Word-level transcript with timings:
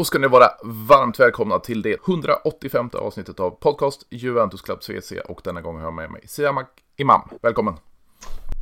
Då 0.00 0.04
ska 0.04 0.18
ni 0.18 0.28
vara 0.28 0.50
varmt 0.64 1.20
välkomna 1.20 1.58
till 1.58 1.82
det 1.82 1.96
185 2.06 2.90
avsnittet 2.92 3.40
av 3.40 3.50
podcast 3.50 4.06
Juventus 4.10 4.62
Club 4.62 4.82
CC 4.82 5.12
och 5.12 5.40
denna 5.44 5.60
gång 5.60 5.76
har 5.76 5.82
jag 5.82 5.94
med 5.94 6.10
mig 6.10 6.22
Siamak 6.26 6.66
Imam. 6.96 7.20
Välkommen! 7.42 7.74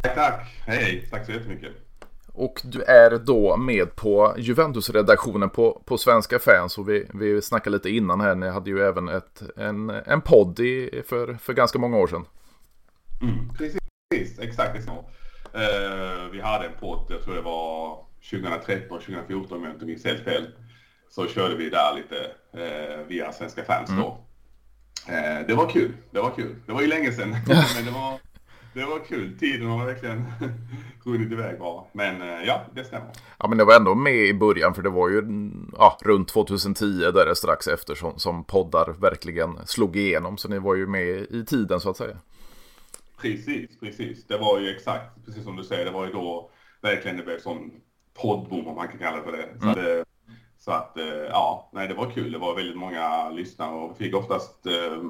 Tack, 0.02 0.14
tack! 0.14 0.56
Hej, 0.66 1.08
tack 1.10 1.26
så 1.26 1.32
jättemycket! 1.32 1.72
Och 2.32 2.60
du 2.64 2.82
är 2.82 3.18
då 3.18 3.56
med 3.56 3.96
på 3.96 4.34
Juventus-redaktionen 4.38 5.50
på, 5.50 5.82
på 5.84 5.98
Svenska 5.98 6.38
fans 6.38 6.78
och 6.78 6.88
vi, 6.88 7.06
vi 7.14 7.42
snackade 7.42 7.76
lite 7.76 7.90
innan 7.90 8.20
här, 8.20 8.34
ni 8.34 8.48
hade 8.48 8.70
ju 8.70 8.80
även 8.80 9.08
ett, 9.08 9.42
en, 9.56 9.90
en 9.90 10.20
podd 10.20 10.60
i, 10.60 11.02
för, 11.06 11.34
för 11.34 11.52
ganska 11.52 11.78
många 11.78 11.96
år 11.96 12.06
sedan. 12.06 12.24
Mm, 13.22 13.48
precis, 13.58 14.38
exakt 14.38 14.84
så. 14.84 14.90
Uh, 14.90 16.30
vi 16.32 16.40
hade 16.40 16.66
en 16.66 16.80
podd, 16.80 17.06
jag 17.08 17.22
tror 17.22 17.34
det 17.34 17.42
var 17.42 18.04
2013, 18.30 18.98
2014 18.98 19.58
om 19.58 19.64
jag 19.64 19.72
inte 19.72 19.86
minns 19.86 20.04
helt 20.04 20.24
fel 20.24 20.46
så 21.10 21.26
körde 21.26 21.54
vi 21.54 21.70
där 21.70 21.94
lite 21.94 22.30
eh, 22.52 23.06
via 23.06 23.32
Svenska 23.32 23.64
fans 23.64 23.90
mm. 23.90 24.02
då. 24.02 24.18
Eh, 25.08 25.46
det 25.46 25.54
var 25.54 25.68
kul, 25.68 25.92
det 26.10 26.20
var 26.20 26.30
kul. 26.30 26.54
Det 26.66 26.72
var 26.72 26.80
ju 26.80 26.86
länge 26.86 27.12
sedan, 27.12 27.30
men 27.76 27.84
det 27.84 27.90
var, 27.90 28.18
det 28.74 28.84
var 28.84 28.98
kul. 28.98 29.38
Tiden 29.38 29.68
har 29.68 29.86
verkligen 29.86 30.24
runnit 31.04 31.32
iväg 31.32 31.58
bra. 31.58 31.88
Men 31.92 32.22
eh, 32.22 32.42
ja, 32.46 32.60
det 32.74 32.84
stämmer. 32.84 33.10
Ja, 33.38 33.48
men 33.48 33.58
det 33.58 33.64
var 33.64 33.76
ändå 33.76 33.94
med 33.94 34.14
i 34.14 34.34
början, 34.34 34.74
för 34.74 34.82
det 34.82 34.90
var 34.90 35.08
ju 35.08 35.50
ja, 35.72 35.98
runt 36.02 36.28
2010 36.28 36.84
där 36.86 37.26
det 37.26 37.36
strax 37.36 37.68
efter 37.68 37.94
som, 37.94 38.18
som 38.18 38.44
poddar 38.44 38.94
verkligen 39.00 39.66
slog 39.66 39.96
igenom. 39.96 40.38
Så 40.38 40.48
ni 40.48 40.58
var 40.58 40.74
ju 40.74 40.86
med 40.86 41.08
i 41.08 41.44
tiden 41.46 41.80
så 41.80 41.90
att 41.90 41.96
säga. 41.96 42.16
Precis, 43.20 43.80
precis. 43.80 44.26
Det 44.26 44.38
var 44.38 44.60
ju 44.60 44.70
exakt, 44.70 45.24
precis 45.26 45.44
som 45.44 45.56
du 45.56 45.64
säger, 45.64 45.84
det 45.84 45.90
var 45.90 46.06
ju 46.06 46.12
då 46.12 46.50
verkligen 46.80 47.16
det 47.16 47.22
blev 47.22 47.38
sån 47.40 47.70
poddboom 48.22 48.66
om 48.66 48.74
man 48.74 48.88
kan 48.88 48.98
kalla 48.98 49.16
det 49.16 49.22
för 49.22 49.32
det. 49.32 49.48
Så 49.60 49.64
mm. 49.64 49.74
det 49.74 50.04
så 50.68 50.74
att 50.74 50.98
eh, 50.98 51.06
ja, 51.06 51.70
nej 51.72 51.88
det 51.88 51.94
var 51.94 52.10
kul. 52.10 52.32
Det 52.32 52.38
var 52.38 52.54
väldigt 52.54 52.76
många 52.76 53.30
lyssnare 53.30 53.70
och 53.70 53.96
fick 53.96 54.16
oftast 54.16 54.66
eh, 54.66 55.02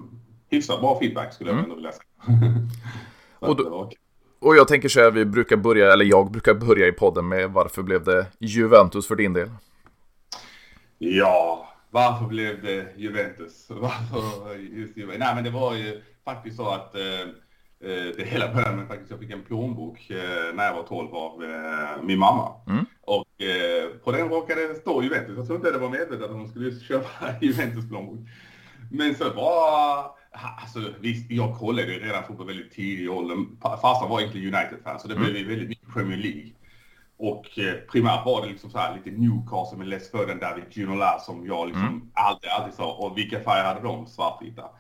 hyfsat 0.50 0.80
bra 0.80 0.98
feedback 0.98 1.32
skulle 1.34 1.50
jag 1.50 1.58
mm. 1.58 1.64
ändå 1.64 1.76
vilja 1.76 1.92
säga. 1.92 2.52
och, 3.38 3.56
då, 3.56 3.90
och 4.38 4.56
jag 4.56 4.68
tänker 4.68 4.88
så 4.88 5.00
här, 5.00 5.10
vi 5.10 5.24
brukar 5.24 5.56
börja, 5.56 5.92
eller 5.92 6.04
jag 6.04 6.30
brukar 6.30 6.54
börja 6.54 6.86
i 6.86 6.92
podden 6.92 7.28
med 7.28 7.50
varför 7.50 7.82
blev 7.82 8.04
det 8.04 8.26
Juventus 8.38 9.08
för 9.08 9.16
din 9.16 9.32
del? 9.32 9.50
Ja, 10.98 11.68
varför 11.90 12.26
blev 12.26 12.62
det 12.62 12.86
Juventus? 12.96 13.66
Varför 13.70 14.54
just 14.54 14.96
Juventus? 14.96 15.20
Nej 15.20 15.34
men 15.34 15.44
det 15.44 15.50
var 15.50 15.74
ju 15.74 16.02
faktiskt 16.24 16.56
så 16.56 16.68
att 16.68 16.94
eh, 16.94 17.02
Eh, 17.84 18.16
det 18.16 18.24
hela 18.24 18.54
började 18.54 18.76
med 18.76 18.88
faktiskt, 18.88 19.10
jag 19.10 19.20
fick 19.20 19.30
en 19.30 19.42
plånbok 19.42 20.10
eh, 20.10 20.54
när 20.54 20.64
jag 20.64 20.74
var 20.74 20.82
12 20.82 21.14
av 21.14 21.44
eh, 21.44 22.02
min 22.02 22.18
mamma. 22.18 22.52
Mm. 22.66 22.84
Och 23.00 23.24
på 24.04 24.12
den 24.12 24.28
råkade 24.28 24.74
stå 24.74 25.02
Juventus. 25.02 25.36
Jag 25.36 25.46
tror 25.46 25.56
inte 25.56 25.72
det 25.72 25.78
var 25.78 25.90
medvetet 25.90 26.22
att 26.22 26.30
hon 26.30 26.48
skulle 26.48 26.80
köpa 26.80 27.08
Juventus 27.40 27.88
plånbok. 27.88 28.18
Men 28.90 29.14
så 29.14 29.32
var, 29.32 30.10
alltså 30.62 30.92
visst, 31.00 31.30
jag 31.30 31.58
kollade 31.58 31.92
ju 31.92 31.98
redan 31.98 32.24
fotboll 32.24 32.46
väldigt 32.46 32.72
tidig 32.72 33.04
i 33.04 33.08
åldern. 33.08 33.56
Farsan 33.60 34.08
var 34.08 34.20
egentligen 34.20 34.54
United-fan, 34.54 35.00
så 35.00 35.08
det 35.08 35.14
mm. 35.14 35.32
blev 35.32 35.46
väldigt 35.46 35.68
mycket 35.68 35.94
Premier 35.94 36.18
League. 36.18 36.52
Och 37.18 37.46
primärt 37.92 38.26
var 38.26 38.42
det 38.42 38.48
liksom 38.48 38.70
så 38.70 38.78
här 38.78 38.96
lite 38.96 39.18
Newcastle 39.18 39.78
med 39.78 39.88
Les 39.88 40.10
Ferdinand, 40.10 40.40
David 40.40 40.64
Ginola 40.70 41.18
som 41.18 41.46
jag 41.46 41.66
liksom 41.66 41.86
mm. 41.86 42.10
alltid, 42.12 42.50
alltid 42.50 42.74
sa. 42.74 42.92
Och 42.92 43.18
vilka 43.18 43.40
färger 43.40 43.64
hade 43.64 43.80
de? 43.80 44.06
Svartvita. 44.06 44.70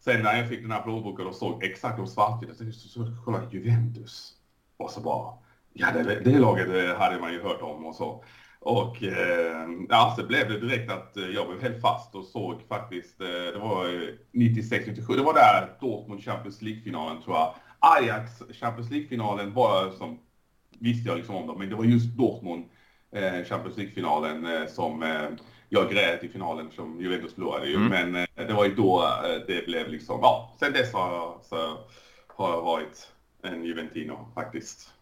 Sen 0.00 0.22
när 0.22 0.36
jag 0.36 0.48
fick 0.48 0.62
den 0.62 0.72
här 0.72 0.82
plånboken 0.82 1.26
och 1.26 1.34
såg 1.34 1.64
exakt 1.64 1.96
de 1.96 2.06
svartvita, 2.06 2.54
så, 2.54 2.72
så, 2.72 2.88
så 2.88 3.16
kolla 3.24 3.50
Juventus. 3.50 4.32
Och 4.76 4.90
så 4.90 5.00
bara, 5.00 5.32
ja 5.76 5.92
det, 5.92 6.20
det 6.24 6.38
laget 6.38 6.98
hade 6.98 7.20
man 7.20 7.32
ju 7.32 7.42
hört 7.42 7.62
om 7.62 7.86
och 7.86 7.94
så. 7.94 8.24
Och 8.60 9.02
eh, 9.02 9.68
ja, 9.88 10.14
så 10.18 10.26
blev 10.26 10.48
det 10.48 10.60
direkt 10.60 10.92
att 10.92 11.16
eh, 11.16 11.26
jag 11.26 11.48
blev 11.48 11.62
helt 11.62 11.80
fast 11.80 12.14
och 12.14 12.24
såg 12.24 12.62
faktiskt, 12.68 13.20
eh, 13.20 13.26
det 13.26 13.58
var 13.58 13.86
96-97, 14.32 15.16
det 15.16 15.22
var 15.22 15.34
där 15.34 15.76
Dortmund 15.80 16.24
Champions 16.24 16.62
League-finalen 16.62 17.22
tror 17.22 17.36
jag. 17.36 17.54
Ajax 17.78 18.42
Champions 18.60 18.90
League-finalen 18.90 19.54
var 19.54 19.90
som, 19.90 20.18
visste 20.78 21.08
jag 21.08 21.16
liksom 21.16 21.34
om 21.34 21.46
dem, 21.46 21.58
men 21.58 21.68
det 21.68 21.76
var 21.76 21.84
just 21.84 22.16
Dortmund 22.16 22.64
eh, 23.12 23.44
Champions 23.44 23.76
League-finalen 23.76 24.46
eh, 24.46 24.66
som 24.66 25.02
eh, 25.02 25.28
jag 25.68 25.90
grät 25.90 26.24
i 26.24 26.28
finalen 26.28 26.70
som 26.70 27.00
Juventus 27.00 27.34
förlorade 27.34 27.66
ju. 27.66 27.76
Mm. 27.76 27.88
Men 27.88 28.16
eh, 28.16 28.46
det 28.46 28.54
var 28.54 28.64
ju 28.64 28.74
då 28.74 29.02
eh, 29.02 29.46
det 29.46 29.66
blev 29.66 29.88
liksom, 29.88 30.18
ja, 30.22 30.56
sen 30.60 30.72
dess 30.72 30.92
har 30.92 31.12
jag, 31.12 31.38
så 31.42 31.78
har 32.26 32.50
jag 32.50 32.62
varit 32.62 33.12
en 33.42 33.64
Juventino 33.64 34.28
faktiskt. 34.34 34.95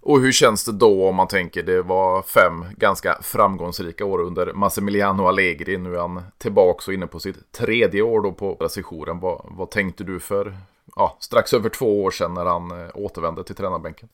Och 0.00 0.20
hur 0.20 0.32
känns 0.32 0.64
det 0.64 0.72
då 0.72 1.08
om 1.08 1.14
man 1.14 1.28
tänker 1.28 1.62
det 1.62 1.82
var 1.82 2.22
fem 2.22 2.64
ganska 2.76 3.18
framgångsrika 3.22 4.04
år 4.04 4.20
under 4.20 4.52
Massimiliano 4.52 5.26
Allegri. 5.26 5.78
Nu 5.78 5.94
är 5.94 6.00
han 6.00 6.22
tillbaka 6.38 6.84
och 6.86 6.94
inne 6.94 7.06
på 7.06 7.20
sitt 7.20 7.52
tredje 7.52 8.02
år 8.02 8.22
då 8.22 8.32
på 8.32 8.68
sessionen. 8.68 9.20
Vad, 9.20 9.46
vad 9.50 9.70
tänkte 9.70 10.04
du 10.04 10.20
för 10.20 10.56
ja, 10.96 11.16
strax 11.20 11.52
över 11.52 11.68
två 11.68 12.04
år 12.04 12.10
sedan 12.10 12.34
när 12.34 12.44
han 12.44 12.70
eh, 12.70 12.88
återvände 12.94 13.44
till 13.44 13.54
tränarbänken? 13.54 14.08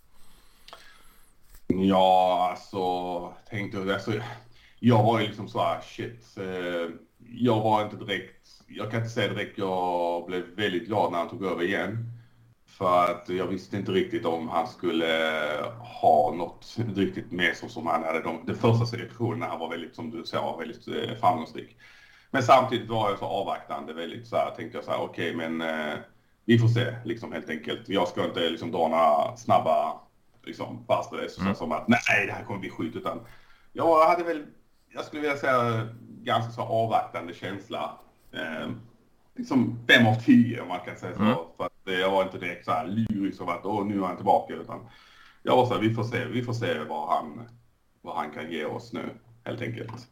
Ja, 1.66 2.48
alltså 2.50 3.32
tänkte 3.50 3.94
alltså, 3.94 4.12
jag 4.80 5.02
var 5.02 5.20
ju 5.20 5.26
liksom 5.26 5.48
så 5.48 5.58
här, 5.58 5.80
shit. 5.80 6.36
Eh, 6.36 6.90
jag 7.28 7.60
var 7.60 7.84
inte 7.84 7.96
direkt, 7.96 8.48
jag 8.66 8.90
kan 8.90 9.00
inte 9.00 9.12
säga 9.12 9.32
direkt 9.32 9.58
jag 9.58 10.26
blev 10.26 10.42
väldigt 10.56 10.86
glad 10.86 11.12
när 11.12 11.18
han 11.18 11.28
tog 11.28 11.44
över 11.44 11.62
igen. 11.62 12.10
För 12.78 13.04
att 13.04 13.28
jag 13.28 13.46
visste 13.46 13.76
inte 13.76 13.92
riktigt 13.92 14.26
om 14.26 14.48
han 14.48 14.68
skulle 14.68 15.06
ha 16.00 16.34
något 16.36 16.76
riktigt 16.94 17.32
med 17.32 17.56
sig 17.56 17.68
som 17.68 17.86
han 17.86 18.02
hade 18.02 18.22
de, 18.22 18.40
de 18.46 18.54
första 18.54 18.86
selektionerna. 18.86 19.46
Han 19.46 19.58
var 19.58 19.70
väldigt, 19.70 19.94
som 19.94 20.10
du 20.10 20.24
sa, 20.24 20.56
väldigt 20.56 20.88
eh, 20.88 21.16
framgångsrik. 21.20 21.76
Men 22.30 22.42
samtidigt 22.42 22.88
var 22.88 23.10
jag 23.10 23.18
så 23.18 23.24
avvaktande 23.24 23.92
väldigt 23.92 24.26
så 24.26 24.36
här, 24.36 24.50
tänkte 24.50 24.78
jag 24.78 24.84
så 24.84 24.90
här, 24.90 25.00
okej 25.00 25.34
okay, 25.34 25.48
men 25.48 25.68
eh, 25.68 25.98
vi 26.44 26.58
får 26.58 26.68
se 26.68 26.94
liksom 27.04 27.32
helt 27.32 27.50
enkelt. 27.50 27.88
Jag 27.88 28.08
ska 28.08 28.24
inte 28.24 28.50
liksom 28.50 28.72
dra 28.72 28.88
några 28.88 29.36
snabba 29.36 30.00
liksom 30.44 30.84
fasta 30.86 31.16
mm. 31.40 31.54
som 31.54 31.72
att 31.72 31.88
nej 31.88 32.26
det 32.26 32.32
här 32.32 32.44
kommer 32.44 32.60
bli 32.60 32.70
skit 32.70 32.96
utan 32.96 33.20
jag 33.72 34.06
hade 34.08 34.24
väl 34.24 34.46
jag 34.94 35.04
skulle 35.04 35.22
vilja 35.22 35.36
säga 35.36 35.88
ganska 36.22 36.52
så 36.52 36.62
avvaktande 36.62 37.34
känsla. 37.34 37.98
Eh, 38.32 38.68
liksom 39.34 39.78
fem 39.88 40.06
av 40.06 40.14
tio 40.14 40.60
om 40.60 40.68
man 40.68 40.80
kan 40.80 40.96
säga 40.96 41.16
så. 41.16 41.22
Mm. 41.22 41.36
För 41.56 41.64
att 41.64 41.72
jag 41.84 42.10
var 42.10 42.22
inte 42.22 42.38
direkt 42.38 42.64
så 42.64 42.70
här 42.70 42.86
lyrisk 42.86 43.36
som 43.36 43.48
att 43.48 43.64
åh 43.64 43.86
nu 43.86 44.02
är 44.02 44.06
han 44.06 44.16
tillbaka 44.16 44.54
utan 44.54 44.80
jag 45.42 45.56
var 45.56 45.66
så 45.66 45.74
här, 45.74 45.80
vi 45.80 45.94
får 45.94 46.04
se, 46.04 46.24
vi 46.24 46.42
får 46.42 46.52
se 46.52 46.78
vad 46.88 47.08
han, 47.08 47.40
vad 48.02 48.16
han 48.16 48.30
kan 48.30 48.50
ge 48.50 48.64
oss 48.64 48.92
nu 48.92 49.04
helt 49.44 49.62
enkelt. 49.62 50.08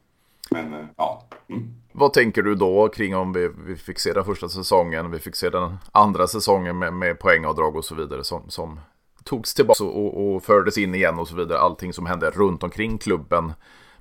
Men 0.50 0.74
eh, 0.74 0.86
ja. 0.96 1.26
Mm. 1.48 1.74
Vad 1.92 2.12
tänker 2.12 2.42
du 2.42 2.54
då 2.54 2.88
kring 2.88 3.16
om 3.16 3.32
vi, 3.32 3.50
vi 3.66 3.76
fick 3.76 3.98
se 3.98 4.12
den 4.12 4.24
första 4.24 4.48
säsongen, 4.48 5.10
vi 5.10 5.18
fick 5.18 5.36
se 5.36 5.50
den 5.50 5.76
andra 5.92 6.26
säsongen 6.26 6.78
med, 6.78 6.92
med 6.92 7.18
poängavdrag 7.18 7.76
och 7.76 7.84
så 7.84 7.94
vidare 7.94 8.24
som, 8.24 8.50
som 8.50 8.80
togs 9.24 9.54
tillbaka 9.54 9.84
och, 9.84 10.34
och 10.34 10.42
fördes 10.42 10.78
in 10.78 10.94
igen 10.94 11.18
och 11.18 11.28
så 11.28 11.36
vidare. 11.36 11.58
Allting 11.58 11.92
som 11.92 12.06
hände 12.06 12.30
runt 12.30 12.62
omkring 12.62 12.98
klubben 12.98 13.52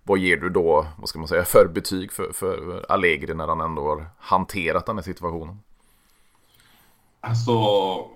vad 0.03 0.19
ger 0.19 0.37
du 0.37 0.49
då, 0.49 0.87
vad 0.97 1.09
ska 1.09 1.19
man 1.19 1.27
säga, 1.27 1.45
för 1.45 1.67
betyg 1.67 2.11
för, 2.11 2.33
för 2.33 2.85
Allegri 2.89 3.33
när 3.33 3.47
han 3.47 3.61
ändå 3.61 3.81
har 3.81 4.05
hanterat 4.17 4.85
den 4.85 4.97
här 4.97 5.03
situationen? 5.03 5.59
Alltså, 7.19 7.51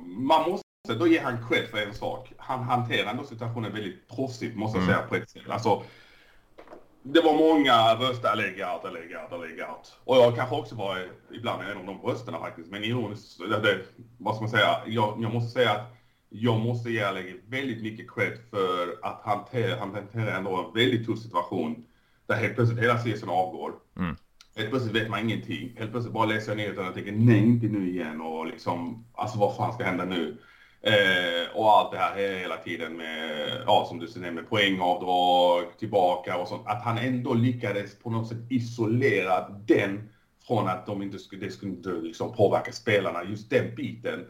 man 0.02 0.50
måste 0.50 0.66
då 0.94 1.08
ger 1.08 1.24
han 1.24 1.48
cred 1.50 1.68
för 1.68 1.78
en 1.78 1.94
sak. 1.94 2.34
Han 2.38 2.64
hanterar 2.64 3.12
ändå 3.12 3.24
situationen 3.24 3.74
väldigt 3.74 4.08
proffsigt, 4.08 4.58
måste 4.58 4.78
jag 4.78 4.84
mm. 4.84 4.96
säga 4.96 5.08
på 5.08 5.16
ett 5.16 5.30
sätt. 5.30 5.50
Alltså, 5.50 5.84
det 7.04 7.22
var 7.22 7.34
många 7.34 7.96
röster, 7.96 8.30
Allegri 8.30 8.64
out, 8.64 8.86
Allegri 8.86 9.64
out. 9.64 9.98
Och 10.04 10.18
jag 10.18 10.36
kanske 10.36 10.56
också 10.56 10.76
var 10.76 11.08
ibland 11.34 11.64
en 11.64 11.78
av 11.78 11.86
de 11.86 12.02
rösterna 12.02 12.40
faktiskt. 12.40 12.72
Men 12.72 12.84
ironiskt, 12.84 13.40
det, 13.40 13.60
det, 13.60 13.80
vad 14.18 14.36
ska 14.36 14.42
man 14.42 14.52
säga, 14.52 14.82
jag, 14.86 15.18
jag 15.22 15.34
måste 15.34 15.52
säga 15.52 15.72
att 15.72 15.95
jag 16.30 16.60
måste 16.60 16.90
ge 16.90 17.04
Allegri 17.04 17.42
väldigt 17.48 17.84
mycket 17.84 18.12
cred 18.12 18.38
för 18.50 19.00
att 19.02 19.22
hantera, 19.24 19.80
han 19.80 19.96
hanterar 19.96 20.38
ändå 20.38 20.66
en 20.66 20.74
väldigt 20.74 21.06
tuff 21.06 21.20
situation 21.20 21.86
där 22.28 22.36
helt 22.36 22.56
plötsligt 22.56 22.84
hela 22.84 22.98
säsongen 22.98 23.36
avgår. 23.36 23.74
Mm. 23.98 24.16
Helt 24.56 24.70
plötsligt 24.70 24.96
vet 24.96 25.10
man 25.10 25.20
ingenting. 25.20 25.76
Helt 25.78 25.92
plötsligt 25.92 26.14
bara 26.14 26.26
läser 26.26 26.56
jag 26.56 26.68
utan 26.68 26.86
jag 26.86 26.94
tänker 26.94 27.12
nej 27.12 27.38
inte 27.38 27.68
nu 27.68 27.90
igen 27.90 28.22
och 28.22 28.46
liksom 28.46 29.06
alltså 29.14 29.40
vad 29.40 29.56
fan 29.56 29.74
ska 29.74 29.84
hända 29.84 30.06
nu? 30.06 30.38
Eh, 30.82 31.56
och 31.56 31.72
allt 31.72 31.92
det 31.92 31.98
här 31.98 32.40
hela 32.40 32.58
tiden 32.58 32.98
med, 32.98 33.64
ja 33.66 33.86
som 33.90 34.00
du 34.00 34.08
säger, 34.08 34.32
med 34.32 34.50
poängavdrag 34.50 35.78
tillbaka 35.80 36.38
och 36.38 36.48
sånt. 36.48 36.68
Att 36.68 36.84
han 36.84 36.98
ändå 36.98 37.34
lyckades 37.34 38.00
på 38.00 38.10
något 38.10 38.28
sätt 38.28 38.38
isolera 38.50 39.50
den 39.50 40.10
från 40.48 40.68
att 40.68 40.86
de 40.86 41.02
inte 41.02 41.20
skulle, 41.20 41.46
det 41.46 41.52
skulle 41.52 42.02
liksom 42.02 42.34
påverka 42.34 42.72
spelarna. 42.72 43.24
Just 43.24 43.50
den 43.50 43.76
biten 43.76 44.26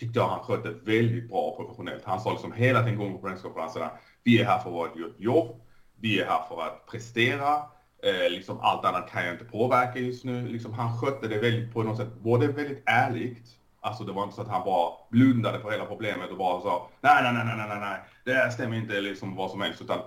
tyckte 0.00 0.18
jag 0.18 0.28
han 0.28 0.40
skötte 0.40 0.70
väldigt 0.84 1.28
bra 1.28 1.38
och 1.38 1.56
professionellt. 1.56 2.04
Han 2.04 2.20
sa 2.20 2.30
liksom 2.30 2.52
hela 2.52 2.82
tiden 2.82 2.98
gång 2.98 3.12
på 3.12 3.28
presskonferenserna, 3.28 3.90
vi 4.24 4.40
är 4.40 4.44
här 4.44 4.58
för 4.58 4.84
att 4.84 4.96
göra 4.96 5.08
ett 5.08 5.20
jobb, 5.20 5.60
vi 6.00 6.20
är 6.20 6.26
här 6.26 6.42
för 6.48 6.62
att 6.62 6.86
prestera, 6.86 7.54
eh, 8.02 8.30
liksom 8.30 8.60
allt 8.60 8.84
annat 8.84 9.10
kan 9.10 9.24
jag 9.24 9.34
inte 9.34 9.44
påverka 9.44 9.98
just 9.98 10.24
nu. 10.24 10.48
Liksom 10.48 10.72
han 10.72 10.98
skötte 10.98 11.28
det 11.28 11.38
väldigt 11.38 11.72
på 11.72 11.82
något 11.82 11.96
sätt, 11.96 12.14
både 12.20 12.46
väldigt 12.46 12.82
ärligt, 12.86 13.46
alltså 13.80 14.04
det 14.04 14.12
var 14.12 14.22
inte 14.22 14.34
så 14.34 14.42
att 14.42 14.48
han 14.48 14.64
bara 14.64 14.92
blundade 15.10 15.60
för 15.60 15.70
hela 15.70 15.84
problemet 15.84 16.30
och 16.30 16.38
bara 16.38 16.60
sa 16.60 16.88
nej, 17.00 17.22
nej, 17.22 17.32
nej, 17.32 17.44
nej, 17.56 17.68
nej, 17.68 17.80
nej, 17.80 18.00
det 18.24 18.32
här 18.32 18.50
stämmer 18.50 18.76
inte 18.76 19.00
liksom 19.00 19.36
vad 19.36 19.50
som 19.50 19.60
helst, 19.60 19.82
utan 19.82 19.98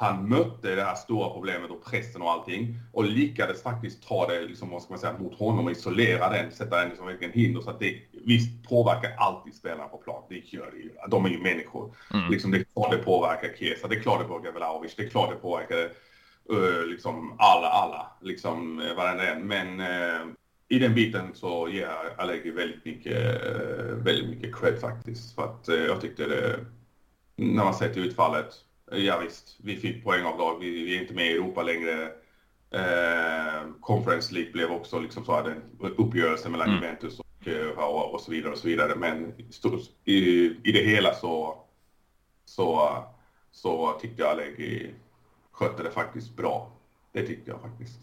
han 0.00 0.28
mötte 0.28 0.74
det 0.74 0.82
här 0.82 0.94
stora 0.94 1.30
problemet 1.30 1.70
och 1.70 1.84
pressen 1.84 2.22
och 2.22 2.30
allting 2.30 2.74
och 2.92 3.04
lyckades 3.04 3.62
faktiskt 3.62 4.08
ta 4.08 4.26
det 4.26 4.40
liksom, 4.40 4.70
vad 4.70 4.82
ska 4.82 4.92
man 4.92 4.98
säga, 4.98 5.18
mot 5.18 5.38
honom 5.38 5.64
och 5.64 5.70
isolera 5.70 6.28
den, 6.28 6.52
sätta 6.52 6.76
den 6.76 6.88
liksom 6.88 7.08
en 7.08 7.32
hinder 7.32 7.60
så 7.60 7.70
att 7.70 7.80
det 7.80 8.00
visst 8.12 8.68
påverkar 8.68 9.10
alltid 9.16 9.54
spelarna 9.54 9.88
på 9.88 9.98
plan. 9.98 10.22
Det 10.28 10.52
gör 10.52 10.70
det 10.70 10.76
ju. 10.76 10.90
De 11.08 11.24
är 11.24 11.28
ju 11.28 11.38
människor. 11.38 11.94
Mm. 12.14 12.30
Liksom, 12.30 12.50
det 12.50 12.58
är 12.58 12.64
klart 12.74 12.90
det 12.90 12.98
påverkar 12.98 13.48
Kesa, 13.58 13.88
det 13.88 13.96
är 13.96 14.00
klart 14.00 14.20
det 14.20 14.28
påverkar 14.28 14.52
Vlahovic, 14.52 14.94
det 14.96 15.02
är 15.02 15.08
klart 15.08 15.30
det 15.30 15.36
påverkar 15.36 15.90
uh, 16.52 16.86
liksom 16.86 17.36
alla, 17.38 17.68
alla, 17.68 18.06
liksom 18.20 18.80
uh, 18.80 18.96
varenda 18.96 19.32
en. 19.32 19.46
Men 19.46 19.80
uh, 19.80 20.32
i 20.68 20.78
den 20.78 20.94
biten 20.94 21.30
så 21.34 21.68
ger 21.68 21.82
jag 21.82 22.06
Allegri 22.18 22.50
väldigt 22.50 22.84
mycket, 22.84 23.42
väldigt 23.96 24.28
mycket 24.28 24.56
cred 24.56 24.80
faktiskt. 24.80 25.34
För 25.34 25.44
att 25.44 25.68
jag 25.68 26.00
tyckte 26.00 26.26
det, 26.26 26.58
när 27.36 27.64
man 27.64 27.74
till 27.74 28.04
utfallet, 28.04 28.64
Ja, 28.90 29.18
visst, 29.18 29.56
vi 29.62 29.76
fick 29.76 30.04
poängavdrag. 30.04 30.58
Vi, 30.60 30.70
vi 30.70 30.96
är 30.96 31.00
inte 31.00 31.14
med 31.14 31.26
i 31.26 31.32
Europa 31.32 31.62
längre. 31.62 32.10
Eh, 32.70 33.62
Conference 33.80 34.34
League 34.34 34.52
blev 34.52 34.70
också 34.70 34.98
liksom 34.98 35.24
så 35.24 35.34
hade 35.34 35.54
uppgörelse 35.80 36.48
mellan 36.48 36.68
mm. 36.68 36.82
Juventus 36.82 37.20
och, 37.20 37.48
eh, 37.48 37.68
och, 37.68 38.14
och 38.14 38.20
så 38.20 38.30
vidare 38.30 38.52
och 38.52 38.58
så 38.58 38.68
vidare. 38.68 38.94
Men 38.96 39.32
i, 40.04 40.16
i 40.64 40.72
det 40.72 40.82
hela 40.84 41.14
så, 41.14 41.58
så, 42.44 42.96
så 43.50 43.98
tyckte 44.00 44.22
jag 44.22 44.30
Allegri 44.30 44.94
skötte 45.52 45.82
det 45.82 45.90
faktiskt 45.90 46.36
bra. 46.36 46.70
Det 47.12 47.26
tyckte 47.26 47.50
jag 47.50 47.60
faktiskt. 47.60 47.98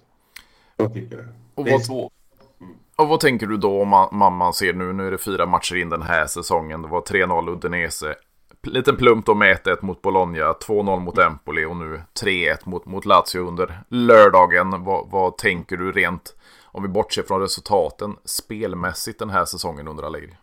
Jag 0.77 0.93
tycker 0.93 1.17
det. 1.17 1.63
Det 1.63 1.71
är 1.71 1.79
svårt. 1.79 2.13
Mm. 2.61 2.75
Och 2.95 3.07
vad 3.07 3.19
tänker 3.19 3.47
du 3.47 3.57
då 3.57 3.81
om 3.81 3.87
man, 3.87 4.33
man, 4.33 4.53
ser 4.53 4.73
nu, 4.73 4.93
nu 4.93 5.07
är 5.07 5.11
det 5.11 5.17
fyra 5.17 5.45
matcher 5.45 5.75
in 5.75 5.89
den 5.89 6.01
här 6.01 6.27
säsongen. 6.27 6.81
Det 6.81 6.87
var 6.87 7.01
3-0 7.01 7.49
Udinese, 7.49 8.15
liten 8.65 8.95
plump 8.95 9.25
då 9.25 9.35
med 9.35 9.57
1-1 9.57 9.77
mot 9.81 10.01
Bologna, 10.01 10.53
2-0 10.53 10.99
mot 10.99 11.17
Empoli 11.17 11.65
och 11.65 11.75
nu 11.75 12.01
3-1 12.23 12.57
mot, 12.65 12.85
mot 12.85 13.05
Lazio 13.05 13.39
under 13.39 13.79
lördagen. 13.89 14.83
Vad, 14.83 15.09
vad, 15.09 15.37
tänker 15.37 15.77
du 15.77 15.91
rent, 15.91 16.35
om 16.65 16.83
vi 16.83 16.89
bortser 16.89 17.23
från 17.23 17.41
resultaten, 17.41 18.15
spelmässigt 18.25 19.19
den 19.19 19.29
här 19.29 19.45
säsongen 19.45 19.87
under 19.87 20.03
Allegri? 20.03 20.37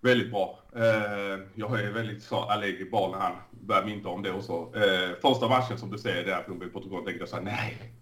Väldigt 0.00 0.30
bra. 0.30 0.58
Eh, 0.76 1.40
jag 1.54 1.80
är 1.80 1.92
väldigt 1.92 2.22
så 2.22 2.36
Allegri 2.36 2.84
bra 2.84 3.08
när 3.12 3.18
han 3.18 3.32
börjar 3.50 3.84
mynta 3.84 4.08
om 4.08 4.22
det 4.22 4.30
och 4.30 4.44
så. 4.44 4.74
Eh, 4.74 5.10
första 5.22 5.48
matchen 5.48 5.78
som 5.78 5.90
du 5.90 5.98
säger 5.98 6.24
där 6.24 6.44
uppe 6.48 6.64
i 6.64 6.68
Portugal 6.68 7.04
tänkte 7.04 7.22
jag 7.22 7.28
så 7.28 7.36
här, 7.36 7.42
nej, 7.42 7.94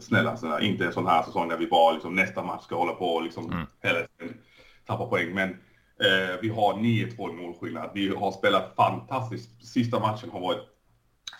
snälla, 0.00 0.36
så 0.36 0.46
här, 0.46 0.60
inte 0.60 0.84
en 0.84 0.92
sån 0.92 1.06
här 1.06 1.22
säsong 1.22 1.48
där 1.48 1.56
vi 1.56 1.66
bara 1.66 1.92
liksom, 1.92 2.14
nästa 2.14 2.42
match 2.42 2.64
ska 2.64 2.76
hålla 2.76 2.92
på 2.92 3.06
och 3.06 3.22
liksom 3.22 3.52
mm. 3.52 3.66
hela 3.82 4.06
tappa 4.86 5.06
poäng. 5.06 5.34
Men 5.34 5.56
vi 6.42 6.48
har 6.48 6.74
9-2 6.74 7.32
målskillnad. 7.42 7.90
Vi 7.94 8.08
har 8.08 8.32
spelat 8.32 8.74
fantastiskt. 8.76 9.66
Sista 9.66 10.00
matchen 10.00 10.30
har 10.30 10.40
varit 10.40 10.68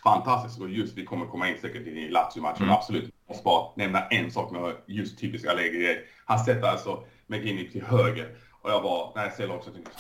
fantastisk 0.05 0.61
och 0.61 0.71
just 0.71 0.99
vi 0.99 1.05
kommer 1.05 1.27
komma 1.27 1.49
in 1.49 1.59
säkert 1.61 1.87
i 1.87 2.09
Lazio-matchen. 2.09 2.63
Mm. 2.63 2.75
Absolut. 2.75 3.05
Jag 3.05 3.35
måste 3.35 3.45
bara 3.45 3.73
nämna 3.77 4.07
en 4.07 4.31
sak 4.31 4.51
med 4.51 4.75
just 4.87 5.19
typisk 5.19 5.47
Allegri. 5.47 5.99
Han 6.25 6.39
sätter 6.39 6.69
alltså 6.69 7.05
McGinny 7.27 7.71
till 7.71 7.83
höger 7.83 8.35
och 8.63 8.71
jag 8.71 8.83
bara, 8.83 9.15
när 9.15 9.23
jag 9.23 9.33
ser 9.33 9.47
laget 9.47 9.65
så 9.65 9.71
tänkte 9.71 9.91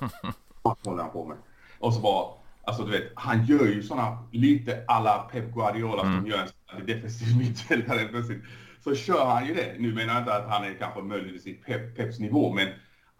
vad 0.62 0.76
håller 0.84 1.02
han 1.02 1.12
på 1.12 1.24
med? 1.24 1.36
Och 1.78 1.94
så 1.94 2.00
bara, 2.00 2.26
alltså 2.64 2.82
du 2.82 2.90
vet, 2.90 3.12
han 3.14 3.46
gör 3.46 3.66
ju 3.66 3.82
sådana 3.82 4.28
lite 4.32 4.84
alla 4.88 5.18
Pep 5.18 5.54
Guardiola 5.54 6.02
mm. 6.02 6.18
som 6.18 6.26
gör 6.26 6.48
en 6.78 6.86
defensiv 6.86 7.36
mittfältare 7.38 8.04
plötsligt. 8.04 8.42
Så 8.84 8.94
kör 8.94 9.26
han 9.26 9.46
ju 9.46 9.54
det. 9.54 9.74
Nu 9.78 9.94
menar 9.94 10.12
jag 10.12 10.22
inte 10.22 10.34
att 10.34 10.48
han 10.48 10.64
är 10.64 10.74
kanske 10.74 11.02
möjligtvis 11.02 11.46
i 11.46 11.52
Pep, 11.54 11.96
Peps 11.96 12.18
nivå, 12.18 12.52
men 12.52 12.68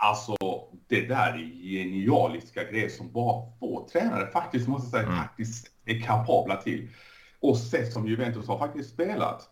Alltså, 0.04 0.36
det 0.88 1.00
där 1.00 1.32
är 1.32 1.62
genialiska 1.62 2.64
grejer 2.64 2.88
som 2.88 3.12
bara 3.12 3.42
få 3.60 3.88
tränare 3.92 4.30
faktiskt, 4.30 4.68
måste 4.68 4.90
säga, 4.90 5.02
mm. 5.02 5.16
faktiskt 5.16 5.66
är 5.86 6.00
kapabla 6.00 6.56
till. 6.56 6.88
Och 7.40 7.58
sätt 7.58 7.92
som 7.92 8.06
Juventus 8.06 8.48
har 8.48 8.58
faktiskt 8.58 8.90
spelat. 8.90 9.48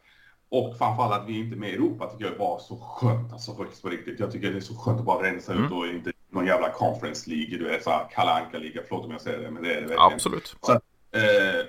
Och 0.49 0.79
framförallt 0.79 1.23
att 1.23 1.29
vi 1.29 1.38
inte 1.38 1.56
är 1.56 1.58
med 1.58 1.70
i 1.70 1.75
Europa 1.75 2.06
tycker 2.06 2.25
jag 2.25 2.35
är 2.35 2.38
bara 2.38 2.58
så 2.58 2.76
skönt, 2.76 3.32
alltså 3.32 3.55
faktiskt 3.55 3.82
på 3.82 3.88
riktigt. 3.88 4.20
Jag 4.20 4.31
tycker 4.31 4.50
det 4.50 4.56
är 4.56 4.61
så 4.61 4.76
skönt 4.76 4.99
att 4.99 5.06
bara 5.06 5.26
rensa 5.26 5.52
mm. 5.52 5.64
ut 5.64 5.73
och 5.73 5.87
inte 5.87 6.12
någon 6.31 6.47
jävla 6.47 6.70
conference 6.70 7.31
League, 7.31 7.58
du 7.58 7.64
vet 7.64 7.85
såhär 7.85 8.08
Kalle 8.11 8.31
Anka-liga, 8.31 8.82
förlåt 8.88 9.05
om 9.05 9.11
jag 9.11 9.20
säger 9.20 9.38
det, 9.38 9.50
men 9.50 9.62
det 9.62 9.69
är 9.69 9.75
det 9.75 9.81
verkligen. 9.81 10.12
Absolut. 10.12 10.56
Så, 10.61 10.73
eh, 10.73 11.67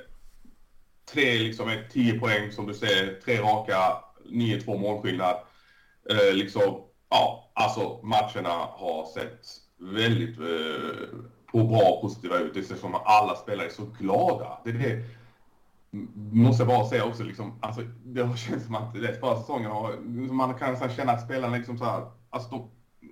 tre, 1.13 1.37
liksom, 1.37 1.69
ett, 1.69 1.91
tio 1.91 2.19
poäng 2.19 2.51
som 2.51 2.67
du 2.67 2.73
säger, 2.73 3.21
tre 3.25 3.41
raka, 3.41 3.75
9-2 4.25 4.77
målskillnad. 4.77 5.35
Eh, 6.09 6.33
liksom, 6.33 6.90
ja, 7.11 7.51
alltså 7.53 7.99
matcherna 8.03 8.49
har 8.71 9.05
sett 9.13 9.45
väldigt 9.77 10.39
eh, 10.39 11.07
på 11.51 11.63
bra 11.63 11.81
och 11.81 12.01
positiva 12.01 12.37
ut. 12.37 12.53
Det 12.53 12.63
ser 12.63 12.75
som 12.75 12.95
att 12.95 13.05
alla 13.05 13.35
spelare 13.35 13.67
är 13.67 13.71
så 13.71 13.85
glada. 13.99 14.57
Det 14.65 14.71
det 14.71 15.03
måste 16.35 16.63
jag 16.63 16.67
bara 16.67 16.85
säga 16.85 17.05
också, 17.05 17.23
liksom, 17.23 17.53
alltså, 17.59 17.81
det 18.05 18.21
har 18.21 18.35
känts 18.37 18.65
som 18.65 18.75
att 18.75 18.93
det 18.93 19.19
förra 19.19 19.39
säsongen 19.39 19.71
har, 19.71 19.91
liksom, 19.91 20.37
man 20.37 20.53
kan 20.53 20.77
så 20.77 20.89
känna 20.89 21.11
att 21.11 21.25
spelarna 21.25 21.57
liksom 21.57 21.77
så 21.77 21.85
här, 21.85 22.01
alltså 22.29 22.49
de, 22.49 22.69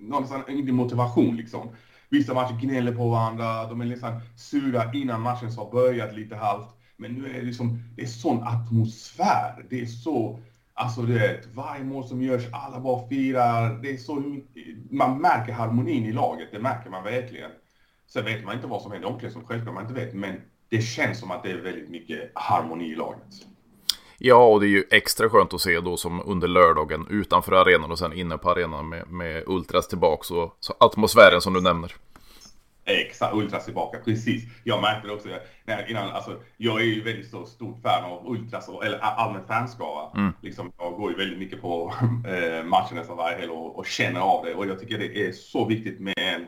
någonstans 0.08 0.44
ingen 0.48 0.74
motivation 0.74 1.36
liksom. 1.36 1.68
Vissa 2.08 2.34
matcher 2.34 2.60
gnäller 2.60 2.92
på 2.92 3.08
varandra, 3.08 3.66
de 3.66 3.80
är 3.80 3.84
liksom 3.84 4.20
sura 4.36 4.92
innan 4.92 5.20
matchen 5.20 5.52
har 5.56 5.70
börjat 5.70 6.14
lite 6.14 6.36
halvt. 6.36 6.68
Men 6.96 7.12
nu 7.12 7.28
är 7.28 7.32
det 7.32 7.42
liksom, 7.42 7.82
det 7.96 8.02
är 8.02 8.06
sån 8.06 8.42
atmosfär. 8.42 9.66
Det 9.70 9.80
är 9.80 9.86
så 9.86 10.40
Alltså 10.82 11.02
du 11.02 11.18
vet, 11.18 11.46
varje 11.54 11.84
mål 11.84 12.04
som 12.04 12.22
görs, 12.22 12.42
alla 12.52 12.80
bara 12.80 13.08
firar. 13.08 13.82
Det 13.82 13.90
är 13.90 13.96
så 13.96 14.40
man 14.90 15.20
märker 15.20 15.52
harmonin 15.52 16.04
i 16.04 16.12
laget, 16.12 16.48
det 16.52 16.58
märker 16.58 16.90
man 16.90 17.04
verkligen. 17.04 17.50
Sen 18.06 18.24
vet 18.24 18.44
man 18.44 18.54
inte 18.54 18.66
vad 18.66 18.82
som 18.82 18.92
händer 18.92 19.08
i 19.08 19.12
omklädningsrummet, 19.12 19.48
självklart 19.48 19.74
man 19.74 19.82
inte 19.82 19.94
vet, 19.94 20.14
men 20.14 20.40
det 20.68 20.82
känns 20.82 21.20
som 21.20 21.30
att 21.30 21.42
det 21.42 21.50
är 21.50 21.56
väldigt 21.56 21.90
mycket 21.90 22.30
harmoni 22.34 22.84
i 22.84 22.94
laget. 22.94 23.46
Ja, 24.18 24.46
och 24.46 24.60
det 24.60 24.66
är 24.66 24.70
ju 24.70 24.84
extra 24.90 25.28
skönt 25.28 25.54
att 25.54 25.60
se 25.60 25.80
då 25.80 25.96
som 25.96 26.22
under 26.26 26.48
lördagen 26.48 27.06
utanför 27.10 27.52
arenan 27.52 27.90
och 27.90 27.98
sen 27.98 28.12
inne 28.12 28.38
på 28.38 28.50
arenan 28.50 28.88
med, 28.88 29.10
med 29.10 29.42
Ultras 29.46 29.88
tillbaks 29.88 30.30
och 30.30 30.56
så 30.60 30.74
atmosfären 30.80 31.40
som 31.40 31.52
du 31.52 31.60
nämner. 31.60 31.94
Exakt, 32.90 33.34
Ultras 33.34 33.64
tillbaka, 33.64 33.98
precis. 34.04 34.44
Jag 34.64 34.82
märkte 34.82 35.08
det 35.08 35.14
också 35.14 35.28
när, 35.64 35.90
innan, 35.90 36.10
alltså, 36.10 36.40
jag 36.56 36.80
är 36.80 36.84
ju 36.84 37.02
väldigt 37.02 37.30
så 37.30 37.46
stort 37.46 37.82
fan 37.82 38.04
av 38.04 38.30
Ultras, 38.30 38.68
eller 38.68 38.98
allmän 38.98 39.46
fanskara. 39.46 40.10
Mm. 40.16 40.32
Liksom, 40.42 40.72
jag 40.78 40.92
går 40.92 41.10
ju 41.10 41.16
väldigt 41.16 41.38
mycket 41.38 41.60
på 41.60 41.94
eh, 42.26 42.64
matcher 42.64 42.94
nästan 42.94 43.16
varje 43.16 43.36
helg 43.36 43.50
och, 43.50 43.78
och, 43.78 43.86
känner 43.86 44.20
av 44.20 44.44
det. 44.44 44.54
Och 44.54 44.66
jag 44.66 44.80
tycker 44.80 44.98
det 44.98 45.26
är 45.26 45.32
så 45.32 45.64
viktigt 45.64 46.00
med 46.00 46.14
en 46.16 46.46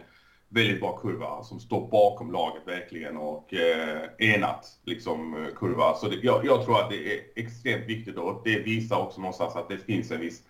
väldigt 0.48 0.80
bra 0.80 0.96
kurva 0.96 1.42
som 1.42 1.60
står 1.60 1.88
bakom 1.90 2.32
laget 2.32 2.62
verkligen 2.66 3.16
och 3.16 3.54
eh, 3.54 4.08
enat 4.18 4.66
liksom 4.84 5.48
kurva. 5.56 5.94
Så 5.94 6.08
det, 6.08 6.16
jag, 6.22 6.46
jag, 6.46 6.64
tror 6.64 6.80
att 6.80 6.90
det 6.90 7.14
är 7.14 7.20
extremt 7.36 7.88
viktigt 7.88 8.16
och 8.16 8.42
det 8.44 8.58
visar 8.58 8.96
också 8.96 9.20
någonstans 9.20 9.56
att 9.56 9.68
det 9.68 9.78
finns 9.78 10.10
en 10.10 10.20
viss 10.20 10.42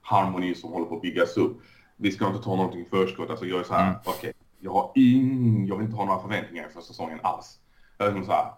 harmoni 0.00 0.54
som 0.54 0.72
håller 0.72 0.86
på 0.86 0.96
att 0.96 1.02
byggas 1.02 1.36
upp. 1.36 1.60
Vi 1.96 2.12
ska 2.12 2.26
inte 2.26 2.42
ta 2.42 2.56
någonting 2.56 2.80
i 2.80 2.84
förskott. 2.84 3.30
Alltså 3.30 3.46
jag 3.46 3.60
är 3.60 3.64
så 3.64 3.74
här, 3.74 3.88
mm. 3.88 4.00
okej, 4.04 4.12
okay, 4.18 4.32
jag 4.60 4.72
har 4.72 4.92
ing, 4.94 5.66
jag 5.66 5.76
vill 5.76 5.84
inte 5.84 5.96
ha 5.96 6.04
några 6.04 6.20
förväntningar 6.20 6.64
inför 6.64 6.80
säsongen 6.80 7.18
alls. 7.22 7.58
Jag 7.98 8.08
är 8.08 8.22
så 8.22 8.32
här, 8.32 8.52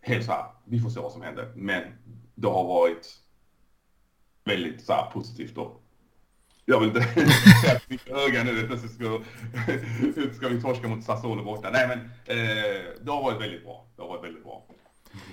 helt 0.00 0.24
så 0.24 0.32
här, 0.32 0.44
vi 0.64 0.80
får 0.80 0.90
se 0.90 1.00
vad 1.00 1.12
som 1.12 1.22
händer. 1.22 1.52
Men 1.56 1.82
det 2.34 2.48
har 2.48 2.64
varit 2.64 3.14
väldigt 4.44 4.84
så 4.84 4.92
här 4.92 5.10
positivt 5.10 5.54
då. 5.54 5.80
Jag 6.64 6.80
vill 6.80 6.88
inte 6.88 7.02
säga 7.62 7.76
att 7.76 7.90
mitt 7.90 8.08
öga 8.08 8.44
nu 8.44 8.66
plötsligt 8.66 8.92
ska, 8.92 9.20
ska 10.36 10.48
vi 10.48 10.60
torska 10.60 10.88
mot 10.88 11.04
Sassuolo 11.04 11.44
borta. 11.44 11.70
Nej 11.72 11.88
men 11.88 11.98
eh, 12.24 12.82
det 13.00 13.10
har 13.10 13.22
varit 13.22 13.40
väldigt 13.40 13.64
bra. 13.64 13.86
Det 13.96 14.02
har 14.02 14.08
varit 14.08 14.24
väldigt 14.24 14.44
bra. 14.44 14.66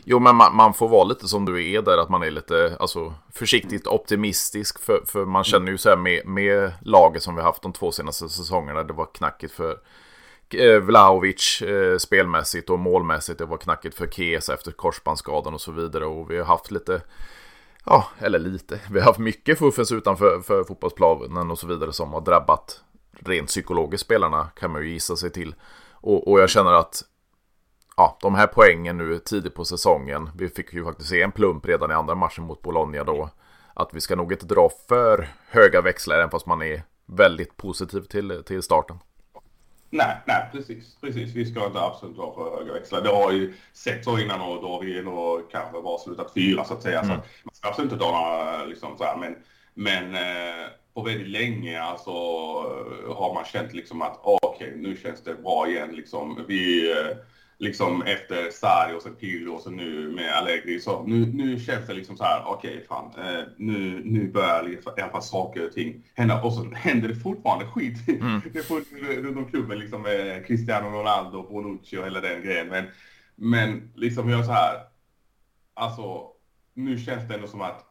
Jo, 0.03 0.20
men 0.20 0.36
man, 0.36 0.56
man, 0.56 0.74
får 0.74 0.88
vara 0.88 1.03
lite 1.03 1.27
som 1.27 1.46
du 1.46 1.72
är 1.72 1.82
där, 1.82 1.98
att 1.98 2.10
man 2.10 2.24
är 2.24 2.32
lite 2.32 2.77
alltså, 2.80 3.13
försiktigt 3.34 3.88
optimistisk. 3.88 4.80
För, 4.80 5.03
för 5.06 5.25
man 5.25 5.44
känner 5.44 5.72
ju 5.72 5.77
så 5.77 5.89
här 5.89 5.98
med, 5.98 6.25
med 6.25 6.74
laget 6.82 7.24
som 7.24 7.36
vi 7.36 7.42
haft 7.42 7.62
de 7.62 7.74
två 7.74 7.92
senaste 7.92 8.30
säsongerna, 8.30 8.84
det 8.84 8.94
var 8.94 9.08
knackigt 9.13 9.53
för 9.53 9.77
eh, 10.55 10.79
Vlahovic 10.79 11.62
eh, 11.62 11.98
spelmässigt 11.98 12.69
och 12.69 12.79
målmässigt. 12.79 13.39
Det 13.39 13.45
var 13.45 13.57
knackigt 13.57 13.95
för 13.95 14.07
Kesa 14.07 14.53
efter 14.53 14.72
korsbandsskadan 14.72 15.53
och 15.53 15.62
så 15.62 15.72
vidare. 15.72 16.05
Och 16.05 16.31
vi 16.31 16.38
har 16.38 16.45
haft 16.45 16.72
lite, 16.72 17.01
ja, 17.86 18.07
eller 18.19 18.39
lite. 18.39 18.79
Vi 18.91 19.00
har 19.00 19.05
haft 19.05 19.19
mycket 19.19 19.60
fuffens 19.60 19.91
utanför 19.91 20.41
för 20.41 20.63
fotbollsplanen 20.63 21.51
och 21.51 21.60
så 21.60 21.67
vidare 21.67 21.93
som 21.93 22.13
har 22.13 22.22
drabbat 22.22 22.83
rent 23.19 23.48
psykologiskt 23.48 24.05
spelarna 24.05 24.50
kan 24.55 24.72
man 24.72 24.81
ju 24.81 24.89
gissa 24.89 25.15
sig 25.15 25.29
till. 25.29 25.55
Och, 25.91 26.27
och 26.27 26.39
jag 26.39 26.50
känner 26.50 26.74
att 26.74 27.03
ja, 27.98 28.17
de 28.22 28.36
här 28.36 28.48
poängen 28.48 28.98
nu 28.98 29.19
tidigt 29.19 29.55
på 29.55 29.65
säsongen. 29.65 30.29
Vi 30.36 30.50
fick 30.50 30.74
ju 30.74 30.86
faktiskt 30.86 31.10
se 31.10 31.22
en 31.22 31.31
plump 31.31 31.65
redan 31.65 31.91
i 31.91 31.93
andra 31.93 32.15
matchen 32.15 32.43
mot 32.43 32.62
Bologna 32.62 33.03
då. 33.03 33.29
Att 33.74 33.93
vi 33.93 34.01
ska 34.01 34.15
nog 34.15 34.31
inte 34.31 34.45
dra 34.45 34.69
för 34.88 35.27
höga 35.50 35.81
växlar 35.81 36.15
även 36.15 36.29
fast 36.29 36.45
man 36.45 36.62
är 36.62 36.83
väldigt 37.05 37.57
positiv 37.57 38.01
till, 38.01 38.43
till 38.45 38.63
starten. 38.63 39.00
Nej, 39.93 40.15
nej 40.25 40.50
precis. 40.51 40.95
precis. 41.01 41.33
Vi 41.33 41.45
ska 41.45 41.65
inte 41.65 41.79
absolut 41.79 42.17
ha 42.17 42.33
för 42.33 42.57
höga 42.57 42.73
växlar. 42.73 43.01
Det 43.01 43.09
har 43.09 43.31
ju 43.31 43.53
sett 43.73 44.03
så 44.03 44.19
innan 44.19 44.41
och 44.41 44.62
då 44.62 44.79
vi 44.79 45.03
nog 45.03 45.51
kanske 45.51 45.81
bara 45.81 45.97
slutat 45.97 46.33
fyra 46.33 46.63
så 46.63 46.73
att 46.73 46.81
säga. 46.81 47.00
Mm. 47.00 47.09
Så 47.09 47.23
man 47.43 47.55
ska 47.55 47.67
absolut 47.67 47.91
inte 47.91 48.05
dra 48.05 48.12
några 48.12 48.65
liksom 48.65 48.97
så 48.97 49.03
här, 49.03 49.17
men, 49.17 49.35
men 49.73 50.15
eh, 50.15 50.67
på 50.93 51.01
väldigt 51.01 51.27
länge 51.27 51.81
alltså 51.81 52.12
har 53.13 53.33
man 53.33 53.45
känt 53.45 53.73
liksom 53.73 54.01
att 54.01 54.19
okej, 54.23 54.67
okay, 54.67 54.81
nu 54.81 54.97
känns 54.97 55.23
det 55.23 55.43
bra 55.43 55.67
igen 55.67 55.89
liksom. 55.91 56.45
Vi, 56.47 56.91
eh, 56.91 57.17
liksom 57.57 58.01
efter 58.01 58.51
Sarri 58.51 58.98
och 58.98 59.01
sen 59.01 59.15
Pirlo 59.15 59.53
och 59.53 59.62
så 59.62 59.69
nu 59.69 60.10
med 60.10 60.33
Allegri. 60.33 60.79
Så 60.79 61.03
nu, 61.03 61.25
nu 61.25 61.60
känns 61.60 61.88
det 61.88 61.93
liksom 61.93 62.17
så 62.17 62.24
här, 62.24 62.43
okej 62.45 62.72
okay, 62.72 62.88
fan, 62.88 63.12
eh, 63.17 63.43
nu, 63.57 64.01
nu 64.05 64.31
börjar 64.31 64.69
i 64.69 65.01
alla 65.01 65.12
fall 65.12 65.24
saker 65.24 65.65
och 65.65 65.74
ting 65.74 66.03
hända. 66.13 66.41
Och 66.41 66.53
så 66.53 66.72
händer 66.74 67.07
det 67.07 67.15
fortfarande 67.15 67.65
skit 67.65 67.98
mm. 68.07 68.41
det 68.53 68.60
är 68.60 69.22
runt 69.22 69.38
om 69.38 69.50
klubben 69.50 69.79
liksom 69.79 70.01
med 70.01 70.45
Cristiano 70.48 70.89
Ronaldo, 70.89 71.43
Bonucci 71.43 71.98
och 71.98 72.05
hela 72.05 72.22
den 72.22 72.41
grejen. 72.41 72.67
Men, 72.67 72.86
men 73.36 73.91
liksom 73.95 74.29
jag 74.29 74.45
så 74.45 74.51
här, 74.51 74.75
alltså 75.74 76.27
nu 76.74 76.98
känns 76.98 77.27
det 77.27 77.36
ändå 77.36 77.48
som 77.48 77.62
att 77.62 77.86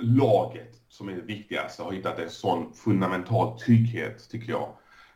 laget 0.00 0.72
som 0.88 1.08
är 1.08 1.12
det 1.12 1.22
viktigaste 1.22 1.82
har 1.82 1.92
hittat 1.92 2.18
en 2.18 2.30
sån 2.30 2.72
fundamental 2.74 3.58
trygghet 3.58 4.30
tycker 4.30 4.52
jag. 4.52 4.68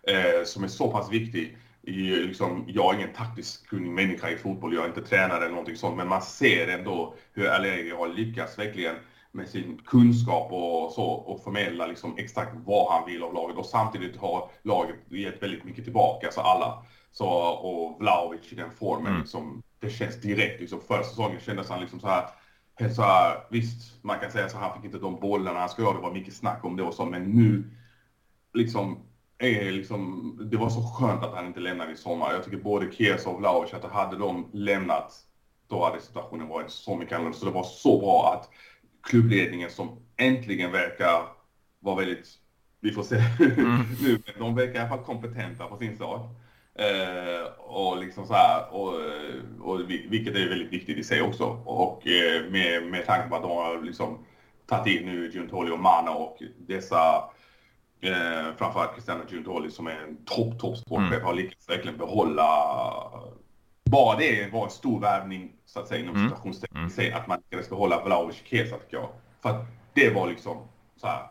Eh, 0.03 0.45
som 0.45 0.65
är 0.65 0.69
så 0.69 0.91
pass 0.91 1.13
viktig 1.13 1.57
liksom, 1.93 2.65
jag 2.69 2.95
är 2.95 2.99
ingen 2.99 3.13
taktisk 3.13 3.69
kunnig 3.69 3.91
människa 3.91 4.31
i 4.31 4.37
fotboll, 4.37 4.75
jag 4.75 4.85
är 4.85 4.89
inte 4.89 5.03
tränare 5.03 5.39
eller 5.39 5.51
någonting 5.51 5.77
sånt, 5.77 5.97
men 5.97 6.09
man 6.09 6.23
ser 6.23 6.69
ändå 6.69 7.15
hur 7.33 7.47
Allegri 7.47 7.91
har 7.91 8.09
lyckats 8.09 8.59
verkligen 8.59 8.95
med 9.33 9.49
sin 9.49 9.81
kunskap 9.87 10.53
och 10.53 10.93
så 10.93 11.05
och 11.05 11.45
förmedla 11.45 11.87
liksom 11.87 12.15
exakt 12.19 12.53
vad 12.65 12.93
han 12.93 13.11
vill 13.11 13.23
av 13.23 13.35
laget 13.35 13.57
och 13.57 13.67
samtidigt 13.67 14.17
har 14.17 14.51
laget 14.63 14.97
gett 15.09 15.43
väldigt 15.43 15.65
mycket 15.65 15.85
tillbaka, 15.85 16.27
alltså 16.27 16.41
alla. 16.41 16.85
Så, 17.13 17.27
och 17.29 18.01
Vlahovic 18.01 18.53
i 18.53 18.55
den 18.55 18.71
formen, 18.71 19.07
mm. 19.07 19.21
liksom, 19.21 19.63
det 19.81 19.91
känns 19.91 20.21
direkt. 20.21 20.61
Liksom, 20.61 20.81
förra 20.81 21.03
säsongen 21.03 21.41
kändes 21.41 21.69
han 21.69 21.81
liksom 21.81 22.01
så 22.01 22.07
här, 22.07 22.29
så 22.95 23.03
här, 23.03 23.47
visst, 23.51 24.05
man 24.05 24.19
kan 24.19 24.31
säga 24.31 24.49
så 24.49 24.59
han 24.59 24.75
fick 24.75 24.85
inte 24.85 24.99
de 24.99 25.21
bollarna 25.21 25.61
han 25.61 25.69
skulle 25.69 25.87
ha, 25.87 25.95
det 25.95 26.01
var 26.01 26.13
mycket 26.13 26.35
snack 26.35 26.65
om 26.65 26.77
det 26.77 26.83
och 26.83 26.95
så, 26.95 27.05
men 27.05 27.25
nu 27.25 27.71
liksom 28.55 28.99
är 29.41 29.71
liksom, 29.71 30.39
det 30.51 30.57
var 30.57 30.71
så 30.71 30.83
skönt 30.83 31.25
att 31.25 31.35
han 31.35 31.47
inte 31.47 31.61
lämnade 31.61 31.93
i 31.93 31.97
sommar. 31.97 32.33
Jag 32.33 32.45
tycker 32.45 32.57
både 32.57 32.93
Kiesa 32.93 33.31
och 33.31 33.39
Vlahovic, 33.39 33.75
att 33.75 33.93
hade 33.93 34.19
de 34.19 34.51
lämnat, 34.53 35.13
då 35.69 35.85
hade 35.85 36.01
situationen 36.01 36.49
varit 36.49 36.71
så 36.71 36.97
mycket 36.97 37.15
annorlunda. 37.15 37.39
Så 37.39 37.45
det 37.45 37.51
var 37.51 37.65
så 37.65 37.99
bra 37.99 38.35
att 38.35 38.51
klubbledningen 39.03 39.71
som 39.71 40.03
äntligen 40.17 40.73
verkar 40.73 41.23
vara 41.81 41.97
väldigt, 41.97 42.29
vi 42.81 42.91
får 42.91 43.03
se 43.03 43.17
mm. 43.17 43.81
nu, 44.03 44.23
men 44.27 44.35
de 44.39 44.55
verkar 44.55 44.75
i 44.75 44.79
alla 44.79 44.89
fall 44.89 45.05
kompetenta 45.05 45.67
på 45.67 45.77
sin 45.77 45.97
sak. 45.97 46.21
Eh, 46.75 47.53
och 47.59 47.99
liksom 47.99 48.27
så 48.27 48.35
här, 48.35 48.75
och, 48.75 48.95
och, 49.61 49.81
vilket 49.91 50.35
är 50.35 50.49
väldigt 50.49 50.73
viktigt 50.73 50.99
i 50.99 51.05
sig 51.05 51.23
också. 51.23 51.45
Och 51.65 52.07
eh, 52.07 52.51
med, 52.51 52.87
med 52.87 53.07
tanke 53.07 53.29
på 53.29 53.37
att 53.37 53.43
de 53.43 53.51
har 53.51 53.83
liksom 53.83 54.27
tagit 54.67 55.01
in 55.01 55.07
nu 55.07 55.31
Giuntoli 55.31 55.71
och 55.71 55.81
Mana 55.81 56.11
och 56.11 56.43
dessa 56.59 57.25
Eh, 58.03 58.57
framförallt 58.59 58.95
Cristiano 58.95 59.25
Giuntoli 59.29 59.71
som 59.71 59.87
är 59.87 59.97
en 60.09 60.25
topp, 60.25 60.59
topp 60.59 60.77
sportchef 60.77 61.13
mm. 61.13 61.25
har 61.25 61.35
lyckats 61.35 61.69
verkligen 61.69 61.99
behålla 61.99 62.47
bara 63.91 64.17
det 64.17 64.53
var 64.53 64.65
en 64.65 64.71
stor 64.71 65.01
värvning 65.01 65.53
så 65.65 65.81
att 65.81 65.89
säga 65.89 66.01
inom 66.01 66.17
mm. 66.17 66.29
situationstecken 66.29 66.91
mm. 66.99 67.15
att 67.15 67.27
man 67.27 67.39
lyckades 67.39 67.69
behålla 67.71 68.05
Vlahovic 68.05 68.43
Kesa 68.45 68.77
tycker 68.77 68.97
jag. 68.97 69.09
För 69.43 69.51
att 69.51 69.67
det 69.95 70.11
var 70.11 70.29
liksom 70.29 70.69
så 70.97 71.07
här 71.07 71.27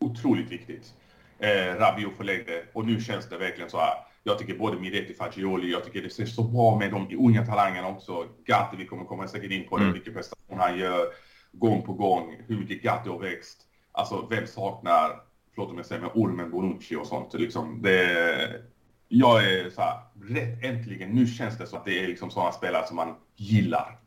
otroligt 0.00 0.50
viktigt. 0.50 0.94
Eh, 1.38 1.74
Rabiot 1.78 2.16
förlängde 2.16 2.64
och 2.72 2.86
nu 2.86 3.00
känns 3.00 3.28
det 3.28 3.38
verkligen 3.38 3.70
så 3.70 3.78
här. 3.78 3.94
Jag 4.22 4.38
tycker 4.38 4.58
både 4.58 4.80
Miretti 4.80 5.14
Fagioli, 5.14 5.72
jag 5.72 5.84
tycker 5.84 6.02
det 6.02 6.10
ser 6.10 6.26
så 6.26 6.42
bra 6.42 6.78
med 6.78 6.90
de 6.90 7.16
unga 7.18 7.46
talangerna 7.46 7.88
också. 7.88 8.26
Gatti, 8.46 8.76
vi 8.76 8.86
kommer 8.86 9.04
komma 9.04 9.28
säkert 9.28 9.50
in 9.50 9.68
på 9.68 9.76
det, 9.76 9.82
mm. 9.82 9.94
vilken 9.94 10.14
prestation 10.14 10.58
han 10.58 10.78
gör 10.78 11.06
gång 11.52 11.82
på 11.82 11.92
gång, 11.92 12.36
hur 12.46 12.58
mycket 12.58 12.82
Gatti 12.82 13.08
har 13.08 13.18
växt. 13.18 13.58
Alltså 13.92 14.26
vem 14.30 14.46
saknar 14.46 15.20
förlåt 15.54 15.70
om 15.70 15.76
jag 15.76 15.86
säger, 15.86 16.02
med 16.02 16.10
Ormen 16.14 16.50
Bonucci 16.50 16.96
och 16.96 17.06
sånt. 17.06 17.34
Liksom, 17.34 17.82
det, 17.82 18.62
jag 19.08 19.44
är 19.44 19.70
så 19.70 19.80
här, 19.80 20.00
rätt 20.22 20.64
äntligen, 20.64 21.10
nu 21.10 21.26
känns 21.26 21.58
det 21.58 21.66
som 21.66 21.78
att 21.78 21.84
det 21.84 22.04
är 22.04 22.06
liksom 22.06 22.30
sådana 22.30 22.52
spelare 22.52 22.86
som 22.86 22.96
man 22.96 23.14
gillar. 23.36 23.98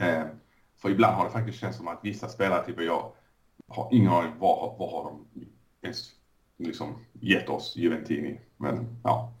Eh, 0.00 0.24
för 0.76 0.90
ibland 0.90 1.16
har 1.16 1.24
det 1.24 1.30
faktiskt 1.30 1.58
känts 1.58 1.78
som 1.78 1.88
att 1.88 2.00
vissa 2.02 2.28
spelare, 2.28 2.66
typ 2.66 2.80
jag, 2.80 3.12
har 3.68 3.88
ingen 3.92 4.12
aning 4.12 4.32
vad, 4.38 4.78
vad 4.78 4.90
har 4.90 5.04
de 5.04 5.26
ens 5.82 6.10
liksom 6.58 6.94
gett 7.12 7.48
oss, 7.48 7.76
Juventini. 7.76 8.40
Men 8.56 8.96
ja. 9.04 9.32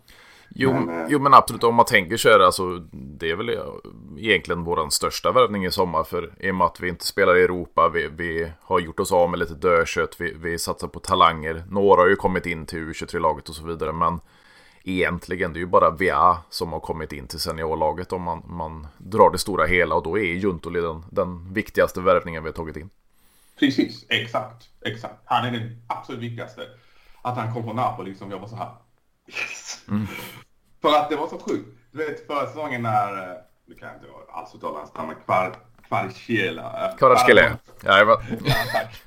Jo 0.54 0.72
men, 0.72 0.88
eh, 0.88 1.06
jo, 1.08 1.18
men 1.18 1.34
absolut, 1.34 1.64
om 1.64 1.74
man 1.74 1.86
tänker 1.86 2.16
så 2.16 2.28
är 2.28 2.38
det 2.38 2.46
alltså, 2.46 2.78
det 2.92 3.30
är 3.30 3.36
väl 3.36 3.58
egentligen 4.18 4.64
vår 4.64 4.90
största 4.90 5.32
värvning 5.32 5.64
i 5.64 5.70
sommar. 5.70 6.04
För 6.04 6.32
i 6.40 6.50
och 6.50 6.54
med 6.54 6.66
att 6.66 6.80
vi 6.80 6.88
inte 6.88 7.06
spelar 7.06 7.36
i 7.36 7.42
Europa, 7.42 7.88
vi, 7.88 8.08
vi 8.08 8.52
har 8.60 8.80
gjort 8.80 9.00
oss 9.00 9.12
av 9.12 9.30
med 9.30 9.38
lite 9.38 9.54
dödkött, 9.54 10.16
vi, 10.18 10.34
vi 10.34 10.58
satsar 10.58 10.88
på 10.88 11.00
talanger. 11.00 11.64
Några 11.70 12.00
har 12.00 12.08
ju 12.08 12.16
kommit 12.16 12.46
in 12.46 12.66
till 12.66 12.78
U23-laget 12.78 13.48
och 13.48 13.54
så 13.54 13.66
vidare, 13.66 13.92
men 13.92 14.20
egentligen 14.84 15.52
det 15.52 15.58
är 15.58 15.60
ju 15.60 15.66
bara 15.66 15.90
VA 15.90 16.38
som 16.50 16.72
har 16.72 16.80
kommit 16.80 17.12
in 17.12 17.26
till 17.26 17.40
seniorlaget 17.40 18.12
om 18.12 18.22
man, 18.22 18.42
man 18.46 18.86
drar 18.98 19.30
det 19.30 19.38
stora 19.38 19.66
hela 19.66 19.94
och 19.94 20.02
då 20.02 20.18
är 20.18 20.22
Juntoli 20.22 20.80
den, 20.80 21.04
den 21.10 21.52
viktigaste 21.52 22.00
värvningen 22.00 22.42
vi 22.42 22.48
har 22.48 22.54
tagit 22.54 22.76
in. 22.76 22.90
Precis, 23.58 24.06
exakt, 24.08 24.68
exakt. 24.80 25.14
Han 25.24 25.46
är 25.46 25.50
den 25.50 25.82
absolut 25.86 26.22
viktigaste. 26.22 26.62
Att 27.22 27.36
han 27.36 27.54
kom 27.54 27.64
från 27.64 27.76
Napoli, 27.76 28.14
som 28.14 28.30
jag 28.30 28.38
var 28.38 28.48
så 28.48 28.56
här, 28.56 28.70
yes. 29.26 29.84
Mm. 29.88 30.06
För 30.82 30.88
att 30.88 31.10
det 31.10 31.16
var 31.16 31.28
så 31.28 31.38
sjukt. 31.38 31.68
Du 31.90 31.98
vet 31.98 32.26
förra 32.26 32.46
säsongen 32.46 32.82
när, 32.82 33.12
eh, 33.12 33.36
nu 33.68 33.74
kan 33.74 33.88
jag 33.88 33.96
inte 33.96 34.08
alls 34.32 34.54
uttala 34.54 34.78
hans 34.78 34.94
namn, 34.94 35.14
Kvar, 35.24 35.56
Kvarskela. 35.88 36.94
Kvarskele, 36.98 37.56
jajamän. 37.84 38.16
Ja, 38.44 38.54
tack. 38.72 39.02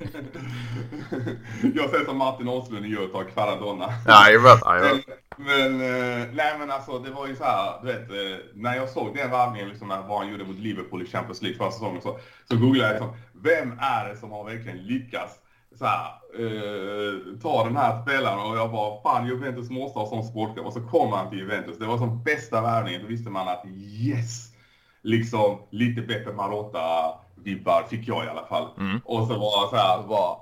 jag 1.76 1.90
säger 1.90 2.06
som 2.08 2.18
Martin 2.18 2.48
Åslund 2.48 2.86
gör, 2.86 3.08
tar 3.08 3.24
Kvaradonna. 3.24 3.90
Jajamän, 4.08 4.58
jajamän. 4.66 5.04
Men, 5.38 5.82
eh, 5.82 6.28
nej 6.34 6.56
men 6.60 6.72
alltså 6.72 7.00
det 7.00 7.12
var 7.12 7.28
ju 7.28 7.36
så 7.36 7.44
här, 7.44 7.80
du 7.82 7.88
vet, 7.88 8.10
eh, 8.10 8.46
när 8.54 8.76
jag 8.76 8.90
såg 8.90 9.16
den 9.16 9.32
varvningen 9.32 9.70
liksom, 9.70 9.88
när 9.88 10.02
vad 10.02 10.18
han 10.20 10.32
gjorde 10.32 10.44
mot 10.44 10.60
Liverpool 10.60 11.02
i 11.02 11.06
Champions 11.06 11.42
League 11.42 11.58
förra 11.58 11.72
säsongen 11.72 12.02
så, 12.02 12.20
så 12.50 12.58
googlade 12.58 12.94
jag 12.94 13.02
liksom, 13.02 13.18
vem 13.34 13.80
är 13.80 14.10
det 14.10 14.18
som 14.18 14.32
har 14.32 14.44
verkligen 14.44 14.78
lyckats 14.78 15.40
så 15.78 15.86
här, 15.86 16.06
eh, 16.40 17.40
ta 17.42 17.64
den 17.64 17.78
här 17.78 18.02
spelaren 18.02 18.52
och 18.52 18.58
jag 18.58 18.72
bara, 18.72 19.02
fan 19.02 19.28
Juventus 19.28 19.70
måste 19.70 20.00
ha 20.00 20.10
sån 20.10 20.24
sportklubb. 20.24 20.66
Och 20.66 20.74
så 20.74 20.82
kom 20.82 21.14
han 21.14 21.30
till 21.30 21.40
Juventus. 21.40 21.78
Det 21.78 21.86
var 21.86 21.98
som 21.98 22.24
bästa 22.24 22.62
värvningen. 22.62 23.02
Då 23.02 23.08
visste 23.08 23.30
man 23.30 23.48
att 23.48 23.66
yes, 23.66 24.52
liksom 25.02 25.60
lite 25.70 26.02
Beppe 26.02 26.32
Marotta-vibbar 26.32 27.84
fick 27.84 28.08
jag 28.08 28.26
i 28.26 28.28
alla 28.28 28.46
fall. 28.46 28.70
Mm. 28.78 29.02
Och 29.06 29.28
så 29.28 29.34
var 29.40 29.70
så 29.70 29.76
här, 29.76 30.08
bara, 30.08 30.36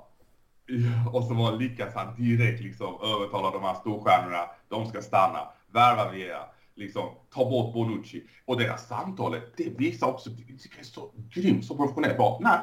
och 1.12 1.24
så 1.24 1.34
var 1.34 1.56
lyckas 1.56 1.94
han 1.94 2.16
direkt 2.16 2.62
liksom 2.62 2.94
övertala 3.02 3.50
de 3.50 3.62
här 3.62 3.74
storstjärnorna, 3.74 4.50
de 4.68 4.86
ska 4.86 5.02
stanna, 5.02 5.48
värva 5.72 6.10
Vieira, 6.10 6.44
liksom 6.74 7.08
ta 7.34 7.50
bort 7.50 7.74
Bonucci. 7.74 8.24
Och 8.44 8.58
deras 8.58 8.88
samtalet, 8.88 9.56
det 9.56 9.78
visar 9.78 10.06
också, 10.06 10.30
det 10.30 10.80
är 10.80 10.84
så 10.84 11.10
grymt, 11.30 11.64
så 11.64 11.76
professionellt. 11.76 12.18
Bara, 12.18 12.38
nej, 12.40 12.58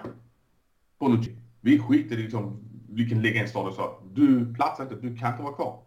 Bonucci, 1.00 1.41
vi 1.62 1.80
skiter 1.80 2.16
i 2.16 2.22
liksom 2.22 2.64
vilken 2.90 3.22
legendstatus 3.22 3.76
du 3.76 3.82
har. 3.82 4.00
Du 4.14 4.54
platsar 4.54 4.84
inte, 4.84 4.96
du 4.96 5.18
kan 5.18 5.32
inte 5.32 5.44
vara 5.44 5.54
kvar. 5.54 5.80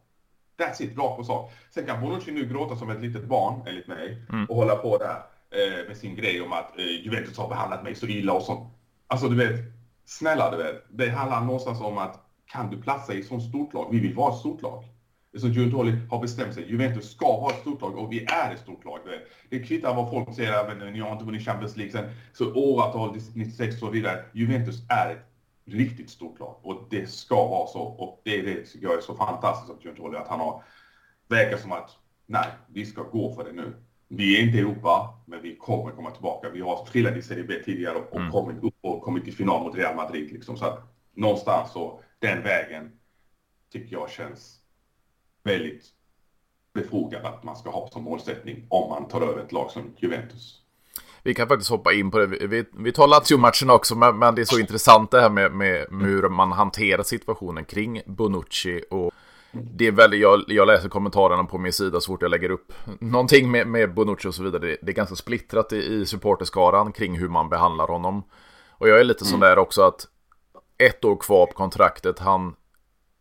That's 0.59 0.83
it, 0.83 0.99
rakt 0.99 1.17
på 1.17 1.25
sak. 1.25 1.53
Sen 1.71 1.87
kan 1.87 2.01
Bonucci 2.01 2.33
nu 2.33 2.47
gråta 2.47 2.77
som 2.77 2.91
ett 2.91 3.01
litet 3.01 3.25
barn, 3.25 3.63
enligt 3.67 3.87
mig, 3.87 4.23
mm. 4.29 4.47
och 4.47 4.57
hålla 4.57 4.77
på 4.77 4.99
där 4.99 5.17
eh, 5.51 5.89
med 5.89 5.97
sin 5.97 6.17
grej 6.17 6.41
om 6.41 6.53
att 6.53 6.79
eh, 6.79 7.05
Juventus 7.05 7.39
har 7.39 7.49
behandlat 7.49 7.83
mig 7.83 7.95
så 7.95 8.07
illa 8.07 8.33
och 8.33 8.43
sånt. 8.43 8.73
Alltså 9.07 9.29
du 9.29 9.37
vet, 9.37 9.61
snälla 10.05 10.51
du 10.51 10.57
vet, 10.57 10.85
det 10.91 11.11
handlar 11.11 11.41
någonstans 11.41 11.81
om 11.81 11.99
att 11.99 12.21
kan 12.47 12.71
du 12.71 12.83
platsa 12.83 13.15
i 13.15 13.21
ett 13.21 13.27
sånt 13.27 13.43
stort 13.43 13.75
lag? 13.75 13.89
Vi 13.93 14.01
vill 14.01 14.15
vara 14.15 14.33
ett 14.33 14.39
stort 14.39 14.63
lag. 14.63 14.85
Så 15.37 15.49
Giuntoli 15.49 15.93
har 16.11 16.21
bestämt 16.21 16.55
sig. 16.55 16.71
Juventus 16.71 17.11
ska 17.11 17.27
vara 17.27 17.53
ett 17.53 17.61
stort 17.61 17.81
lag 17.81 17.99
och 17.99 18.13
vi 18.13 18.25
är 18.25 18.55
ett 18.55 18.61
stort 18.61 18.85
lag. 18.85 18.99
Det 19.51 19.59
kvittar 19.59 19.95
vad 19.95 20.11
folk 20.11 20.35
säger, 20.35 20.75
men 20.75 20.93
ni 20.93 21.01
har 21.01 21.13
inte 21.13 21.25
vunnit 21.25 21.45
Champions 21.45 21.77
League 21.77 21.93
sen 21.93 22.11
så 22.33 22.55
åratal, 22.55 23.17
96 23.35 23.75
och 23.75 23.81
så 23.81 23.91
vidare. 23.91 24.25
Juventus 24.33 24.83
är 24.89 25.11
ett 25.11 25.34
riktigt 25.67 26.11
stort 26.11 26.39
lag 26.39 26.61
och 26.63 26.87
det 26.91 27.07
ska 27.11 27.49
vara 27.49 27.67
så. 27.67 27.81
Och 27.81 28.21
det 28.25 28.39
är 28.39 28.43
det 28.43 28.65
tycker 28.65 28.87
jag 28.87 28.97
är 28.97 29.01
så 29.01 29.15
fantastiskt 29.15 29.71
av 29.71 29.83
Giuntoli 29.83 30.17
att 30.17 30.29
han 30.29 30.41
har 30.41 30.63
verkar 31.29 31.57
som 31.57 31.73
att 31.73 31.91
nej, 32.27 32.47
vi 32.67 32.87
ska 32.87 33.03
gå 33.03 33.35
för 33.35 33.45
det 33.45 33.53
nu. 33.53 33.73
Vi 34.09 34.39
är 34.39 34.43
inte 34.47 34.57
i 34.59 34.61
Europa, 34.61 35.23
men 35.27 35.43
vi 35.43 35.57
kommer 35.57 35.91
komma 35.91 36.11
tillbaka. 36.11 36.51
Vi 36.51 36.61
har 36.61 36.87
trillat 36.87 37.17
i 37.17 37.23
Serie 37.23 37.45
B 37.45 37.55
tidigare 37.65 37.97
och 37.97 38.17
mm. 38.17 38.31
kommit 38.33 38.65
upp 38.65 38.75
och 38.81 39.03
kommit 39.03 39.25
till 39.25 39.35
final 39.35 39.63
mot 39.63 39.77
Real 39.77 39.97
Madrid. 39.97 40.33
Liksom. 40.33 40.57
Så 40.57 40.65
att 40.65 40.79
någonstans 41.13 41.73
så, 41.73 42.01
den 42.19 42.43
vägen 42.43 42.93
tycker 43.73 43.93
jag 43.93 44.11
känns 44.11 44.61
väldigt 45.43 45.85
befogad 46.75 47.25
att 47.25 47.45
man 47.45 47.57
ska 47.57 47.71
ha 47.71 47.89
som 47.89 48.05
målsättning 48.05 48.67
om 48.71 48.91
man 48.91 49.09
tar 49.09 49.21
över 49.21 49.45
ett 49.45 49.53
lag 49.53 49.71
som 49.71 49.95
Juventus. 49.99 50.64
Vi 51.25 51.35
kan 51.35 51.49
faktiskt 51.49 51.71
hoppa 51.71 51.93
in 51.93 52.11
på 52.11 52.19
det. 52.19 52.27
Vi, 52.27 52.65
vi 52.73 52.93
tar 52.93 53.07
Lazio-matchen 53.07 53.71
också, 53.71 53.95
men, 53.95 54.19
men, 54.19 54.35
det 54.35 54.41
är 54.41 54.45
så 54.45 54.59
intressant 54.59 55.11
det 55.11 55.21
här 55.21 55.31
med, 55.31 55.53
med, 55.53 55.93
med 55.93 56.07
hur 56.07 56.29
man 56.29 56.53
hanterar 56.53 57.03
situationen 57.03 57.65
kring 57.65 58.03
Bonucci. 58.07 58.85
Och 58.91 59.13
det 59.53 59.87
är 59.87 59.93
väldigt, 59.93 60.21
jag, 60.21 60.45
jag 60.47 60.67
läser 60.67 60.89
kommentarerna 60.89 61.45
på 61.45 61.59
min 61.59 61.73
sida 61.73 62.01
så 62.01 62.13
fort 62.13 62.23
jag 62.23 62.31
lägger 62.31 62.51
upp 62.51 62.73
någonting 63.01 63.51
med, 63.51 63.67
med 63.67 63.95
Bonucci 63.95 64.29
och 64.29 64.35
så 64.35 64.43
vidare. 64.43 64.67
Det, 64.67 64.77
det 64.83 64.93
är 64.93 64.95
ganska 64.95 65.17
splittrat 65.17 65.73
i, 65.73 65.77
i 65.77 66.07
supporterskaran 66.07 66.93
kring 66.93 67.19
hur 67.19 67.29
man 67.29 67.49
behandlar 67.49 67.87
honom. 67.87 68.23
Och 68.71 68.89
jag 68.89 69.01
är 69.01 69.05
lite 69.05 69.25
mm. 69.25 69.31
sån 69.31 69.41
där 69.41 69.59
också 69.59 69.83
att 69.83 70.07
ett 70.79 71.05
år 71.05 71.17
kvar 71.17 71.47
på 71.47 71.53
kontraktet, 71.53 72.19
han 72.19 72.55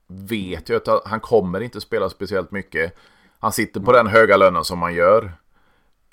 vet 0.08 0.70
ju 0.70 0.76
att 0.76 0.88
han 1.06 1.20
kommer 1.20 1.62
inte 1.62 1.82
spela 1.82 2.10
speciellt 2.10 2.52
mycket. 2.52 2.96
Han 3.40 3.52
sitter 3.52 3.80
på 3.80 3.92
den 3.92 4.08
höga 4.08 4.38
lönen 4.38 4.64
som 4.64 4.82
han 4.82 4.94
gör. 4.94 5.34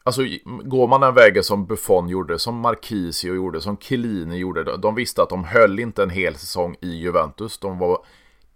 Alltså 0.02 0.22
går 0.64 0.88
man 0.88 1.00
den 1.00 1.14
vägen 1.14 1.44
som 1.44 1.66
Buffon 1.66 2.08
gjorde, 2.08 2.38
som 2.38 2.56
Marquisio 2.56 3.34
gjorde, 3.34 3.60
som 3.60 3.76
Chiellini 3.76 4.36
gjorde. 4.36 4.76
De 4.76 4.94
visste 4.94 5.22
att 5.22 5.28
de 5.28 5.44
höll 5.44 5.78
inte 5.78 6.02
en 6.02 6.10
hel 6.10 6.34
säsong 6.34 6.76
i 6.80 6.90
Juventus. 6.90 7.58
De 7.58 7.78
var 7.78 7.98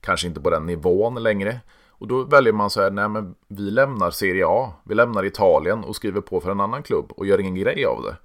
kanske 0.01 0.27
inte 0.27 0.41
på 0.41 0.51
den 0.51 0.67
nivån 0.67 1.23
längre. 1.23 1.61
Och 1.89 2.09
då 2.09 2.25
väljer 2.25 2.53
man 2.53 2.71
så 2.71 2.81
här, 2.83 2.91
nej 2.91 3.09
men 3.09 3.35
vi 3.49 3.71
lämnar 3.71 4.11
Serie 4.11 4.47
A, 4.47 4.73
vi 4.85 4.95
lämnar 4.95 5.25
Italien 5.25 5.85
och 5.85 5.97
skriver 5.97 6.21
på 6.21 6.41
för 6.41 6.51
en 6.51 6.61
annan 6.61 6.83
klubb 6.83 7.13
och 7.13 7.27
gör 7.27 7.41
ingen 7.41 7.55
grej 7.55 7.85
av 7.85 8.03
det. 8.03 8.17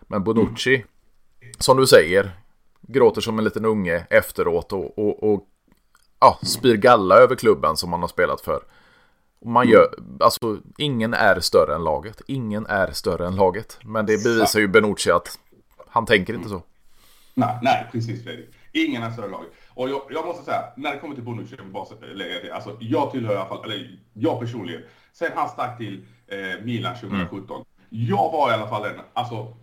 Men 0.00 0.24
Bonucci, 0.24 0.74
mm. 0.74 0.86
som 1.58 1.76
du 1.76 1.86
säger, 1.86 2.30
gråter 2.80 3.20
som 3.20 3.38
en 3.38 3.44
liten 3.44 3.64
unge 3.64 4.06
efteråt 4.10 4.72
och, 4.72 4.98
och, 4.98 5.32
och 5.32 5.44
ja, 6.20 6.38
spyr 6.42 6.76
galla 6.76 7.14
över 7.14 7.36
klubben 7.36 7.76
som 7.76 7.90
man 7.90 8.00
har 8.00 8.08
spelat 8.08 8.40
för. 8.40 8.62
Man 9.44 9.68
gör, 9.68 9.88
alltså 10.20 10.58
ingen 10.78 11.14
är 11.14 11.40
större 11.40 11.74
än 11.74 11.84
laget. 11.84 12.22
Ingen 12.26 12.66
är 12.66 12.90
större 12.92 13.26
än 13.26 13.36
laget. 13.36 13.78
Men 13.84 14.06
det 14.06 14.24
bevisar 14.24 14.60
ju 14.60 14.68
Benucci 14.68 15.10
att 15.10 15.38
han 15.88 16.06
tänker 16.06 16.34
inte 16.34 16.48
så. 16.48 16.62
Nej, 17.34 17.58
nej 17.62 17.86
precis 17.92 18.24
Fredrik. 18.24 18.48
Ingen 18.72 19.02
är 19.02 19.10
större 19.10 19.26
än 19.26 19.32
laget. 19.32 19.50
Och 19.78 19.90
jag, 19.90 20.02
jag, 20.10 20.26
måste 20.26 20.44
säga, 20.44 20.62
när 20.76 20.92
det 20.92 20.98
kommer 20.98 21.14
till 21.14 21.24
Bonucci, 21.24 21.54
jag 21.58 21.66
bara 21.66 21.84
lägga 22.14 22.40
till, 22.40 22.52
alltså 22.52 22.76
jag 22.80 23.10
tillhör 23.10 23.34
i 23.34 23.36
alla 23.36 23.48
fall, 23.48 23.64
eller 23.64 23.98
jag 24.12 24.40
personligen, 24.40 24.82
sen 25.12 25.30
han 25.34 25.48
stack 25.48 25.78
till 25.78 26.04
eh, 26.26 26.64
Milan 26.64 26.94
2017. 26.94 27.56
Mm. 27.56 27.66
Jag 27.90 28.32
var 28.32 28.50
i 28.50 28.54
alla 28.54 28.66
fall 28.66 28.84
en, 28.84 29.00
alltså 29.12 29.56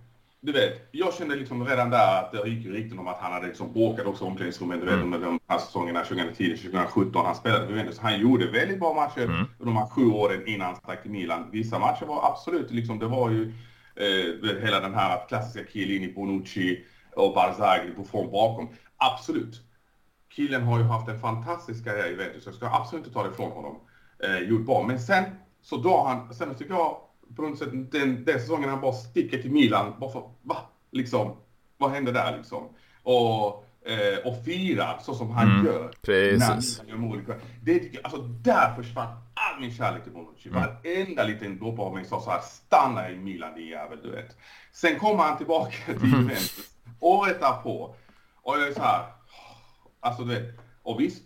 du 0.46 0.52
vet, 0.52 0.90
jag 0.92 1.14
kände 1.14 1.36
liksom 1.36 1.68
redan 1.68 1.90
där 1.90 2.20
att 2.20 2.32
det 2.32 2.50
gick 2.50 2.66
ju 2.66 2.74
rykten 2.74 3.00
om 3.00 3.08
att 3.08 3.18
han 3.18 3.34
hade 3.34 3.48
liksom 3.48 3.78
åkat 3.78 4.06
också 4.06 4.26
omklädningsrummet, 4.26 4.80
du 4.80 4.86
vet, 4.86 4.96
mm. 4.96 5.14
under 5.14 5.28
de 5.28 5.40
här 5.48 5.60
säsongerna 5.60 6.04
2010-2017. 6.04 7.26
Han 7.26 7.36
spelade 7.36 7.66
för 7.66 7.74
Juventus. 7.74 8.00
Han 8.00 8.20
gjorde 8.20 8.52
väldigt 8.52 8.80
bra 8.80 8.94
matcher 8.94 9.24
mm. 9.24 9.46
de 9.60 9.78
här 9.78 9.86
sju 9.86 10.06
åren 10.06 10.48
innan 10.48 10.68
han 10.68 10.76
stack 10.76 11.02
till 11.02 11.12
Milan. 11.12 11.50
Vissa 11.52 11.80
matcher 11.80 12.06
var 12.06 12.32
absolut 12.32 12.72
liksom, 12.72 13.00
det 13.00 13.08
var 13.08 13.30
ju 13.30 13.54
eh, 13.96 14.62
hela 14.62 14.80
den 14.80 14.94
här 14.94 15.28
klassiska 15.28 15.72
Chiellini, 15.72 16.14
Bonucci 16.14 16.86
och 17.16 17.34
Barzagli, 17.34 17.92
Buffon 17.98 18.32
bakom. 18.32 18.70
Absolut. 18.98 19.62
Killen 20.36 20.64
har 20.64 20.80
ju 20.80 20.84
haft 20.84 21.10
en 21.10 21.20
fantastisk 21.20 21.86
karriär 21.86 22.08
i 22.08 22.10
Juventus, 22.10 22.46
jag 22.46 22.56
ska 22.56 22.66
absolut 22.66 23.06
inte 23.06 23.14
ta 23.14 23.24
det 23.24 23.30
ifrån 23.30 23.52
honom. 23.52 23.76
Eh, 24.24 24.40
gjort 24.40 24.66
bra, 24.66 24.84
men 24.88 25.00
sen 25.00 25.24
så 25.62 25.78
drar 25.78 26.08
han, 26.08 26.34
sen 26.34 26.56
tycker 26.56 26.74
jag 26.74 26.98
på 27.36 27.42
något 27.42 27.60
sätt 27.60 27.70
den, 27.72 28.26
den 28.26 28.40
säsongen 28.40 28.70
han 28.70 28.82
bara 28.82 28.94
sticker 28.94 29.42
till 29.42 29.52
Milan, 29.52 29.94
bara 30.00 30.12
för, 30.12 30.30
va? 30.42 30.58
Liksom, 30.92 31.38
vad 31.78 31.92
hände 31.92 32.12
där 32.12 32.38
liksom? 32.38 32.70
Och, 33.04 33.66
eh, 33.86 34.18
och 34.26 34.46
firar 34.46 35.00
så 35.02 35.14
som 35.14 35.32
han 35.32 35.52
mm, 35.52 35.66
gör. 35.66 35.92
Precis. 36.02 36.40
När 36.88 36.92
han 36.92 37.12
gör 37.28 37.42
det, 37.62 38.00
alltså 38.04 38.22
där 38.22 38.76
försvann 38.76 39.08
all 39.34 39.62
min 39.62 39.72
kärlek 39.72 40.04
till 40.04 40.12
Bonucci. 40.12 40.50
Mm. 40.50 40.62
Varenda 40.62 41.24
liten 41.24 41.60
droppe 41.60 41.82
av 41.82 41.94
mig 41.94 42.06
sa 42.06 42.22
så 42.22 42.30
här, 42.30 42.42
stanna 42.42 43.12
i 43.12 43.18
Milan 43.18 43.56
din 43.56 43.68
jävel, 43.68 44.00
du 44.04 44.12
vet. 44.12 44.38
Sen 44.72 45.00
kommer 45.00 45.24
han 45.24 45.38
tillbaka 45.38 45.76
till 45.86 45.96
mm. 45.96 46.22
Juventus, 46.22 46.70
året 47.00 47.40
därpå. 47.40 47.96
Och 48.42 48.58
jag 48.58 48.68
är 48.68 48.74
så 48.74 48.82
här, 48.82 49.06
alltså 50.00 50.24
du 50.24 50.36
vet, 50.36 50.60
och 50.84 51.00
visst, 51.00 51.24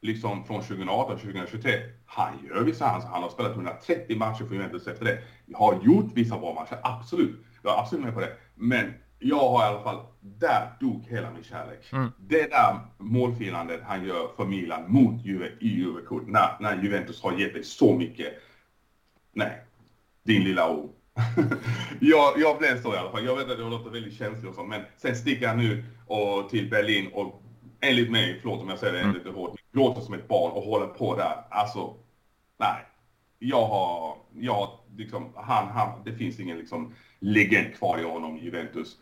liksom 0.00 0.44
från 0.44 0.62
2018 0.62 1.18
till 1.18 1.26
2023. 1.26 1.72
Han 2.10 2.32
gör 2.48 2.62
vissa 2.62 2.86
hans, 2.86 3.04
han 3.04 3.22
har 3.22 3.30
spelat 3.30 3.52
130 3.52 4.16
matcher 4.16 4.44
för 4.44 4.54
Juventus 4.54 4.86
efter 4.86 5.04
det. 5.04 5.18
Jag 5.46 5.58
har 5.58 5.80
gjort 5.82 6.12
vissa 6.14 6.38
bra 6.38 6.54
matcher, 6.54 6.78
absolut. 6.82 7.44
Jag 7.62 7.74
är 7.74 7.80
absolut 7.80 8.04
med 8.04 8.14
på 8.14 8.20
det. 8.20 8.32
Men 8.54 8.94
jag 9.18 9.48
har 9.48 9.64
i 9.64 9.66
alla 9.66 9.82
fall, 9.82 10.00
där 10.20 10.76
dog 10.80 11.04
hela 11.08 11.30
min 11.30 11.44
kärlek. 11.44 11.92
Mm. 11.92 12.08
Det 12.18 12.50
där 12.50 12.78
målfirandet 12.98 13.80
han 13.84 14.04
gör 14.04 14.28
för 14.36 14.44
Milan 14.44 14.92
mot 14.92 15.24
Juve 15.24 15.52
i 15.60 15.68
Juve 15.68 16.00
när, 16.26 16.56
när 16.60 16.82
Juventus 16.82 17.22
har 17.22 17.32
gett 17.32 17.54
dig 17.54 17.64
så 17.64 17.94
mycket. 17.94 18.32
Nej, 19.32 19.62
din 20.22 20.44
lilla 20.44 20.70
O. 20.70 20.94
jag, 22.00 22.32
jag 22.36 22.58
blev 22.58 22.82
så 22.82 22.94
i 22.94 22.96
alla 22.96 23.10
fall. 23.10 23.24
Jag 23.24 23.36
vet 23.36 23.50
att 23.50 23.58
det 23.58 23.64
låter 23.64 23.90
väldigt 23.90 24.18
känsligt 24.18 24.48
och 24.48 24.54
så, 24.54 24.64
men 24.64 24.82
sen 24.96 25.16
sticker 25.16 25.48
han 25.48 25.56
nu 25.56 25.84
och 26.06 26.50
till 26.50 26.70
Berlin 26.70 27.10
och 27.12 27.42
enligt 27.80 28.10
mig, 28.10 28.38
förlåt 28.40 28.60
om 28.60 28.68
jag 28.68 28.78
säger 28.78 28.92
det 28.92 29.00
mm. 29.00 29.14
lite 29.14 29.30
hårt, 29.30 29.60
gråter 29.72 30.00
som 30.00 30.14
ett 30.14 30.28
barn 30.28 30.52
och 30.52 30.62
håller 30.62 30.86
på 30.86 31.16
där. 31.16 31.44
Alltså, 31.50 31.94
nej. 32.58 32.84
Jag 33.38 33.66
har, 33.66 34.16
jag, 34.34 34.68
liksom, 34.96 35.32
han, 35.36 35.68
han, 35.68 36.04
det 36.04 36.12
finns 36.12 36.40
ingen 36.40 36.58
liksom 36.58 36.94
legend 37.18 37.74
kvar 37.74 37.98
i 37.98 38.04
honom 38.04 38.36
i 38.36 38.44
Juventus. 38.44 38.96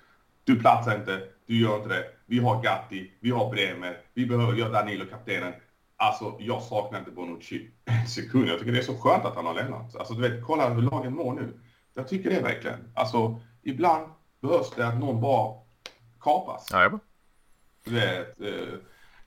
Du 0.45 0.61
platsar 0.61 0.97
inte, 0.97 1.23
du 1.47 1.61
gör 1.61 1.77
inte 1.77 1.89
det. 1.89 2.05
Vi 2.27 2.39
har 2.39 2.63
Gatti, 2.63 3.11
vi 3.21 3.31
har 3.31 3.51
Bremer, 3.51 4.01
vi 4.15 4.27
behöver 4.27 4.53
göra 4.53 4.73
Danilo 4.73 5.05
kaptenen. 5.11 5.53
Alltså, 5.97 6.37
jag 6.39 6.63
saknar 6.63 6.99
inte 6.99 7.11
Bonucci 7.11 7.71
en 7.85 8.07
sekund. 8.07 8.49
Jag 8.49 8.59
tycker 8.59 8.73
det 8.73 8.79
är 8.79 8.83
så 8.83 8.97
skönt 8.97 9.25
att 9.25 9.37
han 9.37 9.47
har 9.47 9.55
lämnat. 9.55 9.97
Alltså, 9.97 10.15
du 10.15 10.29
vet, 10.29 10.45
kolla 10.45 10.69
hur 10.69 10.83
lagen 10.83 11.15
mår 11.15 11.33
nu. 11.35 11.61
Jag 11.95 12.09
tycker 12.09 12.31
det 12.31 12.41
verkligen. 12.41 12.93
Alltså, 12.95 13.41
ibland 13.63 14.09
behövs 14.41 14.71
det 14.77 14.87
att 14.87 14.99
någon 14.99 15.21
bara 15.21 15.55
kapas. 16.21 16.69
Ja, 16.73 16.99
du 17.87 17.95
vet, 17.95 18.41
eh, 18.41 18.79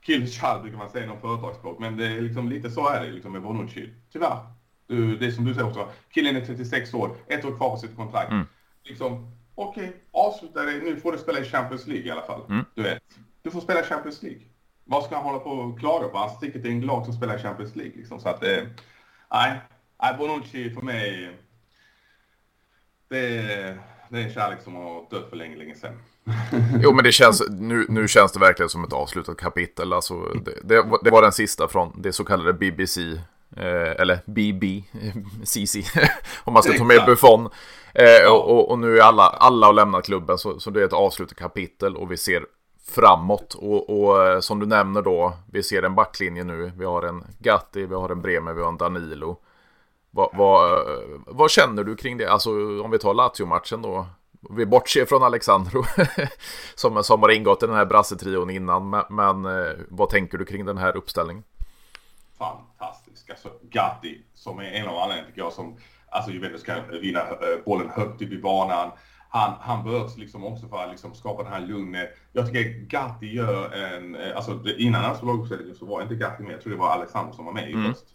kill 0.02 0.32
child 0.32 0.62
brukar 0.62 0.78
man 0.78 0.90
säga 0.90 1.04
inom 1.04 1.22
företagsspråk, 1.22 1.80
men 1.80 1.98
det 1.98 2.08
är 2.08 2.22
liksom 2.22 2.50
lite 2.50 2.70
så 2.70 2.90
är 2.90 3.06
det 3.06 3.12
liksom 3.12 3.32
med 3.32 3.42
Bonucci. 3.42 3.94
Tyvärr. 4.12 4.38
Det 5.20 5.26
är 5.26 5.32
som 5.32 5.46
du 5.46 5.54
säger 5.54 5.68
också, 5.68 5.90
killen 6.10 6.36
är 6.36 6.46
36 6.46 6.94
år, 6.94 7.16
ett 7.28 7.46
år 7.46 7.58
kvar 7.58 7.70
på 7.70 7.78
sitt 7.78 7.96
kontrakt. 7.96 8.32
Mm. 8.32 8.46
Liksom, 8.84 9.32
okej, 9.56 9.88
okay, 9.88 10.00
avsluta 10.12 10.66
det, 10.66 10.72
nu 10.72 10.96
får 10.96 11.12
du 11.12 11.18
spela 11.18 11.40
i 11.40 11.44
Champions 11.44 11.88
League 11.88 12.08
i 12.08 12.12
alla 12.12 12.22
fall. 12.22 12.42
Mm. 12.50 12.66
Du 12.76 12.84
vet, 12.84 13.04
du 13.42 13.52
får 13.52 13.62
spela 13.62 13.84
Champions 13.84 14.24
League. 14.24 14.42
Vad 14.84 15.04
ska 15.04 15.16
han 15.16 15.24
hålla 15.24 15.40
på 15.40 15.50
och 15.50 15.80
klaga 15.80 16.08
på? 16.08 16.18
Han 16.18 16.30
sticker 16.30 16.62
till 16.62 16.72
en 16.72 16.82
lag 16.82 17.06
som 17.06 17.14
spelar 17.14 17.38
Champions 17.38 17.76
League 17.76 17.98
liksom. 17.98 18.20
Så 18.20 18.30
att, 18.30 18.44
eh, 18.44 18.64
nej, 19.32 19.60
nej, 20.02 20.16
Bonucci 20.18 20.70
för 20.70 20.82
mig, 20.82 21.38
det, 23.08 23.18
det 24.10 24.20
är 24.20 24.24
en 24.24 24.34
kärlek 24.34 24.62
som 24.62 24.76
har 24.76 25.08
dött 25.10 25.30
för 25.30 25.36
länge, 25.36 25.58
länge 25.58 25.76
sedan. 25.76 26.02
jo 26.82 26.94
men 26.94 27.04
det 27.04 27.12
känns, 27.12 27.44
nu, 27.50 27.86
nu 27.90 28.08
känns 28.08 28.32
det 28.32 28.40
verkligen 28.40 28.70
som 28.70 28.84
ett 28.84 28.94
avslutat 28.94 29.38
kapitel. 29.38 29.94
Alltså, 29.94 30.14
det, 30.46 30.52
det, 30.64 30.86
det 31.04 31.10
var 31.10 31.22
den 31.22 31.32
sista 31.32 31.68
från 31.68 32.02
det 32.02 32.14
så 32.14 32.24
kallade 32.24 32.54
BBC. 32.54 33.02
Eh, 33.58 34.02
eller 34.02 34.20
BB, 34.26 34.84
CC, 35.44 35.76
om 36.44 36.54
man 36.54 36.64
ska 36.64 36.78
ta 36.78 36.84
med 36.84 37.06
Buffon. 37.06 37.50
Eh, 37.94 38.32
och, 38.32 38.50
och, 38.50 38.72
och, 38.72 38.80
nu 38.80 38.98
är 38.98 39.02
alla, 39.02 39.24
alla 39.24 39.68
har 39.68 39.74
lämnat 39.74 40.06
klubben 40.06 40.38
så, 40.38 40.60
så 40.60 40.70
det 40.70 40.82
är 40.82 40.86
ett 40.86 40.94
avslutat 40.94 41.38
kapitel 41.38 41.96
och 41.98 42.12
vi 42.12 42.18
ser 42.18 42.46
framåt. 42.92 43.54
Och, 43.54 43.90
och, 43.90 44.28
eh, 44.28 44.40
som 44.40 44.60
du 44.60 44.66
nämner 44.66 45.02
då, 45.02 45.34
vi 45.52 45.64
ser 45.64 45.84
en 45.84 45.96
backlinje 45.96 46.44
nu. 46.44 46.72
Vi 46.78 46.86
har 46.86 47.04
en 47.04 47.24
Gatti, 47.40 47.86
vi 47.86 47.96
har 47.96 48.10
en 48.10 48.22
Bremer, 48.22 48.54
vi 48.54 48.62
har 48.62 48.70
en 48.70 48.78
Danilo. 48.78 49.38
Vad, 50.12 50.30
vad, 50.34 50.72
eh, 50.72 51.04
vad 51.28 51.52
känner 51.52 51.84
du 51.84 51.96
kring 51.96 52.18
det? 52.18 52.32
Alltså 52.32 52.50
om 52.84 52.92
vi 52.92 53.00
tar 53.00 53.14
Lazio-matchen 53.14 53.82
då. 53.82 54.08
Vi 54.50 54.66
bortser 54.66 55.06
från 55.06 55.24
Alexandro 55.24 55.84
som, 56.76 57.04
som 57.04 57.22
har 57.22 57.30
ingått 57.30 57.64
i 57.64 57.66
den 57.66 57.76
här 57.76 57.86
brassetrion 57.86 58.50
innan. 58.50 58.90
Men, 58.90 59.04
men 59.10 59.46
eh, 59.46 59.74
vad 59.90 60.10
tänker 60.10 60.38
du 60.38 60.46
kring 60.46 60.66
den 60.66 60.78
här 60.78 60.98
uppställningen? 60.98 61.44
Fantastisk. 62.38 63.30
Alltså 63.30 63.50
Gatti 63.62 64.22
som 64.34 64.60
är 64.60 64.72
en 64.72 64.88
av 64.88 64.98
alla 64.98 65.14
tycker 65.14 65.42
jag 65.42 65.54
som 65.54 65.78
alltså 66.10 66.32
Juventus 66.32 66.64
kan 66.64 67.00
vinna 67.02 67.20
eh, 67.20 67.64
bollen 67.66 67.90
högt 67.90 68.22
upp 68.22 68.32
i 68.32 68.42
banan. 68.42 68.92
Han, 69.30 69.54
han 69.60 69.84
behövs 69.84 70.18
liksom 70.18 70.46
också 70.46 70.68
för 70.68 70.84
att 70.84 70.90
liksom 70.90 71.14
skapa 71.16 71.44
den 71.44 71.54
här 71.54 71.60
lugnet. 71.60 72.10
Jag 72.34 72.46
tycker 72.46 72.70
Gatti 72.70 73.26
gör 73.26 73.72
en, 73.72 74.16
eh, 74.16 74.36
alltså 74.36 74.60
innan 74.78 75.04
han 75.04 75.18
slog 75.18 75.40
uppställningen 75.40 75.76
så 75.76 75.86
var 75.86 76.02
inte 76.02 76.16
Gatti 76.16 76.44
med. 76.44 76.54
Jag 76.54 76.62
tror 76.62 76.74
det 76.74 76.80
var 76.80 76.90
Alexandro 76.90 77.34
som 77.34 77.46
var 77.46 77.54
med 77.54 77.70
i 77.70 77.74
mm. 77.74 77.94
först. 77.94 78.06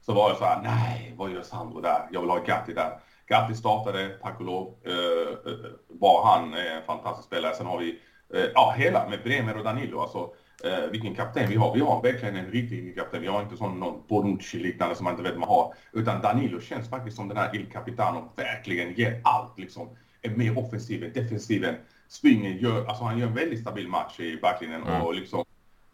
Så 0.00 0.14
var 0.14 0.28
jag 0.28 0.38
så 0.38 0.44
här, 0.44 0.62
nej, 0.62 1.14
vad 1.16 1.30
gör 1.30 1.42
Sandro 1.42 1.80
där? 1.80 2.08
Jag 2.10 2.20
vill 2.20 2.30
ha 2.30 2.38
Gatti 2.38 2.72
där. 2.72 3.00
Gatti 3.30 3.54
startade, 3.54 4.08
tack 4.22 4.40
och 4.40 4.46
lov, 4.46 4.74
eh, 4.84 5.50
var 5.88 6.26
han 6.26 6.54
en 6.54 6.82
fantastisk 6.86 7.26
spelare. 7.26 7.54
Sen 7.54 7.66
har 7.66 7.78
vi, 7.78 7.98
eh, 8.34 8.44
ja 8.54 8.74
hela 8.76 9.08
med 9.08 9.22
Bremer 9.22 9.56
och 9.56 9.64
Danilo, 9.64 10.00
alltså 10.00 10.30
eh, 10.64 10.90
vilken 10.90 11.14
kapten 11.14 11.48
vi 11.48 11.56
har. 11.56 11.74
Vi 11.74 11.80
har 11.80 12.02
verkligen 12.02 12.36
en 12.36 12.50
riktig 12.50 12.96
kapten. 12.96 13.22
Vi 13.22 13.28
har 13.28 13.42
inte 13.42 13.56
sån 13.56 13.80
någon 13.80 14.02
Bonucci-liknande 14.08 14.94
som 14.94 15.04
man 15.04 15.12
inte 15.12 15.22
vet 15.22 15.38
man 15.38 15.48
har. 15.48 15.74
Utan 15.92 16.22
Danilo 16.22 16.60
känns 16.60 16.90
faktiskt 16.90 17.16
som 17.16 17.28
den 17.28 17.36
här 17.36 17.56
Il 17.56 17.70
Capitano, 17.72 18.32
verkligen 18.36 18.94
ger 18.94 19.20
allt 19.24 19.58
liksom. 19.58 19.88
Är 20.22 20.30
mer 20.30 20.58
offensiv 20.58 21.04
än 21.04 21.12
defensiven. 21.12 21.74
Springer, 22.08 22.50
gör, 22.50 22.86
alltså 22.86 23.04
han 23.04 23.18
gör 23.18 23.26
en 23.26 23.34
väldigt 23.34 23.60
stabil 23.60 23.88
match 23.88 24.20
i 24.20 24.38
backlinjen 24.42 24.82
mm. 24.82 25.02
och 25.02 25.14
liksom 25.14 25.44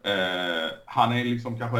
eh, 0.03 0.71
han 0.85 1.13
är 1.13 1.23
liksom 1.23 1.59
kanske 1.59 1.77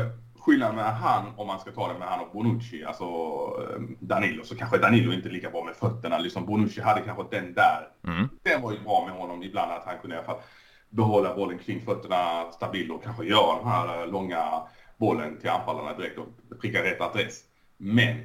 skillnaden 0.47 0.75
med 0.75 0.85
han, 0.85 1.25
om 1.37 1.47
man 1.47 1.59
ska 1.59 1.71
ta 1.71 1.93
det 1.93 1.99
med 1.99 2.07
han 2.07 2.19
och 2.19 2.31
Bonucci, 2.33 2.83
alltså 2.83 3.05
eh, 3.05 3.81
Danilo, 3.99 4.43
så 4.43 4.55
kanske 4.55 4.77
Danilo 4.77 5.13
inte 5.13 5.29
är 5.29 5.31
lika 5.31 5.49
bra 5.49 5.63
med 5.63 5.75
fötterna. 5.75 6.17
Liksom 6.17 6.45
Bonucci 6.45 6.81
hade 6.81 7.01
kanske 7.01 7.23
den 7.31 7.53
där. 7.53 7.87
Mm. 8.07 8.29
Den 8.43 8.61
var 8.61 8.71
ju 8.71 8.79
bra 8.79 9.05
med 9.05 9.15
honom 9.15 9.43
ibland, 9.43 9.71
att 9.71 9.85
han 9.85 9.99
kunde 10.01 10.15
i 10.15 10.19
alla 10.19 10.27
fall 10.27 10.41
behålla 10.89 11.35
bollen 11.35 11.57
kring 11.57 11.81
fötterna 11.81 12.51
stabil 12.51 12.91
och 12.91 13.03
kanske 13.03 13.25
göra 13.25 13.57
den 13.57 13.67
här 13.67 14.01
eh, 14.01 14.07
långa 14.07 14.61
bollen 14.97 15.39
till 15.39 15.49
anfallarna 15.49 15.97
direkt 15.97 16.17
och 16.17 16.27
pricka 16.61 16.83
rätt 16.83 17.01
adress. 17.01 17.41
Men 17.77 18.15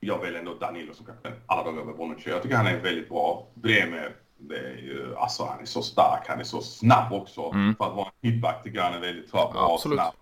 jag 0.00 0.18
väljer 0.18 0.38
ändå 0.38 0.54
Danilo 0.54 0.94
som 0.94 1.06
kapten 1.06 1.32
alla 1.46 1.64
dagar 1.64 1.80
över 1.82 1.92
Bonucci. 1.92 2.30
Jag 2.30 2.42
tycker 2.42 2.56
han 2.56 2.66
är 2.66 2.80
väldigt 2.80 3.08
bra. 3.08 3.46
Bremer, 3.54 4.16
det 4.38 4.58
är 4.58 4.76
ju, 4.76 5.16
alltså 5.16 5.44
han 5.44 5.60
är 5.60 5.64
så 5.64 5.82
stark, 5.82 6.28
han 6.28 6.40
är 6.40 6.44
så 6.44 6.60
snabb 6.60 7.12
också. 7.12 7.50
Mm. 7.54 7.74
För 7.74 7.84
att 7.84 7.96
vara 7.96 8.08
en 8.20 8.30
hitback 8.30 8.62
tycker 8.62 8.78
jag 8.78 8.84
han 8.84 8.94
är 8.94 9.00
väldigt 9.00 9.32
bra 9.32 9.70
och 9.72 9.80
snabb 9.80 10.14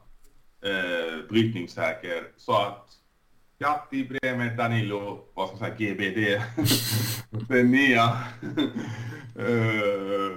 eh, 0.62 1.29
brytningssäker. 1.29 2.29
Så 2.37 2.57
att 2.57 2.87
Gatti, 3.59 4.05
Bremer, 4.05 4.57
Danilo, 4.57 5.25
vad 5.35 5.49
ska 5.49 5.57
man 5.59 5.77
säga, 5.77 5.95
GBD. 5.95 6.42
Den 7.49 7.71
nya. 7.71 8.19
uh, 9.38 10.37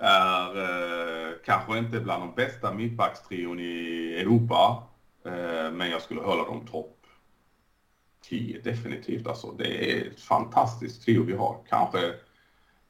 är 0.00 0.58
uh, 0.58 1.34
kanske 1.44 1.78
inte 1.78 2.00
bland 2.00 2.22
de 2.22 2.34
bästa 2.34 2.74
mittbackstrion 2.74 3.60
i 3.60 4.14
Europa. 4.20 4.82
Uh, 5.26 5.72
men 5.72 5.90
jag 5.90 6.02
skulle 6.02 6.20
hålla 6.20 6.44
dem 6.44 6.66
topp 6.66 6.96
10 8.22 8.60
definitivt. 8.60 9.26
Alltså, 9.26 9.52
det 9.52 9.92
är 9.92 10.06
ett 10.06 10.20
fantastiskt 10.20 11.04
trio 11.04 11.22
vi 11.22 11.32
har. 11.32 11.58
Kanske 11.68 12.14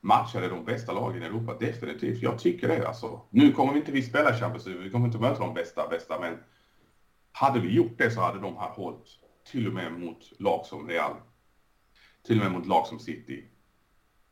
matchade 0.04 0.48
de 0.48 0.64
bästa 0.64 0.92
lagen 0.92 1.22
i 1.22 1.26
Europa, 1.26 1.56
definitivt. 1.60 2.22
Jag 2.22 2.38
tycker 2.38 2.68
det 2.68 2.88
alltså. 2.88 3.20
Nu 3.30 3.52
kommer 3.52 3.72
vi 3.72 3.78
inte 3.78 3.92
vi 3.92 4.02
spela 4.02 4.38
Champions 4.38 4.66
League, 4.66 4.84
vi 4.84 4.90
kommer 4.90 5.06
inte 5.06 5.18
möta 5.18 5.40
de 5.40 5.54
bästa, 5.54 5.88
bästa, 5.88 6.20
men 6.20 6.38
hade 7.32 7.60
vi 7.60 7.74
gjort 7.74 7.98
det 7.98 8.10
så 8.10 8.20
hade 8.20 8.40
de 8.40 8.56
här 8.56 8.68
hållit 8.68 9.06
till 9.50 9.66
och 9.68 9.74
med 9.74 9.92
mot 9.92 10.32
lag 10.38 10.66
som 10.66 10.88
Real. 10.88 11.16
Till 12.26 12.38
och 12.38 12.44
med 12.44 12.52
mot 12.52 12.66
lag 12.66 12.86
som 12.86 12.98
City. 12.98 13.44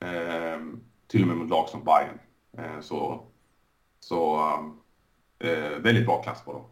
Eh, 0.00 0.60
till 1.06 1.22
och 1.22 1.28
med 1.28 1.36
mot 1.36 1.50
lag 1.50 1.68
som 1.68 1.84
Bayern. 1.84 2.18
Eh, 2.58 2.80
så 2.80 3.26
så 4.00 4.40
eh, 5.38 5.78
väldigt 5.78 6.06
bra 6.06 6.22
klass 6.22 6.44
på 6.44 6.52
dem. 6.52 6.64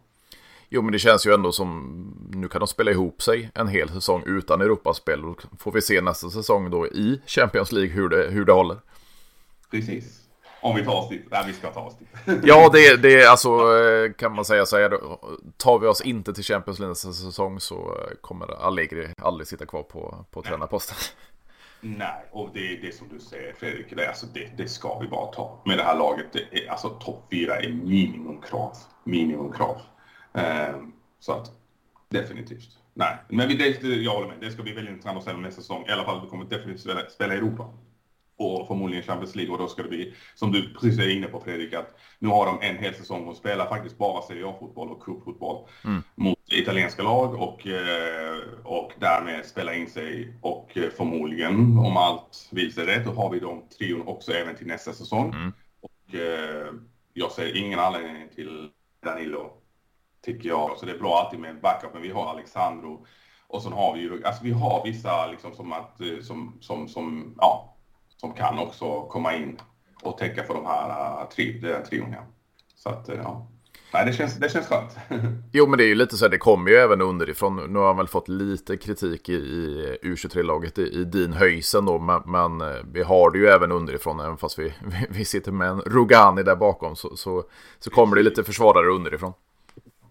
Jo, 0.68 0.82
men 0.82 0.92
det 0.92 0.98
känns 0.98 1.26
ju 1.26 1.34
ändå 1.34 1.52
som 1.52 1.96
nu 2.30 2.48
kan 2.48 2.60
de 2.60 2.68
spela 2.68 2.90
ihop 2.90 3.22
sig 3.22 3.50
en 3.54 3.68
hel 3.68 3.88
säsong 3.88 4.22
utan 4.26 4.60
Europaspel. 4.60 5.22
Då 5.22 5.36
får 5.58 5.72
vi 5.72 5.82
se 5.82 6.00
nästa 6.00 6.30
säsong 6.30 6.70
då 6.70 6.86
i 6.86 7.20
Champions 7.26 7.72
League 7.72 7.92
hur 7.92 8.08
det, 8.08 8.30
hur 8.30 8.44
det 8.44 8.52
håller. 8.52 8.76
Precis. 9.70 10.20
Om 10.62 10.76
vi 10.76 10.84
tar 10.84 10.94
oss 10.94 11.08
dit. 11.08 11.26
Nej, 11.30 11.44
vi 11.46 11.52
ska 11.52 11.70
ta 11.70 11.80
oss 11.80 11.96
dit. 11.98 12.08
ja, 12.44 12.70
det, 12.72 12.96
det 12.96 13.22
är 13.22 13.28
alltså 13.28 13.50
kan 14.16 14.34
man 14.34 14.44
säga 14.44 14.66
så 14.66 14.76
här. 14.76 14.90
Tar 15.56 15.78
vi 15.78 15.86
oss 15.86 16.00
inte 16.00 16.34
till 16.34 16.44
Champions 16.44 16.78
League 16.78 16.90
nästa 16.90 17.12
säsong 17.12 17.60
så 17.60 17.96
kommer 18.20 18.66
Allegri 18.66 19.08
aldrig 19.22 19.46
sitta 19.46 19.66
kvar 19.66 19.82
på, 19.82 20.24
på 20.30 20.42
tränarposten. 20.42 20.96
Nej, 21.80 22.28
och 22.30 22.50
det 22.54 22.72
är 22.72 22.82
det 22.82 22.94
som 22.94 23.08
du 23.08 23.20
säger 23.20 23.52
Fredrik, 23.52 23.96
det, 23.96 24.08
alltså 24.08 24.26
det, 24.34 24.50
det 24.56 24.68
ska 24.68 24.98
vi 24.98 25.08
bara 25.08 25.26
ta. 25.26 25.62
Med 25.64 25.78
det 25.78 25.84
här 25.84 25.98
laget, 25.98 26.26
det 26.32 26.64
är, 26.64 26.70
alltså 26.70 26.88
topp 26.88 27.26
fyra 27.30 27.56
är 27.56 27.68
minimumkrav. 27.68 28.76
Minimumkrav. 29.04 29.80
Um, 30.32 30.92
så 31.20 31.32
att 31.32 31.52
definitivt. 32.08 32.68
Nej, 32.94 33.16
men 33.28 33.48
vi, 33.48 33.54
det, 33.54 33.86
jag 33.86 34.12
håller 34.12 34.28
med. 34.28 34.36
Det 34.40 34.50
ska 34.50 34.62
bli 34.62 34.72
väldigt 34.72 34.92
intressant 34.92 35.18
att 35.18 35.24
se 35.24 35.32
nästa 35.32 35.60
säsong. 35.60 35.84
I 35.88 35.90
alla 35.90 36.04
fall, 36.04 36.20
vi 36.24 36.30
kommer 36.30 36.44
definitivt 36.44 36.80
spela, 36.80 37.00
spela 37.10 37.34
i 37.34 37.36
Europa 37.36 37.72
och 38.40 38.66
förmodligen 38.66 39.04
Champions 39.04 39.34
League 39.34 39.52
och 39.52 39.58
då 39.58 39.68
ska 39.68 39.82
det 39.82 39.88
bli, 39.88 40.14
som 40.34 40.52
du 40.52 40.74
precis 40.74 40.98
är 40.98 41.16
inne 41.16 41.26
på 41.26 41.40
Fredrik, 41.40 41.74
att 41.74 41.98
nu 42.18 42.28
har 42.28 42.46
de 42.46 42.58
en 42.60 42.78
hel 42.78 42.94
säsong 42.94 43.28
och 43.28 43.36
spelar 43.36 43.66
faktiskt 43.66 43.98
bara 43.98 44.22
Serie 44.22 44.46
A-fotboll 44.46 44.90
och 44.90 45.02
cupfotboll 45.02 45.68
mm. 45.84 46.02
mot 46.14 46.38
italienska 46.52 47.02
lag 47.02 47.34
och, 47.34 47.66
eh, 47.66 48.38
och 48.64 48.92
därmed 48.98 49.46
spela 49.46 49.74
in 49.74 49.90
sig 49.90 50.34
och 50.40 50.76
eh, 50.76 50.90
förmodligen, 50.96 51.78
om 51.78 51.96
allt 51.96 52.48
vill 52.50 52.74
sig 52.74 52.86
rätt, 52.86 53.04
då 53.04 53.12
har 53.12 53.30
vi 53.30 53.40
de 53.40 53.62
trion 53.78 54.08
också 54.08 54.32
även 54.32 54.56
till 54.56 54.66
nästa 54.66 54.92
säsong. 54.92 55.34
Mm. 55.34 55.52
Och 55.80 56.14
eh, 56.14 56.72
jag 57.12 57.32
ser 57.32 57.56
ingen 57.56 57.78
anledning 57.78 58.28
till 58.34 58.68
Danilo, 59.04 59.50
tycker 60.24 60.48
jag. 60.48 60.76
Så 60.76 60.86
det 60.86 60.92
är 60.92 60.98
bra 60.98 61.18
alltid 61.18 61.40
med 61.40 61.50
en 61.50 61.60
backup, 61.60 61.90
men 61.92 62.02
vi 62.02 62.10
har 62.10 62.30
Alexandro 62.30 63.06
och 63.46 63.62
sen 63.62 63.72
har 63.72 63.94
vi 63.94 64.00
ju, 64.00 64.24
alltså 64.24 64.44
vi 64.44 64.52
har 64.52 64.84
vissa 64.84 65.26
liksom 65.26 65.54
som 65.54 65.72
att, 65.72 66.00
som, 66.22 66.58
som, 66.60 66.88
som, 66.88 67.34
ja, 67.38 67.76
som 68.20 68.32
kan 68.32 68.58
också 68.58 69.02
komma 69.02 69.36
in 69.36 69.60
och 70.02 70.18
täcka 70.18 70.42
för 70.42 70.54
de 70.54 70.66
här 70.66 71.22
uh, 71.22 71.28
tri, 71.28 71.62
trion. 71.88 72.12
Ja. 72.12 72.26
Så 72.74 72.88
att, 72.88 73.08
uh, 73.08 73.14
ja. 73.14 73.46
Nej, 73.92 74.06
det 74.06 74.12
känns, 74.12 74.36
det 74.36 74.52
känns 74.52 74.66
skönt. 74.66 74.96
jo, 75.52 75.66
men 75.66 75.78
det 75.78 75.84
är 75.84 75.88
ju 75.88 75.94
lite 75.94 76.16
så 76.16 76.24
här, 76.24 76.30
det 76.30 76.38
kommer 76.38 76.70
ju 76.70 76.76
även 76.76 77.00
underifrån. 77.00 77.72
Nu 77.72 77.78
har 77.78 77.86
han 77.86 77.96
väl 77.96 78.08
fått 78.08 78.28
lite 78.28 78.76
kritik 78.76 79.28
i, 79.28 79.32
i 79.32 79.98
U23-laget 80.02 80.78
i, 80.78 80.82
i 80.82 81.04
Din 81.04 81.32
Höjsen 81.32 81.84
då, 81.84 81.98
men, 81.98 82.22
men, 82.26 82.60
eh, 82.60 82.76
vi 82.92 83.02
har 83.02 83.30
det 83.30 83.38
ju 83.38 83.46
även 83.46 83.72
underifrån, 83.72 84.20
även 84.20 84.36
fast 84.36 84.58
vi, 84.58 84.74
vi, 85.10 85.24
sitter 85.24 85.52
med 85.52 85.68
en 85.68 85.80
Rogani 85.80 86.42
där 86.42 86.56
bakom, 86.56 86.96
så, 86.96 87.16
så, 87.16 87.44
så 87.78 87.90
kommer 87.90 88.16
det 88.16 88.22
lite 88.22 88.44
försvarare 88.44 88.86
underifrån. 88.86 89.32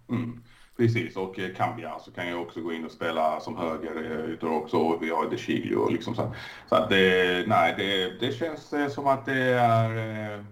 Mm. 0.09 0.43
Precis, 0.79 1.17
och 1.17 1.39
eh, 1.39 1.53
Cambia 1.55 1.99
så 1.99 2.11
kan 2.11 2.27
jag 2.27 2.41
också 2.41 2.61
gå 2.61 2.73
in 2.73 2.85
och 2.85 2.91
spela 2.91 3.39
som 3.39 3.57
höger 3.57 4.37
eh, 4.43 4.51
också. 4.53 4.77
Och 4.77 5.03
vi 5.03 5.09
har 5.09 5.29
De 5.29 5.37
Chilio 5.37 5.75
och 5.75 5.91
liksom 5.91 6.15
så. 6.15 6.35
Så 6.69 6.75
att 6.75 6.89
det, 6.89 7.47
nej, 7.47 7.73
det, 7.77 8.19
det 8.19 8.31
känns 8.33 8.73
eh, 8.73 8.89
som 8.89 9.07
att 9.07 9.25
det 9.25 9.43
är, 9.53 9.89
eh, 10.37 10.45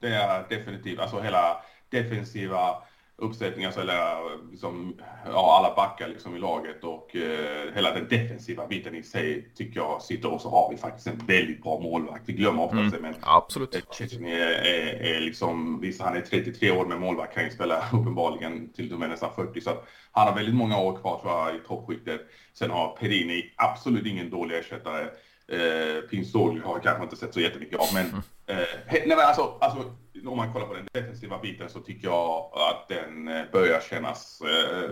det 0.00 0.08
är 0.08 0.48
definitivt, 0.48 0.98
alltså 1.00 1.20
hela 1.20 1.62
defensiva 1.90 2.82
uppsättningar, 3.18 3.68
alltså, 3.68 3.80
eller 3.80 4.50
liksom, 4.50 4.94
ja, 5.26 5.58
alla 5.58 5.74
backar 5.74 6.08
liksom 6.08 6.36
i 6.36 6.38
laget 6.38 6.84
och 6.84 7.16
eh, 7.16 7.74
hela 7.74 7.94
den 7.94 8.08
defensiva 8.08 8.66
biten 8.66 8.94
i 8.94 9.02
sig 9.02 9.52
tycker 9.54 9.80
jag 9.80 10.02
sitter 10.02 10.32
och 10.32 10.40
så 10.40 10.50
har 10.50 10.70
vi 10.70 10.76
faktiskt 10.76 11.06
en 11.06 11.18
väldigt 11.26 11.62
bra 11.62 11.80
målvakt. 11.80 12.22
Vi 12.26 12.32
glömmer 12.32 12.62
ofta 12.62 12.76
mm. 12.76 12.90
det, 12.90 13.00
men 13.00 13.14
Absolut. 13.20 13.86
Ceceni 13.92 14.32
är, 14.32 14.50
är, 14.50 15.16
är, 15.16 15.20
liksom, 15.20 15.80
visst 15.80 16.02
han 16.02 16.16
är 16.16 16.20
33 16.20 16.70
år 16.70 16.86
med 16.86 17.00
målvakt 17.00 17.34
kan 17.34 17.44
ju 17.44 17.50
spela 17.50 17.78
uppenbarligen 17.92 18.72
till 18.72 18.92
och 18.92 19.00
med 19.00 19.10
nästan 19.10 19.30
40 19.36 19.60
så 19.60 19.70
att 19.70 19.88
han 20.12 20.28
har 20.28 20.34
väldigt 20.34 20.54
många 20.54 20.78
år 20.78 20.96
kvar 20.96 21.20
tror 21.20 21.32
jag 21.32 21.56
i 21.56 21.58
toppskiktet. 21.66 22.20
Sen 22.54 22.70
har 22.70 22.96
Perini 23.00 23.52
absolut 23.56 24.06
ingen 24.06 24.30
dålig 24.30 24.58
ersättare. 24.58 25.08
Eh, 25.48 26.00
Pinstoli 26.10 26.60
har 26.60 26.74
jag 26.74 26.82
kanske 26.82 27.02
inte 27.02 27.16
sett 27.16 27.34
så 27.34 27.40
jättemycket 27.40 27.78
av 27.78 27.86
men, 27.94 28.06
mm. 28.06 28.22
eh, 28.46 28.66
nej, 28.86 29.04
men 29.06 29.18
alltså, 29.18 29.58
alltså 29.60 29.94
om 30.24 30.36
man 30.36 30.52
kollar 30.52 30.66
på 30.66 30.74
den 30.74 30.88
defensiva 30.92 31.38
biten 31.38 31.68
så 31.68 31.80
tycker 31.80 32.08
jag 32.08 32.50
att 32.52 32.88
den 32.88 33.28
eh, 33.28 33.42
börjar 33.52 33.80
kännas 33.80 34.40
eh, 34.40 34.90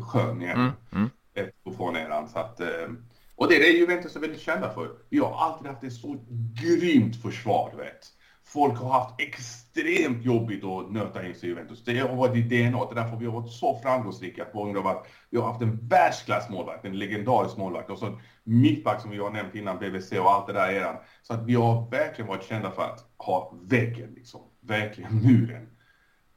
skön 0.02 0.42
igen. 0.42 0.58
Mm, 0.92 1.10
mm. 1.34 1.76
Från 1.76 1.96
eran. 1.96 2.28
Så 2.28 2.38
att, 2.38 2.60
eh, 2.60 2.88
och 3.36 3.48
det 3.48 3.56
är 3.56 3.60
det 3.60 3.78
Juventus 3.78 4.16
är 4.16 4.20
väldigt 4.20 4.40
kända 4.40 4.74
för. 4.74 4.90
Vi 5.08 5.18
har 5.18 5.36
alltid 5.36 5.66
haft 5.66 5.84
ett 5.84 5.92
så 5.92 6.24
grymt 6.62 7.22
försvar, 7.22 7.74
vet. 7.76 8.06
Folk 8.52 8.78
har 8.78 8.90
haft 8.90 9.20
extremt 9.20 10.24
jobbigt 10.24 10.64
att 10.64 10.92
nöta 10.92 11.26
in 11.26 11.34
sig 11.34 11.48
i 11.48 11.52
Juventus. 11.52 11.84
Det 11.84 11.98
har 11.98 12.16
varit 12.16 12.36
i 12.36 12.42
DNA. 12.42 12.84
Det 12.84 12.92
är 12.92 12.94
därför 12.94 13.16
vi 13.16 13.26
har 13.26 13.40
varit 13.40 13.52
så 13.52 13.78
framgångsrika 13.82 14.44
på 14.44 14.64
grund 14.64 14.78
av 14.78 14.86
att 14.86 15.06
vi 15.30 15.38
har 15.38 15.46
haft 15.46 15.62
en 15.62 15.88
världsklassmålvakt, 15.88 16.84
en 16.84 16.98
legendarisk 16.98 17.56
målvakt 17.56 17.90
och 17.90 17.98
så 17.98 18.06
en 18.06 18.18
mittback 18.44 19.00
som 19.00 19.10
vi 19.10 19.18
har 19.18 19.30
nämnt 19.30 19.54
innan, 19.54 19.78
BBC 19.78 20.20
och 20.20 20.30
allt 20.30 20.46
det 20.46 20.52
där 20.52 20.72
eran. 20.72 20.96
Så 21.22 21.34
att 21.34 21.46
vi 21.46 21.54
har 21.54 21.90
verkligen 21.90 22.28
varit 22.28 22.44
kända 22.44 22.70
för 22.70 22.82
att 22.82 23.04
ha 23.18 23.52
väggen 23.62 24.14
liksom. 24.14 24.40
Verkligen 24.60 25.14
muren. 25.22 25.68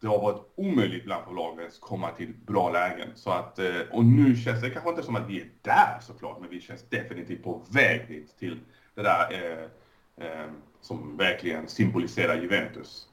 Det 0.02 0.08
har 0.08 0.20
varit 0.22 0.54
omöjligt 0.56 1.06
bland 1.06 1.26
på 1.26 1.34
lagen 1.34 1.68
att 1.68 1.80
komma 1.80 2.12
till 2.12 2.34
bra 2.46 2.72
lägen. 2.72 3.10
Så 3.16 3.30
att, 3.30 3.60
eh, 3.60 3.82
och 3.92 4.06
nu 4.06 4.36
känns 4.36 4.62
det 4.62 4.70
kanske 4.70 4.90
inte 4.90 5.04
som 5.04 5.16
att 5.16 5.30
vi 5.30 5.42
är 5.42 5.48
där 5.62 6.00
såklart, 6.02 6.40
men 6.42 6.50
vi 6.50 6.62
känns 6.62 6.90
definitivt 6.90 7.44
på 7.44 7.62
väg 7.70 8.08
dit 8.08 8.38
till 8.40 8.60
det 8.96 9.02
där 9.02 9.32
eh, 9.32 10.28
eh, 10.28 10.48
som 10.84 11.18
verkligen 11.18 11.68
symboliserar 11.68 12.42
Juventus. 12.42 13.08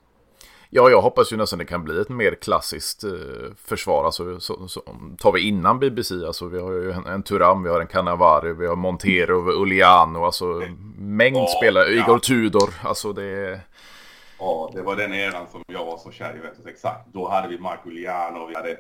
Ja, 0.73 0.91
jag 0.91 1.03
hoppas 1.03 1.33
ju 1.33 1.37
nästan 1.37 1.59
det 1.59 1.65
kan 1.65 1.85
bli 1.85 2.01
ett 2.01 2.09
mer 2.09 2.35
klassiskt 2.35 3.05
eh, 3.05 3.11
försvar. 3.57 4.05
Alltså, 4.05 4.41
så, 4.41 4.69
så, 4.69 4.83
tar 5.19 5.33
vi 5.33 5.41
innan 5.41 5.79
BBC, 5.79 6.15
alltså 6.27 6.49
vi 6.49 6.61
har 6.61 6.73
ju 6.73 6.93
en, 6.93 7.07
en 7.07 7.23
Turam, 7.23 7.63
vi 7.63 7.69
har 7.69 7.81
en 7.81 7.87
Cannavaro, 7.87 8.55
vi 8.55 8.67
har 8.67 8.77
Montero, 8.77 9.63
Uliano, 9.63 10.25
alltså 10.25 10.63
mängd 10.99 11.37
oh, 11.37 11.57
spelare, 11.59 11.91
ja. 11.91 12.05
Igor 12.05 12.19
Tudor, 12.19 12.75
alltså 12.83 13.13
det. 13.13 13.61
Ja, 14.39 14.71
det 14.75 14.83
var 14.83 14.97
den 14.97 15.15
eran 15.15 15.47
som 15.49 15.63
jag 15.67 15.85
var 15.85 15.99
så 15.99 16.11
kär 16.11 16.35
i 16.35 16.37
Juventus, 16.37 16.67
exakt. 16.67 17.07
Då 17.13 17.29
hade 17.29 17.49
vi 17.49 17.59
Marco 17.59 17.89
Uliano, 17.89 18.47
vi 18.47 18.55
hade 18.55 18.79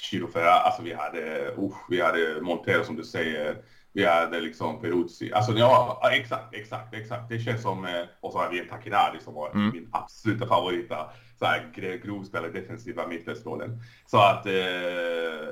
Chiro 0.00 0.28
alltså 0.34 0.82
vi 0.82 0.94
hade, 0.94 1.52
uh, 1.58 1.74
vi 1.88 2.00
hade 2.00 2.40
Montero 2.40 2.84
som 2.84 2.96
du 2.96 3.04
säger. 3.04 3.56
Vi 3.92 4.04
hade 4.04 4.40
liksom 4.40 4.80
Peruzzi. 4.80 5.32
Alltså 5.32 5.52
ja, 5.52 6.00
exakt, 6.12 6.54
exakt, 6.54 6.94
exakt. 6.94 7.28
Det 7.28 7.38
känns 7.38 7.62
som, 7.62 7.84
eh, 7.84 8.02
och 8.20 8.32
så 8.32 8.38
har 8.38 8.50
vi 8.50 8.60
en 8.60 8.68
Takinari 8.68 9.20
som 9.20 9.34
var 9.34 9.50
mm. 9.50 9.70
min 9.70 9.88
absoluta 9.92 10.46
favorit 10.46 10.92
så 11.38 11.46
här 11.46 12.00
grovspelare 12.04 12.50
defensiva 12.50 13.06
mittfältsrollen. 13.06 13.82
Så 14.06 14.18
att, 14.18 14.46
eh, 14.46 14.52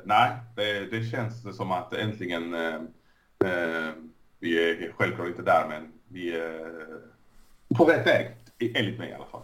nej, 0.04 0.30
det, 0.56 0.90
det, 0.90 1.04
känns 1.04 1.56
som 1.56 1.72
att 1.72 1.92
äntligen, 1.92 2.54
eh, 2.54 2.74
eh, 3.44 3.92
vi 4.40 4.70
är 4.70 4.92
självklart 4.92 5.28
inte 5.28 5.42
där, 5.42 5.66
men 5.68 5.92
vi 6.08 6.34
är 6.34 6.82
på 7.76 7.84
rätt 7.84 8.06
väg, 8.06 8.36
enligt 8.74 8.98
mig 8.98 9.10
i 9.10 9.14
alla 9.14 9.26
fall. 9.26 9.42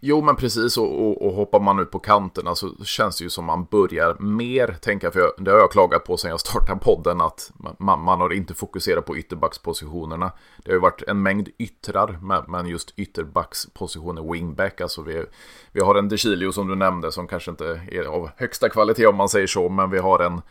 Jo, 0.00 0.22
men 0.22 0.36
precis. 0.36 0.76
Och, 0.76 1.06
och, 1.06 1.26
och, 1.26 1.32
hoppar 1.32 1.60
man 1.60 1.78
ut 1.78 1.90
på 1.90 1.98
kanterna 1.98 2.54
så 2.54 2.66
alltså, 2.66 2.84
känns 2.84 3.18
det 3.18 3.24
ju 3.24 3.30
som 3.30 3.44
man 3.44 3.64
börjar 3.64 4.16
mer 4.20 4.76
tänka, 4.82 5.10
för 5.10 5.20
jag, 5.20 5.32
det 5.38 5.50
har 5.50 5.58
jag 5.58 5.72
klagat 5.72 6.04
på 6.04 6.16
sedan 6.16 6.30
jag 6.30 6.40
startade 6.40 6.80
podden, 6.80 7.20
att 7.20 7.52
man, 7.78 8.00
man 8.00 8.20
har 8.20 8.32
inte 8.32 8.54
fokuserat 8.54 9.06
på 9.06 9.16
ytterbackspositionerna. 9.16 10.32
Det 10.64 10.70
har 10.70 10.74
ju 10.74 10.80
varit 10.80 11.02
en 11.02 11.22
mängd 11.22 11.48
yttrar, 11.58 12.18
men 12.48 12.66
just 12.66 12.92
ytterbackspositioner, 12.96 14.32
wingback, 14.32 14.80
alltså 14.80 15.02
vi, 15.02 15.24
vi 15.72 15.80
har 15.80 15.94
en 15.94 16.08
Decilio 16.08 16.52
som 16.52 16.68
du 16.68 16.74
nämnde 16.74 17.12
som 17.12 17.28
kanske 17.28 17.50
inte 17.50 17.80
är 17.90 18.04
av 18.04 18.30
högsta 18.36 18.68
kvalitet 18.68 19.06
om 19.06 19.16
man 19.16 19.28
säger 19.28 19.46
så, 19.46 19.68
men 19.68 19.90
vi 19.90 19.98
har 19.98 20.18
en 20.18 20.42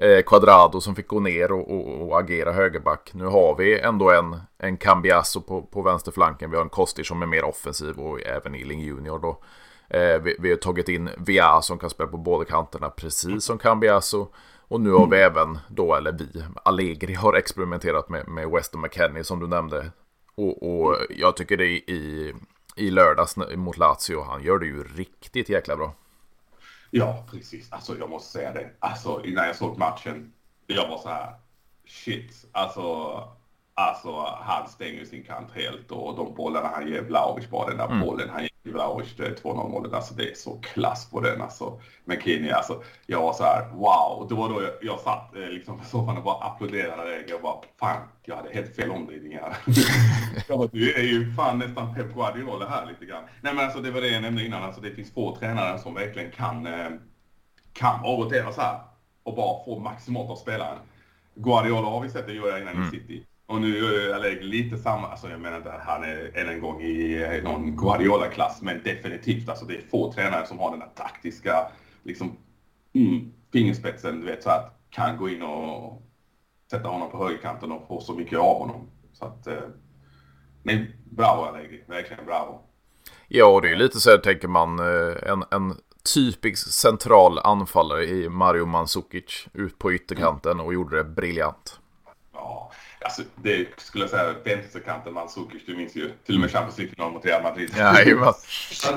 eh, 0.00 0.22
Quadrado 0.22 0.80
som 0.80 0.94
fick 0.94 1.08
gå 1.08 1.20
ner 1.20 1.52
och, 1.52 1.70
och, 1.70 2.02
och, 2.02 2.20
agera 2.20 2.52
högerback. 2.52 3.10
Nu 3.14 3.24
har 3.24 3.56
vi 3.56 3.80
ändå 3.80 4.10
en, 4.10 4.40
en 4.58 4.76
Cambiasso 4.76 5.40
på, 5.40 5.62
på 5.62 5.82
vänsterflanken. 5.82 6.50
Vi 6.50 6.56
har 6.56 6.64
en 6.64 6.68
Kostic 6.68 7.06
som 7.06 7.22
är 7.22 7.26
mer 7.26 7.44
offensiv 7.44 7.98
och 7.98 8.20
även 8.20 8.54
Illing 8.54 8.80
Junior 8.80 9.18
då. 9.18 9.42
Eh, 9.88 10.22
vi, 10.22 10.36
vi, 10.38 10.50
har 10.50 10.56
tagit 10.56 10.88
in 10.88 11.10
Via 11.18 11.62
som 11.62 11.78
kan 11.78 11.90
spela 11.90 12.10
på 12.10 12.16
båda 12.16 12.44
kanterna 12.44 12.90
precis 12.90 13.44
som 13.44 13.58
Cambiasso. 13.58 14.28
Och 14.68 14.80
nu 14.80 14.90
har 14.90 15.06
vi 15.06 15.16
även 15.16 15.58
då, 15.68 15.94
eller 15.94 16.12
vi, 16.12 16.44
Allegri 16.62 17.14
har 17.14 17.34
experimenterat 17.34 18.08
med, 18.08 18.28
med 18.28 18.50
Weston 18.50 18.80
McKennie 18.80 19.24
som 19.24 19.40
du 19.40 19.46
nämnde. 19.46 19.90
Och, 20.34 20.62
och 20.62 20.96
jag 21.10 21.36
tycker 21.36 21.56
det 21.56 21.64
i, 21.66 22.34
i 22.76 22.90
lördags 22.90 23.36
mot 23.36 23.76
Lazio, 23.76 24.22
han 24.22 24.42
gör 24.42 24.58
det 24.58 24.66
ju 24.66 24.82
riktigt 24.82 25.48
jäkla 25.48 25.76
bra. 25.76 25.94
Ja, 26.90 27.26
precis. 27.30 27.72
Alltså 27.72 27.98
jag 27.98 28.10
måste 28.10 28.32
säga 28.32 28.52
det. 28.52 28.70
Alltså 28.78 29.24
innan 29.24 29.46
jag 29.46 29.56
såg 29.56 29.78
matchen, 29.78 30.32
jag 30.66 30.88
var 30.88 30.98
så 30.98 31.08
här, 31.08 31.34
shit, 31.86 32.46
alltså 32.52 32.82
Alltså 33.74 34.12
han 34.40 34.68
stänger 34.68 35.04
sin 35.04 35.24
kant 35.24 35.48
helt 35.54 35.90
och 35.90 36.16
de 36.16 36.34
bollarna 36.34 36.68
han 36.68 36.88
ger 36.88 37.02
Vlahovic 37.02 37.50
bara 37.50 37.68
den 37.68 37.78
där 37.78 37.86
mm. 37.86 38.00
bollen 38.00 38.28
han 38.30 38.42
ger 38.42 38.72
Vlahovic, 38.72 39.16
det 39.16 39.42
2-0 39.42 39.68
målet, 39.68 39.92
alltså 39.92 40.14
det 40.14 40.30
är 40.30 40.34
så 40.34 40.60
klass 40.60 41.10
på 41.10 41.20
den 41.20 41.42
alltså. 41.42 41.80
McKinney, 42.04 42.50
alltså 42.50 42.82
jag 43.06 43.22
var 43.22 43.32
så 43.32 43.42
här 43.42 43.68
wow. 43.72 44.26
Det 44.28 44.34
var 44.34 44.48
då 44.48 44.62
jag, 44.62 44.70
jag 44.82 45.00
satt 45.00 45.36
eh, 45.36 45.48
liksom 45.48 45.78
på 45.78 45.84
soffan 45.84 46.16
och 46.16 46.24
bara 46.24 46.44
applåderade 46.44 47.10
det. 47.10 47.24
Jag 47.28 47.42
bara 47.42 47.56
fan, 47.80 48.08
jag 48.24 48.36
hade 48.36 48.52
helt 48.52 48.76
fel 48.76 48.90
omdrivning 48.90 49.38
här. 49.38 49.56
jag 50.48 50.58
bara, 50.58 50.68
du 50.72 50.94
är 50.94 51.02
ju 51.02 51.34
fan 51.34 51.58
nästan 51.58 51.94
Pep 51.94 52.14
Guardiola 52.14 52.68
här 52.68 52.86
lite 52.86 53.04
grann. 53.04 53.24
Nej 53.40 53.54
men 53.54 53.64
alltså 53.64 53.80
det 53.80 53.90
var 53.90 54.00
det 54.00 54.08
jag 54.08 54.22
nämnde 54.22 54.44
innan, 54.44 54.62
alltså 54.62 54.80
det 54.80 54.90
finns 54.90 55.14
få 55.14 55.36
tränare 55.36 55.78
som 55.78 55.94
verkligen 55.94 56.30
kan, 56.30 56.66
eh, 56.66 56.90
kan 57.72 58.04
avrotera 58.04 58.52
så 58.52 58.60
här 58.60 58.80
och 59.22 59.36
bara 59.36 59.64
få 59.64 59.78
maximalt 59.78 60.30
av 60.30 60.36
spelaren. 60.36 60.78
Guardiola 61.34 61.88
har 61.88 62.00
vi 62.00 62.08
sett 62.08 62.26
det 62.26 62.32
göra 62.32 62.60
innan 62.60 62.74
mm. 62.74 62.88
i 62.88 62.90
City. 62.90 63.26
Och 63.50 63.60
nu 63.60 63.78
eh, 63.78 64.10
är 64.10 64.14
Allegri 64.14 64.44
lite 64.44 64.78
samma, 64.78 65.08
alltså 65.08 65.30
jag 65.30 65.40
menar 65.40 65.56
inte 65.56 65.72
att 65.72 65.86
han 65.86 66.02
är 66.02 66.38
än 66.38 66.48
en 66.48 66.60
gång 66.60 66.82
i 66.82 67.22
eh, 67.22 67.42
någon 67.42 67.76
Guardiola-klass, 67.76 68.62
men 68.62 68.82
definitivt 68.82 69.48
alltså 69.48 69.64
det 69.64 69.74
är 69.74 69.82
få 69.90 70.12
tränare 70.12 70.46
som 70.46 70.58
har 70.58 70.70
den 70.70 70.80
här 70.80 70.90
taktiska, 70.94 71.68
liksom, 72.02 72.36
mm, 72.94 73.32
fingerspetsen, 73.52 74.20
du 74.20 74.26
vet 74.26 74.42
så 74.42 74.50
att 74.50 74.80
kan 74.90 75.16
gå 75.16 75.28
in 75.28 75.42
och 75.42 76.02
sätta 76.70 76.88
honom 76.88 77.10
på 77.10 77.24
högerkanten 77.24 77.72
och 77.72 77.88
få 77.88 78.00
så 78.00 78.14
mycket 78.14 78.38
av 78.38 78.58
honom. 78.58 78.90
Så 79.12 79.24
att, 79.24 79.46
nej, 79.46 79.56
men 80.62 80.86
bravo 81.04 81.42
Allegri, 81.42 81.84
verkligen 81.86 82.26
bravo. 82.26 82.60
Ja, 83.28 83.46
och 83.46 83.62
det 83.62 83.70
är 83.70 83.76
lite 83.76 84.00
så 84.00 84.10
här 84.10 84.18
tänker 84.18 84.48
man, 84.48 84.78
en, 84.78 85.44
en 85.50 85.74
typisk 86.14 86.72
central 86.72 87.38
anfallare 87.38 88.04
i 88.04 88.28
Mario 88.28 88.66
Mandzukic 88.66 89.46
ut 89.52 89.78
på 89.78 89.92
ytterkanten 89.92 90.60
och 90.60 90.74
gjorde 90.74 90.96
det 90.96 91.04
briljant. 91.04 91.80
Alltså, 93.04 93.22
det 93.36 93.68
skulle 93.76 94.04
jag 94.04 94.10
säga, 94.10 94.34
vänsterkanten 94.44 95.14
Mandzukic, 95.14 95.66
du 95.66 95.76
minns 95.76 95.96
ju 95.96 96.10
till 96.26 96.34
och 96.34 96.40
med 96.40 96.50
Champions 96.50 96.78
League-finalen 96.78 97.14
mot 97.14 97.24
Real 97.24 97.42
Madrid. 97.42 97.70
Ja, 97.76 97.94
så, 98.70 98.96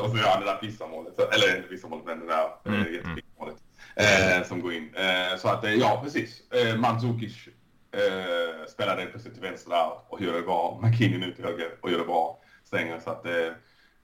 och 0.00 0.10
så 0.10 0.16
gör 0.16 0.28
han 0.28 0.40
det 0.40 0.46
där 0.46 0.56
pissamålet, 0.56 1.18
eller 1.18 1.56
inte 1.56 1.68
pissamålet, 1.68 2.06
men 2.06 2.20
det 2.20 2.26
där 2.26 2.48
mm, 2.64 2.80
eh, 2.80 2.92
jättefina 2.92 3.26
målet 3.38 3.56
eh, 3.96 4.48
som 4.48 4.60
går 4.60 4.72
in. 4.72 4.94
Eh, 4.94 5.38
så 5.38 5.48
att, 5.48 5.64
eh, 5.64 5.74
ja 5.74 6.00
precis, 6.04 6.50
eh, 6.50 6.76
Mandzukic 6.76 7.48
eh, 7.92 8.66
spelar 8.68 8.96
det 8.96 9.06
plötsligt 9.06 9.34
till 9.34 9.42
vänster 9.42 9.70
där 9.70 9.90
och 10.08 10.20
gör 10.20 10.32
det 10.32 10.42
bra. 10.42 10.80
McKinnon 10.82 11.22
ut 11.22 11.36
till 11.36 11.44
höger 11.44 11.70
och 11.80 11.90
gör 11.90 11.98
det 11.98 12.04
bra. 12.04 12.40
Stänger 12.64 13.00
så 13.00 13.10
att 13.10 13.26
eh, 13.26 13.32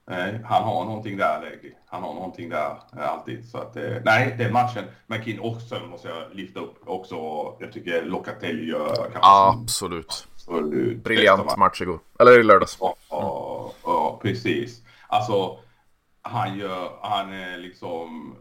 Nej, 0.07 0.39
han 0.45 0.63
har 0.63 0.85
någonting 0.85 1.17
där, 1.17 1.41
Legri. 1.41 1.77
Han 1.85 2.03
har 2.03 2.13
någonting 2.13 2.49
där 2.49 2.77
eh, 2.97 3.11
alltid. 3.11 3.49
Så 3.49 3.57
att, 3.57 3.75
eh, 3.75 3.93
nej, 4.05 4.35
den 4.37 4.53
matchen. 4.53 4.83
McKinn 5.07 5.39
också 5.39 5.79
måste 5.79 6.07
jag 6.07 6.33
lyfta 6.33 6.59
upp 6.59 6.75
också. 6.85 7.15
Jag 7.59 7.71
tycker 7.71 8.05
Locatelli 8.05 8.65
gör 8.69 9.11
Absolut. 9.21 10.27
absolut. 10.35 11.03
Briljant 11.03 11.57
match 11.57 11.81
igår. 11.81 11.99
Eller 12.19 12.39
i 12.39 12.43
lördags. 12.43 12.77
Ja, 12.79 12.95
ja, 13.09 13.71
ja, 13.83 14.19
precis. 14.21 14.81
Alltså, 15.07 15.57
han 16.21 16.57
gör, 16.57 16.91
han 17.01 17.33
är 17.33 17.57
liksom 17.57 18.35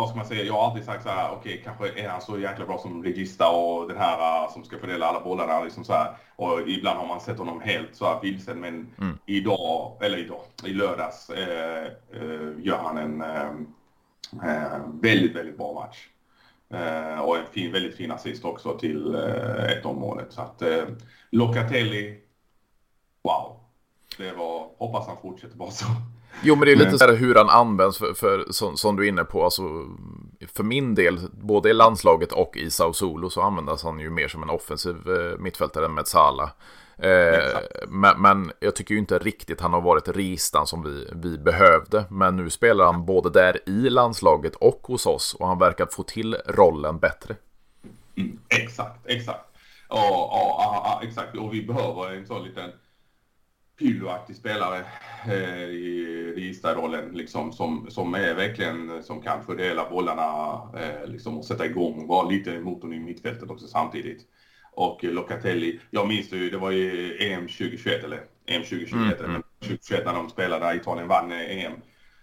vad 0.00 0.08
ska 0.08 0.18
man 0.18 0.26
säga, 0.26 0.44
jag 0.44 0.52
har 0.52 0.70
alltid 0.70 0.84
sagt 0.84 1.02
så 1.02 1.08
här, 1.08 1.30
okej, 1.30 1.52
okay, 1.52 1.64
kanske 1.64 2.00
är 2.00 2.08
han 2.08 2.20
så 2.20 2.38
jäkla 2.38 2.66
bra 2.66 2.78
som 2.78 3.04
regista 3.04 3.50
och 3.50 3.88
den 3.88 3.96
här 3.96 4.44
uh, 4.44 4.52
som 4.52 4.64
ska 4.64 4.78
fördela 4.78 5.06
alla 5.06 5.20
bollarna 5.20 5.60
liksom 5.64 5.84
så 5.84 5.92
här. 5.92 6.16
Och 6.36 6.68
ibland 6.68 6.98
har 6.98 7.06
man 7.06 7.20
sett 7.20 7.38
honom 7.38 7.60
helt 7.60 7.96
så 7.96 8.04
här 8.04 8.20
vilsen, 8.22 8.60
men 8.60 8.92
mm. 8.98 9.18
idag, 9.26 9.96
eller 10.00 10.18
idag, 10.18 10.40
i 10.64 10.72
lördags 10.72 11.30
eh, 11.30 11.86
eh, 12.12 12.50
gör 12.58 12.78
han 12.82 12.98
en 12.98 13.20
eh, 13.22 14.78
väldigt, 15.00 15.36
väldigt 15.36 15.58
bra 15.58 15.72
match. 15.72 16.08
Och 17.22 17.36
en 17.36 17.46
fin, 17.52 17.72
väldigt 17.72 17.96
fin 17.96 18.10
assist 18.10 18.44
också 18.44 18.78
till 18.78 19.14
eh, 19.14 19.64
ett 19.64 19.84
målet. 19.84 20.32
Så 20.32 20.40
att 20.40 20.62
Locatelli, 21.30 22.20
wow. 23.22 23.60
Det 24.18 24.32
var, 24.32 24.68
hoppas 24.78 25.06
han 25.06 25.16
fortsätter 25.22 25.56
bara 25.56 25.70
så. 25.70 25.86
Jo, 26.42 26.56
men 26.56 26.66
det 26.66 26.72
är 26.72 26.76
lite 26.76 26.98
så 26.98 27.04
här 27.04 27.14
hur 27.14 27.34
han 27.34 27.48
används 27.48 27.98
för, 27.98 28.14
för 28.14 28.46
som, 28.50 28.76
som, 28.76 28.96
du 28.96 29.04
är 29.04 29.08
inne 29.08 29.24
på. 29.24 29.44
Alltså, 29.44 29.62
för 30.54 30.62
min 30.62 30.94
del, 30.94 31.20
både 31.32 31.70
i 31.70 31.72
landslaget 31.72 32.32
och 32.32 32.56
i 32.56 32.70
Sao 32.70 32.92
Solo 32.92 33.30
så 33.30 33.42
användas 33.42 33.82
han 33.82 34.00
ju 34.00 34.10
mer 34.10 34.28
som 34.28 34.42
en 34.42 34.50
offensiv 34.50 34.96
eh, 35.08 35.38
mittfältare 35.38 35.84
än 35.84 35.94
Metsala. 35.94 36.52
Eh, 36.98 37.58
men, 37.88 38.22
men, 38.22 38.52
jag 38.60 38.76
tycker 38.76 38.94
ju 38.94 39.00
inte 39.00 39.18
riktigt 39.18 39.60
han 39.60 39.72
har 39.72 39.80
varit 39.80 40.08
ristan 40.08 40.66
som 40.66 40.82
vi, 40.82 41.08
vi 41.12 41.38
behövde. 41.38 42.04
Men 42.10 42.36
nu 42.36 42.50
spelar 42.50 42.84
han 42.84 43.06
både 43.06 43.30
där 43.30 43.68
i 43.68 43.90
landslaget 43.90 44.54
och 44.54 44.80
hos 44.82 45.06
oss 45.06 45.34
och 45.34 45.48
han 45.48 45.58
verkar 45.58 45.86
få 45.86 46.02
till 46.02 46.36
rollen 46.46 46.98
bättre. 46.98 47.36
Mm, 48.16 48.38
exakt, 48.48 49.06
exakt. 49.06 49.44
Ja, 49.88 50.28
ja, 50.30 50.82
ja, 50.84 51.08
exakt. 51.08 51.36
Och 51.36 51.54
vi 51.54 51.62
behöver 51.62 52.14
en 52.14 52.26
sån 52.26 52.44
liten 52.44 52.70
Pylloaktig 53.80 54.36
spelare 54.36 54.84
eh, 55.26 55.64
i 55.64 56.32
registerrollen 56.36 57.10
liksom 57.12 57.52
som, 57.52 57.86
som 57.90 58.14
är 58.14 58.34
verkligen 58.34 59.02
som 59.02 59.22
kan 59.22 59.44
fördela 59.44 59.90
bollarna 59.90 60.60
eh, 60.80 61.08
liksom 61.08 61.38
och 61.38 61.44
sätta 61.44 61.66
igång 61.66 62.02
och 62.02 62.08
vara 62.08 62.28
lite 62.28 62.60
motorn 62.60 62.92
i 62.92 62.98
mittfältet 62.98 63.50
också 63.50 63.66
samtidigt. 63.66 64.26
Och 64.72 65.04
Locatelli, 65.04 65.80
jag 65.90 66.08
minns 66.08 66.30
det 66.30 66.36
ju, 66.36 66.50
det 66.50 66.58
var 66.58 66.70
ju 66.70 67.16
EM 67.20 67.48
2021 67.48 68.04
eller 68.04 68.20
EM 68.46 68.62
2021 68.62 69.20
mm, 69.20 69.30
mm. 69.30 69.42
2021 69.60 70.06
när 70.06 70.14
de 70.14 70.30
spelade 70.30 70.76
Italien 70.76 71.08
vann 71.08 71.32
EM. 71.32 71.72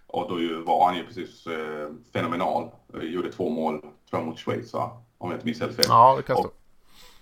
Och 0.08 0.30
då 0.30 0.64
var 0.66 0.86
han 0.86 0.98
ju 0.98 1.04
precis 1.04 1.48
eh, 1.48 1.90
fenomenal. 2.14 2.70
Gjorde 3.02 3.32
två 3.32 3.50
mål, 3.50 3.82
tror 3.82 3.92
jag, 4.10 4.26
mot 4.26 4.40
Schweiz 4.40 4.74
va? 4.74 5.04
Om 5.18 5.32
jag 5.32 5.38
inte 5.38 5.46
minns 5.46 5.60
helt 5.60 5.76
fel. 5.76 5.86
Ja, 5.88 6.16
det 6.18 6.24
kan 6.24 6.38
stå. 6.38 6.50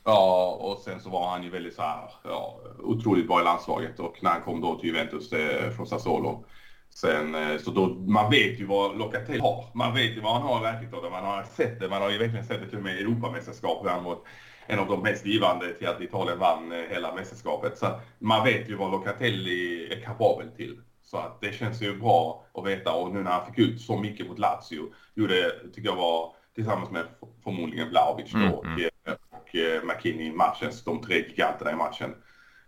Ja, 0.06 0.58
och 0.62 0.80
sen 0.80 1.00
så 1.00 1.10
var 1.10 1.30
han 1.30 1.44
ju 1.44 1.50
väldigt 1.50 1.76
så 1.76 1.82
här, 1.82 2.10
ja, 2.24 2.60
otroligt 2.84 3.28
bra 3.28 3.42
i 3.42 3.44
landslaget 3.44 4.00
och 4.00 4.24
när 4.24 4.30
han 4.30 4.42
kom 4.42 4.62
då 4.62 4.80
till 4.80 4.90
Juventus 4.90 5.34
eh, 5.34 5.72
från 5.72 5.88
Sassuolo. 5.88 6.46
Sen, 6.90 7.36
eh, 7.36 7.58
så 7.58 7.72
då, 7.72 7.88
man 7.88 8.32
vet 8.32 8.60
ju 8.60 8.66
vad 8.66 8.98
Locatelli 8.98 9.40
har. 9.40 9.66
Man 9.74 9.94
vet 9.94 10.18
ju 10.18 10.22
vad 10.22 10.34
han 10.34 10.42
har 10.42 10.60
i 10.60 10.64
verktygslådan. 10.64 11.12
Man 11.12 11.26
har 11.26 11.44
sett 11.44 11.80
det. 11.80 11.90
Man 11.90 12.02
har 12.02 12.10
ju 12.10 12.18
verkligen 12.18 12.46
sett 12.46 12.62
det 12.62 12.68
till 12.70 12.78
och 12.78 12.84
med 12.84 12.96
i 12.96 13.02
Europamästerskap 13.02 13.88
han 13.88 14.04
var 14.04 14.18
en 14.68 14.80
av 14.80 14.88
de 14.88 15.02
mest 15.02 15.26
givande 15.26 15.74
till 15.74 15.88
att 15.88 16.02
Italien 16.02 16.40
vann 16.40 16.72
eh, 16.72 16.78
hela 16.90 17.16
mästerskapet. 17.16 17.78
Så 17.78 18.00
man 18.20 18.44
vet 18.44 18.70
ju 18.70 18.76
vad 18.76 18.92
Locatelli 18.92 19.94
är 19.94 20.02
kapabel 20.02 20.48
till. 20.58 20.82
Så 21.04 21.18
att 21.18 21.42
det 21.42 21.54
känns 21.54 21.82
ju 21.82 22.00
bra 22.00 22.46
att 22.54 22.66
veta 22.66 22.94
och 22.94 23.14
nu 23.14 23.24
när 23.24 23.32
han 23.32 23.46
fick 23.46 23.60
ut 23.60 23.82
så 23.82 23.98
mycket 23.98 24.28
mot 24.28 24.40
Lazio, 24.40 24.94
gjorde, 25.16 25.52
tycker 25.74 25.90
jag 25.90 25.96
var 25.96 26.34
tillsammans 26.56 26.92
med 26.92 27.06
förmodligen 27.44 27.90
Vlahovic 27.90 28.32
då, 28.32 28.38
mm, 28.38 28.74
mm. 28.74 28.90
Eh, 29.56 29.84
McKinney 29.84 30.28
i 30.28 30.32
matchen, 30.32 30.72
de 30.86 31.02
tre 31.02 31.16
giganterna 31.28 31.72
i 31.72 31.76
matchen. 31.76 32.16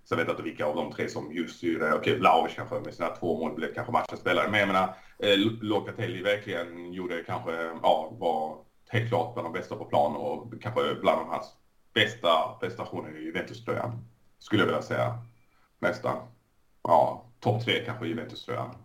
Så 0.04 0.13
jag 0.13 0.17
vet 0.17 0.30
inte 0.30 0.43
vilka 0.43 0.65
av 0.65 0.76
de 0.76 0.91
tre 0.91 1.10
som 1.10 1.32
just 1.32 1.63
gjorde, 1.63 1.88
okej 1.88 2.00
okay, 2.00 2.19
Vlahovic 2.19 2.56
kanske 2.56 2.80
med 2.80 2.93
sina 2.93 3.10
två 3.10 3.39
mål 3.39 3.56
blev 3.56 3.73
kanske 3.73 3.91
matchens 3.91 4.19
spelare. 4.19 4.52
Men 4.52 4.60
jag 4.60 4.67
menar, 4.67 4.95
eh, 5.19 5.38
Locatelli 5.62 6.21
verkligen 6.21 6.93
gjorde 6.93 7.23
kanske, 7.23 7.52
ja, 7.82 8.10
var 8.12 8.58
helt 8.89 9.10
klart 9.10 9.34
bland 9.34 9.45
de 9.45 9.54
bästa 9.54 9.76
på 9.76 9.86
plan 9.86 10.15
och 10.15 10.54
kanske 10.62 10.95
bland 10.95 11.21
de 11.21 11.30
hans 11.30 11.54
bästa 11.93 12.54
prestationer 12.60 13.17
i 13.17 13.23
Juventus-tröjan. 13.23 14.06
Skulle 14.39 14.62
jag 14.62 14.67
vilja 14.67 14.82
säga. 14.82 15.19
Nästan. 15.80 16.17
Ja, 16.84 17.26
topp 17.39 17.65
tre 17.65 17.86
kanske 17.86 18.06
i 18.06 18.10
Juventus-tröjan. 18.10 18.76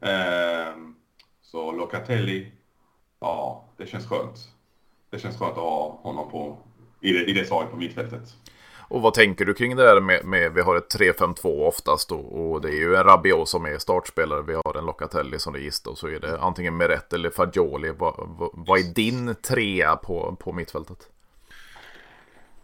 Ehm, 0.00 0.94
så 1.42 1.72
Locatelli, 1.72 2.52
ja, 3.20 3.64
det 3.76 3.86
känns 3.86 4.06
skönt. 4.06 4.48
Det 5.10 5.18
känns 5.18 5.38
skönt 5.38 5.52
att 5.52 5.58
ha 5.58 5.98
honom 6.02 6.30
på 6.30 6.56
i 7.02 7.12
det, 7.12 7.24
i 7.24 7.32
det 7.32 7.44
slaget 7.44 7.70
på 7.70 7.76
mittfältet. 7.76 8.22
Och 8.92 9.02
vad 9.02 9.14
tänker 9.14 9.44
du 9.44 9.54
kring 9.54 9.76
det 9.76 9.82
där 9.82 10.00
med, 10.00 10.24
med 10.24 10.52
vi 10.52 10.60
har 10.60 10.76
ett 10.76 10.94
3-5-2 10.94 11.66
oftast 11.66 12.08
då, 12.08 12.16
och 12.16 12.60
det 12.60 12.68
är 12.68 12.76
ju 12.76 12.94
en 12.94 13.04
Rabiot 13.04 13.48
som 13.48 13.64
är 13.66 13.78
startspelare, 13.78 14.42
vi 14.42 14.54
har 14.54 14.78
en 14.78 14.86
Locatelli 14.86 15.38
som 15.38 15.54
regist 15.54 15.86
och 15.86 15.98
så 15.98 16.08
är 16.08 16.20
det 16.20 16.40
antingen 16.40 16.76
Meret 16.76 17.12
eller 17.12 17.30
Fagioli. 17.30 17.90
Vad, 17.98 18.14
vad, 18.38 18.50
vad 18.52 18.78
är 18.78 18.94
din 18.94 19.34
trea 19.34 19.96
på, 19.96 20.36
på 20.40 20.52
mittfältet? 20.52 21.08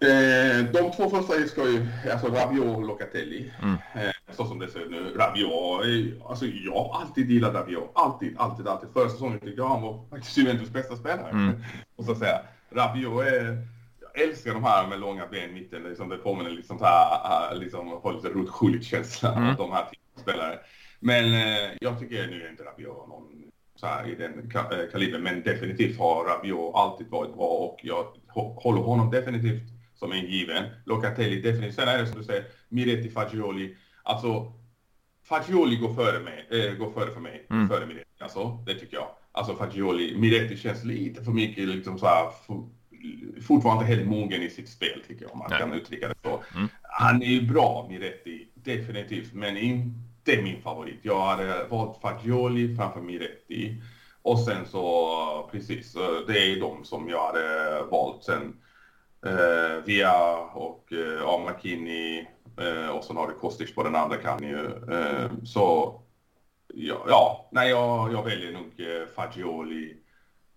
Eh, 0.01 0.65
de 0.73 0.93
två 0.97 1.11
första 1.11 1.47
ska 1.49 1.69
ju, 1.69 1.87
alltså 2.13 2.27
Rabiot 2.27 2.77
och 2.77 2.85
Locatelli. 2.85 3.53
Mm. 3.63 3.77
Eh, 3.95 4.11
så 4.37 4.45
som 4.45 4.59
det 4.59 4.69
ser 4.69 4.81
ut 4.81 4.91
nu. 4.91 5.15
Rabiot, 5.17 6.29
alltså 6.29 6.47
jag 6.47 6.73
har 6.73 7.01
alltid 7.01 7.31
gillat 7.31 7.55
Rabiot. 7.55 7.91
Alltid, 7.95 8.35
alltid, 8.39 8.69
alltid. 8.69 8.89
Förra 8.93 9.09
säsongen 9.09 9.41
tyckte 9.41 9.61
jag 9.61 9.69
han 9.69 9.83
var 9.83 10.05
faktiskt 10.11 10.37
Juventus 10.39 10.71
bästa 10.71 10.97
spelare. 10.97 11.31
Mm. 11.31 11.63
och 11.97 12.05
så 12.05 12.15
säga. 12.15 12.41
Rabiot 12.71 13.27
är 13.27 13.67
älskar 14.23 14.55
de 14.55 14.65
här 14.65 14.89
med 14.89 15.01
långa 15.01 15.27
ben 15.27 15.51
i 15.51 15.53
mitten. 15.53 15.83
Liksom, 15.83 16.09
det 16.09 16.17
påminner 16.17 16.51
liksom 16.51 16.79
så 16.79 16.85
här, 16.85 17.55
liksom, 17.55 17.89
har 17.89 18.13
lite 18.13 18.29
Ruth 18.29 18.83
känsla 18.83 19.35
mm. 19.35 19.57
de 19.57 19.73
här 19.73 19.89
spelare. 20.17 20.59
Men 21.01 21.25
eh, 21.25 21.71
jag 21.81 22.01
tycker 22.01 22.27
nu 22.27 22.43
är 22.43 22.51
inte 22.51 22.65
Rabiot 22.65 23.09
någon 23.09 23.25
så 23.75 23.87
här, 23.87 24.09
i 24.09 24.15
den 24.15 24.51
kalibern. 24.93 25.23
Men 25.23 25.43
definitivt 25.43 25.99
har 25.99 26.25
Rabiot 26.25 26.75
alltid 26.75 27.07
varit 27.07 27.35
bra 27.35 27.47
och 27.47 27.81
jag 27.83 28.07
håller 28.35 28.81
honom 28.81 29.11
definitivt 29.11 29.63
som 29.95 30.13
en 30.13 30.27
given. 30.27 30.65
Locatelli 30.85 31.41
definitivt. 31.41 31.75
Sen 31.75 31.89
är 31.89 31.99
det 31.99 32.07
som 32.07 32.19
du 32.19 32.25
säger, 32.25 32.45
Miretti, 32.69 33.11
Fagioli. 33.11 33.77
Alltså, 34.03 34.53
Fagioli 35.25 35.77
går 35.77 35.95
före 35.95 36.21
mig, 36.21 36.49
äh, 36.51 36.75
går 36.75 36.91
före 36.91 37.15
för 37.15 37.21
mig, 37.21 37.47
mm. 37.51 37.69
före 37.69 37.87
Miretti. 37.87 38.05
Alltså, 38.21 38.65
det 38.67 38.75
tycker 38.75 38.97
jag. 38.97 39.09
Alltså 39.33 39.55
Fagioli, 39.55 40.19
Miretti 40.19 40.57
känns 40.57 40.85
lite 40.85 41.25
för 41.25 41.33
mycket 41.33 41.69
liksom 41.69 41.99
så 41.99 42.07
här, 42.07 42.31
fortfarande 43.47 43.85
helt 43.85 44.07
mogen 44.07 44.43
i 44.43 44.51
sitt 44.51 44.69
spel 44.69 45.03
tycker 45.09 45.23
jag, 45.25 45.33
om 45.33 45.39
man 45.39 45.51
Nej. 45.51 45.59
kan 45.59 45.73
uttrycka 45.73 46.09
det 46.09 46.15
så. 46.23 46.43
Mm. 46.57 46.69
Han 46.83 47.23
är 47.23 47.27
ju 47.27 47.43
bra, 47.43 47.87
Miretti, 47.91 48.49
definitivt, 48.55 49.33
men 49.33 49.57
inte 49.57 50.43
min 50.43 50.63
favorit. 50.63 50.99
Jag 51.03 51.21
hade 51.21 51.65
valt 51.71 52.01
Fagioli 52.01 52.77
framför 52.77 53.01
Miretti. 53.01 53.83
Och 54.23 54.41
sen 54.41 54.67
så, 54.67 55.49
precis, 55.53 55.93
det 56.27 56.39
är 56.39 56.61
de 56.61 56.85
som 56.85 57.09
jag 57.09 57.27
hade 57.27 57.83
valt. 57.91 58.25
Sen 58.25 58.57
eh, 59.27 59.85
Via 59.85 60.37
och 60.37 60.93
eh, 60.93 61.29
Amakini 61.29 62.29
eh, 62.61 62.89
och 62.89 63.05
sen 63.05 63.17
har 63.17 63.29
du 63.29 63.35
Kostic 63.35 63.75
på 63.75 63.83
den 63.83 63.97
andra 63.97 64.17
kanten 64.17 64.49
ju. 64.49 64.67
Eh, 64.95 65.31
så 65.45 66.01
ja, 66.75 67.05
ja, 67.09 67.49
nej 67.53 67.71
jag, 67.71 68.13
jag 68.13 68.25
väljer 68.25 68.53
nog 68.53 68.73
eh, 68.77 69.07
Fagioli, 69.17 69.97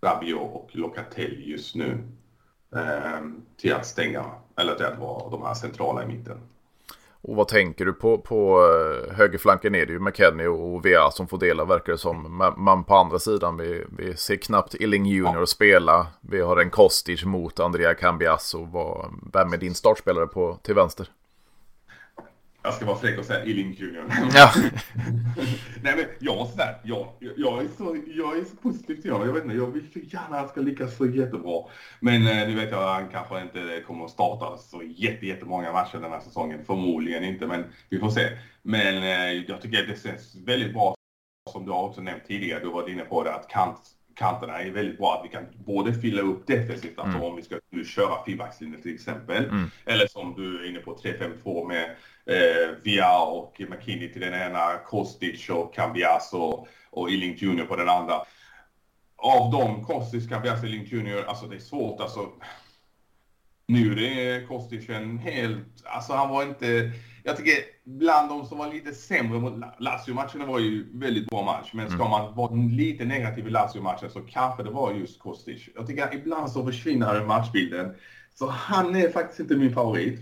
Rabiot 0.01 0.55
och 0.55 0.69
Locatelli 0.71 1.51
just 1.51 1.75
nu. 1.75 1.97
Eh, 2.75 3.21
till 3.57 3.73
att 3.73 3.85
stänga, 3.85 4.25
eller 4.57 4.75
till 4.75 4.85
att 4.85 4.99
vara 4.99 5.29
de 5.29 5.43
här 5.43 5.53
centrala 5.53 6.03
i 6.03 6.07
mitten. 6.07 6.37
Och 7.23 7.35
vad 7.35 7.47
tänker 7.47 7.85
du 7.85 7.93
på, 7.93 8.17
på 8.17 8.59
eh, 8.59 9.15
högerflanken 9.15 9.75
är 9.75 9.85
det 9.85 9.93
ju 9.93 9.99
McKennie 9.99 10.47
och 10.47 10.85
VA 10.85 11.11
som 11.11 11.27
får 11.27 11.37
dela 11.37 11.65
verkar 11.65 11.91
det 11.91 11.97
som. 11.97 12.51
Men 12.57 12.83
på 12.83 12.95
andra 12.95 13.19
sidan, 13.19 13.57
vi, 13.57 13.85
vi 13.97 14.15
ser 14.15 14.35
knappt 14.35 14.73
Illing 14.73 15.05
Junior 15.05 15.39
ja. 15.39 15.45
spela. 15.45 16.07
Vi 16.21 16.41
har 16.41 16.57
en 16.57 16.69
Kostic 16.69 17.25
mot 17.25 17.59
Andrea 17.59 17.93
Cambiasso. 17.93 18.67
Vem 19.33 19.53
är 19.53 19.57
din 19.57 19.75
startspelare 19.75 20.27
på, 20.27 20.57
till 20.61 20.75
vänster? 20.75 21.07
Jag 22.63 22.73
ska 22.73 22.85
vara 22.85 22.97
fräck 22.97 23.19
och 23.19 23.25
säga 23.25 23.45
Illing 23.45 23.73
Junior. 23.73 24.05
Ja. 24.33 24.51
Nej 25.83 25.95
men 25.95 26.05
jag 26.19 26.47
sådär, 26.47 26.77
jag, 26.83 27.07
jag, 27.19 27.63
är 27.63 27.67
så, 27.77 27.97
jag 28.07 28.37
är 28.37 28.43
så 28.43 28.55
positiv 28.55 29.01
till 29.01 29.11
honom. 29.11 29.27
Jag 29.27 29.33
vet 29.33 29.43
inte, 29.43 29.55
jag 29.55 29.67
vill 29.67 29.91
så 29.93 29.99
gärna 29.99 30.35
att 30.35 30.39
han 30.39 30.49
ska 30.49 30.61
lyckas 30.61 30.97
så 30.97 31.05
jättebra. 31.05 31.63
Men 31.99 32.27
eh, 32.27 32.47
nu 32.47 32.55
vet 32.55 32.71
jag 32.71 32.83
att 32.83 32.95
han 32.95 33.09
kanske 33.09 33.41
inte 33.41 33.83
kommer 33.87 34.05
att 34.05 34.11
starta 34.11 34.57
så 34.57 34.81
jätte, 34.83 35.25
jättemånga 35.25 35.71
matcher 35.71 35.97
den 35.97 36.11
här 36.11 36.19
säsongen. 36.19 36.65
Förmodligen 36.65 37.23
inte, 37.23 37.47
men 37.47 37.63
vi 37.89 37.99
får 37.99 38.09
se. 38.09 38.29
Men 38.61 38.97
eh, 38.97 39.43
jag 39.47 39.61
tycker 39.61 39.81
att 39.81 39.87
det 39.87 40.03
känns 40.03 40.35
väldigt 40.35 40.73
bra 40.73 40.95
som 41.51 41.65
du 41.65 41.71
har 41.71 41.83
också 41.83 42.01
nämnt 42.01 42.27
tidigare. 42.27 42.59
Du 42.63 42.69
var 42.69 42.89
inne 42.89 43.03
på 43.03 43.23
det 43.23 43.35
att 43.35 43.47
kant 43.47 43.79
kanterna 44.15 44.61
är 44.61 44.71
väldigt 44.71 44.97
bra 44.97 45.13
att 45.13 45.25
vi 45.25 45.29
kan 45.29 45.45
både 45.65 45.93
fylla 45.93 46.21
upp 46.21 46.47
defensivt, 46.47 46.99
alltså 46.99 47.17
mm. 47.17 47.29
om 47.29 47.35
vi 47.35 47.41
ska 47.41 47.59
nu 47.69 47.85
köra 47.85 48.25
fyrbackslinjen 48.25 48.81
till 48.81 48.93
exempel, 48.93 49.45
mm. 49.45 49.71
eller 49.85 50.07
som 50.07 50.33
du 50.37 50.63
är 50.63 50.69
inne 50.69 50.79
på 50.79 50.95
3-5-2 50.95 51.67
med 51.67 51.95
eh, 52.31 52.75
Via 52.83 53.19
och 53.19 53.61
McKinney 53.69 54.13
till 54.13 54.21
den 54.21 54.33
ena, 54.33 54.77
Kostic 54.85 55.49
och 55.49 55.75
Cambiaso 55.75 56.67
och 56.89 57.09
Illing 57.09 57.35
Junior 57.35 57.65
på 57.65 57.75
den 57.75 57.89
andra. 57.89 58.13
Av 59.15 59.51
dem, 59.51 59.85
Kostic, 59.85 60.29
Cambiaso 60.29 60.61
och 60.61 60.67
Illing 60.67 60.85
Junior, 60.85 61.23
alltså 61.27 61.45
det 61.45 61.55
är 61.55 61.59
svårt 61.59 62.01
alltså. 62.01 62.29
Nu 63.65 64.05
är 64.05 64.47
Kostic 64.47 64.89
en 64.89 65.17
helt, 65.17 65.85
alltså 65.85 66.13
han 66.13 66.29
var 66.29 66.43
inte, 66.43 66.91
jag 67.23 67.37
tycker 67.37 67.53
bland 67.83 68.29
de 68.29 68.45
som 68.45 68.57
var 68.57 68.73
lite 68.73 68.93
sämre 68.93 69.39
mot 69.39 69.53
Lazio-matcherna 69.79 70.45
var 70.45 70.59
ju 70.59 70.99
väldigt 70.99 71.29
bra 71.29 71.43
match. 71.43 71.69
Men 71.73 71.87
ska 71.87 71.95
mm. 71.95 72.09
man 72.09 72.35
vara 72.35 72.53
lite 72.53 73.05
negativ 73.05 73.47
i 73.47 73.49
Lazio-matchen 73.49 74.09
så 74.09 74.21
kanske 74.21 74.63
det 74.63 74.71
var 74.71 74.93
just 74.93 75.19
Kostic. 75.19 75.69
Jag 75.75 75.87
tycker 75.87 76.03
att 76.03 76.13
ibland 76.13 76.51
så 76.51 76.65
försvinner 76.65 77.25
matchbilden. 77.25 77.95
Så 78.33 78.47
han 78.47 78.95
är 78.95 79.09
faktiskt 79.09 79.39
inte 79.39 79.55
min 79.55 79.73
favorit. 79.73 80.19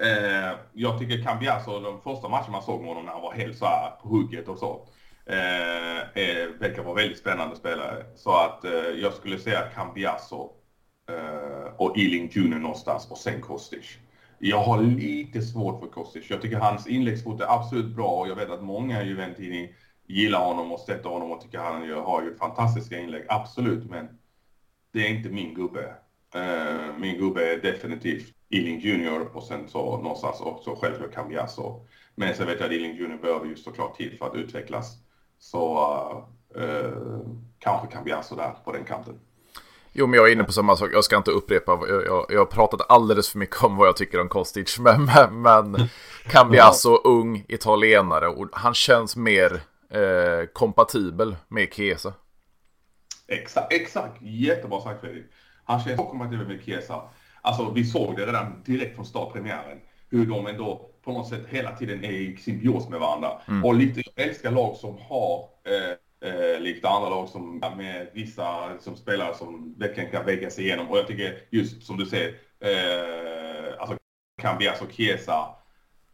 Eh, 0.00 0.58
jag 0.72 0.98
tycker 0.98 1.22
Cambiasso, 1.22 1.70
alltså, 1.70 1.80
de 1.80 2.00
första 2.00 2.28
matcherna 2.28 2.50
man 2.50 2.62
såg 2.62 2.80
med 2.80 2.88
honom 2.88 3.04
när 3.04 3.12
han 3.12 3.22
var 3.22 3.32
helt 3.32 3.58
så 3.58 3.66
här 3.66 3.90
på 3.90 4.08
hugget 4.08 4.48
och 4.48 4.58
så. 4.58 4.88
Eh, 5.26 6.48
verkar 6.58 6.82
vara 6.82 6.94
väldigt 6.94 7.18
spännande 7.18 7.56
spelare. 7.56 8.04
Så 8.16 8.36
att 8.36 8.64
eh, 8.64 8.72
jag 8.72 9.12
skulle 9.12 9.38
säga 9.38 9.68
Cambiasso 9.74 10.42
alltså, 10.42 11.12
eh, 11.12 11.72
och 11.76 11.98
Ealing 11.98 12.30
Junior 12.32 12.58
någonstans 12.58 13.10
och 13.10 13.18
sen 13.18 13.40
Kostic. 13.40 13.98
Jag 14.38 14.62
har 14.62 14.82
lite 14.82 15.42
svårt 15.42 15.80
för 15.80 15.86
Kostic. 15.86 16.30
Jag 16.30 16.42
tycker 16.42 16.56
hans 16.56 16.86
inläggsfot 16.86 17.40
är 17.40 17.54
absolut 17.54 17.96
bra 17.96 18.08
och 18.08 18.28
jag 18.28 18.36
vet 18.36 18.50
att 18.50 18.62
många 18.62 19.02
i 19.02 19.06
Juventini 19.06 19.74
gillar 20.06 20.44
honom 20.44 20.72
och 20.72 20.80
stöttar 20.80 21.10
honom 21.10 21.30
och 21.30 21.40
tycker 21.40 21.58
han 21.58 21.90
har 21.90 22.22
ju 22.22 22.36
fantastiska 22.36 22.98
inlägg. 22.98 23.24
Absolut, 23.28 23.90
men 23.90 24.08
det 24.92 25.06
är 25.06 25.10
inte 25.10 25.28
min 25.28 25.54
gubbe. 25.54 25.94
Uh, 26.36 26.98
min 26.98 27.18
gubbe 27.18 27.52
är 27.52 27.62
definitivt 27.62 28.35
Ealing 28.50 28.80
Junior 28.80 29.36
och 29.36 29.42
sen 29.42 29.68
så 29.68 29.96
någonstans 29.96 30.40
också 30.40 30.76
självklart 30.80 31.14
Cambiasso. 31.14 31.86
Men 32.14 32.34
sen 32.34 32.46
vet 32.46 32.60
jag 32.60 32.66
att 32.66 32.72
Ealing 32.72 32.96
Junior 32.96 33.18
behöver 33.18 33.46
ju 33.46 33.56
såklart 33.56 33.96
tid 33.96 34.18
för 34.18 34.26
att 34.26 34.34
utvecklas. 34.34 34.98
Så 35.38 35.78
uh, 36.56 37.20
kanske 37.58 37.86
Cambiasso 37.86 38.36
där 38.36 38.54
på 38.64 38.72
den 38.72 38.84
kanten. 38.84 39.20
Jo, 39.98 40.06
men 40.06 40.16
jag 40.16 40.28
är 40.28 40.32
inne 40.32 40.44
på 40.44 40.52
samma 40.52 40.76
sak. 40.76 40.90
Jag 40.92 41.04
ska 41.04 41.16
inte 41.16 41.30
upprepa. 41.30 41.78
Jag, 41.88 42.26
jag, 42.28 42.38
har 42.38 42.46
pratat 42.46 42.80
alldeles 42.88 43.28
för 43.28 43.38
mycket 43.38 43.62
om 43.64 43.76
vad 43.76 43.88
jag 43.88 43.96
tycker 43.96 44.20
om 44.20 44.28
Kostic. 44.28 44.78
Men, 44.80 45.04
men, 45.04 45.42
men 45.42 45.88
Cambiasso, 46.30 46.96
ung 47.04 47.44
italienare. 47.48 48.28
Och 48.28 48.48
han 48.52 48.74
känns 48.74 49.16
mer 49.16 49.60
eh, 49.90 50.46
kompatibel 50.52 51.36
med 51.48 51.74
Chiesa. 51.74 52.12
Exakt, 53.28 53.72
exakt. 53.72 54.22
Jättebra 54.22 54.80
sagt 54.80 55.00
Fredrik. 55.00 55.24
Han 55.64 55.80
känns 55.80 55.96
kompatibel 55.96 56.46
med 56.46 56.60
Chiesa. 56.64 57.02
Alltså, 57.46 57.72
vi 57.74 57.84
såg 57.84 58.16
det 58.16 58.26
redan 58.26 58.62
direkt 58.64 58.94
från 58.94 59.06
startpremiären. 59.06 59.78
Hur 60.10 60.26
de 60.26 60.46
ändå 60.46 60.90
på 61.04 61.12
något 61.12 61.28
sätt 61.28 61.46
hela 61.48 61.76
tiden 61.76 62.04
är 62.04 62.10
i 62.10 62.36
symbios 62.36 62.88
med 62.88 63.00
varandra. 63.00 63.30
Mm. 63.48 63.64
Och 63.64 63.74
lite, 63.74 64.02
jag 64.14 64.26
älskar 64.26 64.50
lag 64.50 64.76
som 64.76 64.98
har 65.08 65.38
eh, 65.64 65.96
Eh, 66.20 66.60
likt 66.60 66.84
andra 66.84 67.08
lag 67.08 67.28
som 67.28 67.62
med 67.76 68.08
vissa 68.12 68.78
som 68.80 68.96
spelare 68.96 69.34
som 69.34 69.74
verkligen 69.78 70.10
kan 70.10 70.26
väga 70.26 70.50
sig 70.50 70.64
igenom. 70.64 70.88
Och 70.88 70.98
jag 70.98 71.06
tycker 71.06 71.38
just 71.50 71.82
som 71.82 71.96
du 71.96 72.06
säger, 72.06 72.34
eh, 72.60 73.80
alltså 73.80 73.96
Cambias 74.42 74.82
och 74.82 74.92
Chiesa 74.92 75.48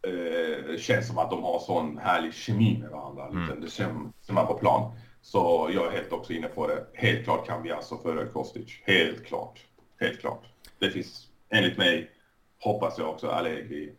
eh, 0.06 0.76
känns 0.76 1.06
som 1.06 1.18
att 1.18 1.30
de 1.30 1.42
har 1.42 1.58
sån 1.58 1.98
härlig 1.98 2.34
kemi 2.34 2.78
med 2.80 2.90
varandra. 2.90 3.26
Mm. 3.26 3.60
Det 3.60 3.70
ser 3.70 4.32
man 4.32 4.46
på 4.46 4.54
plan. 4.54 4.92
Så 5.20 5.70
jag 5.74 5.86
är 5.86 5.90
helt 5.90 6.12
också 6.12 6.32
inne 6.32 6.48
på 6.48 6.66
det. 6.66 6.86
Helt 6.94 7.24
klart 7.24 7.46
Cambias 7.46 7.92
och 7.92 8.02
före 8.02 8.26
Kostic. 8.26 8.82
Helt 8.84 9.26
klart. 9.26 9.60
Helt 10.00 10.20
klart. 10.20 10.51
Det 10.82 10.90
finns, 10.90 11.28
enligt 11.50 11.78
mig, 11.78 12.10
hoppas 12.58 12.98
jag 12.98 13.08
också, 13.08 13.28
Allegri 13.28 13.92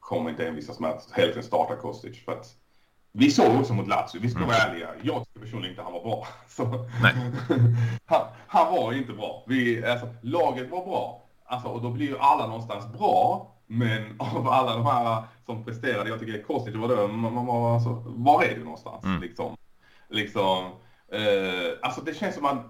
kommer 0.00 0.30
inte 0.30 0.46
envisas 0.46 0.80
med 0.80 0.90
att 0.90 1.10
hälften 1.10 1.42
starta 1.42 1.76
Kostic. 1.76 2.24
För 2.24 2.32
att 2.32 2.46
vi 3.12 3.30
såg 3.30 3.60
också 3.60 3.74
mot 3.74 3.88
Lazio, 3.88 4.20
vi 4.20 4.30
ska 4.30 4.40
vara 4.40 4.56
mm. 4.56 4.70
ärliga. 4.70 4.88
Jag 5.02 5.26
tycker 5.26 5.40
personligen 5.40 5.70
inte 5.70 5.82
han 5.82 5.92
var 5.92 6.02
bra. 6.02 6.26
Han, 8.06 8.20
han, 8.46 8.74
var 8.74 8.92
inte 8.92 9.12
bra. 9.12 9.44
Vi, 9.46 9.86
alltså, 9.86 10.14
laget 10.22 10.70
var 10.70 10.84
bra. 10.84 11.24
Alltså, 11.44 11.68
och 11.68 11.82
då 11.82 11.90
blir 11.90 12.06
ju 12.06 12.18
alla 12.18 12.46
någonstans 12.46 12.92
bra. 12.98 13.54
Men 13.66 14.16
av 14.18 14.48
alla 14.48 14.74
de 14.74 14.86
här 14.86 15.22
som 15.46 15.64
presterade, 15.64 16.10
jag 16.10 16.20
tycker 16.20 16.42
Kostic 16.42 16.74
var 16.74 16.88
det, 16.88 17.08
man, 17.08 17.34
man 17.34 17.46
var, 17.46 17.74
alltså, 17.74 18.02
var 18.06 18.44
är 18.44 18.54
du 18.54 18.64
någonstans? 18.64 19.04
Mm. 19.04 19.20
Liksom, 19.20 19.56
liksom 20.08 20.72
eh, 21.12 21.78
alltså 21.82 22.00
det 22.00 22.14
känns 22.14 22.34
som 22.34 22.44
att 22.44 22.66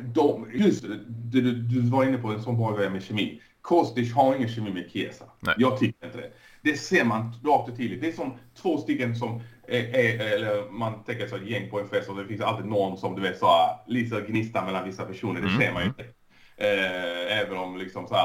de, 0.00 0.50
just 0.54 0.82
du, 1.08 1.40
du, 1.40 1.54
du 1.54 1.80
var 1.80 2.04
inne 2.04 2.18
på 2.18 2.28
en 2.28 2.42
sån 2.42 2.56
bra 2.56 2.76
grej 2.76 2.90
med 2.90 3.02
kemi. 3.02 3.42
Kostic 3.60 4.14
har 4.14 4.36
ingen 4.36 4.48
kemi 4.48 4.72
med 4.72 4.90
Chiesa. 4.90 5.24
Jag 5.56 5.78
tycker 5.78 6.06
inte 6.06 6.18
det. 6.18 6.32
Det 6.62 6.76
ser 6.76 7.04
man 7.04 7.32
rakt 7.44 7.68
och 7.68 7.76
tydligt. 7.76 8.00
Det 8.00 8.08
är 8.08 8.12
som 8.12 8.32
två 8.62 8.78
stycken 8.78 9.16
som 9.16 9.40
är, 9.68 9.94
är 9.94 10.34
eller 10.34 10.70
man 10.70 11.04
tänker 11.04 11.26
så 11.26 11.36
ett 11.36 11.46
gäng 11.46 11.70
på 11.70 11.80
en 11.80 11.88
fest 11.88 12.08
och 12.08 12.16
det 12.16 12.26
finns 12.26 12.40
alltid 12.40 12.66
någon 12.66 12.98
som 12.98 13.16
du 13.16 13.22
vet 13.22 13.38
så 13.38 13.48
lite 13.86 14.20
gnista 14.20 14.64
mellan 14.64 14.84
vissa 14.84 15.04
personer. 15.04 15.40
Det 15.40 15.48
mm. 15.48 15.60
ser 15.60 15.72
man 15.72 15.82
ju 15.82 15.88
inte. 15.88 16.04
Eh, 16.60 17.38
även 17.38 17.56
om 17.56 17.76
liksom 17.76 18.06
så 18.06 18.14
här, 18.14 18.22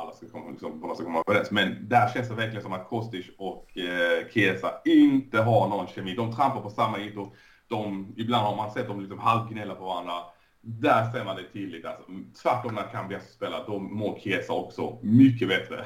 alla 0.00 0.12
ska 0.12 0.26
komma, 0.28 0.50
liksom, 0.50 0.94
ska 0.94 1.04
komma 1.04 1.22
överens. 1.26 1.50
Men 1.50 1.88
där 1.88 2.08
känns 2.14 2.28
det 2.28 2.34
verkligen 2.34 2.62
som 2.62 2.72
att 2.72 2.88
Kostic 2.88 3.26
och 3.38 3.78
eh, 3.78 4.28
Chiesa 4.32 4.72
inte 4.84 5.40
har 5.40 5.68
någon 5.68 5.86
kemi. 5.86 6.14
De 6.14 6.36
trampar 6.36 6.60
på 6.60 6.70
samma 6.70 6.98
ytor. 6.98 7.32
De, 7.72 8.14
ibland 8.16 8.46
har 8.46 8.56
man 8.56 8.70
sett 8.70 8.88
dem 8.88 9.00
liksom 9.00 9.18
halvgnälla 9.18 9.74
på 9.74 9.84
varandra. 9.84 10.12
Där 10.60 11.12
ser 11.12 11.24
man 11.24 11.36
det 11.36 11.52
tydligt. 11.52 11.84
Alltså, 11.84 12.02
tvärtom 12.42 12.74
när 12.74 12.82
Cambias 12.82 13.32
spelar, 13.32 13.64
då 13.66 13.78
mår 13.78 14.18
Chiesa 14.18 14.52
också 14.52 14.98
mycket 15.02 15.48
bättre. 15.48 15.84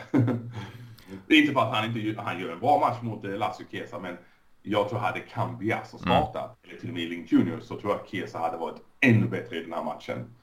Inte 1.28 1.52
för 1.52 1.60
att 1.60 1.74
han 1.74 1.96
inte 1.96 2.20
han 2.20 2.40
gör 2.40 2.52
en 2.52 2.60
bra 2.60 2.78
match 2.80 3.02
mot 3.02 3.24
eh, 3.24 3.30
Lazio 3.30 3.64
Chiesa, 3.70 3.98
men 3.98 4.16
jag 4.62 4.88
tror 4.88 4.98
hade 4.98 5.20
Cambiasso 5.20 5.98
startat, 5.98 6.44
mm. 6.44 6.70
eller 6.70 6.80
till 6.80 6.88
och 6.88 6.94
med 6.94 7.08
Link 7.08 7.32
Junior, 7.32 7.60
så 7.60 7.80
tror 7.80 7.92
jag 7.92 8.08
Chiesa 8.08 8.38
hade 8.38 8.56
varit 8.56 8.82
ännu 9.00 9.26
bättre 9.26 9.56
i 9.56 9.62
den 9.62 9.72
här 9.72 9.84
matchen. 9.84 10.34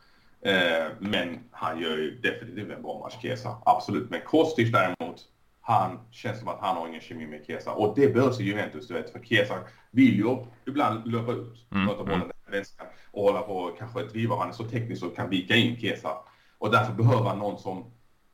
Eh, 0.41 0.91
men 0.99 1.39
han 1.51 1.79
gör 1.79 1.97
ju 1.97 2.19
definitivt 2.19 2.71
en 2.71 2.81
bra 2.81 2.99
match, 2.99 3.21
Chiesa. 3.21 3.57
Absolut. 3.65 4.09
Men 4.09 4.21
Kostic 4.21 4.71
däremot, 4.71 5.25
han 5.65 5.99
känns 6.11 6.39
som 6.39 6.47
att 6.47 6.59
han 6.59 6.77
har 6.77 6.87
ingen 6.87 7.01
kemi 7.01 7.27
med 7.27 7.45
Chiesa. 7.45 7.73
Och 7.73 7.95
det 7.95 8.13
behövs 8.13 8.39
i 8.39 8.43
Juventus, 8.43 8.87
du 8.87 8.93
vet. 8.93 9.09
För 9.09 9.19
Chiesa 9.19 9.59
vill 9.91 10.15
ju 10.15 10.37
ibland 10.67 11.11
löpa 11.11 11.31
ut, 11.31 11.67
mm. 11.71 11.85
möta 11.85 12.03
bollen. 12.03 12.21
Mm. 12.21 12.31
vänster 12.51 12.87
och 13.11 13.23
hålla 13.23 13.41
på 13.41 13.57
och 13.57 13.77
kanske 13.77 14.03
driva. 14.03 14.35
Han 14.35 14.49
är 14.49 14.53
så 14.53 14.63
teknisk 14.63 15.03
och 15.03 15.15
kan 15.15 15.29
vika 15.29 15.55
in 15.55 15.77
Kesa. 15.79 16.17
Och 16.57 16.71
därför 16.71 16.93
behöver 16.93 17.23
han 17.23 17.39
någon 17.39 17.59
som 17.59 17.85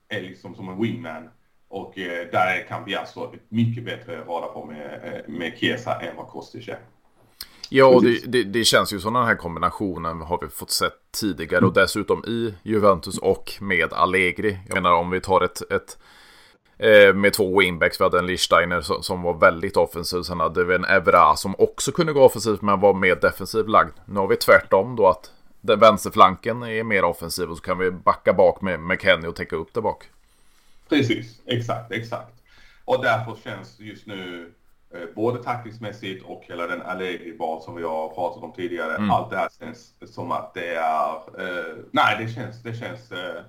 är 0.07 0.21
liksom 0.21 0.55
som 0.55 0.69
en 0.69 0.81
wingman. 0.81 1.29
Och 1.67 1.97
eh, 1.97 2.27
där 2.31 2.67
kan 2.67 2.85
vi 2.85 2.95
alltså 2.95 3.33
mycket 3.49 3.85
bättre 3.85 4.21
rada 4.21 4.47
på 4.47 4.65
med, 4.65 5.01
eh, 5.03 5.33
med 5.33 5.57
Kesa 5.57 6.01
än 6.01 6.15
vad 6.15 6.27
Kostic 6.27 6.67
är. 6.67 6.79
Ja, 7.69 7.85
och 7.85 8.03
det, 8.03 8.31
det, 8.31 8.43
det, 8.43 8.63
känns 8.63 8.93
ju 8.93 8.99
som 8.99 9.13
den 9.13 9.25
här 9.25 9.35
kombinationen 9.35 10.21
har 10.21 10.39
vi 10.41 10.47
fått 10.47 10.71
sett 10.71 11.11
tidigare 11.21 11.65
och 11.65 11.73
dessutom 11.73 12.25
i 12.25 12.53
Juventus 12.63 13.17
och 13.17 13.53
med 13.61 13.93
Allegri. 13.93 14.59
Jag 14.67 14.75
menar 14.75 14.93
om 14.93 15.09
vi 15.09 15.21
tar 15.21 15.41
ett, 15.41 15.71
ett 15.71 15.97
med 17.15 17.33
två 17.33 17.59
wingbacks. 17.59 17.99
Vi 17.99 18.03
hade 18.03 18.19
en 18.19 18.25
Lichsteiner 18.25 18.81
som, 19.01 19.21
var 19.21 19.33
väldigt 19.33 19.77
offensiv. 19.77 20.21
Sen 20.21 20.39
hade 20.39 20.63
vi 20.63 20.75
en 20.75 20.85
Evra 20.85 21.35
som 21.35 21.55
också 21.57 21.91
kunde 21.91 22.13
gå 22.13 22.23
offensivt 22.23 22.61
men 22.61 22.79
var 22.79 22.93
mer 22.93 23.15
defensivt 23.15 23.69
lagd. 23.69 23.93
Nu 24.05 24.19
har 24.19 24.27
vi 24.27 24.35
tvärtom 24.35 24.95
då 24.95 25.07
att 25.07 25.31
den 25.61 25.79
vänsterflanken 25.79 26.63
är 26.63 26.83
mer 26.83 27.03
offensiv 27.03 27.49
och 27.49 27.57
så 27.57 27.63
kan 27.63 27.77
vi 27.77 27.91
backa 27.91 28.33
bak 28.33 28.61
med, 28.61 29.01
Kenny 29.01 29.27
och 29.27 29.35
täcka 29.35 29.55
upp 29.55 29.73
det 29.73 29.81
bak. 29.81 30.03
Precis, 30.89 31.41
exakt, 31.45 31.91
exakt. 31.91 32.33
Och 32.85 33.03
därför 33.03 33.35
känns 33.43 33.79
just 33.79 34.07
nu 34.07 34.51
Eh, 34.93 35.07
både 35.15 35.43
taktiskt 35.43 35.81
och 36.25 36.43
hela 36.47 36.67
den 36.67 36.81
Allegri-bas 36.81 37.65
som 37.65 37.75
vi 37.75 37.83
har 37.83 38.09
pratat 38.09 38.43
om 38.43 38.53
tidigare. 38.53 38.95
Mm. 38.95 39.11
Allt 39.11 39.29
det 39.29 39.37
här 39.37 39.49
känns 39.59 39.93
som 40.13 40.31
att 40.31 40.53
det 40.53 40.75
är... 40.75 41.13
Eh, 41.39 41.75
nej, 41.91 42.25
det 42.25 42.33
känns... 42.33 42.63
Det 42.63 42.73
känns 42.73 43.11
eh, 43.11 43.41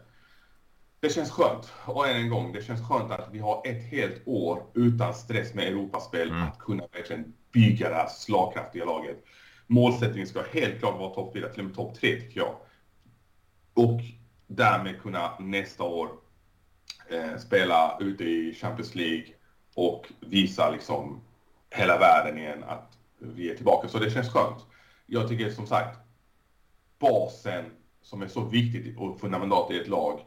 det 1.00 1.10
känns 1.10 1.30
skönt. 1.30 1.72
Och 1.84 2.08
än 2.08 2.16
en 2.16 2.30
gång, 2.30 2.52
det 2.52 2.62
känns 2.62 2.88
skönt 2.88 3.10
att 3.10 3.28
vi 3.32 3.38
har 3.38 3.62
ett 3.64 3.82
helt 3.82 4.22
år 4.26 4.62
utan 4.74 5.14
stress 5.14 5.54
med 5.54 5.68
Europaspel. 5.68 6.30
Mm. 6.30 6.42
Att 6.42 6.58
kunna 6.58 6.86
verkligen 6.92 7.32
bygga 7.52 7.88
det 7.88 7.94
här 7.94 8.08
slagkraftiga 8.08 8.84
laget. 8.84 9.24
Målsättningen 9.66 10.26
ska 10.26 10.42
helt 10.52 10.78
klart 10.78 10.98
vara 10.98 11.14
topp 11.14 11.32
4, 11.34 11.48
till 11.48 11.60
och 11.60 11.66
med 11.66 11.74
topp 11.74 11.94
3 11.94 12.20
tycker 12.20 12.40
jag. 12.40 12.56
Och 13.74 14.00
därmed 14.46 15.00
kunna 15.02 15.38
nästa 15.38 15.84
år 15.84 16.08
eh, 17.08 17.36
spela 17.38 17.98
ute 18.00 18.24
i 18.24 18.54
Champions 18.54 18.94
League 18.94 19.26
och 19.74 20.06
visa 20.20 20.70
liksom 20.70 21.20
hela 21.70 21.98
världen 21.98 22.38
igen 22.38 22.64
att 22.64 22.98
vi 23.18 23.50
är 23.50 23.54
tillbaka. 23.54 23.88
Så 23.88 23.98
det 23.98 24.10
känns 24.10 24.32
skönt. 24.32 24.66
Jag 25.06 25.28
tycker 25.28 25.50
som 25.50 25.66
sagt, 25.66 25.98
basen 26.98 27.64
som 28.02 28.22
är 28.22 28.28
så 28.28 28.44
viktigt 28.44 28.98
och 28.98 29.20
fundamentalt 29.20 29.70
i 29.70 29.80
ett 29.80 29.88
lag, 29.88 30.20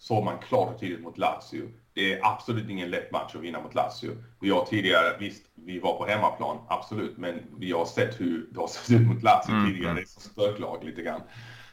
såg 0.00 0.24
man 0.24 0.38
klart 0.38 0.74
och 0.74 0.80
tydligt 0.80 1.00
mot 1.00 1.18
Lazio. 1.18 1.68
Det 1.94 2.12
är 2.12 2.20
absolut 2.22 2.70
ingen 2.70 2.90
lätt 2.90 3.12
match 3.12 3.34
att 3.34 3.40
vinna 3.40 3.60
mot 3.60 3.74
Lazio. 3.74 4.16
Vi 4.40 4.50
har 4.50 4.64
tidigare, 4.64 5.16
visst, 5.18 5.42
vi 5.54 5.78
var 5.78 5.96
på 5.96 6.06
hemmaplan, 6.06 6.58
absolut, 6.68 7.18
men 7.18 7.40
vi 7.58 7.72
har 7.72 7.84
sett 7.84 8.20
hur 8.20 8.48
det 8.50 8.60
har 8.60 8.66
sett 8.66 8.90
ut 9.00 9.06
mot 9.06 9.22
Lazio 9.22 9.52
mm. 9.52 9.66
tidigare. 9.66 9.94
Det 9.94 10.00
är 10.00 10.04
som 10.04 10.22
spöklag 10.22 10.84
lite 10.84 11.02
grann. 11.02 11.20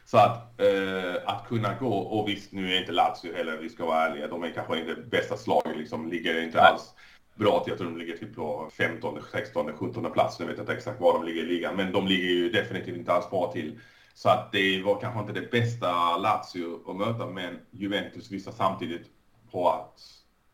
Så 0.05 0.17
att, 0.17 0.61
eh, 0.61 1.15
att 1.25 1.47
kunna 1.47 1.75
gå, 1.79 1.97
och 1.97 2.29
visst 2.29 2.51
nu 2.51 2.73
är 2.73 2.79
inte 2.79 2.91
Lazio 2.91 3.35
heller, 3.35 3.57
vi 3.57 3.69
ska 3.69 3.85
vara 3.85 4.07
ärliga, 4.07 4.27
de 4.27 4.43
är 4.43 4.51
kanske 4.51 4.79
inte 4.79 4.95
bästa 4.95 5.37
slaget, 5.37 5.77
liksom, 5.77 6.09
ligger 6.09 6.43
inte 6.43 6.61
alls 6.61 6.93
bra 7.35 7.59
till. 7.59 7.71
Jag 7.71 7.77
tror 7.77 7.89
de 7.89 7.97
ligger 7.97 8.17
typ 8.17 8.35
på 8.35 8.69
15, 8.77 9.19
16, 9.31 9.73
17 9.73 10.11
plats. 10.11 10.39
Nu 10.39 10.45
vet 10.45 10.57
jag 10.57 10.63
inte 10.63 10.73
exakt 10.73 11.01
var 11.01 11.13
de 11.13 11.23
ligger 11.23 11.41
i 11.41 11.45
ligan, 11.45 11.75
men 11.75 11.91
de 11.91 12.07
ligger 12.07 12.27
ju 12.27 12.49
definitivt 12.49 12.97
inte 12.97 13.13
alls 13.13 13.29
bra 13.29 13.51
till. 13.51 13.79
Så 14.17 14.29
att 14.29 14.51
det 14.51 14.81
var 14.81 14.99
kanske 14.99 15.19
inte 15.19 15.33
det 15.33 15.51
bästa 15.51 16.17
Lazio 16.17 16.89
att 16.89 16.95
möta, 16.95 17.25
men 17.25 17.59
Juventus 17.71 18.31
visar 18.31 18.51
samtidigt 18.51 19.07
på 19.51 19.69
att 19.69 19.99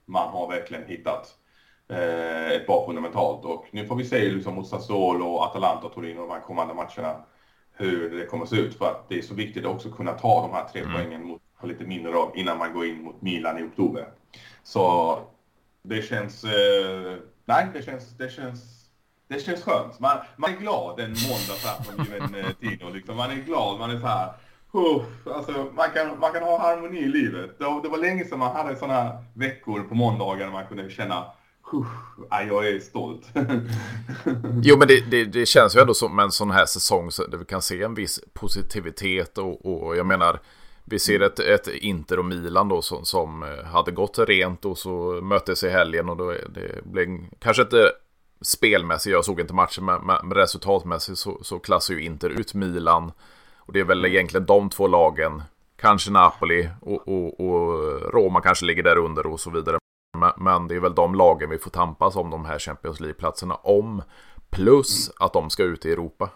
man 0.05 0.29
har 0.29 0.47
verkligen 0.47 0.85
hittat 0.85 1.35
eh, 1.89 2.51
ett 2.51 2.65
bra 2.65 2.85
fundamentalt. 2.85 3.45
Och 3.45 3.65
nu 3.71 3.87
får 3.87 3.95
vi 3.95 4.05
se 4.05 4.31
liksom 4.31 4.55
mot 4.55 4.67
Sassuolo, 4.67 5.37
Atalanta, 5.37 5.89
Torino 5.89 6.21
de 6.21 6.29
här 6.29 6.39
kommande 6.39 6.73
matcherna 6.73 7.23
hur 7.71 8.09
det 8.17 8.25
kommer 8.25 8.43
att 8.43 8.49
se 8.49 8.55
ut. 8.55 8.77
För 8.77 8.85
att 8.85 9.09
det 9.09 9.17
är 9.17 9.21
så 9.21 9.33
viktigt 9.33 9.65
också 9.65 9.89
att 9.89 9.95
kunna 9.95 10.13
ta 10.13 10.41
de 10.41 10.51
här 10.51 10.67
tre 10.67 10.81
mm. 10.81 10.93
poängen 10.93 11.27
mot 11.27 11.41
lite 11.63 11.83
mindre 11.83 12.15
av 12.15 12.31
innan 12.35 12.57
man 12.57 12.73
går 12.73 12.85
in 12.85 13.03
mot 13.03 13.21
Milan 13.21 13.59
i 13.59 13.63
oktober. 13.63 14.07
Så 14.63 15.19
det 15.83 16.01
känns... 16.01 16.43
Eh, 16.43 17.17
nej, 17.45 17.67
det 17.73 17.81
känns, 17.81 18.17
det 18.17 18.29
känns... 18.29 18.82
Det 19.27 19.39
känns 19.39 19.63
skönt. 19.63 19.99
Man, 19.99 20.17
man 20.37 20.53
är 20.53 20.57
glad 20.57 20.99
en 20.99 21.09
måndag 21.09 21.55
så 21.57 21.67
här 21.67 21.83
från 21.83 22.05
Juventino. 22.05 22.87
Eh, 22.87 22.93
liksom. 22.93 23.17
Man 23.17 23.31
är 23.31 23.35
glad, 23.35 23.79
man 23.79 23.91
är 23.91 23.99
så 23.99 24.07
här... 24.07 24.33
Alltså, 25.35 25.51
man, 25.73 25.89
kan, 25.89 26.19
man 26.19 26.31
kan 26.31 26.43
ha 26.43 26.59
harmoni 26.59 26.99
i 26.99 27.07
livet. 27.07 27.59
Det, 27.59 27.65
det 27.83 27.89
var 27.89 27.97
länge 27.97 28.25
sedan 28.25 28.39
man 28.39 28.55
hade 28.55 28.75
sådana 28.75 29.23
veckor 29.33 29.83
på 29.83 29.95
måndagar 29.95 30.45
när 30.45 30.53
man 30.53 30.67
kunde 30.67 30.89
känna 30.89 31.25
Uh, 31.73 32.47
jag 32.47 32.67
är 32.67 32.79
stolt. 32.79 33.29
jo, 34.63 34.77
men 34.77 34.87
det, 34.87 35.11
det, 35.11 35.25
det, 35.25 35.45
känns 35.45 35.75
ju 35.75 35.79
ändå 35.79 35.93
som 35.93 36.19
en 36.19 36.31
sån 36.31 36.51
här 36.51 36.65
säsong 36.65 37.09
där 37.29 37.37
vi 37.37 37.45
kan 37.45 37.61
se 37.61 37.83
en 37.83 37.93
viss 37.93 38.19
positivitet 38.33 39.37
och, 39.37 39.65
och 39.65 39.97
jag 39.97 40.05
menar 40.05 40.39
vi 40.85 40.99
ser 40.99 41.19
ett, 41.19 41.39
ett 41.39 41.67
Inter 41.67 42.19
och 42.19 42.25
Milan 42.25 42.69
då 42.69 42.81
som, 42.81 43.05
som 43.05 43.43
eh, 43.43 43.65
hade 43.65 43.91
gått 43.91 44.19
rent 44.19 44.65
och 44.65 44.77
så 44.77 45.19
möttes 45.23 45.63
i 45.63 45.69
helgen 45.69 46.09
och 46.09 46.17
då 46.17 46.31
det 46.31 46.85
blev 46.85 47.19
kanske 47.39 47.63
inte 47.63 47.91
spelmässigt, 48.43 49.13
jag 49.13 49.25
såg 49.25 49.39
inte 49.39 49.53
matchen, 49.53 49.85
men, 49.85 50.01
men 50.05 50.33
resultatmässigt 50.33 51.17
så, 51.17 51.43
så 51.43 51.59
klassar 51.59 51.93
ju 51.93 52.03
Inter 52.03 52.29
ut 52.29 52.53
Milan. 52.53 53.11
Och 53.57 53.73
det 53.73 53.79
är 53.79 53.83
väl 53.83 53.99
mm. 53.99 54.11
egentligen 54.11 54.45
de 54.45 54.69
två 54.69 54.87
lagen, 54.87 55.43
kanske 55.75 56.11
Napoli 56.11 56.69
och, 56.81 57.07
och, 57.07 57.39
och 57.39 58.01
Roma 58.13 58.41
kanske 58.41 58.65
ligger 58.65 58.83
där 58.83 58.97
under 58.97 59.25
och 59.27 59.39
så 59.39 59.49
vidare. 59.49 59.77
Men, 60.17 60.31
men 60.37 60.67
det 60.67 60.75
är 60.75 60.79
väl 60.79 60.95
de 60.95 61.15
lagen 61.15 61.49
vi 61.49 61.57
får 61.57 61.71
tampas 61.71 62.15
om 62.15 62.29
de 62.29 62.45
här 62.45 62.59
Champions 62.59 62.99
League-platserna 62.99 63.55
om. 63.55 64.03
Plus 64.49 65.07
mm. 65.07 65.15
att 65.19 65.33
de 65.33 65.49
ska 65.49 65.63
ut 65.63 65.85
i 65.85 65.91
Europa. 65.91 66.29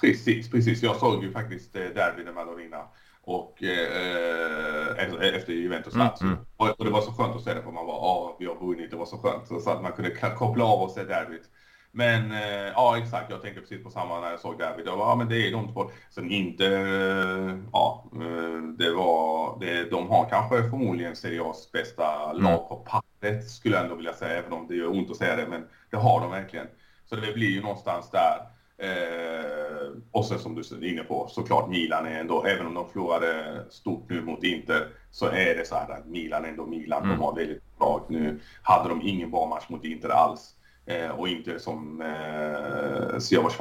Precis, 0.00 0.50
precis. 0.50 0.82
Jag 0.82 0.96
såg 0.96 1.22
ju 1.24 1.32
faktiskt 1.32 1.76
eh, 1.76 1.82
Derby 1.82 2.24
när 2.24 2.32
Madonna 2.32 2.84
och 3.24 3.62
eh, 3.62 5.34
efter 5.34 5.52
Juventus 5.52 5.94
Lazio. 5.94 6.22
Mm, 6.22 6.32
mm. 6.32 6.46
och, 6.56 6.68
och, 6.78 6.84
det 6.84 6.90
var 6.90 7.00
så 7.00 7.12
skönt 7.12 7.36
att 7.36 7.42
se 7.42 7.54
det 7.54 7.62
för 7.62 7.70
man 7.70 7.86
var, 7.86 7.94
ja 7.94 8.36
vi 8.38 8.46
har 8.46 8.54
vunnit, 8.54 8.90
det 8.90 8.96
var 8.96 9.06
så 9.06 9.18
skönt. 9.18 9.62
Så 9.62 9.70
att 9.70 9.82
man 9.82 9.92
kunde 9.92 10.10
koppla 10.10 10.64
av 10.64 10.82
och 10.82 10.90
se 10.90 11.04
derbyt. 11.04 11.48
Men 11.92 12.32
eh, 12.32 12.68
ja 12.74 12.98
exakt, 12.98 13.30
jag 13.30 13.42
tänkte 13.42 13.60
precis 13.60 13.84
på 13.84 13.90
samma 13.90 14.20
när 14.20 14.30
jag 14.30 14.40
såg 14.40 14.58
derbyt. 14.58 14.86
Jag 14.86 14.98
bara, 14.98 15.08
ja 15.08 15.16
men 15.16 15.28
det 15.28 15.46
är 15.48 15.52
de 15.52 15.72
två. 15.72 15.90
Sen 16.10 16.30
inte, 16.30 16.66
eh, 16.66 17.58
ja 17.72 18.04
eh, 18.14 18.62
det 18.78 18.90
var, 18.90 19.60
det, 19.60 19.90
de 19.90 20.08
har 20.08 20.28
kanske 20.28 20.70
förmodligen 20.70 21.16
Serie 21.16 21.40
A's 21.40 21.72
bästa 21.72 22.30
mm. 22.30 22.42
lag 22.42 22.68
på 22.68 22.76
pappret 22.76 23.50
skulle 23.50 23.74
jag 23.74 23.84
ändå 23.84 23.96
vilja 23.96 24.12
säga, 24.12 24.38
även 24.38 24.52
om 24.52 24.66
det 24.68 24.74
gör 24.74 24.90
ont 24.90 25.10
att 25.10 25.16
säga 25.16 25.36
det, 25.36 25.46
men 25.48 25.66
det 25.90 25.96
har 25.96 26.20
de 26.20 26.30
verkligen. 26.30 26.66
Så 27.04 27.16
det 27.16 27.32
blir 27.34 27.50
ju 27.50 27.62
någonstans 27.62 28.10
där. 28.10 28.59
Eh, 28.80 29.92
och 30.12 30.24
sen 30.24 30.38
som 30.38 30.54
du 30.54 30.60
är 30.60 30.92
inne 30.92 31.02
på, 31.02 31.28
såklart 31.28 31.68
Milan 31.68 32.06
är 32.06 32.20
ändå, 32.20 32.44
även 32.44 32.66
om 32.66 32.74
de 32.74 32.88
förlorade 32.88 33.64
stort 33.70 34.10
nu 34.10 34.22
mot 34.22 34.44
Inter, 34.44 34.88
så 35.10 35.26
är 35.26 35.54
det 35.54 35.66
så 35.66 35.74
här 35.74 35.90
att 35.90 36.06
Milan 36.06 36.44
är 36.44 36.48
ändå 36.48 36.66
Milan. 36.66 37.04
Mm. 37.04 37.16
De 37.16 37.24
har 37.24 37.34
väldigt 37.34 37.78
bra. 37.78 38.06
Nu 38.08 38.40
hade 38.62 38.88
de 38.88 39.02
ingen 39.02 39.30
bra 39.30 39.46
match 39.46 39.64
mot 39.68 39.84
Inter 39.84 40.08
alls. 40.08 40.54
Eh, 40.86 41.10
och 41.10 41.28
Inter 41.28 41.58
som 41.58 42.00
eh, 42.00 43.18
Siavash 43.18 43.58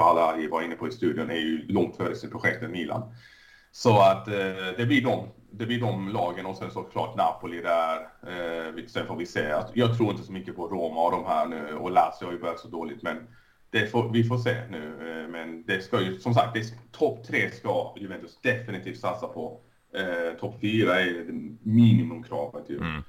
var 0.50 0.62
inne 0.62 0.76
på 0.76 0.88
i 0.88 0.92
studion 0.92 1.30
är 1.30 1.36
ju 1.36 1.68
långt 1.68 1.98
före 1.98 2.16
sitt 2.16 2.32
projekt 2.32 2.70
Milan. 2.70 3.14
Så 3.72 4.02
att 4.02 4.28
eh, 4.28 4.34
det 4.78 4.86
blir 4.86 5.02
de 5.02 5.28
det 5.52 5.66
blir 5.66 5.80
de 5.80 6.10
lagen 6.10 6.46
och 6.46 6.56
sen 6.56 6.72
såklart 6.72 7.18
Napoli 7.18 7.62
där. 7.62 7.98
Eh, 8.28 8.86
sen 8.88 9.08
får 9.08 9.16
vi 9.16 9.26
se. 9.26 9.56
Jag 9.74 9.98
tror 9.98 10.12
inte 10.12 10.24
så 10.24 10.32
mycket 10.32 10.56
på 10.56 10.68
Roma 10.68 11.02
och 11.02 11.12
de 11.12 11.26
här 11.26 11.46
nu 11.46 11.76
och 11.76 11.92
Lazio 11.92 12.26
har 12.26 12.32
ju 12.32 12.40
börjat 12.40 12.60
så 12.60 12.68
dåligt 12.68 13.04
men 13.04 13.18
Får, 13.92 14.10
vi 14.14 14.24
får 14.24 14.38
se 14.38 14.56
nu, 14.70 14.88
eh, 14.88 15.28
men 15.28 15.64
det 15.64 15.82
ska 15.82 16.02
ju 16.02 16.20
som 16.20 16.34
sagt, 16.34 16.58
topp 16.92 17.24
tre 17.28 17.52
ska 17.52 17.94
Juventus 17.98 18.40
definitivt 18.42 19.00
satsa 19.00 19.28
på. 19.28 19.60
Eh, 19.94 20.40
topp 20.40 20.56
fyra 20.62 21.02
är 21.02 21.26
minimumkravet 21.64 22.70
ju. 22.70 22.78
Mm. 22.78 23.04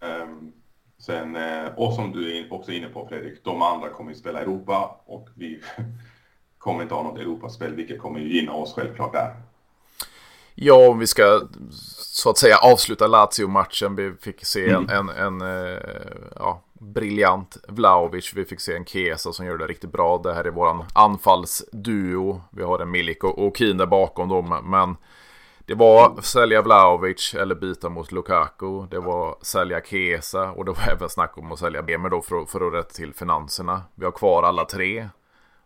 Um, 0.00 0.52
sen, 0.98 1.36
eh, 1.36 1.66
och 1.76 1.92
som 1.92 2.12
du 2.12 2.38
är 2.38 2.52
också 2.52 2.72
inne 2.72 2.88
på 2.88 3.06
Fredrik, 3.08 3.44
de 3.44 3.62
andra 3.62 3.88
kommer 3.88 4.10
ju 4.10 4.16
spela 4.16 4.40
Europa 4.40 5.00
och 5.06 5.28
vi 5.34 5.60
kommer 6.58 6.82
inte 6.82 6.94
ha 6.94 7.02
något 7.02 7.18
Europaspel, 7.18 7.74
vilket 7.74 7.98
kommer 7.98 8.20
ju 8.20 8.34
gynna 8.34 8.52
oss 8.52 8.74
självklart 8.74 9.12
där. 9.12 9.34
Ja, 10.54 10.88
om 10.88 10.98
vi 10.98 11.06
ska 11.06 11.40
så 11.70 12.30
att 12.30 12.38
säga 12.38 12.56
avsluta 12.58 13.06
Lazio-matchen. 13.06 13.96
Vi 13.96 14.12
fick 14.20 14.44
se 14.44 14.70
en, 14.70 14.90
mm. 14.90 15.08
en, 15.08 15.40
en, 15.40 15.40
eh, 15.40 15.78
ja, 16.36 16.63
briljant 16.80 17.56
Vlaovic. 17.68 18.32
Vi 18.34 18.44
fick 18.44 18.60
se 18.60 18.76
en 18.76 18.84
Kesa 18.84 19.32
som 19.32 19.46
gör 19.46 19.58
det 19.58 19.66
riktigt 19.66 19.92
bra. 19.92 20.18
Det 20.18 20.34
här 20.34 20.44
är 20.44 20.50
våran 20.50 20.84
anfallsduo. 20.94 22.42
Vi 22.50 22.62
har 22.62 22.78
en 22.78 22.90
Milik 22.90 23.24
och, 23.24 23.56
Keen 23.56 23.76
där 23.76 23.86
bakom 23.86 24.28
dem. 24.28 24.60
Men 24.64 24.96
det 25.66 25.74
var 25.74 26.22
sälja 26.22 26.62
Vlaovic 26.62 27.34
eller 27.34 27.54
byta 27.54 27.88
mot 27.88 28.12
Lukaku. 28.12 28.86
Det 28.90 29.00
var 29.00 29.36
sälja 29.42 29.80
Kesa 29.80 30.50
och 30.50 30.64
det 30.64 30.70
var 30.70 30.88
även 30.92 31.08
snack 31.08 31.38
om 31.38 31.52
att 31.52 31.58
sälja 31.58 31.82
Bemer 31.82 32.08
då 32.08 32.22
för, 32.22 32.44
för 32.44 32.66
att 32.66 32.74
rätta 32.74 32.94
till 32.94 33.14
finanserna. 33.14 33.82
Vi 33.94 34.04
har 34.04 34.12
kvar 34.12 34.42
alla 34.42 34.64
tre. 34.64 35.08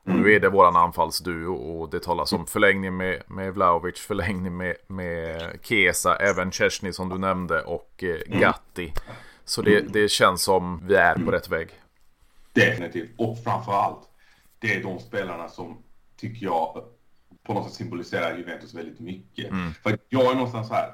Och 0.04 0.14
nu 0.14 0.32
är 0.32 0.40
det 0.40 0.48
våran 0.48 0.76
anfallsduo 0.76 1.54
och 1.54 1.90
det 1.90 2.00
talas 2.00 2.32
om 2.32 2.46
förlängning 2.46 2.96
med, 2.96 3.22
med 3.26 3.54
Vlaovic, 3.54 4.00
förlängning 4.00 4.56
med, 4.56 4.76
med 4.86 5.58
Kesa, 5.62 6.16
även 6.16 6.50
Chesney 6.50 6.92
som 6.92 7.08
du 7.08 7.18
nämnde 7.18 7.62
och 7.62 8.04
eh, 8.04 8.38
Gatti. 8.38 8.92
Så 9.48 9.62
det, 9.62 9.80
det 9.80 10.08
känns 10.08 10.42
som 10.42 10.86
vi 10.86 10.94
är 10.94 11.14
på 11.14 11.30
rätt 11.30 11.48
väg. 11.48 11.68
Definitivt. 12.52 13.10
Och 13.16 13.42
framförallt, 13.44 14.08
det 14.58 14.74
är 14.74 14.82
de 14.82 14.98
spelarna 14.98 15.48
som 15.48 15.82
tycker 16.16 16.46
jag 16.46 16.84
på 17.42 17.54
något 17.54 17.64
sätt 17.64 17.74
symboliserar 17.74 18.36
Juventus 18.36 18.74
väldigt 18.74 19.00
mycket. 19.00 19.50
Mm. 19.50 19.72
För 19.72 19.98
jag 20.08 20.30
är 20.30 20.34
någonstans 20.34 20.68
så 20.68 20.74
här, 20.74 20.92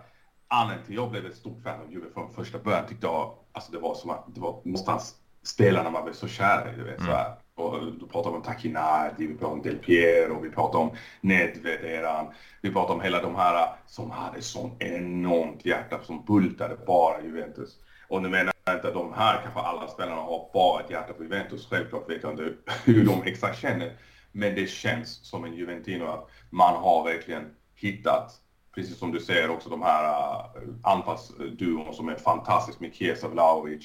anledningen 0.49 0.87
till 0.87 0.99
att 0.99 1.03
jag 1.03 1.11
blev 1.11 1.27
ett 1.27 1.37
stort 1.37 1.63
fan 1.63 1.81
av 1.81 1.93
Juve 1.93 2.07
från 2.15 2.35
första 2.35 2.59
början 2.59 2.87
tyckte 2.87 3.07
jag, 3.07 3.35
alltså 3.53 3.73
det 3.73 3.79
var 3.79 3.95
som 3.95 4.11
att 4.11 4.25
det 4.35 4.41
var 4.41 4.61
någonstans 4.65 5.15
spelarna 5.43 5.91
man 5.91 6.05
blev 6.05 6.15
så 6.15 6.29
kär 6.29 6.73
i, 6.73 6.77
du 6.77 6.85
vet 6.85 6.99
mm. 6.99 7.11
så 7.11 7.17
här. 7.17 7.35
Och 7.57 7.93
då 8.01 8.07
pratar 8.07 8.31
vi 8.31 8.37
om 8.37 8.43
Takinardi, 8.43 9.27
vi 9.27 9.35
pratar 9.35 9.55
om 9.55 9.63
Del 9.63 9.79
Piero, 9.79 10.41
vi 10.41 10.51
pratar 10.51 10.79
om 10.79 10.91
Nedved 11.21 11.85
eran. 11.85 12.27
Vi 12.63 12.73
pratar 12.73 12.95
om 12.95 13.01
hela 13.01 13.23
de 13.23 13.35
här 13.35 13.69
som 13.87 14.11
hade 14.11 14.43
sån 14.43 14.77
enormt 14.79 15.67
hjärta 15.67 16.03
som 16.03 16.25
bultade 16.25 16.77
bara 16.87 17.23
Juventus. 17.23 17.79
Och 18.15 18.23
nu 18.23 18.29
menar 18.29 18.53
jag 18.65 18.77
inte 18.77 18.89
att 18.89 18.95
de 18.95 19.13
här 19.13 19.41
kanske 19.43 19.61
alla 19.61 19.89
spelarna 19.89 20.21
har 20.21 20.51
bara 20.53 20.81
ett 20.81 20.91
hjärta 20.91 21.15
för 21.15 21.23
Juventus. 21.23 21.67
Självklart 21.67 22.11
vet 22.11 22.23
jag 22.23 22.33
inte 22.33 22.55
hur 22.85 23.05
de 23.05 23.23
exakt 23.23 23.61
känner. 23.61 23.93
Men 24.33 24.55
det 24.55 24.67
känns 24.67 25.27
som 25.27 25.45
en 25.45 25.55
Juventino 25.55 26.05
att 26.05 26.31
man 26.51 26.75
har 26.75 27.05
verkligen 27.05 27.55
hittat, 27.75 28.33
precis 28.75 28.99
som 28.99 29.13
du 29.13 29.21
säger 29.21 29.51
också, 29.51 29.69
de 29.69 29.83
här 29.83 30.05
uh, 30.05 30.75
anfallsduon 30.83 31.95
som 31.95 32.09
är 32.09 32.15
fantastisk 32.15 32.81
med 32.81 32.95
Kiesa 32.95 33.29
Vlahovic. 33.29 33.85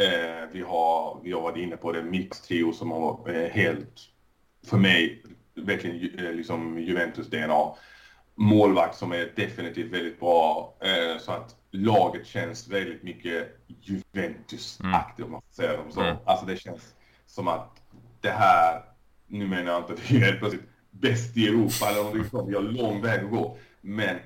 Uh, 0.00 0.52
vi, 0.52 0.62
har, 0.62 1.20
vi 1.24 1.32
har 1.32 1.40
varit 1.40 1.56
inne 1.56 1.76
på 1.76 1.92
det, 1.92 2.02
mixtrio 2.02 2.72
som 2.72 2.90
har 2.90 3.30
uh, 3.30 3.48
helt, 3.48 4.00
för 4.66 4.76
mig, 4.76 5.22
verkligen 5.54 6.20
uh, 6.20 6.32
liksom 6.32 6.78
Juventus-DNA. 6.78 7.74
Målvakt 8.34 8.96
som 8.96 9.12
är 9.12 9.32
definitivt 9.36 9.92
väldigt 9.92 10.20
bra, 10.20 10.74
så 11.20 11.32
att 11.32 11.61
laget 11.72 12.26
känns 12.26 12.68
väldigt 12.68 13.02
mycket 13.02 13.58
Juventus-aktigt 13.66 15.18
mm. 15.18 15.24
om 15.24 15.32
man 15.32 15.42
får 15.42 15.54
säga 15.54 15.82
det 15.82 15.92
så. 15.92 16.00
Mm. 16.00 16.16
Alltså 16.24 16.46
det 16.46 16.56
känns 16.56 16.94
som 17.26 17.48
att 17.48 17.82
det 18.20 18.30
här, 18.30 18.82
nu 19.26 19.46
menar 19.46 19.72
jag 19.72 19.80
inte 19.80 19.92
att 19.92 20.10
vi 20.10 20.16
är 20.16 20.20
helt 20.20 20.38
plötsligt 20.38 20.68
bäst 20.90 21.36
i 21.36 21.48
Europa 21.48 21.86
eller 21.88 22.02
någonting 22.02 22.24
sånt, 22.30 22.48
vi 22.50 22.54
har 22.54 22.62
lång 22.62 23.02
väg 23.02 23.24
att 23.24 23.30
gå. 23.30 23.58
Men 23.80 24.16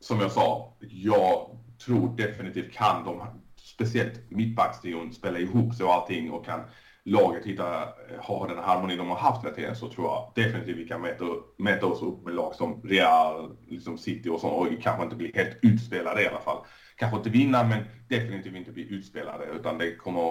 som 0.00 0.20
jag 0.20 0.32
sa, 0.32 0.76
jag 0.80 1.58
tror 1.84 2.16
definitivt 2.16 2.72
kan 2.72 3.04
de, 3.04 3.22
speciellt 3.56 4.30
mittbackstrion, 4.30 5.12
spela 5.12 5.38
ihop 5.38 5.74
sig 5.74 5.86
och 5.86 5.94
allting 5.94 6.30
och 6.30 6.46
kan 6.46 6.60
laget 7.06 7.44
hitta, 7.44 7.82
eh, 7.82 8.20
har 8.20 8.48
den 8.48 8.58
harmoni 8.58 8.96
de 8.96 9.08
har 9.08 9.16
haft 9.16 9.44
hela 9.44 9.54
tiden 9.54 9.76
så 9.76 9.88
tror 9.88 10.06
jag 10.06 10.32
definitivt 10.34 10.76
vi 10.76 10.88
kan 10.88 11.00
mäta, 11.00 11.24
mäta 11.56 11.86
oss 11.86 12.02
upp 12.02 12.24
med 12.24 12.34
lag 12.34 12.54
som 12.54 12.82
Real, 12.82 13.56
liksom 13.68 13.98
City 13.98 14.28
och 14.28 14.40
så 14.40 14.48
och 14.48 14.68
kanske 14.82 15.04
inte 15.04 15.16
bli 15.16 15.32
helt 15.34 15.58
utspelade 15.62 16.22
i 16.22 16.28
alla 16.28 16.40
fall. 16.40 16.64
Kanske 16.96 17.16
inte 17.16 17.30
vinna 17.30 17.64
men 17.64 17.84
definitivt 18.08 18.54
inte 18.54 18.72
bli 18.72 18.94
utspelade 18.94 19.44
utan 19.44 19.78
det 19.78 19.96
kommer, 19.96 20.30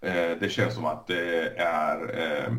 eh, 0.00 0.38
det 0.40 0.52
känns 0.52 0.74
som 0.74 0.84
att 0.84 1.06
det 1.06 1.48
är 1.58 2.18
eh, 2.18 2.52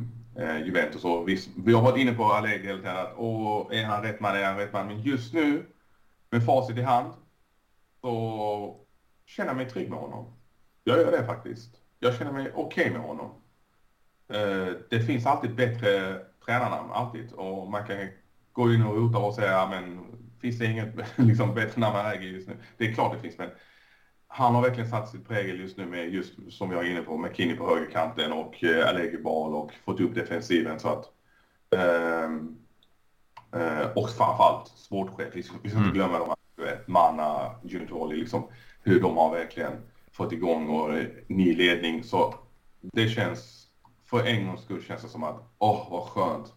eh, 0.44 0.66
Juventus 0.66 1.06
och 1.06 1.30
vi, 1.30 1.40
vi 1.66 1.74
har 1.74 1.82
varit 1.82 2.02
inne 2.02 2.14
på 2.14 2.24
Allegri 2.24 2.68
hela 2.68 2.80
tiden 2.80 2.98
att 2.98 3.14
åh, 3.18 3.68
är 3.72 3.86
han 3.86 4.04
rätt 4.04 4.20
man, 4.20 4.36
är 4.36 4.46
han 4.46 4.58
rätt 4.58 4.74
man? 4.74 4.88
Men 4.88 5.02
just 5.02 5.34
nu 5.34 5.66
med 6.30 6.46
facit 6.46 6.78
i 6.78 6.82
hand 6.82 7.14
så 8.02 8.86
känner 9.26 9.50
jag 9.50 9.58
mig 9.58 9.70
trygg 9.70 9.90
med 9.90 10.00
honom. 10.00 10.34
Jag 10.84 10.98
gör 10.98 11.12
det 11.12 11.26
faktiskt. 11.26 11.76
Jag 12.00 12.16
känner 12.16 12.32
mig 12.32 12.52
okej 12.56 12.64
okay 12.66 12.92
med 12.92 13.02
honom. 13.02 13.42
Eh, 14.28 14.74
det 14.90 15.00
finns 15.00 15.26
alltid 15.26 15.56
bättre 15.56 16.20
tränarnamn, 16.46 16.92
alltid. 16.92 17.32
Och 17.32 17.72
man 17.72 17.88
kan 17.88 17.98
gå 18.52 18.74
in 18.74 18.86
och 18.86 18.96
rota 18.96 19.18
och 19.18 19.34
säga, 19.34 19.68
men 19.70 20.00
finns 20.42 20.60
det 20.60 20.66
inget 20.66 20.96
liksom, 21.16 21.54
bättre 21.54 21.82
namn 21.82 21.98
än 21.98 22.06
Äger 22.06 22.28
just 22.28 22.48
nu? 22.48 22.58
Det 22.78 22.86
är 22.86 22.94
klart 22.94 23.14
det 23.14 23.20
finns, 23.20 23.38
men 23.38 23.50
han 24.28 24.56
har 24.56 24.62
verkligen 24.62 24.90
satt 24.90 25.10
sitt 25.10 25.28
prägel 25.28 25.60
just 25.60 25.78
nu 25.78 25.86
med, 25.86 26.14
just 26.14 26.34
som 26.50 26.72
jag 26.72 26.86
är 26.86 26.92
inne 26.92 27.02
på, 27.02 27.18
med 27.18 27.36
Kini 27.36 27.56
på 27.56 27.68
högerkanten 27.68 28.32
och 28.32 28.64
eh, 28.64 28.90
Allegri 28.90 29.18
bal 29.18 29.56
och 29.56 29.72
fått 29.86 30.00
upp 30.00 30.16
defensiven 30.16 30.80
så 30.80 30.88
att 30.88 31.06
eh, 31.76 32.24
eh, 33.62 33.88
och 33.96 34.10
framförallt 34.10 34.68
sportchef, 34.68 35.30
vi 35.34 35.44
ska 35.44 35.56
inte 35.56 35.78
mm. 35.78 35.94
glömma 35.94 36.20
de 36.20 36.30
här, 36.66 36.84
Manna, 36.88 37.52
Giuntoli, 37.64 38.18
liksom 38.18 38.48
hur 38.84 39.02
de 39.02 39.18
har 39.18 39.32
verkligen 39.32 39.74
fått 40.12 40.32
igång 40.32 40.70
och 40.70 40.92
ny 41.28 41.56
ledning. 41.56 42.04
Så 42.04 42.36
det 42.82 43.10
känns, 43.10 43.65
för 44.06 44.26
en 44.26 44.48
gångs 44.48 44.62
skull 44.62 44.84
känns 44.84 45.02
det 45.02 45.10
som 45.10 45.24
att, 45.24 45.54
åh 45.58 45.88
vad 45.92 46.04
skönt. 46.04 46.54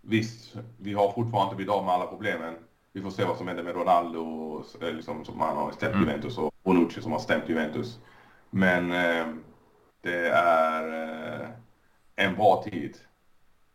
Visst, 0.00 0.54
vi 0.78 0.94
har 0.94 1.12
fortfarande 1.12 1.44
inte 1.44 1.56
blivit 1.56 1.72
av 1.72 1.84
med 1.84 1.94
alla 1.94 2.06
problemen. 2.06 2.54
Vi 2.92 3.02
får 3.02 3.10
se 3.10 3.24
vad 3.24 3.36
som 3.36 3.48
händer 3.48 3.64
med 3.64 3.74
Ronaldo, 3.74 4.64
liksom, 4.80 5.24
som 5.24 5.40
han 5.40 5.56
har 5.56 5.72
stämt 5.72 5.94
mm. 5.94 6.06
Juventus, 6.06 6.38
och 6.38 6.54
Bonucci 6.64 7.02
som 7.02 7.12
har 7.12 7.18
stämt 7.18 7.48
Juventus. 7.48 7.98
Men 8.50 8.92
eh, 8.92 9.26
det 10.02 10.28
är 10.28 11.02
eh, 11.42 11.48
en 12.16 12.34
bra 12.34 12.64
tid. 12.70 12.96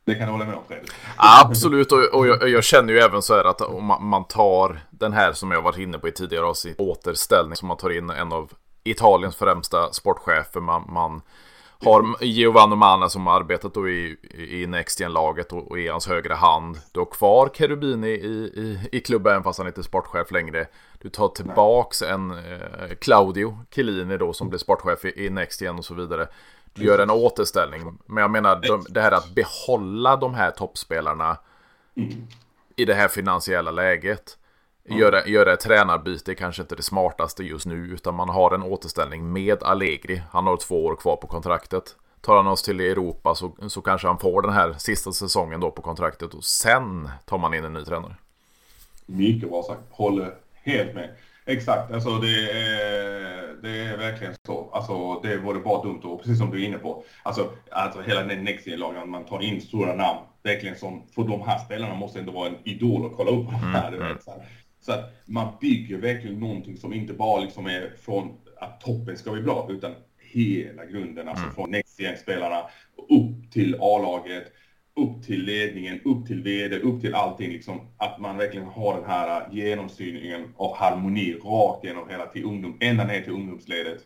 Det 0.06 0.16
kan 0.16 0.26
du 0.26 0.32
hålla 0.32 0.46
med 0.46 0.56
om 0.56 0.64
Fredrik? 0.68 0.92
Absolut, 1.18 1.92
och, 1.92 2.14
och 2.14 2.28
jag, 2.28 2.50
jag, 2.50 2.64
känner 2.64 2.94
ju 2.94 3.00
även 3.00 3.22
så 3.22 3.36
här 3.36 3.44
att 3.44 3.62
om 3.62 3.86
man, 3.86 4.06
man 4.06 4.24
tar 4.24 4.80
den 4.90 5.14
här 5.14 5.34
som 5.34 5.52
jag 5.52 5.62
varit 5.62 5.78
inne 5.78 6.00
på 6.00 6.08
i 6.08 6.12
tidigare 6.12 6.46
avsnitt, 6.46 6.80
återställning, 6.80 7.56
som 7.56 7.68
man 7.68 7.78
tar 7.78 7.90
in 7.90 8.10
en 8.10 8.32
av 8.32 8.52
Italiens 8.84 9.36
främsta 9.36 9.92
sportchefer. 9.92 10.60
Man, 10.60 10.86
man 10.90 11.22
har 11.86 12.24
Giovanni 12.24 12.76
Mana 12.76 13.10
som 13.10 13.28
arbetat 13.28 13.74
då 13.74 13.90
i, 13.90 14.18
i 14.50 14.68
Nextgen-laget 14.68 15.54
och, 15.54 15.72
och 15.72 15.80
är 15.80 15.92
hans 15.92 16.08
högra 16.08 16.36
hand. 16.36 16.78
Du 16.92 17.00
har 17.00 17.06
kvar 17.06 17.50
Cherubini 17.54 18.08
i, 18.08 18.36
i, 18.56 18.90
i 18.92 19.00
klubben 19.00 19.44
fast 19.44 19.60
han 19.60 19.68
inte 19.68 19.82
är 19.82 19.84
sportchef 19.84 20.32
längre. 20.32 20.68
Du 21.02 21.10
tar 21.10 21.28
tillbaks 21.28 22.02
en 22.02 22.32
eh, 22.32 22.96
Claudio 23.02 23.58
Chiellini 23.76 24.18
då 24.18 24.34
som 24.34 24.50
blir 24.50 24.60
sportchef 24.60 25.06
i, 25.06 25.26
i 25.26 25.30
Nextgen 25.30 25.78
och 25.78 25.86
så 25.86 25.94
vidare. 25.94 26.28
Du 26.74 26.84
gör 26.84 27.00
en 27.00 27.10
återställning. 27.10 27.98
Men 28.06 28.22
jag 28.22 28.32
menar 28.32 28.62
de, 28.62 28.86
det 28.90 29.02
här 29.02 29.12
att 29.12 29.36
behålla 29.36 30.16
de 30.16 30.34
här 30.34 30.52
toppspelarna 30.52 31.38
mm. 31.96 32.28
i 32.76 32.86
det 32.86 32.94
här 32.94 33.08
finansiella 33.08 33.72
läget. 33.72 34.38
Mm. 34.86 35.00
Göra, 35.00 35.28
göra 35.28 35.54
ett 35.54 35.60
tränarbyte 35.60 36.32
är 36.32 36.36
kanske 36.36 36.62
inte 36.62 36.76
det 36.76 36.84
smartaste 36.84 37.44
just 37.44 37.66
nu 37.66 37.76
utan 37.76 38.16
man 38.16 38.30
har 38.30 38.56
en 38.56 38.64
återställning 38.64 39.34
med 39.34 39.64
Allegri. 39.64 40.22
Han 40.32 40.48
har 40.48 40.58
två 40.58 40.86
år 40.86 40.96
kvar 40.96 41.16
på 41.16 41.28
kontraktet. 41.28 41.96
Tar 42.22 42.36
han 42.36 42.48
oss 42.48 42.64
till 42.64 42.80
Europa 42.80 43.36
så, 43.36 43.56
så 43.68 43.82
kanske 43.82 44.08
han 44.08 44.20
får 44.20 44.42
den 44.42 44.54
här 44.54 44.74
sista 44.74 45.12
säsongen 45.12 45.60
då 45.60 45.72
på 45.72 45.82
kontraktet 45.82 46.34
och 46.34 46.44
sen 46.44 47.10
tar 47.26 47.38
man 47.38 47.54
in 47.54 47.66
en 47.66 47.74
ny 47.74 47.86
tränare. 47.86 48.16
Mycket 49.06 49.50
bra 49.50 49.64
sagt. 49.64 49.82
Håller 49.90 50.34
helt 50.64 50.96
med. 50.96 51.10
Exakt, 51.46 51.92
alltså 51.92 52.18
det 52.18 52.52
är, 52.52 53.62
det 53.62 53.80
är 53.80 53.98
verkligen 53.98 54.34
så. 54.46 54.70
Alltså 54.74 55.20
det 55.20 55.38
vore 55.38 55.60
bara 55.60 55.84
dumt 55.84 56.02
och 56.04 56.22
precis 56.22 56.38
som 56.38 56.52
du 56.52 56.64
är 56.64 56.68
inne 56.68 56.78
på. 56.78 57.04
Alltså, 57.24 57.52
alltså 57.72 58.02
hela 58.02 58.24
den 58.24 58.44
Next-lagen, 58.44 59.10
man 59.10 59.26
tar 59.26 59.42
in 59.42 59.62
stora 59.62 59.96
namn. 59.96 60.20
Verkligen 60.44 60.76
som, 60.76 61.08
för 61.16 61.24
de 61.24 61.42
här 61.42 61.60
spelarna 61.60 61.96
måste 61.96 62.20
ändå 62.20 62.32
vara 62.32 62.48
en 62.48 62.58
idol 62.64 63.06
att 63.06 63.18
kolla 63.18 63.32
upp 63.32 63.46
de 63.50 63.56
här. 63.56 63.94
Mm. 63.94 64.08
Vet, 64.08 64.24
så, 64.24 64.32
så 64.82 64.92
att 64.92 65.14
man 65.26 65.48
bygger 65.62 65.98
verkligen 65.98 66.40
någonting 66.40 66.78
som 66.78 66.94
inte 66.94 67.14
bara 67.14 67.42
liksom 67.42 67.66
är 67.66 67.94
från 68.02 68.38
att 68.58 68.82
toppen 68.82 69.18
ska 69.18 69.32
bli 69.32 69.42
bra, 69.42 69.68
utan 69.70 69.92
hela 70.20 70.86
grunden. 70.86 71.28
Alltså 71.28 71.44
mm. 71.44 71.56
från 71.56 71.72
Next-spelarna 71.72 72.62
upp 73.10 73.52
till 73.52 73.76
A-laget 73.80 74.52
upp 74.96 75.24
till 75.24 75.44
ledningen, 75.44 76.00
upp 76.06 76.28
till 76.28 76.44
VD, 76.44 76.80
upp 76.80 77.02
till 77.02 77.16
allting. 77.16 77.52
Liksom, 77.52 77.80
att 77.98 78.20
man 78.20 78.38
verkligen 78.38 78.68
har 78.68 78.96
den 78.96 79.10
här 79.10 79.48
genomstyrningen 79.52 80.54
av 80.58 80.76
harmoni 80.76 81.34
rakt 81.34 81.84
genom 81.84 82.10
hela 82.10 82.26
till 82.26 82.46
ungdom, 82.46 82.78
ända 82.80 83.04
ner 83.04 83.22
till 83.22 83.34
ungdomsledet. 83.34 84.02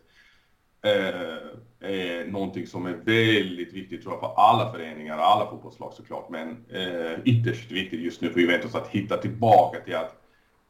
Eh, 0.86 1.90
är 1.90 2.26
någonting 2.26 2.68
som 2.68 2.86
är 2.86 2.94
väldigt 2.94 3.74
viktigt 3.74 4.02
tror 4.02 4.14
jag 4.14 4.20
för 4.20 4.34
alla 4.38 4.72
föreningar, 4.72 5.18
alla 5.18 5.50
fotbollslag 5.50 5.94
såklart, 5.94 6.30
men 6.30 6.66
eh, 6.74 7.20
ytterst 7.26 7.72
viktigt 7.72 8.00
just 8.00 8.22
nu 8.22 8.30
för 8.30 8.40
Juventus 8.40 8.76
att 8.76 8.88
hitta 8.88 9.18
tillbaka 9.18 9.80
till 9.80 9.96
att 9.96 10.25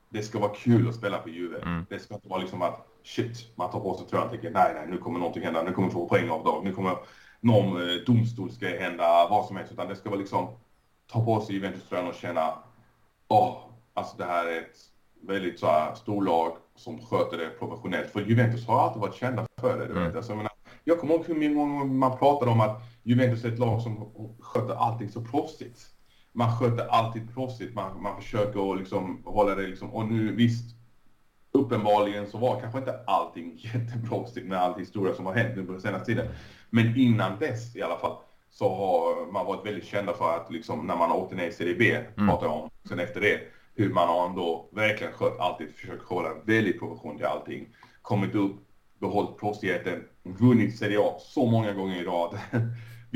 det 0.09 0.21
ska 0.21 0.39
vara 0.39 0.55
kul 0.55 0.89
att 0.89 0.95
spela 0.95 1.21
för 1.21 1.29
Juve. 1.29 1.61
Mm. 1.61 1.85
Det 1.89 1.99
ska 1.99 2.15
inte 2.15 2.27
vara 2.27 2.39
liksom 2.39 2.61
att 2.61 2.87
shit, 3.03 3.57
man 3.57 3.71
tar 3.71 3.79
på 3.79 3.93
sig 3.93 4.07
tröjan 4.07 4.25
och 4.25 4.31
tänker 4.31 4.51
nej, 4.51 4.73
nej, 4.73 4.87
nu 4.89 4.97
kommer 4.97 5.19
någonting 5.19 5.43
hända, 5.43 5.63
nu 5.63 5.71
kommer 5.71 5.87
vi 5.87 5.93
få 5.93 6.09
poäng 6.09 6.29
av 6.29 6.43
dag, 6.43 6.63
nu 6.63 6.73
kommer 6.73 6.97
någon 7.39 7.81
eh, 7.81 7.95
domstolsgrej 8.05 8.79
hända, 8.79 9.27
vad 9.29 9.45
som 9.45 9.55
helst, 9.55 9.71
utan 9.71 9.87
det 9.87 9.95
ska 9.95 10.09
vara 10.09 10.19
liksom 10.19 10.47
ta 11.11 11.25
på 11.25 11.41
sig 11.41 11.55
Juventus-tröjan 11.55 12.07
och 12.07 12.15
känna 12.15 12.53
åh, 13.27 13.57
alltså 13.93 14.17
det 14.17 14.25
här 14.25 14.45
är 14.45 14.57
ett 14.57 14.77
väldigt 15.21 15.59
så 15.59 15.67
här 15.67 15.95
storlag 15.95 16.57
som 16.75 17.01
sköter 17.01 17.37
det 17.37 17.49
professionellt. 17.49 18.11
För 18.11 18.21
Juventus 18.21 18.67
har 18.67 18.81
alltid 18.81 19.01
varit 19.01 19.15
kända 19.15 19.45
för 19.61 19.79
det. 19.79 19.85
Du 19.85 19.91
mm. 19.91 20.03
vet. 20.03 20.15
Alltså, 20.15 20.31
jag, 20.31 20.37
menar, 20.37 20.51
jag 20.83 20.99
kommer 20.99 21.13
ihåg 21.13 21.25
hur 21.25 21.55
många 21.55 21.83
man 21.83 22.17
pratade 22.17 22.51
om 22.51 22.61
att 22.61 22.81
Juventus 23.03 23.43
är 23.43 23.51
ett 23.51 23.59
lag 23.59 23.81
som 23.81 24.13
sköter 24.39 24.75
allting 24.75 25.09
så 25.09 25.21
proffsigt. 25.21 25.94
Man 26.35 26.57
sköter 26.57 26.87
alltid 26.87 27.33
proffsigt, 27.33 27.75
man, 27.75 28.01
man 28.01 28.21
försöker 28.21 28.75
liksom 28.75 29.21
hålla 29.25 29.55
det 29.55 29.67
liksom, 29.67 29.93
och 29.93 30.07
nu 30.07 30.35
visst, 30.35 30.75
uppenbarligen 31.51 32.27
så 32.27 32.37
var 32.37 32.59
kanske 32.59 32.79
inte 32.79 32.99
allting 33.07 33.53
jätteproffsigt 33.73 34.47
med 34.47 34.57
all 34.57 34.79
historia 34.79 35.13
som 35.13 35.25
har 35.25 35.33
hänt 35.33 35.55
nu 35.55 35.65
på 35.65 35.71
den 35.71 35.81
senaste 35.81 36.05
tiden. 36.05 36.27
Men 36.69 36.97
innan 36.97 37.39
dess 37.39 37.75
i 37.75 37.81
alla 37.81 37.97
fall 37.97 38.17
så 38.49 38.69
har 38.69 39.31
man 39.31 39.45
varit 39.45 39.65
väldigt 39.65 39.85
kända 39.85 40.13
för 40.13 40.37
att 40.37 40.51
liksom 40.51 40.87
när 40.87 40.95
man 40.95 41.09
har 41.09 41.17
åkt 41.17 41.35
ner 41.35 41.47
i 41.47 41.51
Serie 41.51 41.75
B, 41.75 41.95
mm. 41.95 42.29
pratar 42.29 42.47
jag 42.47 42.55
om, 42.55 42.69
sen 42.87 42.99
efter 42.99 43.21
det, 43.21 43.39
hur 43.75 43.93
man 43.93 44.07
har 44.07 44.29
ändå 44.29 44.69
verkligen 44.71 45.13
skött 45.13 45.39
alltid, 45.39 45.75
försökt 45.75 46.03
hålla 46.03 46.29
väldigt 46.43 46.79
profession 46.79 47.17
till 47.17 47.25
allting. 47.25 47.67
Kommit 48.01 48.35
upp, 48.35 48.55
behållit 48.99 49.37
proffsigheten, 49.37 50.03
vunnit 50.23 50.77
Serie 50.77 50.99
A 50.99 51.15
så 51.19 51.45
många 51.45 51.73
gånger 51.73 52.01
i 52.01 52.03
rad. 52.03 52.39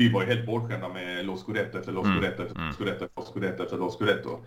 Vi 0.00 0.08
var 0.08 0.20
ju 0.20 0.26
helt 0.26 0.46
bortskämda 0.46 0.88
med 0.88 1.26
Los 1.26 1.40
Scudetto 1.40 1.78
efter 1.78 1.92
Los 1.92 2.06
mm. 2.06 2.16
Scudetto 2.16 2.42
efter 2.42 2.56
mm. 2.56 2.72
Scudetto 2.72 3.04
efter 3.04 3.22
Scudetto 3.22 3.62
efter 3.62 3.76
Los 3.76 3.94
Scudetto. 3.94 4.44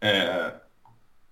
Eh, 0.00 0.46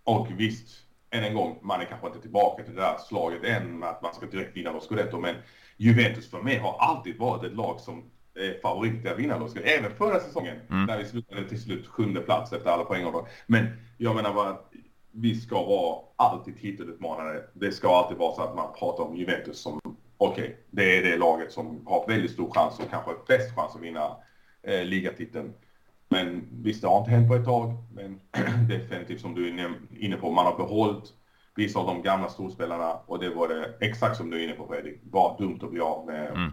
och 0.04 0.28
visst, 0.36 0.68
än 1.10 1.24
en 1.24 1.34
gång, 1.34 1.58
man 1.62 1.80
är 1.80 1.84
kanske 1.84 2.06
inte 2.06 2.20
tillbaka 2.20 2.62
till 2.62 2.74
det 2.74 2.80
där 2.80 2.96
slaget 3.08 3.44
än 3.44 3.82
att 3.82 4.02
man 4.02 4.14
ska 4.14 4.26
direkt 4.26 4.56
vinna 4.56 4.72
Los 4.72 4.84
Scudetto, 4.84 5.20
men 5.20 5.34
Juventus 5.76 6.30
för 6.30 6.42
mig 6.42 6.58
har 6.58 6.76
alltid 6.78 7.18
varit 7.18 7.44
ett 7.44 7.56
lag 7.56 7.80
som 7.80 8.10
är 8.34 8.60
favorit 8.60 9.06
att 9.06 9.18
vinna 9.18 9.38
Los 9.38 9.56
Även 9.56 9.96
förra 9.96 10.20
säsongen, 10.20 10.56
mm. 10.70 10.84
när 10.86 10.98
vi 10.98 11.04
slutade 11.04 11.48
till 11.48 11.62
slut 11.62 11.86
sjunde 11.86 12.20
plats 12.20 12.52
efter 12.52 12.70
alla 12.70 12.84
poäng. 12.84 13.12
Men 13.46 13.66
jag 13.98 14.16
menar 14.16 14.34
bara 14.34 14.48
att 14.48 14.72
vi 15.10 15.40
ska 15.40 15.64
vara 15.64 15.98
alltid 16.16 16.60
titelutmanare. 16.60 17.42
Det 17.52 17.72
ska 17.72 17.96
alltid 17.96 18.18
vara 18.18 18.34
så 18.34 18.42
att 18.42 18.56
man 18.56 18.72
pratar 18.78 19.04
om 19.04 19.16
Juventus 19.16 19.58
som, 19.58 19.80
okej, 20.26 20.44
okay, 20.44 20.56
det 20.70 20.98
är 20.98 21.02
det 21.02 21.16
laget 21.16 21.52
som 21.52 21.86
har 21.86 22.08
väldigt 22.08 22.30
stor 22.30 22.50
chans 22.50 22.78
och 22.78 22.90
kanske 22.90 23.10
bäst 23.28 23.56
chans 23.56 23.76
att 23.76 23.82
vinna 23.82 24.16
eh, 24.62 24.84
ligatiteln. 24.84 25.52
Men 26.08 26.48
visst, 26.62 26.82
det 26.82 26.88
har 26.88 26.98
inte 26.98 27.10
hänt 27.10 27.28
på 27.28 27.34
ett 27.34 27.44
tag. 27.44 27.74
Men 27.94 28.20
definitivt 28.68 29.20
som 29.20 29.34
du 29.34 29.48
är 29.48 29.74
inne 29.98 30.16
på, 30.16 30.30
man 30.30 30.46
har 30.46 30.56
behållit 30.56 31.12
vissa 31.54 31.78
av 31.78 31.86
de 31.86 32.02
gamla 32.02 32.28
storspelarna 32.28 32.92
och 33.06 33.18
det 33.18 33.30
var 33.30 33.48
det 33.48 33.74
exakt 33.80 34.16
som 34.16 34.30
du 34.30 34.40
är 34.40 34.44
inne 34.44 34.52
på 34.52 34.66
Fredrik. 34.66 35.00
Var 35.10 35.38
dumt 35.38 35.58
att 35.62 35.70
bli 35.70 35.80
av 35.80 36.06
med 36.06 36.30
mm. 36.30 36.52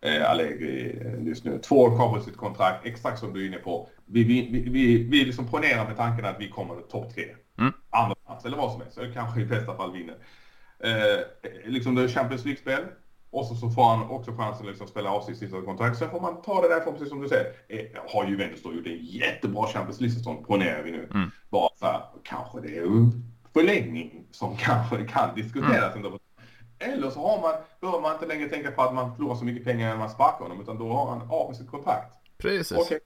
eh, 0.00 0.30
Allegri 0.30 1.02
just 1.20 1.44
nu. 1.44 1.58
Två 1.58 1.80
år 1.80 1.96
kvar 1.96 2.14
på 2.14 2.20
sitt 2.20 2.36
kontrakt, 2.36 2.86
exakt 2.86 3.18
som 3.18 3.32
du 3.32 3.42
är 3.42 3.46
inne 3.46 3.58
på. 3.58 3.88
Vi, 4.06 4.24
vi, 4.24 4.48
vi, 4.52 4.70
vi, 4.70 5.02
vi 5.02 5.24
liksom 5.24 5.46
ponerar 5.46 5.86
med 5.86 5.96
tanken 5.96 6.24
att 6.24 6.40
vi 6.40 6.48
kommer 6.48 6.80
topp 6.80 7.14
tre. 7.14 7.24
Mm. 7.58 7.72
Andra 7.90 8.14
plats 8.26 8.44
eller 8.44 8.56
vad 8.56 8.72
som 8.72 8.80
helst. 8.80 8.98
Eller 8.98 9.12
kanske 9.12 9.40
i 9.40 9.44
bästa 9.44 9.76
fall 9.76 9.92
vinner. 9.92 10.16
Eh, 10.84 11.20
liksom 11.64 11.94
det 11.94 12.02
är 12.02 12.08
Champions 12.08 12.44
League-spel. 12.44 12.84
Och 13.30 13.46
så, 13.46 13.54
så 13.54 13.70
får 13.70 13.84
han 13.84 14.10
också 14.10 14.30
chansen 14.36 14.66
att 14.66 14.70
liksom 14.70 14.86
spela 14.86 15.10
av 15.10 15.20
sitt 15.20 15.38
sista 15.38 15.62
kontrakt. 15.62 15.98
Sen 15.98 16.10
får 16.10 16.20
man 16.20 16.42
ta 16.42 16.62
det 16.62 16.68
därifrån, 16.68 16.92
precis 16.92 17.08
som 17.08 17.20
du 17.20 17.28
säger. 17.28 17.52
Eh, 17.68 17.86
har 18.08 18.26
Juventus 18.26 18.62
då 18.62 18.74
gjort 18.74 18.86
en 18.86 19.04
jättebra 19.04 19.66
Champions 19.66 20.00
League-säsong, 20.00 20.44
ponerar 20.44 20.82
vi 20.82 20.90
nu. 20.90 21.08
Mm. 21.14 21.30
Bara 21.48 21.68
här, 21.80 22.02
kanske 22.22 22.60
det 22.60 22.76
är 22.76 23.10
förlängning 23.52 24.26
som 24.30 24.56
kanske 24.58 25.04
kan 25.04 25.34
diskuteras. 25.34 25.96
Mm. 25.96 26.12
Eller 26.78 27.10
så 27.10 27.20
har 27.20 27.40
man, 27.40 27.54
behöver 27.80 28.00
man 28.00 28.12
inte 28.12 28.26
längre 28.26 28.48
tänka 28.48 28.70
på 28.70 28.82
att 28.82 28.94
man 28.94 29.16
förlorar 29.16 29.34
så 29.34 29.44
mycket 29.44 29.64
pengar 29.64 29.88
när 29.88 29.96
man 29.96 30.10
sparkar 30.10 30.38
honom, 30.38 30.60
utan 30.60 30.78
då 30.78 30.92
har 30.92 31.06
han 31.10 31.30
av 31.30 31.48
med 31.48 31.56
sitt 31.56 31.70
kontrakt. 31.70 32.14
Precis. 32.38 32.78
Okej, 32.78 33.00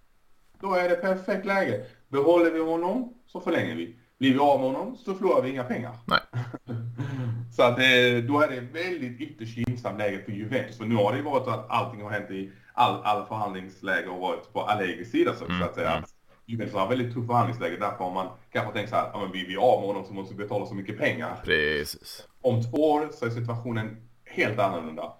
då 0.60 0.74
är 0.74 0.88
det 0.88 0.94
perfekt 0.94 1.46
läge. 1.46 1.84
Behåller 2.08 2.50
vi 2.50 2.60
honom 2.60 3.14
så 3.26 3.40
förlänger 3.40 3.74
vi. 3.74 3.96
Blir 4.18 4.32
vi 4.32 4.38
av 4.38 4.60
med 4.60 4.72
honom 4.72 4.96
så 4.96 5.14
förlorar 5.14 5.42
vi 5.42 5.50
inga 5.50 5.64
pengar. 5.64 5.92
Nej. 6.06 6.20
så 7.52 7.62
att 7.62 7.76
det, 7.76 8.20
då 8.20 8.40
är 8.40 8.48
det 8.48 8.60
väldigt 8.60 9.20
ytterst 9.20 9.56
gynnsamt 9.56 9.98
läge 9.98 10.22
för 10.24 10.32
Juventus. 10.32 10.78
För 10.78 10.84
nu 10.84 10.94
har 10.94 11.12
det 11.12 11.18
ju 11.18 11.24
varit 11.24 11.48
att 11.48 11.70
allting 11.70 12.02
har 12.02 12.10
hänt 12.10 12.30
i 12.30 12.50
all, 12.72 13.02
all 13.02 13.26
förhandlingsläge 13.26 14.08
har 14.08 14.18
varit 14.18 14.52
på 14.52 14.60
Allegris 14.60 15.10
sida 15.10 15.34
så, 15.34 15.44
mm. 15.44 15.60
så 15.60 15.64
att 15.64 15.74
säga. 15.74 15.90
Mm. 15.90 16.04
Juventus 16.46 16.74
har 16.74 16.88
väldigt 16.88 17.14
tufft 17.14 17.26
förhandlingsläge. 17.26 17.76
Därför 17.76 18.04
har 18.04 18.14
man 18.14 18.28
kanske 18.52 18.72
tänkt 18.72 18.90
så 18.90 18.96
här, 18.96 19.10
ja 19.12 19.20
men 19.20 19.32
vi 19.32 19.54
är 19.54 19.58
av 19.58 19.80
med 19.80 19.88
honom 19.88 20.04
så 20.04 20.14
måste 20.14 20.34
vi 20.34 20.42
betala 20.42 20.66
så 20.66 20.74
mycket 20.74 20.98
pengar. 20.98 21.40
Precis. 21.44 22.26
Om 22.40 22.62
två 22.62 22.90
år 22.92 23.08
så 23.12 23.26
är 23.26 23.30
situationen 23.30 23.96
helt 24.24 24.58
annorlunda. 24.58 25.12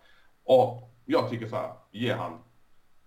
Och 0.45 0.91
jag 1.05 1.31
tycker 1.31 1.49
så 1.49 1.57
här, 1.57 1.71
ge 1.93 2.13
han 2.13 2.39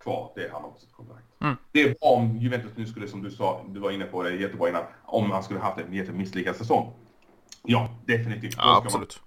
kvar 0.03 0.32
det 0.36 0.49
han 0.53 0.61
har 0.63 0.69
på 0.69 0.80
sitt 0.80 0.93
kontrakt. 0.93 1.26
Mm. 1.41 1.55
Det 1.71 1.82
är 1.82 1.95
bra 1.99 2.09
om 2.09 2.38
Juventus 2.38 2.71
nu 2.76 2.86
skulle, 2.86 3.07
som 3.07 3.23
du 3.23 3.32
sa, 3.32 3.65
du 3.67 3.80
var 3.80 3.91
inne 3.91 4.05
på 4.05 4.23
det 4.23 4.36
jättebra 4.36 4.69
innan, 4.69 4.84
om 5.05 5.32
han 5.32 5.43
skulle 5.43 5.59
haft 5.59 5.80
en 5.80 5.93
jättemisslyckad 5.93 6.55
säsong. 6.55 6.93
Ja, 7.63 7.89
definitivt. 8.05 8.55
Ja, 8.57 8.81
absolut. 8.85 9.21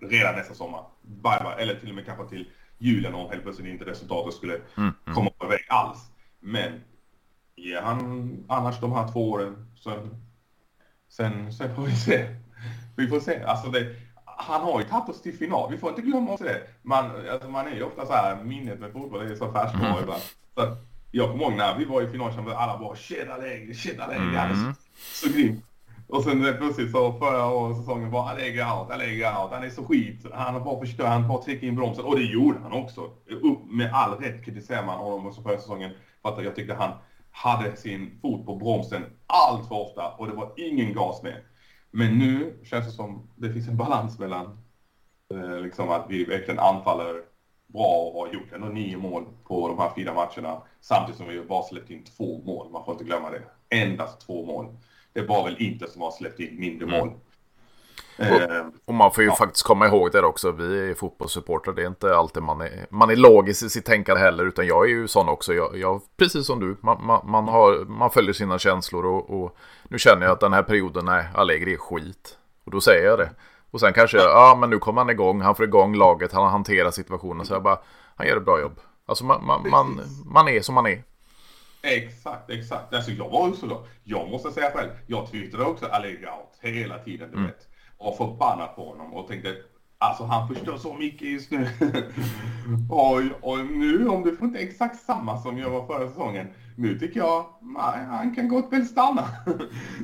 redan 0.00 0.34
nästa 0.34 0.54
sommar. 0.54 0.84
Bye, 1.02 1.38
bye. 1.40 1.62
Eller 1.62 1.74
till 1.74 1.88
och 1.88 1.94
med 1.94 2.06
kanske 2.06 2.28
till 2.28 2.50
julen 2.78 3.14
om 3.14 3.30
helt 3.30 3.42
plötsligt 3.42 3.68
inte 3.68 3.84
resultatet 3.84 4.34
skulle 4.34 4.54
mm, 4.54 4.64
mm. 4.76 5.14
komma 5.14 5.30
på 5.30 5.46
väg 5.46 5.60
alls. 5.68 5.98
Men 6.40 6.80
ger 7.56 7.82
han 7.82 8.44
annars 8.48 8.80
de 8.80 8.92
här 8.92 9.12
två 9.12 9.30
åren, 9.30 9.66
sen, 9.84 10.24
sen, 11.08 11.52
sen 11.52 11.74
får 11.74 11.82
vi 11.82 11.94
se. 11.94 12.26
Vi 12.96 13.08
får 13.08 13.20
se. 13.20 13.42
Alltså 13.42 13.70
det, 13.70 13.94
han 14.24 14.60
har 14.60 14.80
ju 14.80 14.86
tagit 14.86 15.08
oss 15.08 15.22
till 15.22 15.38
final. 15.38 15.70
Vi 15.70 15.78
får 15.78 15.90
inte 15.90 16.02
glömma 16.02 16.30
oss 16.30 16.40
det. 16.40 16.62
Man, 16.82 17.28
alltså 17.30 17.48
man 17.48 17.66
är 17.66 17.74
ju 17.74 17.82
ofta 17.82 18.06
så 18.06 18.12
här, 18.12 18.44
minnet 18.44 18.80
med 18.80 18.92
fotboll 18.92 19.30
är 19.30 19.34
så 19.34 19.52
färskvara 19.52 19.88
mm. 19.88 20.02
ibland. 20.02 20.22
Så 20.54 20.76
jag 21.10 21.30
kommer 21.30 21.44
ihåg 21.44 21.52
när 21.52 21.78
vi 21.78 21.84
var 21.84 22.02
i 22.02 22.08
final, 22.08 22.32
så 22.32 22.50
alla 22.50 22.78
bara 22.78 22.96
shit 22.96 23.28
Allegri, 23.28 23.74
shit 23.74 24.00
Allegri. 24.00 24.36
Mm. 24.36 24.74
Så, 24.94 25.28
så 25.28 25.34
grymt. 25.34 25.64
Och 26.08 26.22
sen 26.22 26.54
plötsligt 26.58 26.90
så 26.90 27.12
förra 27.12 27.46
året 27.46 27.76
säsongen 27.76 28.12
han 28.12 28.36
lägger 28.36 28.78
out, 28.78 28.90
Allegri 28.90 29.24
out. 29.24 29.50
Han 29.50 29.64
är 29.64 29.70
så 29.70 29.84
skit. 29.84 30.26
Han 30.32 30.54
har 30.54 30.60
bara 30.60 30.80
förstört, 30.80 31.06
han 31.06 31.22
har 31.22 31.28
bara 31.28 31.42
trycker 31.42 31.66
in 31.66 31.76
bromsen. 31.76 32.04
Och 32.04 32.16
det 32.16 32.24
gjorde 32.24 32.58
han 32.58 32.72
också. 32.72 33.10
Med 33.66 33.94
all 33.94 34.18
rätt 34.18 34.44
kritiserar 34.44 34.86
man 34.86 34.98
honom 34.98 35.26
också 35.26 35.42
förra 35.42 35.58
säsongen. 35.58 35.90
För 36.22 36.28
att 36.28 36.44
jag 36.44 36.56
tyckte 36.56 36.74
han 36.74 36.92
hade 37.30 37.76
sin 37.76 38.18
fot 38.22 38.46
på 38.46 38.56
bromsen 38.56 39.04
allt 39.26 39.68
för 39.68 39.74
ofta 39.74 40.08
och 40.10 40.26
det 40.26 40.32
var 40.32 40.52
ingen 40.56 40.94
gas 40.94 41.22
med. 41.22 41.42
Men 41.90 42.18
nu 42.18 42.58
känns 42.64 42.86
det 42.86 42.92
som 42.92 43.28
det 43.34 43.52
finns 43.52 43.68
en 43.68 43.76
balans 43.76 44.18
mellan 44.18 44.58
eh, 45.34 45.60
liksom 45.60 45.90
att 45.90 46.06
vi 46.08 46.24
verkligen 46.24 46.60
anfaller 46.60 47.22
bra 47.66 48.10
och 48.14 48.20
har 48.20 48.34
gjort 48.34 48.52
ändå 48.52 48.66
nio 48.66 48.96
mål 48.96 49.24
på 49.44 49.68
de 49.68 49.78
här 49.78 49.90
fyra 49.96 50.14
matcherna. 50.14 50.62
Samtidigt 50.80 51.18
som 51.18 51.28
vi 51.28 51.40
bara 51.40 51.62
släppt 51.62 51.90
in 51.90 52.04
två 52.04 52.42
mål. 52.44 52.70
Man 52.72 52.84
får 52.84 52.92
inte 52.92 53.04
glömma 53.04 53.30
det. 53.30 53.42
Endast 53.76 54.20
två 54.20 54.46
mål. 54.46 54.76
Det 55.16 55.22
var 55.22 55.44
väl 55.44 55.56
inte 55.58 55.90
som 55.90 56.02
har 56.02 56.10
släppt 56.10 56.40
in 56.40 56.60
mindre 56.60 56.86
mål. 56.86 57.08
Mm. 57.08 58.34
Och, 58.34 58.40
eh, 58.40 58.66
och, 58.84 58.94
man 58.94 59.12
får 59.12 59.24
ju 59.24 59.30
ja. 59.30 59.36
faktiskt 59.36 59.66
komma 59.66 59.86
ihåg 59.86 60.12
det 60.12 60.22
också. 60.22 60.50
Vi 60.50 60.90
är 60.90 60.94
fotbollssupportrar. 60.94 61.74
Det 61.74 61.82
är 61.82 61.86
inte 61.86 62.16
alltid 62.16 62.42
man 62.42 62.60
är, 62.60 62.86
man 62.90 63.10
är 63.10 63.16
logisk 63.16 63.62
i 63.62 63.68
sitt 63.68 63.84
tänkande 63.84 64.22
heller. 64.22 64.44
Utan 64.44 64.66
jag 64.66 64.84
är 64.84 64.88
ju 64.88 65.08
sån 65.08 65.28
också. 65.28 65.54
Jag, 65.54 65.78
jag 65.78 66.00
precis 66.16 66.46
som 66.46 66.60
du. 66.60 66.76
Man, 66.80 67.06
man, 67.06 67.30
man, 67.30 67.48
har, 67.48 67.84
man 67.84 68.10
följer 68.10 68.32
sina 68.32 68.58
känslor. 68.58 69.06
Och, 69.06 69.42
och, 69.42 69.56
nu 69.88 69.98
känner 69.98 70.26
jag 70.26 70.32
att 70.32 70.40
den 70.40 70.52
här 70.52 70.62
perioden, 70.62 71.04
nej, 71.04 71.24
Allegri 71.34 71.74
är 71.74 71.78
skit. 71.78 72.38
Och 72.64 72.70
då 72.70 72.80
säger 72.80 73.06
jag 73.06 73.18
det. 73.18 73.30
Och 73.70 73.80
sen 73.80 73.92
kanske, 73.92 74.16
ja 74.16 74.56
men 74.60 74.70
nu 74.70 74.78
kommer 74.78 75.00
han 75.00 75.10
igång. 75.10 75.40
Han 75.40 75.54
får 75.54 75.64
igång 75.64 75.94
laget. 75.94 76.32
Han 76.32 76.50
hanterar 76.50 76.90
situationen. 76.90 77.46
Så 77.46 77.54
jag 77.54 77.62
bara, 77.62 77.78
han 78.16 78.26
gör 78.26 78.36
ett 78.36 78.44
bra 78.44 78.60
jobb. 78.60 78.80
Alltså 79.06 79.24
man, 79.24 79.46
man, 79.46 79.70
man, 79.70 80.00
man 80.24 80.48
är 80.48 80.60
som 80.60 80.74
man 80.74 80.86
är. 80.86 81.02
Exakt, 81.86 82.50
exakt. 82.50 82.94
Alltså 82.94 83.10
jag 83.10 83.30
var 83.30 83.48
också 83.48 83.66
då. 83.66 83.86
Jag 84.04 84.30
måste 84.30 84.50
säga 84.50 84.70
själv. 84.70 84.90
Jag 85.06 85.30
twittrade 85.30 85.64
också 85.64 85.86
Allegri 85.86 86.26
out 86.26 86.74
hela 86.74 86.98
tiden, 86.98 87.30
du 87.30 87.36
mm. 87.36 87.46
vet 87.46 87.68
och 87.98 88.16
förbannad 88.16 88.76
på 88.76 88.84
honom 88.84 89.14
och 89.14 89.28
tänkte 89.28 89.56
Alltså 89.98 90.24
han 90.24 90.48
förstör 90.48 90.76
så 90.76 90.94
mycket 90.94 91.28
just 91.28 91.50
nu. 91.50 91.68
och, 92.90 93.22
och 93.40 93.58
nu 93.66 94.08
om 94.08 94.22
du 94.22 94.36
får 94.36 94.46
inte 94.46 94.58
exakt 94.58 95.00
samma 95.00 95.38
som 95.38 95.58
jag 95.58 95.70
var 95.70 95.86
förra 95.86 96.08
säsongen. 96.08 96.46
Nu 96.76 96.98
tycker 96.98 97.20
jag, 97.20 97.46
nej, 97.60 98.04
han 98.08 98.34
kan 98.34 98.48
gott 98.48 98.72
väl 98.72 98.86
stanna. 98.86 99.22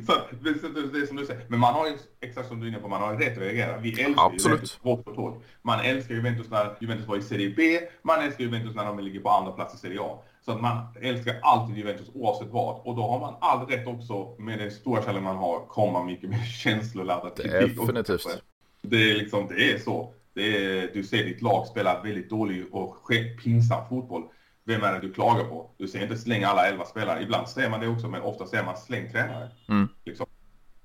så 0.07 0.13
det, 0.41 0.51
är 0.51 1.07
som 1.07 1.17
du 1.17 1.27
säger. 1.27 1.45
Men 1.49 1.61
man 1.61 1.75
har 1.75 1.87
ju, 1.87 1.97
exakt 2.21 2.49
som 2.49 2.61
du 2.61 2.67
är 2.67 2.69
inne 2.69 2.79
på, 2.79 2.89
man 2.89 3.03
har 3.03 3.17
rätt 3.17 3.33
att 3.33 3.39
reagera. 3.39 3.79
Vi 3.79 4.03
älskar 4.03 4.27
Absolut. 4.27 4.45
Juventus 4.45 4.79
hårt 4.83 5.09
och 5.09 5.17
hårt. 5.17 5.45
Man 5.63 5.81
älskar 5.81 6.15
Juventus 6.15 6.51
när 6.51 6.77
Juventus 6.81 7.07
var 7.07 7.17
i 7.17 7.23
Serie 7.23 7.55
B. 7.57 7.79
Man 8.03 8.21
älskar 8.21 8.45
Juventus 8.45 8.75
när 8.75 8.85
de 8.85 8.99
ligger 8.99 9.21
på 9.21 9.31
andra 9.31 9.53
plats 9.53 9.75
i 9.75 9.79
Serie 9.79 10.01
A. 10.01 10.19
Så 10.45 10.53
att 10.53 10.61
man 10.61 10.87
älskar 11.01 11.39
alltid 11.43 11.77
Juventus 11.77 12.11
oavsett 12.15 12.49
vad. 12.49 12.81
Och 12.85 12.97
då 12.97 13.03
har 13.03 13.21
man 13.21 13.35
all 13.41 13.67
rätt 13.67 13.87
också 13.87 14.35
med 14.39 14.59
den 14.59 14.71
stora 14.71 15.03
kärlek 15.03 15.23
man 15.23 15.37
har 15.37 15.67
komma 15.67 16.05
mycket 16.05 16.31
mer 16.31 16.45
känsloladdad 16.63 17.37
kritik. 17.37 17.81
Definitivt. 17.81 18.43
Det 18.83 19.11
är 19.11 19.15
liksom, 19.15 19.49
det 19.49 19.73
är 19.73 19.79
så. 19.79 20.15
Det 20.35 20.43
är, 20.43 20.91
du 20.95 21.05
ser 21.05 21.25
ditt 21.25 21.43
lag 21.43 21.67
spela 21.67 22.03
väldigt 22.03 22.31
dålig 22.31 22.75
och 22.75 22.97
pinsam 23.43 23.89
fotboll. 23.89 24.23
Vem 24.65 24.83
är 24.83 24.93
det 24.93 25.01
du 25.01 25.13
klagar 25.13 25.45
på? 25.45 25.71
Du 25.77 25.89
ser 25.89 26.03
inte 26.03 26.17
slänga 26.17 26.49
alla 26.49 26.67
elva 26.67 26.85
spelare. 26.85 27.23
Ibland 27.23 27.49
ser 27.49 27.71
man 27.71 27.81
det 27.81 27.89
också, 27.89 28.09
men 28.09 28.23
ofta 28.23 28.47
ser 28.47 28.65
man 28.65 28.77
släng 28.77 29.13
tränare. 29.13 29.51
Mm. 29.69 29.89
Liksom. 30.05 30.27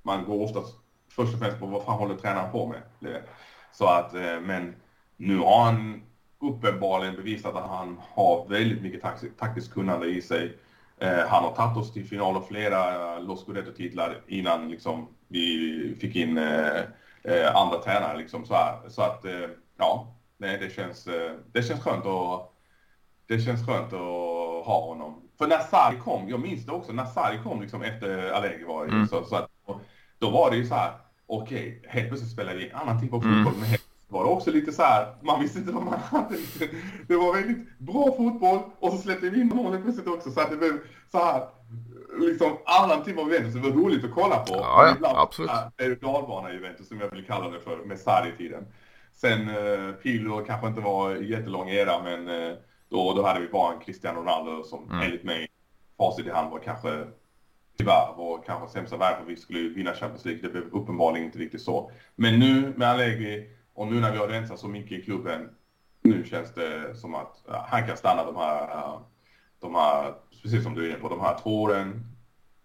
Man 0.04 0.26
går 0.26 0.44
oftast 0.44 0.76
först 1.12 1.34
och 1.34 1.40
främst 1.40 1.60
på 1.60 1.66
vad 1.66 1.84
fan 1.84 1.98
håller 1.98 2.16
tränaren 2.16 2.52
på 2.52 2.68
med. 2.68 3.22
Så 3.74 3.86
att, 3.86 4.14
eh, 4.14 4.40
men 4.42 4.76
nu 5.18 5.38
har 5.38 5.64
han 5.64 6.02
uppenbarligen 6.40 7.16
bevisat 7.16 7.56
att 7.56 7.70
han 7.70 8.00
har 8.14 8.48
väldigt 8.50 8.82
mycket 8.82 9.02
taktiskt 9.38 9.74
kunnande 9.74 10.08
i 10.08 10.22
sig. 10.22 10.58
Eh, 10.98 11.28
han 11.28 11.44
har 11.44 11.56
tagit 11.56 11.78
oss 11.78 11.94
till 11.94 12.06
final 12.06 12.36
och 12.36 12.48
flera 12.48 13.16
eh, 13.16 13.24
Los 13.24 13.46
Scudetto-titlar 13.46 14.22
innan 14.28 14.70
liksom, 14.70 15.08
vi 15.28 15.98
fick 16.02 16.16
in 16.16 16.38
eh, 16.38 16.82
eh, 17.24 17.56
andra 17.56 17.78
tränare. 17.78 18.18
Liksom, 18.18 18.46
så, 18.46 18.54
här. 18.54 18.90
så 18.90 19.02
att, 19.02 19.26
ja, 19.78 20.16
nej, 20.38 20.58
det, 20.58 20.70
känns, 20.70 21.08
det 21.52 21.64
känns 21.64 21.84
skönt 21.84 22.06
att 22.06 22.54
det 23.28 23.40
känns 23.40 23.66
skönt 23.66 23.94
att 23.94 24.66
ha 24.66 24.86
honom. 24.86 25.22
För 25.38 25.48
när 25.48 25.60
Sarri 25.60 26.00
kom, 26.00 26.30
jag 26.30 26.40
minns 26.40 26.66
det 26.66 26.72
också, 26.72 26.92
när 26.94 27.06
Sarri 27.06 27.40
kom 27.44 27.62
liksom 27.62 27.82
efter 27.82 28.32
Allegri 28.32 28.64
var 28.64 28.86
mm. 28.86 29.08
så, 29.08 29.24
så 29.24 29.36
att, 29.36 29.50
då 30.20 30.30
var 30.30 30.52
det 30.52 30.58
ju 30.58 30.66
så 30.66 30.76
här, 30.76 30.92
okej, 31.28 31.78
okay, 31.80 31.92
helt 31.92 32.08
plötsligt 32.08 32.32
spelar 32.32 32.54
vi 32.54 32.70
en 32.70 32.76
annan 32.76 33.02
typ 33.02 33.14
av 33.14 33.20
fotboll 33.20 33.54
mm. 33.54 33.60
med 33.60 33.80
var 34.08 34.24
det 34.24 34.30
också 34.30 34.52
lite 34.52 34.72
så 34.72 34.84
här, 34.84 35.16
man 35.22 35.42
visste 35.42 35.60
inte 35.60 35.72
vad 35.72 35.84
man 35.84 36.00
hade. 36.12 36.36
Det 37.08 37.16
var 37.16 37.34
väldigt 37.34 37.80
bra 37.80 38.14
fotboll 38.18 38.60
och 38.80 38.92
så 38.92 38.98
släppte 38.98 39.30
vi 39.30 39.42
in 39.42 39.48
målet 39.48 39.84
plötsligt 39.84 40.08
också 40.08 40.32
så 40.32 40.42
att 40.42 40.50
det 40.50 40.58
blev 40.58 40.80
så 41.12 41.18
här, 41.18 41.48
liksom 42.20 42.58
annan 42.66 43.04
typ 43.04 43.18
av 43.18 43.34
Juventus. 43.34 43.54
Det 43.54 43.60
var 43.60 43.70
roligt 43.70 44.06
att 44.06 44.14
kolla 44.14 44.40
på. 44.40 44.56
Ja, 44.56 44.86
ja 44.86 44.96
ibland, 44.96 45.18
absolut. 45.18 46.02
Dalbana 46.02 46.54
Juventus 46.54 46.88
som 46.88 47.00
jag 47.00 47.12
vill 47.12 47.26
kalla 47.26 47.50
det 47.50 47.60
för 47.60 47.78
med 47.78 48.00
Sarri-tiden. 48.00 48.68
Sen 49.14 49.50
eh, 49.50 49.92
Pirlo 50.04 50.46
kanske 50.46 50.68
inte 50.68 50.82
var 50.82 51.16
jättelång 51.16 51.70
era 51.70 52.04
men 52.04 52.28
eh, 52.28 52.56
då, 52.90 53.14
då 53.14 53.26
hade 53.26 53.40
vi 53.40 53.48
bara 53.48 53.74
en 53.74 53.80
Cristiano 53.80 54.20
Ronaldo 54.20 54.64
som 54.64 54.92
mm. 54.92 55.02
enligt 55.02 55.24
mig 55.24 55.48
facit 55.98 56.28
i 56.28 56.30
hand 56.30 56.52
var 56.52 56.60
kanske 56.60 57.08
tyvärr 57.78 58.14
var 58.18 58.44
kanske 58.46 58.74
sämsta 58.74 58.98
värld 58.98 59.18
för 59.20 59.26
vi 59.26 59.36
skulle 59.36 59.70
vinna 59.70 59.94
Champions 59.94 60.26
League. 60.26 60.42
Det 60.42 60.50
blev 60.50 60.64
uppenbarligen 60.64 61.26
inte 61.26 61.40
riktigt 61.40 61.62
så. 61.62 61.92
Men 62.16 62.40
nu 62.40 62.74
med 62.76 62.88
Allegri 62.88 63.57
och 63.78 63.88
nu 63.88 64.00
när 64.00 64.12
vi 64.12 64.18
har 64.18 64.28
rensat 64.28 64.60
så 64.60 64.68
mycket 64.68 65.00
i 65.00 65.02
klubben, 65.02 65.50
nu 66.02 66.24
känns 66.26 66.54
det 66.54 66.96
som 66.96 67.16
att 67.16 67.44
han 67.68 67.88
kan 67.88 67.98
stanna 67.98 68.24
de 68.26 68.36
här, 68.36 69.00
de 69.60 69.76
här, 69.76 70.14
precis 70.42 70.64
som 70.64 70.76
du 70.76 70.86
är 70.86 70.90
inne 70.90 71.00
på, 71.00 71.10
de 71.10 71.22
här 71.22 71.38
två 71.44 71.62
åren. 71.62 72.06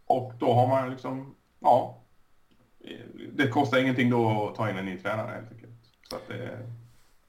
Och 0.06 0.32
då 0.38 0.52
har 0.52 0.66
man 0.66 0.90
liksom, 0.90 1.34
ja, 1.60 2.02
det 3.32 3.48
kostar 3.48 3.78
ingenting 3.78 4.10
då 4.10 4.48
att 4.48 4.54
ta 4.54 4.70
in 4.70 4.76
en 4.76 4.84
ny 4.84 4.98
tränare 4.98 5.30
helt 5.34 5.52
enkelt. 5.52 5.72
Så 6.10 6.16
att 6.16 6.28
det, 6.28 6.58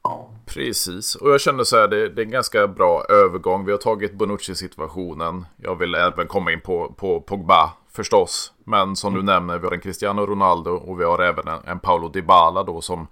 ja. 0.03 0.29
Precis, 0.45 1.15
och 1.15 1.29
jag 1.29 1.41
kände 1.41 1.65
så 1.65 1.77
här, 1.77 1.87
det, 1.87 2.09
det 2.09 2.21
är 2.21 2.25
en 2.25 2.31
ganska 2.31 2.67
bra 2.67 3.05
övergång. 3.09 3.65
Vi 3.65 3.71
har 3.71 3.79
tagit 3.79 4.13
Bonucci-situationen. 4.13 5.45
Jag 5.57 5.75
vill 5.75 5.95
även 5.95 6.27
komma 6.27 6.51
in 6.51 6.61
på, 6.61 6.93
på 6.97 7.21
Pogba 7.21 7.73
förstås. 7.91 8.53
Men 8.65 8.95
som 8.95 9.13
mm. 9.13 9.25
du 9.25 9.31
nämner, 9.31 9.57
vi 9.57 9.65
har 9.65 9.73
en 9.73 9.81
Cristiano 9.81 10.25
Ronaldo 10.25 10.71
och 10.71 10.99
vi 10.99 11.03
har 11.03 11.19
även 11.19 11.47
en, 11.47 11.59
en 11.65 11.79
Paolo 11.79 12.09
Dybala 12.09 12.63
då 12.63 12.81
som 12.81 13.07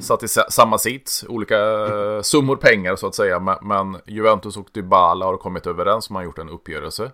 satt 0.00 0.22
i 0.22 0.28
samma 0.28 0.78
sits. 0.78 1.24
Olika 1.28 1.58
mm. 1.58 2.22
summor 2.22 2.56
pengar 2.56 2.96
så 2.96 3.06
att 3.06 3.14
säga. 3.14 3.58
Men, 3.62 3.96
Juventus 4.06 4.56
och 4.56 4.68
Dybala 4.72 5.26
har 5.26 5.36
kommit 5.36 5.66
överens. 5.66 6.10
Man 6.10 6.16
har 6.20 6.24
gjort 6.24 6.38
en 6.38 6.48
uppgörelse 6.48 7.10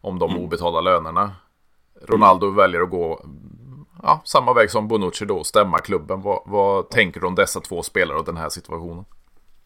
om 0.00 0.18
de 0.18 0.30
mm. 0.30 0.42
obetalda 0.42 0.80
lönerna. 0.80 1.32
Ronaldo 2.02 2.46
mm. 2.46 2.56
väljer 2.56 2.80
att 2.80 2.90
gå 2.90 3.20
ja, 4.02 4.22
samma 4.24 4.52
väg 4.52 4.70
som 4.70 4.88
Bonucci 4.88 5.24
då, 5.24 5.44
stämma 5.44 5.78
klubben. 5.78 6.22
Vad, 6.22 6.42
vad 6.46 6.90
tänker 6.90 7.20
du 7.20 7.26
om 7.26 7.34
dessa 7.34 7.60
två 7.60 7.82
spelare 7.82 8.18
och 8.18 8.24
den 8.24 8.36
här 8.36 8.48
situationen? 8.48 9.04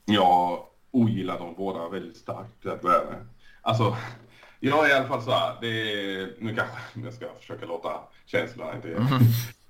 Jag 0.04 0.58
ogillar 0.90 1.38
dem 1.38 1.54
båda 1.56 1.88
väldigt 1.88 2.16
starkt 2.16 2.60
till 2.60 2.70
att 2.70 2.82
börja 2.82 3.04
med. 3.04 3.28
Alltså, 3.62 3.96
jag 4.60 4.84
är 4.84 4.90
i 4.90 4.92
alla 4.92 5.08
fall 5.08 5.22
så 5.22 5.30
här, 5.30 5.56
det 5.60 5.68
är, 5.68 6.34
nu 6.38 6.54
kanske 6.54 6.76
jag 7.04 7.14
ska 7.14 7.26
försöka 7.40 7.66
låta 7.66 7.90
känslorna 8.26 8.74
inte 8.76 8.88
mm. 8.88 9.08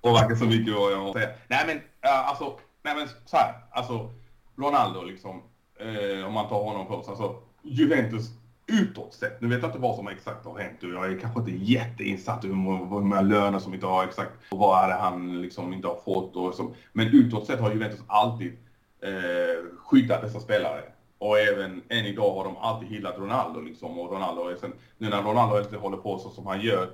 påverka 0.03 0.37
så 0.37 0.45
mycket 0.45 0.75
vad 0.75 0.93
jag 0.93 1.13
säga. 1.13 1.29
Nej 1.49 1.65
men, 1.67 1.81
alltså, 2.01 2.59
nej 2.83 2.95
men 2.97 3.09
så 3.25 3.37
här, 3.37 3.55
alltså 3.71 4.11
Ronaldo 4.57 5.03
liksom, 5.03 5.43
eh, 5.79 6.27
om 6.27 6.33
man 6.33 6.49
tar 6.49 6.65
honom 6.65 6.87
först, 6.87 7.09
alltså 7.09 7.37
Juventus 7.63 8.31
utåt 8.67 9.15
sett. 9.15 9.41
Nu 9.41 9.49
vet 9.49 9.63
jag 9.63 9.69
inte 9.69 9.79
vad 9.79 9.97
som 9.97 10.09
exakt 10.09 10.45
har 10.45 10.59
hänt 10.59 10.83
och 10.83 10.89
jag 10.89 11.13
är 11.13 11.19
kanske 11.19 11.41
inte 11.41 11.53
jätteinsatt 11.53 12.45
i 12.45 12.49
hur 12.49 12.55
många 12.55 13.21
löner 13.21 13.59
som 13.59 13.75
inte 13.75 13.87
har 13.87 14.05
exakt 14.05 14.33
och 14.51 14.59
vad 14.59 14.85
är 14.85 14.89
det 14.89 14.95
han 14.95 15.43
liksom 15.43 15.73
inte 15.73 15.89
har 15.89 16.01
fått 16.05 16.37
och 16.37 16.55
så. 16.55 16.75
Men 16.93 17.07
utåt 17.07 17.47
sett 17.47 17.61
har 17.61 17.73
Juventus 17.73 18.01
alltid 18.07 18.53
eh, 19.01 19.77
skyddat 19.79 20.23
dessa 20.23 20.41
spelare. 20.41 20.83
Och 21.19 21.39
även 21.39 21.83
än 21.89 22.07
idag 22.07 22.35
har 22.35 22.45
de 22.45 22.57
alltid 22.57 22.89
hyllat 22.89 23.19
Ronaldo 23.19 23.61
liksom 23.61 23.99
och 23.99 24.13
Ronaldo 24.13 24.49
är 24.49 24.57
sen, 24.57 24.73
nu 24.99 25.09
när 25.09 25.23
Ronaldo 25.23 25.59
inte 25.59 25.77
håller 25.77 25.97
på 25.97 26.19
så 26.19 26.31
som 26.31 26.47
han 26.47 26.61
gör. 26.61 26.91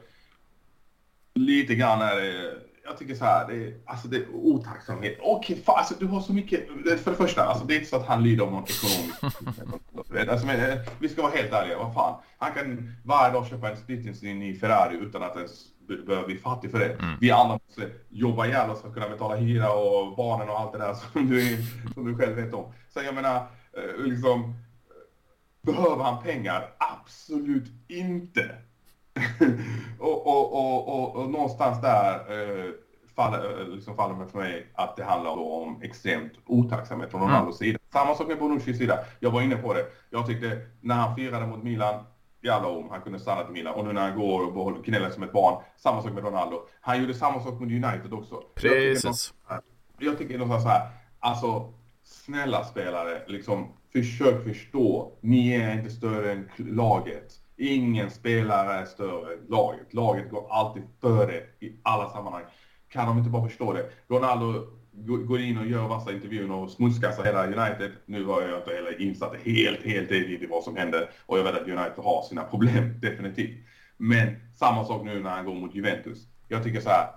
Lite 1.34 1.74
grann 1.74 2.02
är 2.02 2.16
det 2.16 2.56
jag 2.88 2.98
tycker 2.98 3.14
så 3.14 3.24
här, 3.24 3.48
det 3.48 3.54
är, 3.54 3.74
alltså 3.86 4.08
det 4.08 4.16
är 4.16 4.34
otacksamhet. 4.34 5.18
Okej, 5.20 5.56
okay, 5.56 5.74
alltså, 5.74 5.94
du 5.98 6.06
har 6.06 6.20
så 6.20 6.32
mycket. 6.32 6.68
För 7.02 7.10
det 7.10 7.16
första, 7.16 7.44
alltså, 7.44 7.64
det 7.64 7.74
är 7.74 7.76
inte 7.76 7.90
så 7.90 7.96
att 7.96 8.06
han 8.06 8.22
lider 8.22 8.44
av 8.44 8.52
någon 8.52 8.64
ekonomisk... 8.64 9.22
alltså, 10.30 10.46
men, 10.46 10.70
eh, 10.70 10.78
vi 10.98 11.08
ska 11.08 11.22
vara 11.22 11.32
helt 11.32 11.52
ärliga, 11.52 11.78
vad 11.78 11.94
fan. 11.94 12.20
Han 12.38 12.52
kan 12.52 12.94
varje 13.04 13.32
dag 13.32 13.46
köpa 13.46 13.70
en 13.70 13.76
splittins 13.76 14.22
ny 14.22 14.58
Ferrari 14.58 14.96
utan 14.96 15.22
att 15.22 15.36
ens 15.36 15.64
behöva 16.06 16.26
bli 16.26 16.36
fattig 16.36 16.70
för 16.70 16.78
det. 16.78 16.92
Mm. 16.92 17.18
Vi 17.20 17.30
andra 17.30 17.58
måste 17.66 17.90
jobba 18.08 18.46
ihjäl 18.46 18.70
oss 18.70 18.80
för 18.80 18.88
att 18.88 18.94
kunna 18.94 19.08
betala 19.08 19.36
hyra 19.36 19.72
och 19.72 20.16
barnen 20.16 20.48
och 20.48 20.60
allt 20.60 20.72
det 20.72 20.78
där 20.78 20.94
som 21.12 21.28
du, 21.28 21.58
som 21.94 22.06
du 22.06 22.16
själv 22.16 22.36
vet 22.36 22.54
om. 22.54 22.72
Så 22.88 23.02
jag 23.02 23.14
menar, 23.14 23.36
eh, 23.72 24.04
liksom, 24.04 24.54
behöver 25.62 26.04
han 26.04 26.22
pengar? 26.22 26.70
Absolut 26.78 27.70
inte. 27.88 28.56
och, 29.98 30.26
och, 30.26 30.52
och, 30.52 30.88
och, 30.88 31.16
och 31.16 31.30
någonstans 31.30 31.80
där 31.80 32.14
eh, 32.14 32.70
faller, 33.16 33.60
eh, 33.60 33.68
liksom 33.68 33.96
faller 33.96 34.26
för 34.26 34.38
mig 34.38 34.66
att 34.74 34.96
det 34.96 35.04
handlar 35.04 35.30
om 35.30 35.82
extremt 35.82 36.32
otacksamhet 36.46 37.10
från 37.10 37.20
Ronaldos 37.20 37.60
mm. 37.60 37.72
sida. 37.72 37.78
Samma 37.92 38.14
sak 38.14 38.28
med 38.28 38.38
Bonuccis 38.38 38.78
sida. 38.78 38.98
Jag 39.20 39.30
var 39.30 39.42
inne 39.42 39.56
på 39.56 39.74
det. 39.74 39.86
Jag 40.10 40.26
tyckte 40.26 40.66
när 40.80 40.94
han 40.94 41.16
firade 41.16 41.46
mot 41.46 41.62
Milan, 41.62 42.04
jävla 42.42 42.68
om 42.68 42.90
han 42.90 43.00
kunde 43.00 43.18
stanna 43.18 43.44
till 43.44 43.52
Milan. 43.52 43.74
Och 43.74 43.84
nu 43.84 43.92
när 43.92 44.08
han 44.08 44.18
går 44.18 44.58
och 44.58 44.84
gnäller 44.84 45.10
som 45.10 45.22
ett 45.22 45.32
barn, 45.32 45.62
samma 45.76 46.02
sak 46.02 46.12
med 46.12 46.24
Ronaldo. 46.24 46.62
Han 46.80 47.00
gjorde 47.00 47.14
samma 47.14 47.40
sak 47.40 47.60
med 47.60 47.84
United 47.84 48.12
också. 48.12 48.42
Precis. 48.54 49.34
Jag 49.98 50.18
tycker 50.18 50.38
någonstans 50.38 50.62
så 50.62 50.68
här, 50.68 50.90
alltså 51.18 51.72
snälla 52.02 52.64
spelare, 52.64 53.22
liksom 53.26 53.72
försök 53.92 54.44
förstå. 54.44 55.12
Ni 55.20 55.54
är 55.54 55.72
inte 55.72 55.90
större 55.90 56.32
än 56.32 56.50
laget. 56.56 57.32
Ingen 57.58 58.10
spelare 58.10 58.72
är 58.72 58.84
större 58.84 59.34
än 59.34 59.46
laget. 59.48 59.94
Laget 59.94 60.30
går 60.30 60.46
alltid 60.50 60.82
före 61.00 61.34
i 61.60 61.72
alla 61.82 62.10
sammanhang. 62.10 62.44
Kan 62.88 63.06
de 63.06 63.18
inte 63.18 63.30
bara 63.30 63.48
förstå 63.48 63.72
det? 63.72 63.90
Ronaldo 64.08 64.66
går 65.26 65.40
in 65.40 65.58
och 65.58 65.66
gör 65.66 65.88
massa 65.88 66.12
intervjuer 66.12 66.52
och 66.52 66.70
smutskastar 66.70 67.24
hela 67.24 67.46
United. 67.46 67.90
Nu 68.06 68.22
var 68.22 68.42
jag 68.42 68.58
inte 68.58 68.74
heller 68.74 69.02
insatt 69.02 69.36
helt, 69.44 69.84
helt 69.84 70.10
i 70.10 70.46
vad 70.50 70.62
som 70.62 70.76
hände 70.76 71.08
och 71.26 71.38
jag 71.38 71.44
vet 71.44 71.54
att 71.54 71.68
United 71.68 72.04
har 72.04 72.22
sina 72.22 72.44
problem, 72.44 72.94
definitivt. 73.00 73.66
Men 73.96 74.36
samma 74.54 74.84
sak 74.84 75.04
nu 75.04 75.22
när 75.22 75.30
han 75.30 75.44
går 75.44 75.54
mot 75.54 75.74
Juventus. 75.74 76.18
Jag 76.48 76.64
tycker 76.64 76.80
så 76.80 76.88
här, 76.88 77.08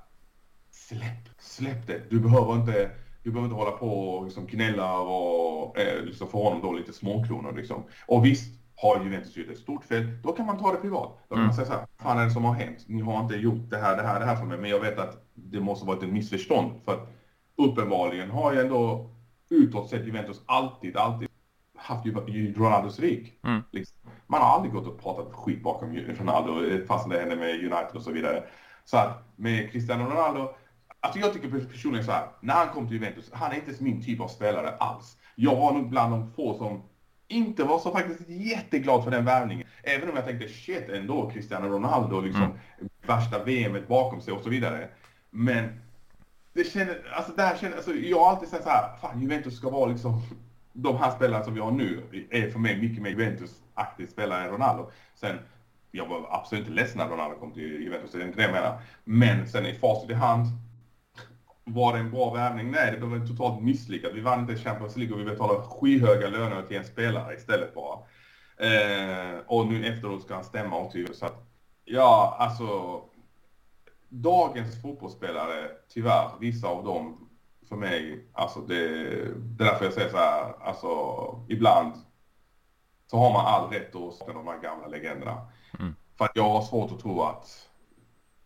släpp, 0.72 1.30
släpp 1.40 1.88
det. 1.88 2.02
Du 2.10 2.20
behöver 2.20 2.56
inte, 2.56 2.92
du 3.24 3.32
behöver 3.32 3.46
inte 3.46 3.64
hålla 3.64 3.78
på 3.78 4.10
och 4.10 4.26
liksom 4.26 4.48
gnälla 4.48 5.00
och 5.00 5.80
eh, 5.80 6.04
liksom 6.04 6.28
få 6.28 6.44
honom 6.44 6.62
då 6.62 6.74
lite 6.74 6.94
småkronor 6.94 7.54
liksom. 7.58 7.84
Och 8.08 8.26
visst, 8.26 8.61
har 8.82 9.04
Juventus 9.04 9.38
gjort 9.38 9.50
ett 9.50 9.58
stort 9.58 9.84
fel, 9.84 10.08
då 10.24 10.32
kan 10.32 10.46
man 10.46 10.60
ta 10.60 10.72
det 10.72 10.78
privat. 10.78 11.18
Då 11.30 11.36
kan 11.36 11.38
mm. 11.38 11.46
man 11.46 11.56
säga 11.56 11.68
så 11.68 11.74
här, 11.74 11.88
fan 12.00 12.20
är 12.20 12.26
det 12.26 12.32
som 12.32 12.44
har 12.44 12.54
hänt? 12.54 12.86
Ni 12.88 13.02
har 13.02 13.20
inte 13.20 13.36
gjort 13.36 13.70
det 13.70 13.78
här, 13.78 13.98
det 13.98 14.04
här, 14.04 14.20
det 14.20 14.26
här 14.26 14.36
för 14.36 14.46
mig, 14.46 14.58
men 14.58 14.70
jag 14.70 14.80
vet 14.80 15.00
att 15.00 15.26
det 15.34 15.60
måste 15.60 15.86
varit 15.86 16.04
ett 16.04 16.10
missförstånd. 16.10 16.72
För 16.86 16.94
att 16.94 17.10
uppenbarligen 17.58 18.32
har 18.32 18.54
ju 18.54 18.60
ändå 18.60 19.10
utåt 19.50 19.90
sett 19.90 20.06
Juventus 20.06 20.42
alltid, 20.46 20.98
alltid 20.98 21.28
haft 21.78 22.06
Ronaldos 22.56 23.00
rygg. 23.00 23.40
Mm. 23.44 23.62
Liksom. 23.72 23.98
Man 24.28 24.42
har 24.42 24.50
aldrig 24.56 24.74
gått 24.74 24.88
och 24.88 25.02
pratat 25.02 25.34
skit 25.34 25.64
bakom 25.64 25.96
Ronaldo, 25.96 26.86
fast 26.88 27.10
det 27.10 27.20
hände 27.20 27.36
med 27.36 27.50
United 27.50 27.96
och 27.96 28.02
så 28.02 28.12
vidare. 28.12 28.44
Så 28.86 28.98
att 28.98 29.34
med 29.36 29.72
Cristiano 29.72 30.10
Ronaldo, 30.10 30.54
alltså 31.00 31.20
jag 31.20 31.34
tycker 31.34 31.50
personligen 31.50 32.06
så 32.06 32.12
här, 32.12 32.28
när 32.42 32.54
han 32.54 32.68
kom 32.68 32.88
till 32.88 32.98
Juventus, 32.98 33.32
han 33.34 33.52
är 33.52 33.56
inte 33.56 33.84
min 33.84 34.04
typ 34.04 34.22
av 34.22 34.28
spelare 34.28 34.70
alls. 34.80 35.18
Jag 35.36 35.56
var 35.56 35.74
nog 35.74 35.90
bland 35.90 36.14
de 36.14 36.32
få 36.34 36.58
som 36.58 36.84
inte 37.32 37.64
var 37.64 37.80
så 37.80 37.92
faktiskt 37.92 38.30
jätteglad 38.30 39.04
för 39.04 39.12
den 39.12 39.26
värvningen. 39.26 39.68
Även 39.84 40.10
om 40.10 40.16
jag 40.16 40.26
tänkte 40.26 40.48
shit 40.48 40.90
ändå, 40.90 41.32
Cristiano 41.32 41.68
Ronaldo, 41.70 42.22
liksom 42.22 42.44
mm. 42.44 42.58
värsta 43.06 43.44
VMet 43.44 43.88
bakom 43.88 44.22
sig 44.22 44.34
och 44.34 44.44
så 44.44 44.50
vidare. 44.50 44.90
Men 45.30 45.82
det 46.54 46.64
känner, 46.64 47.14
alltså 47.14 47.32
där 47.32 47.58
känner, 47.58 47.76
alltså 47.76 47.94
jag 47.94 48.20
har 48.20 48.30
alltid 48.30 48.50
sagt 48.50 48.64
så 48.64 48.70
här, 48.70 48.98
fan 49.02 49.22
Juventus 49.22 49.58
ska 49.58 49.70
vara 49.70 49.92
liksom, 49.92 50.22
de 50.74 50.98
här 50.98 51.12
spelarna 51.12 51.44
som 51.44 51.54
vi 51.54 51.60
har 51.60 51.72
nu 51.72 52.04
är 52.30 52.50
för 52.50 52.60
mig 52.60 52.82
mycket 52.82 53.04
mer 53.04 53.10
Juventus-aktig 53.10 54.10
spelare 54.10 54.44
än 54.44 54.52
Ronaldo. 54.52 54.92
Sen, 55.16 55.40
jag 55.92 56.06
var 56.08 56.28
absolut 56.30 56.68
inte 56.68 56.82
ledsen 56.82 56.98
när 56.98 57.08
Ronaldo 57.08 57.40
kom 57.40 57.52
till 57.52 57.84
Juventus, 57.84 58.12
det 58.12 58.22
är 58.22 58.26
inte 58.26 58.38
det 58.38 58.44
jag 58.44 58.52
menar. 58.52 58.82
Men 59.04 59.48
sen 59.48 59.66
i 59.66 59.74
facit 59.74 60.10
i 60.10 60.14
hand, 60.14 60.48
var 61.64 61.94
det 61.94 62.00
en 62.00 62.12
bra 62.12 62.34
värvning? 62.34 62.72
Nej, 62.72 62.92
det 62.92 63.08
blev 63.08 63.28
totalt 63.28 63.64
misslyckat. 63.64 64.14
Vi 64.14 64.22
vann 64.22 64.40
inte 64.40 64.56
Champions 64.56 64.98
League 64.98 65.14
och 65.14 65.20
vi 65.20 65.26
betalade 65.26 65.62
skyhöga 65.62 66.30
löner 66.30 66.62
till 66.62 66.78
en 66.78 66.86
spelare 66.86 67.34
istället 67.34 67.74
bara. 67.74 68.00
Eh, 68.58 69.40
och 69.48 69.68
nu 69.68 69.88
efteråt 69.88 70.24
ska 70.24 70.34
han 70.36 70.44
stämma 70.44 70.78
och 70.78 70.92
typ 70.92 71.16
så 71.16 71.26
att, 71.26 71.48
ja, 71.86 72.36
alltså 72.40 73.02
dagens 74.10 74.82
fotbollsspelare, 74.82 75.72
tyvärr, 75.90 76.30
vissa 76.40 76.68
av 76.68 76.84
dem 76.84 77.30
för 77.70 77.76
mig, 77.76 78.28
alltså 78.34 78.60
det, 78.60 78.88
det 78.88 79.64
är 79.64 79.70
därför 79.70 79.86
jag 79.86 79.94
säger 79.94 80.10
så 80.10 80.18
här, 80.18 80.54
alltså 80.62 80.88
ibland 81.50 81.94
så 83.08 83.18
har 83.18 83.34
man 83.34 83.46
all 83.46 83.70
rätt 83.70 83.96
att 83.96 84.14
starta 84.14 84.34
de 84.34 84.48
här 84.48 84.62
gamla 84.62 84.88
legenderna. 84.88 85.48
Mm. 85.80 85.96
För 86.18 86.26
att 86.26 86.36
jag 86.36 86.50
har 86.50 86.62
svårt 86.62 86.92
att 86.92 87.00
tro 87.00 87.22
att 87.22 87.71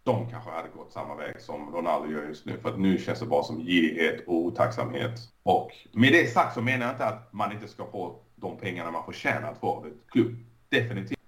de 0.05 0.29
kanske 0.29 0.49
hade 0.49 0.69
gått 0.69 0.91
samma 0.91 1.15
väg 1.15 1.41
som 1.41 1.75
Ronaldo 1.75 2.11
gör 2.11 2.27
just 2.27 2.45
nu. 2.45 2.57
För 2.57 2.69
att 2.69 2.79
nu 2.79 2.97
känns 2.97 3.19
det 3.19 3.25
bara 3.25 3.43
som 3.43 3.59
girighet 3.59 4.27
och 4.27 4.35
otacksamhet. 4.35 5.19
Och 5.43 5.71
med 5.91 6.13
det 6.13 6.27
sagt 6.27 6.53
så 6.53 6.61
menar 6.61 6.85
jag 6.85 6.95
inte 6.95 7.05
att 7.05 7.33
man 7.33 7.51
inte 7.51 7.67
ska 7.67 7.85
få 7.85 8.19
de 8.35 8.57
pengarna 8.57 8.91
man 8.91 9.05
förtjänar 9.05 9.53
för 9.53 9.87
ett 9.87 10.11
klubb. 10.11 10.35
Definitivt. 10.69 11.19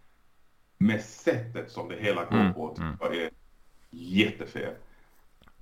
Med 0.78 1.01
sättet 1.01 1.71
som 1.71 1.89
det 1.89 1.95
hela 1.95 2.25
går 2.25 2.38
mm. 2.38 2.53
på 2.53 2.75
mm. 2.78 2.97
är 3.01 3.30
jättefel. 3.89 4.73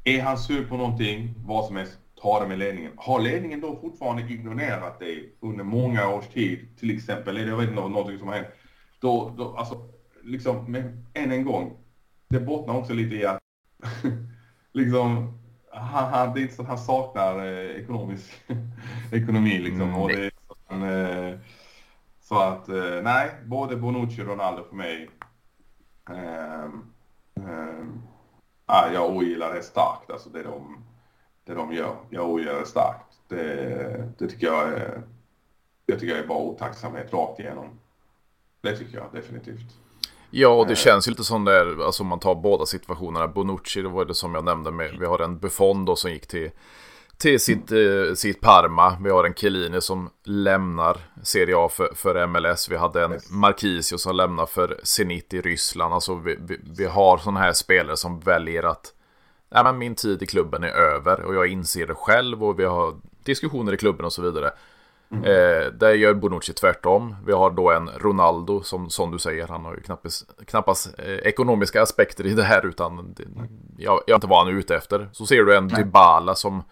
Är 0.03 0.21
han 0.21 0.37
sur 0.37 0.67
på 0.67 0.77
någonting, 0.77 1.33
vad 1.45 1.65
som 1.65 1.75
helst, 1.75 1.97
ta 2.21 2.39
det 2.39 2.47
med 2.47 2.59
ledningen. 2.59 2.91
Har 2.95 3.19
ledningen 3.19 3.61
då 3.61 3.75
fortfarande 3.81 4.33
ignorerat 4.33 4.99
dig 4.99 5.35
under 5.39 5.63
många 5.63 6.09
års 6.09 6.27
tid, 6.27 6.67
till 6.79 6.95
exempel, 6.95 7.37
eller 7.37 7.49
jag 7.49 7.57
vet 7.57 7.69
inte, 7.69 7.81
någonting 7.81 8.19
som 8.19 8.27
har 8.27 8.35
hänt, 8.35 8.47
då, 8.99 9.33
då 9.37 9.55
alltså, 9.57 9.89
liksom, 10.23 10.71
men 10.71 11.05
än 11.13 11.31
en 11.31 11.45
gång, 11.45 11.77
det 12.27 12.39
bottnar 12.39 12.73
också 12.73 12.93
lite 12.93 13.15
i 13.15 13.25
att 13.25 13.39
liksom, 14.71 15.39
han, 15.71 16.13
han, 16.13 16.33
det 16.33 16.39
är 16.39 16.41
inte 16.41 16.55
så 16.55 16.61
att 16.61 16.67
han 16.67 16.77
saknar 16.77 17.45
eh, 17.45 17.81
ekonomisk 17.81 18.31
ekonomi 19.11 19.59
liksom. 19.59 19.81
Mm, 19.81 20.01
och 20.01 20.09
det, 20.09 20.31
han, 20.67 20.83
eh, 20.83 21.39
så 22.21 22.39
att, 22.39 22.69
eh, 22.69 23.01
nej, 23.03 23.31
både 23.45 23.75
Bonucci 23.75 24.21
och 24.21 24.27
Ronaldo 24.27 24.63
för 24.63 24.75
mig. 24.75 25.09
Eh, 26.09 26.69
ah, 28.65 28.91
jag 28.93 29.15
ogillar 29.15 29.53
det 29.53 29.63
starkt, 29.63 30.11
alltså 30.11 30.29
det 30.29 30.43
de, 30.43 30.85
det 31.43 31.53
de 31.53 31.73
gör. 31.73 31.95
Jag 32.09 32.29
ogillar 32.29 32.59
det 32.59 32.65
starkt. 32.65 33.19
Det, 33.27 34.11
det 34.17 34.27
tycker 34.27 34.47
jag 34.47 34.73
är, 34.73 35.01
det 35.85 35.99
tycker 35.99 36.15
jag 36.15 36.23
är 36.23 36.27
bara 36.27 36.39
otacksamhet 36.39 37.13
rakt 37.13 37.39
igenom. 37.39 37.79
Det 38.61 38.77
tycker 38.77 38.97
jag 38.97 39.07
definitivt. 39.11 39.84
Ja, 40.37 40.49
och 40.49 40.67
det 40.67 40.73
eh. 40.73 40.77
känns 40.77 41.07
ju 41.07 41.11
lite 41.11 41.23
som 41.23 41.45
där, 41.45 41.85
alltså 41.85 42.03
om 42.03 42.07
man 42.07 42.19
tar 42.19 42.35
båda 42.35 42.65
situationerna. 42.65 43.27
Bonucci, 43.27 43.81
det 43.81 43.89
var 43.89 44.05
det 44.05 44.15
som 44.15 44.35
jag 44.35 44.43
nämnde 44.43 44.71
med, 44.71 44.95
vi 44.99 45.05
har 45.05 45.19
en 45.19 45.39
Buffon 45.39 45.85
då 45.85 45.95
som 45.95 46.11
gick 46.11 46.27
till, 46.27 46.51
till 47.17 47.39
sitt, 47.39 47.71
eh, 47.71 48.13
sitt 48.15 48.41
Parma. 48.41 48.97
Vi 49.03 49.09
har 49.09 49.23
en 49.23 49.33
Chiellini 49.33 49.81
som 49.81 50.09
lämnar 50.23 50.97
Serie 51.23 51.57
A 51.57 51.69
för, 51.69 51.89
för 51.95 52.27
MLS. 52.27 52.69
Vi 52.69 52.77
hade 52.77 53.03
en 53.03 53.11
yes. 53.11 53.31
Marquisio 53.31 53.97
som 53.97 54.15
lämnar 54.15 54.45
för 54.45 54.79
Zenit 54.83 55.33
i 55.33 55.41
Ryssland. 55.41 55.93
Alltså 55.93 56.15
vi, 56.15 56.37
vi, 56.39 56.59
vi 56.77 56.85
har 56.85 57.17
sådana 57.17 57.39
här 57.39 57.53
spelare 57.53 57.97
som 57.97 58.19
väljer 58.19 58.63
att 58.63 58.93
Nej, 59.49 59.63
men 59.63 59.77
min 59.77 59.95
tid 59.95 60.23
i 60.23 60.25
klubben 60.25 60.63
är 60.63 60.69
över 60.69 61.21
och 61.21 61.35
jag 61.35 61.47
inser 61.47 61.87
det 61.87 61.95
själv 61.95 62.43
och 62.43 62.59
vi 62.59 62.65
har 62.65 62.95
diskussioner 63.23 63.73
i 63.73 63.77
klubben 63.77 64.05
och 64.05 64.13
så 64.13 64.21
vidare. 64.21 64.51
Mm. 65.11 65.23
Eh, 65.23 65.71
där 65.71 65.93
gör 65.93 66.13
Bonucci 66.13 66.53
tvärtom. 66.53 67.15
Vi 67.25 67.33
har 67.33 67.51
då 67.51 67.71
en 67.71 67.89
Ronaldo 67.89 68.63
som, 68.63 68.89
som 68.89 69.11
du 69.11 69.19
säger, 69.19 69.47
han 69.47 69.65
har 69.65 69.75
ju 69.75 69.81
knappast, 69.81 70.45
knappast 70.45 70.99
eh, 70.99 71.13
ekonomiska 71.13 71.81
aspekter 71.81 72.25
i 72.25 72.33
det 72.33 72.43
här 72.43 72.65
utan 72.65 73.13
det, 73.13 73.23
jag, 73.77 74.01
jag 74.07 74.17
inte 74.17 74.27
vad 74.27 74.45
han 74.45 74.55
är 74.55 74.59
ute 74.59 74.75
efter. 74.75 75.09
Så 75.11 75.25
ser 75.25 75.43
du 75.43 75.55
en 75.55 75.67
Nej. 75.67 75.83
Dybala 75.83 76.35
som 76.35 76.63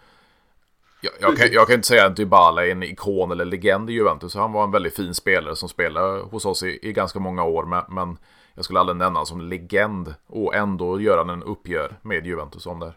jag, 1.04 1.12
jag, 1.20 1.36
kan, 1.36 1.52
jag 1.52 1.66
kan 1.66 1.74
inte 1.74 1.88
säga 1.88 2.06
att 2.06 2.16
Dybala 2.16 2.66
är 2.66 2.70
en 2.70 2.82
ikon 2.82 3.30
eller 3.30 3.44
legend 3.44 3.90
i 3.90 3.92
Juventus. 3.92 4.34
Han 4.34 4.52
var 4.52 4.64
en 4.64 4.70
väldigt 4.70 4.96
fin 4.96 5.14
spelare 5.14 5.56
som 5.56 5.68
spelade 5.68 6.22
hos 6.22 6.44
oss 6.44 6.62
i, 6.62 6.78
i 6.82 6.92
ganska 6.92 7.18
många 7.18 7.44
år. 7.44 7.64
Men, 7.64 7.84
men 7.88 8.18
jag 8.54 8.64
skulle 8.64 8.80
aldrig 8.80 8.96
nämna 8.96 9.18
honom 9.18 9.26
som 9.26 9.40
legend. 9.40 10.14
Och 10.26 10.54
ändå 10.54 11.00
gör 11.00 11.18
han 11.18 11.30
en 11.30 11.42
uppgör 11.42 11.96
med 12.02 12.26
Juventus 12.26 12.66
om 12.66 12.80
det. 12.80 12.92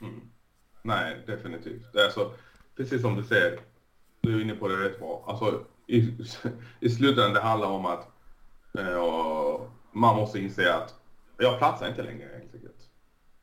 Mm. 0.00 0.20
Nej, 0.82 1.16
definitivt. 1.26 1.92
Det 1.92 2.00
är 2.00 2.04
alltså, 2.04 2.32
precis 2.76 3.02
som 3.02 3.16
du 3.16 3.24
säger, 3.24 3.58
du 4.20 4.36
är 4.36 4.42
inne 4.42 4.54
på 4.54 4.68
det 4.68 4.76
rätt 4.76 4.98
bra. 4.98 5.24
Alltså, 5.26 5.64
i, 5.86 5.98
i 6.80 6.90
slutändan 6.90 7.32
det 7.32 7.40
handlar 7.40 7.68
om 7.68 7.86
att 7.86 8.08
eh, 8.78 9.60
man 9.92 10.16
måste 10.16 10.38
inse 10.38 10.74
att 10.74 10.94
jag 11.38 11.58
platsar 11.58 11.88
inte 11.88 12.02
längre 12.02 12.28
helt 12.38 12.54
enkelt. 12.54 12.88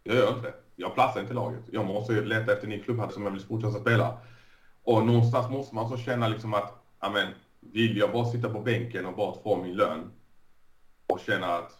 Jag 0.03 0.15
gör 0.15 0.29
inte 0.29 0.47
det. 0.47 0.53
Jag 0.75 0.93
platsar 0.93 1.21
inte 1.21 1.33
laget. 1.33 1.63
Jag 1.71 1.85
måste 1.85 2.21
leta 2.21 2.53
efter 2.53 2.63
en 2.63 2.69
ny 2.69 2.83
klubb 2.83 3.11
som 3.11 3.23
jag 3.23 3.31
vill 3.31 3.41
fortsätta 3.41 3.79
spela. 3.79 4.17
Och 4.83 5.05
någonstans 5.05 5.49
måste 5.49 5.75
man 5.75 5.89
så 5.89 5.97
känna 5.97 6.27
liksom 6.27 6.53
att, 6.53 6.73
amen, 6.99 7.27
vill 7.59 7.97
jag 7.97 8.11
bara 8.11 8.25
sitta 8.25 8.49
på 8.49 8.59
bänken 8.59 9.05
och 9.05 9.15
bara 9.15 9.41
få 9.43 9.61
min 9.63 9.75
lön 9.75 10.11
och 11.07 11.19
känna 11.19 11.47
att 11.47 11.71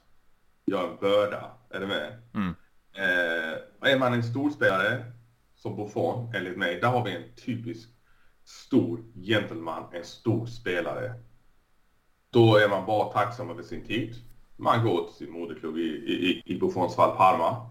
jag 0.66 0.84
är 0.84 0.88
en 0.88 0.98
börda, 1.00 1.52
är 1.70 1.80
du 1.80 1.88
med? 1.88 2.22
Mm. 2.34 2.56
Eh, 2.94 3.92
är 3.92 4.00
man 4.00 4.14
en 4.14 4.24
storspelare 4.24 5.06
som 5.56 5.76
Buffon, 5.76 6.34
enligt 6.36 6.58
mig, 6.58 6.80
där 6.80 6.88
har 6.88 7.06
vi 7.06 7.16
en 7.16 7.24
typisk 7.46 7.90
stor 8.46 9.04
gentleman, 9.16 9.84
en 9.92 10.04
stor 10.04 10.46
spelare. 10.46 11.14
Då 12.30 12.58
är 12.58 12.70
man 12.70 12.86
bara 12.86 13.10
tacksam 13.10 13.50
över 13.50 13.64
sin 13.64 13.86
tid. 13.86 14.16
Man 14.58 14.86
går 14.86 15.04
till 15.04 15.16
sin 15.16 15.32
moderklubb, 15.32 15.78
i, 15.78 15.82
i, 15.82 16.42
i 16.46 16.60
Buffons 16.60 16.96
fall 16.96 17.18
Parma. 17.18 17.70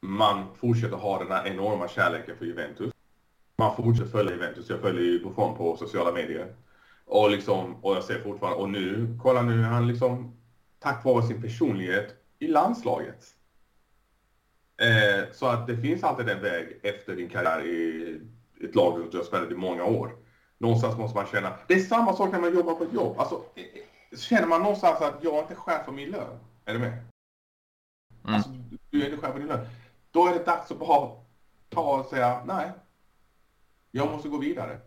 Man 0.00 0.54
fortsätter 0.54 0.96
ha 0.96 1.18
den 1.18 1.32
här 1.32 1.46
enorma 1.46 1.88
kärleken 1.88 2.36
för 2.36 2.44
Juventus. 2.44 2.92
Man 3.58 3.76
fortsätter 3.76 4.10
följa 4.10 4.32
Juventus. 4.32 4.70
Jag 4.70 4.80
följer 4.80 5.02
ju 5.02 5.24
Buffon 5.24 5.56
på 5.56 5.76
sociala 5.76 6.12
medier. 6.12 6.54
Och, 7.04 7.30
liksom, 7.30 7.84
och 7.84 7.96
jag 7.96 8.04
ser 8.04 8.22
fortfarande, 8.22 8.58
och 8.58 8.70
nu, 8.70 9.18
kolla 9.22 9.42
nu, 9.42 9.62
han 9.62 9.88
liksom, 9.88 10.36
tack 10.78 11.04
vare 11.04 11.26
sin 11.26 11.42
personlighet 11.42 12.14
i 12.38 12.46
landslaget. 12.46 13.24
Eh, 14.80 15.32
så 15.32 15.46
att 15.46 15.66
det 15.66 15.76
finns 15.76 16.04
alltid 16.04 16.28
en 16.28 16.42
väg 16.42 16.80
efter 16.82 17.16
din 17.16 17.28
karriär 17.28 17.66
i 17.66 18.20
ett 18.64 18.74
lag 18.74 19.08
du 19.10 19.16
har 19.16 19.24
spelat 19.24 19.50
i 19.50 19.54
många 19.54 19.84
år. 19.84 20.16
Någonstans 20.58 20.98
måste 20.98 21.16
man 21.16 21.26
känna, 21.26 21.52
det 21.66 21.74
är 21.74 21.80
samma 21.80 22.12
sak 22.12 22.32
när 22.32 22.40
man 22.40 22.54
jobbar 22.54 22.74
på 22.74 22.84
ett 22.84 22.92
jobb. 22.92 23.18
Alltså, 23.18 23.42
känner 24.16 24.46
man 24.46 24.62
någonstans 24.62 25.00
att 25.00 25.24
jag 25.24 25.38
inte 25.38 25.54
är 25.54 25.56
chef 25.56 25.84
för 25.84 25.92
min 25.92 26.10
lön, 26.10 26.38
är 26.64 26.72
du 26.72 26.78
med? 26.78 26.92
Mm. 26.92 27.04
Alltså, 28.22 28.50
du 28.90 29.02
är 29.02 29.10
inte 29.10 29.26
chef 29.26 29.32
för 29.32 29.38
din 29.38 29.48
lön. 29.48 29.66
Då 30.10 30.26
är 30.26 30.34
det 30.34 30.44
dags 30.44 30.70
att 30.70 30.78
bara 30.78 31.10
ta 31.68 32.00
och 32.00 32.06
säga, 32.06 32.42
nej, 32.46 32.72
jag 33.90 34.10
måste 34.12 34.28
gå 34.28 34.38
vidare. 34.38 34.78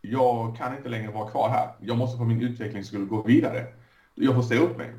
Jag 0.00 0.56
kan 0.56 0.76
inte 0.76 0.88
längre 0.88 1.12
vara 1.12 1.30
kvar 1.30 1.48
här. 1.48 1.74
Jag 1.80 1.98
måste 1.98 2.18
för 2.18 2.24
min 2.24 2.42
utveckling 2.42 2.84
skulle 2.84 3.04
gå 3.04 3.22
vidare. 3.22 3.66
Jag 4.14 4.34
får 4.34 4.42
säga 4.42 4.60
upp 4.60 4.76
mig. 4.76 4.92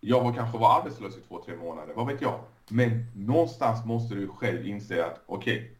Jag 0.00 0.22
får 0.22 0.32
kanske 0.32 0.58
vara 0.58 0.80
arbetslös 0.80 1.16
i 1.16 1.20
två, 1.20 1.42
tre 1.44 1.56
månader, 1.56 1.94
vad 1.94 2.06
vet 2.06 2.22
jag. 2.22 2.40
Men 2.68 3.06
någonstans 3.14 3.84
måste 3.84 4.14
du 4.14 4.28
själv 4.28 4.66
inse 4.66 5.06
att 5.06 5.20
okej, 5.26 5.56
okay, 5.56 5.70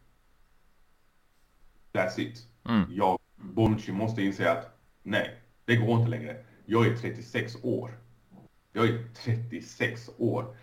That's 1.93 2.19
it. 2.19 2.47
Mm. 2.69 2.83
Jag, 2.89 3.19
Bonucci 3.35 3.91
måste 3.91 4.21
inse 4.21 4.51
att 4.51 4.79
nej, 5.03 5.41
det 5.65 5.75
går 5.75 5.97
inte 5.97 6.09
längre. 6.09 6.37
Jag 6.65 6.87
är 6.87 6.95
36 6.95 7.55
år. 7.63 7.97
Jag 8.73 8.85
är 8.85 9.07
36 9.23 10.09
år. 10.17 10.57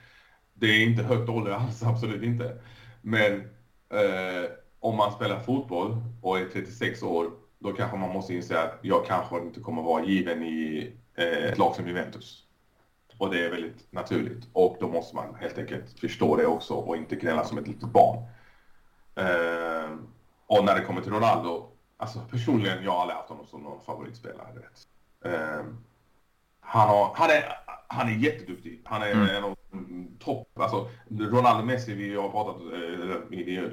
Det 0.55 0.67
är 0.67 0.87
inte 0.87 1.03
högt 1.03 1.29
ålder 1.29 1.53
alls, 1.53 1.83
absolut 1.87 2.23
inte. 2.23 2.61
Men 3.03 3.41
eh, 3.91 4.51
om 4.81 4.97
man 4.97 5.13
spelar 5.13 5.41
fotboll 5.41 6.03
och 6.23 6.39
är 6.39 6.45
36 6.45 7.03
år, 7.03 7.31
då 7.59 7.73
kanske 7.73 7.97
man 7.97 8.13
måste 8.13 8.35
inse 8.35 8.63
att 8.63 8.79
jag 8.83 9.07
kanske 9.07 9.39
inte 9.39 9.61
kommer 9.61 9.83
vara 9.83 10.05
given 10.05 10.43
i 10.43 10.93
eh, 11.15 11.45
ett 11.45 11.59
lag 11.59 11.75
som 11.75 11.87
Juventus. 11.87 12.45
Och 13.19 13.31
det 13.31 13.45
är 13.45 13.51
väldigt 13.51 13.93
naturligt. 13.93 14.49
Och 14.53 14.77
då 14.81 14.89
måste 14.89 15.17
man 15.17 15.35
helt 15.35 15.59
enkelt 15.59 16.01
förstå 16.01 16.37
det 16.37 16.47
också 16.47 16.75
och 16.75 16.97
inte 16.97 17.17
gnälla 17.17 17.45
som 17.45 17.59
ett 17.59 17.69
litet 17.69 17.93
barn. 17.93 18.25
Eh, 19.15 19.97
och 20.51 20.65
när 20.65 20.75
det 20.75 20.81
kommer 20.81 21.01
till 21.01 21.13
Ronaldo, 21.13 21.69
alltså 21.97 22.21
personligen, 22.31 22.85
jag 22.85 22.93
har 22.93 23.01
aldrig 23.01 23.17
haft 23.17 23.29
honom 23.29 23.47
som 23.47 23.63
någon 23.63 23.81
favoritspelare. 23.81 24.49
Eh, 25.25 25.65
han, 26.61 26.89
har, 26.89 27.13
han, 27.15 27.31
är, 27.31 27.45
han 27.89 28.09
är 28.09 28.13
jätteduktig. 28.13 28.83
Han 28.85 29.03
är 29.03 29.13
mm. 29.13 29.29
en 29.29 29.45
av 29.45 29.57
topp, 30.19 30.49
alltså 30.55 30.89
Ronaldo 31.11 31.65
Messi, 31.65 31.95
vi 31.95 32.17
har 32.17 32.29
pratat, 32.29 32.57
eh, 32.57 33.19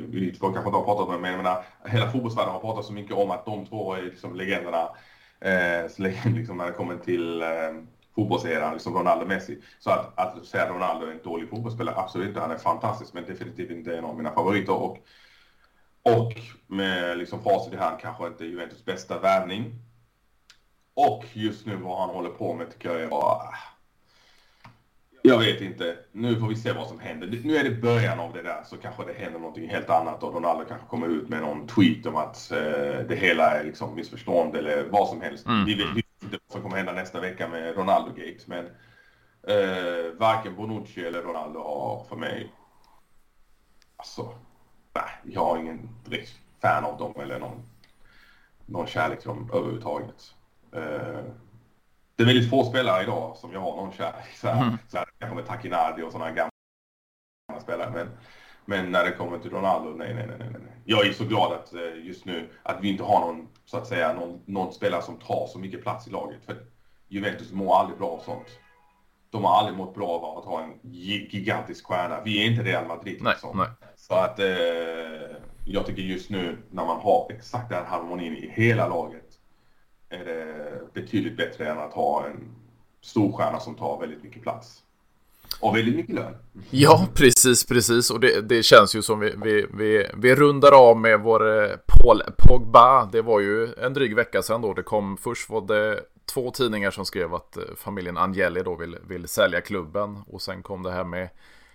vi, 0.07 0.35
två 0.39 0.47
kanske 0.47 0.69
inte 0.69 0.77
har 0.77 0.83
pratat 0.83 1.09
med, 1.09 1.19
men 1.19 1.31
jag 1.31 1.43
menar, 1.43 1.63
hela 1.85 2.11
fotbollsvärlden 2.11 2.53
har 2.53 2.59
pratat 2.59 2.85
så 2.85 2.93
mycket 2.93 3.15
om 3.15 3.31
att 3.31 3.45
de 3.45 3.65
två 3.65 3.93
är 3.93 4.01
liksom 4.01 4.35
legenderna. 4.35 4.89
Eh, 5.39 5.85
liksom 6.35 6.57
när 6.57 6.65
det 6.65 6.71
kommer 6.71 6.97
till 6.97 7.41
eh, 7.41 7.47
fotbollseran, 8.15 8.73
liksom 8.73 8.93
Ronaldo 8.93 9.25
Messi. 9.25 9.61
Så 9.79 9.89
att, 9.89 10.19
att 10.19 10.45
säga 10.45 10.69
Ronaldo 10.69 11.05
är 11.05 11.11
en 11.11 11.19
dålig 11.23 11.49
fotbollsspelare, 11.49 11.95
absolut 11.97 12.27
inte. 12.27 12.39
Han 12.39 12.51
är 12.51 12.57
fantastisk, 12.57 13.13
men 13.13 13.25
definitivt 13.25 13.71
inte 13.71 13.97
en 13.97 14.05
av 14.05 14.17
mina 14.17 14.31
favoriter. 14.31 14.73
Och 14.73 14.97
och 16.15 16.41
med 16.67 17.17
liksom 17.17 17.43
facit 17.43 17.73
i 17.73 17.77
hand 17.77 17.99
kanske 17.99 18.27
inte 18.27 18.45
Juventus 18.45 18.85
bästa 18.85 19.19
värvning. 19.19 19.75
Och 20.93 21.25
just 21.33 21.65
nu 21.65 21.75
vad 21.75 21.99
han 21.99 22.09
håller 22.09 22.29
på 22.29 22.53
med 22.53 22.71
tycker 22.71 22.89
jag 22.89 23.01
är 23.01 23.07
bara... 23.07 23.55
Jag 25.21 25.39
vet 25.39 25.61
inte. 25.61 25.97
Nu 26.11 26.39
får 26.39 26.47
vi 26.47 26.55
se 26.55 26.71
vad 26.71 26.87
som 26.87 26.99
händer. 26.99 27.41
Nu 27.43 27.57
är 27.57 27.63
det 27.63 27.71
början 27.71 28.19
av 28.19 28.33
det 28.33 28.41
där 28.41 28.63
så 28.65 28.77
kanske 28.77 29.05
det 29.05 29.13
händer 29.13 29.39
någonting 29.39 29.69
helt 29.69 29.89
annat 29.89 30.23
och 30.23 30.33
Ronaldo 30.33 30.65
kanske 30.67 30.87
kommer 30.87 31.07
ut 31.07 31.29
med 31.29 31.41
någon 31.41 31.67
tweet 31.67 32.05
om 32.05 32.15
att 32.15 32.51
eh, 32.51 33.07
det 33.07 33.15
hela 33.15 33.51
är 33.51 33.63
liksom 33.63 33.95
missförstånd 33.95 34.55
eller 34.55 34.83
vad 34.83 35.07
som 35.07 35.21
helst. 35.21 35.45
Mm. 35.45 35.65
Vi 35.65 35.73
vet 35.73 36.05
inte 36.23 36.37
vad 36.47 36.51
som 36.51 36.61
kommer 36.61 36.77
hända 36.77 36.93
nästa 36.93 37.21
vecka 37.21 37.47
med 37.47 37.75
Ronaldo-gate 37.75 38.43
men 38.45 38.65
eh, 39.47 40.13
varken 40.17 40.55
Bonucci 40.55 41.05
eller 41.05 41.21
Ronaldo 41.21 41.59
har 41.59 42.05
för 42.09 42.15
mig 42.15 42.51
alltså 43.97 44.33
nej, 44.97 45.33
jag 45.33 45.45
har 45.45 45.57
ingen 45.57 45.89
direkt 46.05 46.35
fan 46.61 46.85
av 46.85 46.97
dem 46.97 47.13
eller 47.21 47.39
någon, 47.39 47.63
någon 48.65 48.87
kärlek 48.87 49.19
till 49.19 49.27
dem 49.27 49.49
överhuvudtaget. 49.53 50.33
Uh, 50.75 51.23
det 52.15 52.23
är 52.23 52.27
väldigt 52.27 52.49
få 52.49 52.63
spelare 52.65 53.03
idag 53.03 53.37
som 53.37 53.53
jag 53.53 53.59
har 53.59 53.75
någon 53.75 53.93
kärlek 53.93 54.35
så 54.35 54.47
här, 54.47 54.61
mm. 54.63 54.77
så 54.87 54.97
här, 54.97 55.07
kanske 55.19 55.35
med 55.35 55.45
Takinardi 55.45 56.01
och 56.01 56.11
sådana 56.11 56.31
gamla 56.31 57.61
spelare. 57.61 57.91
Men, 57.91 58.09
men 58.65 58.91
när 58.91 59.05
det 59.05 59.11
kommer 59.11 59.39
till 59.39 59.51
Ronaldo, 59.51 59.89
nej, 59.89 60.13
nej, 60.13 60.27
nej, 60.27 60.37
nej. 60.39 60.61
Jag 60.85 61.07
är 61.07 61.13
så 61.13 61.25
glad 61.25 61.53
att 61.53 61.73
eh, 61.73 62.05
just 62.05 62.25
nu 62.25 62.49
att 62.63 62.81
vi 62.81 62.89
inte 62.89 63.03
har 63.03 63.19
någon, 63.19 63.47
så 63.65 63.77
att 63.77 63.87
säga, 63.87 64.13
någon, 64.13 64.41
någon 64.45 64.73
spelare 64.73 65.01
som 65.01 65.19
tar 65.19 65.47
så 65.47 65.59
mycket 65.59 65.81
plats 65.81 66.07
i 66.07 66.09
laget. 66.09 66.45
För 66.45 66.65
Juventus 67.07 67.51
mår 67.51 67.75
aldrig 67.75 67.97
bra 67.97 68.09
av 68.09 68.19
sånt. 68.19 68.47
De 69.37 69.43
har 69.43 69.59
aldrig 69.59 69.77
mått 69.77 69.95
bra 69.95 70.07
av 70.07 70.37
att 70.37 70.45
ha 70.45 70.63
en 70.63 70.73
gigantisk 71.29 71.85
stjärna. 71.85 72.21
Vi 72.25 72.43
är 72.43 72.51
inte 72.51 72.63
Real 72.63 72.87
Madrid. 72.87 73.17
Nej, 73.21 73.33
liksom. 73.33 73.57
nej. 73.57 73.67
Så 73.95 74.13
att 74.13 74.39
eh, 74.39 74.47
jag 75.65 75.85
tycker 75.85 76.01
just 76.01 76.29
nu 76.29 76.57
när 76.71 76.85
man 76.85 77.01
har 77.01 77.27
exakt 77.29 77.69
den 77.69 77.85
harmonin 77.85 78.37
i 78.37 78.51
hela 78.53 78.87
laget 78.87 79.25
är 80.09 80.25
det 80.25 80.93
betydligt 80.93 81.37
bättre 81.37 81.69
än 81.69 81.77
att 81.77 81.93
ha 81.93 82.25
en 82.25 82.55
storstjärna 83.01 83.59
som 83.59 83.75
tar 83.75 83.99
väldigt 83.99 84.23
mycket 84.23 84.41
plats. 84.41 84.83
Och 85.59 85.77
väldigt 85.77 85.95
mycket 85.95 86.15
lön. 86.15 86.35
Ja, 86.69 87.07
precis, 87.13 87.65
precis. 87.65 88.11
Och 88.11 88.19
det, 88.19 88.41
det 88.41 88.63
känns 88.63 88.95
ju 88.95 89.01
som 89.01 89.19
vi, 89.19 89.33
vi, 89.43 89.67
vi, 89.73 90.09
vi 90.17 90.35
rundar 90.35 90.71
av 90.89 90.97
med 90.97 91.19
vår 91.19 91.63
eh, 91.63 91.69
Paul 91.87 92.21
Pogba. 92.37 93.05
Det 93.11 93.21
var 93.21 93.39
ju 93.39 93.73
en 93.73 93.93
dryg 93.93 94.15
vecka 94.15 94.41
sedan 94.41 94.61
då. 94.61 94.73
Det 94.73 94.83
kom 94.83 95.17
först 95.17 95.49
var 95.49 95.61
det 95.61 96.01
två 96.33 96.51
tidningar 96.51 96.91
som 96.91 97.05
skrev 97.05 97.35
att 97.35 97.57
eh, 97.57 97.63
familjen 97.75 98.17
Angeli 98.17 98.63
då 98.63 98.75
vill, 98.75 98.97
vill 99.07 99.27
sälja 99.27 99.61
klubben. 99.61 100.23
Och 100.27 100.41
sen 100.41 100.63
kom 100.63 100.83
det 100.83 100.91
här 100.91 101.03
med 101.03 101.29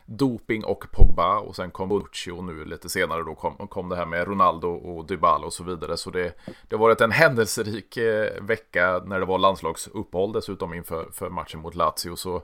doping 0.07 0.65
och 0.65 0.85
Pogba 0.93 1.39
och 1.39 1.57
sen 1.57 1.71
kom 1.71 1.89
Bonucci 1.89 2.31
och 2.31 2.45
nu 2.45 2.65
lite 2.65 2.89
senare 2.89 3.23
då 3.23 3.35
kom, 3.35 3.69
kom 3.69 3.89
det 3.89 3.97
här 3.97 4.07
med 4.07 4.29
Ronaldo 4.29 4.69
och 4.69 5.07
Dybala 5.07 5.47
och 5.47 5.53
så 5.53 5.65
vidare. 5.65 5.97
Så 5.97 6.11
det, 6.11 6.33
det 6.69 6.77
har 6.77 6.81
varit 6.81 7.01
en 7.01 7.11
händelserik 7.11 7.97
eh, 7.97 8.43
vecka 8.43 9.03
när 9.05 9.21
det 9.21 9.27
var 9.27 9.39
landslagsuppehåll 9.39 10.33
dessutom 10.33 10.75
inför 10.75 11.09
för 11.13 11.31
matchen 11.31 11.61
mot 11.61 11.75
Lazio. 11.75 12.17
Så 12.17 12.43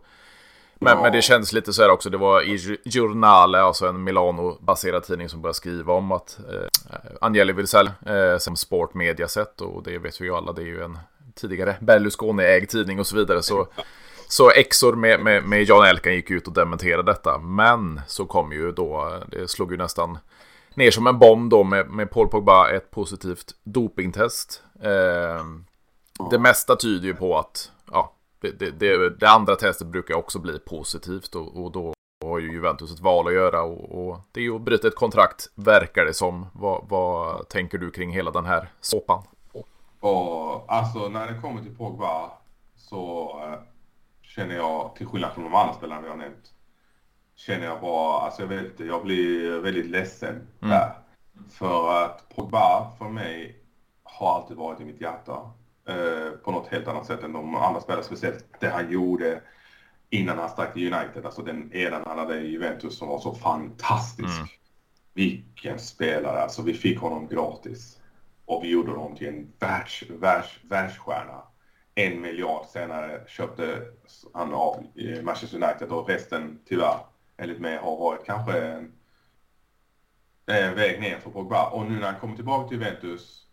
men, 0.80 0.96
ja. 0.96 1.02
men 1.02 1.12
det 1.12 1.22
känns 1.22 1.52
lite 1.52 1.72
så 1.72 1.82
här 1.82 1.90
också. 1.90 2.10
Det 2.10 2.18
var 2.18 2.42
i 2.42 2.78
Giornale, 2.84 3.60
alltså 3.60 3.86
en 3.86 4.04
Milano-baserad 4.04 5.02
tidning 5.02 5.28
som 5.28 5.42
började 5.42 5.56
skriva 5.56 5.92
om 5.92 6.12
att 6.12 6.38
eh, 6.52 7.00
Angeli 7.20 7.52
vill 7.52 7.66
sälja 7.66 7.92
eh, 8.06 8.38
som 8.38 8.56
sportmediaset 8.56 9.60
och 9.60 9.82
det 9.82 9.98
vet 9.98 10.20
vi 10.20 10.24
ju 10.24 10.34
alla. 10.34 10.52
Det 10.52 10.62
är 10.62 10.66
ju 10.66 10.82
en 10.82 10.98
tidigare 11.38 11.76
Berlusconi-ägd 11.80 12.68
tidning 12.68 13.00
och 13.00 13.06
så 13.06 13.16
vidare. 13.16 13.42
Så, 13.42 13.68
så 14.28 14.50
Exor 14.50 14.92
med, 14.92 15.20
med, 15.20 15.44
med 15.44 15.62
Jan 15.62 15.84
Elkan 15.84 16.14
gick 16.14 16.30
ut 16.30 16.46
och 16.46 16.52
dementerade 16.52 17.12
detta. 17.12 17.38
Men 17.38 18.00
så 18.06 18.26
kom 18.26 18.52
ju 18.52 18.72
då, 18.72 19.22
det 19.28 19.50
slog 19.50 19.72
ju 19.72 19.78
nästan 19.78 20.18
ner 20.74 20.90
som 20.90 21.06
en 21.06 21.18
bomb 21.18 21.50
då 21.50 21.64
med, 21.64 21.90
med 21.90 22.10
Paul 22.10 22.28
Pogba 22.28 22.70
ett 22.70 22.90
positivt 22.90 23.54
dopingtest. 23.64 24.62
Eh, 24.82 25.44
det 26.30 26.38
mesta 26.38 26.76
tyder 26.76 27.06
ju 27.06 27.14
på 27.14 27.38
att 27.38 27.72
ja, 27.90 28.14
det, 28.40 28.70
det, 28.80 29.10
det, 29.20 29.28
andra 29.28 29.56
testet 29.56 29.86
brukar 29.86 30.14
också 30.14 30.38
bli 30.38 30.58
positivt 30.58 31.34
och, 31.34 31.64
och 31.64 31.72
då 31.72 31.94
har 32.24 32.38
ju 32.38 32.52
Juventus 32.52 32.94
ett 32.94 33.00
val 33.00 33.26
att 33.26 33.32
göra 33.32 33.62
och, 33.62 34.08
och 34.08 34.20
det 34.32 34.40
är 34.40 34.44
ju 34.44 34.56
att 34.56 34.62
bryta 34.62 34.88
ett 34.88 34.96
kontrakt 34.96 35.50
verkar 35.54 36.04
det 36.04 36.14
som. 36.14 36.46
Vad, 36.52 36.84
vad 36.88 37.48
tänker 37.48 37.78
du 37.78 37.90
kring 37.90 38.10
hela 38.10 38.30
den 38.30 38.44
här 38.44 38.72
såpan? 38.80 39.22
Och 40.00 40.72
alltså 40.72 41.08
när 41.08 41.32
det 41.32 41.40
kommer 41.40 41.62
till 41.62 41.76
Pogba 41.76 42.30
så 42.76 43.30
äh, 43.44 43.58
känner 44.22 44.56
jag, 44.56 44.96
till 44.96 45.06
skillnad 45.06 45.32
från 45.32 45.44
de 45.44 45.54
andra 45.54 45.74
spelarna 45.74 46.00
vi 46.00 46.08
har 46.08 46.16
nämnt, 46.16 46.52
känner 47.36 47.66
jag 47.66 47.80
bara, 47.80 48.20
alltså 48.20 48.42
jag 48.42 48.48
vet 48.48 48.64
inte, 48.64 48.84
jag 48.84 49.02
blir 49.02 49.58
väldigt 49.58 49.86
ledsen 49.86 50.34
mm. 50.34 50.70
där. 50.70 50.92
För 51.50 52.04
att 52.04 52.28
Pogba 52.28 52.90
för 52.98 53.08
mig 53.08 53.56
har 54.02 54.34
alltid 54.34 54.56
varit 54.56 54.80
i 54.80 54.84
mitt 54.84 55.00
hjärta. 55.00 55.50
Eh, 55.88 56.30
på 56.44 56.50
något 56.50 56.68
helt 56.68 56.88
annat 56.88 57.06
sätt 57.06 57.22
än 57.22 57.32
de 57.32 57.54
andra 57.54 57.80
spelarna, 57.80 58.02
speciellt 58.02 58.44
det 58.60 58.68
han 58.68 58.92
gjorde 58.92 59.40
innan 60.10 60.38
han 60.38 60.48
stack 60.48 60.72
till 60.72 60.94
United. 60.94 61.26
Alltså 61.26 61.42
den 61.42 61.72
eran 61.72 62.02
han 62.06 62.18
hade 62.18 62.40
i 62.40 62.50
Juventus 62.50 62.98
som 62.98 63.08
var 63.08 63.18
så 63.18 63.34
fantastisk. 63.34 64.38
Mm. 64.38 64.48
Vilken 65.14 65.78
spelare, 65.78 66.42
alltså 66.42 66.62
vi 66.62 66.74
fick 66.74 66.98
honom 66.98 67.28
gratis. 67.28 67.98
Och 68.48 68.64
vi 68.64 68.68
gjorde 68.68 68.90
honom 68.90 69.16
till 69.16 69.28
en 69.28 69.52
världs, 69.58 70.02
världs, 70.08 70.58
världsstjärna. 70.62 71.42
En 71.94 72.20
miljard 72.20 72.66
senare 72.66 73.20
köpte 73.26 73.82
han 74.34 74.54
av 74.54 74.86
eh, 74.96 75.22
Manchester 75.22 75.62
United 75.62 75.88
och 75.88 76.08
resten 76.08 76.60
tyvärr, 76.68 76.98
enligt 77.36 77.60
mig, 77.60 77.76
har 77.76 77.96
varit 77.96 78.24
kanske 78.26 78.60
en, 78.60 78.92
en 80.46 80.74
väg 80.74 81.00
ner 81.00 81.18
för 81.18 81.30
Pogba. 81.30 81.70
Och 81.70 81.86
nu 81.86 82.00
när 82.00 82.12
han 82.12 82.20
kommer 82.20 82.36
tillbaka 82.36 82.68
till 82.68 82.78
Juventus 82.78 83.46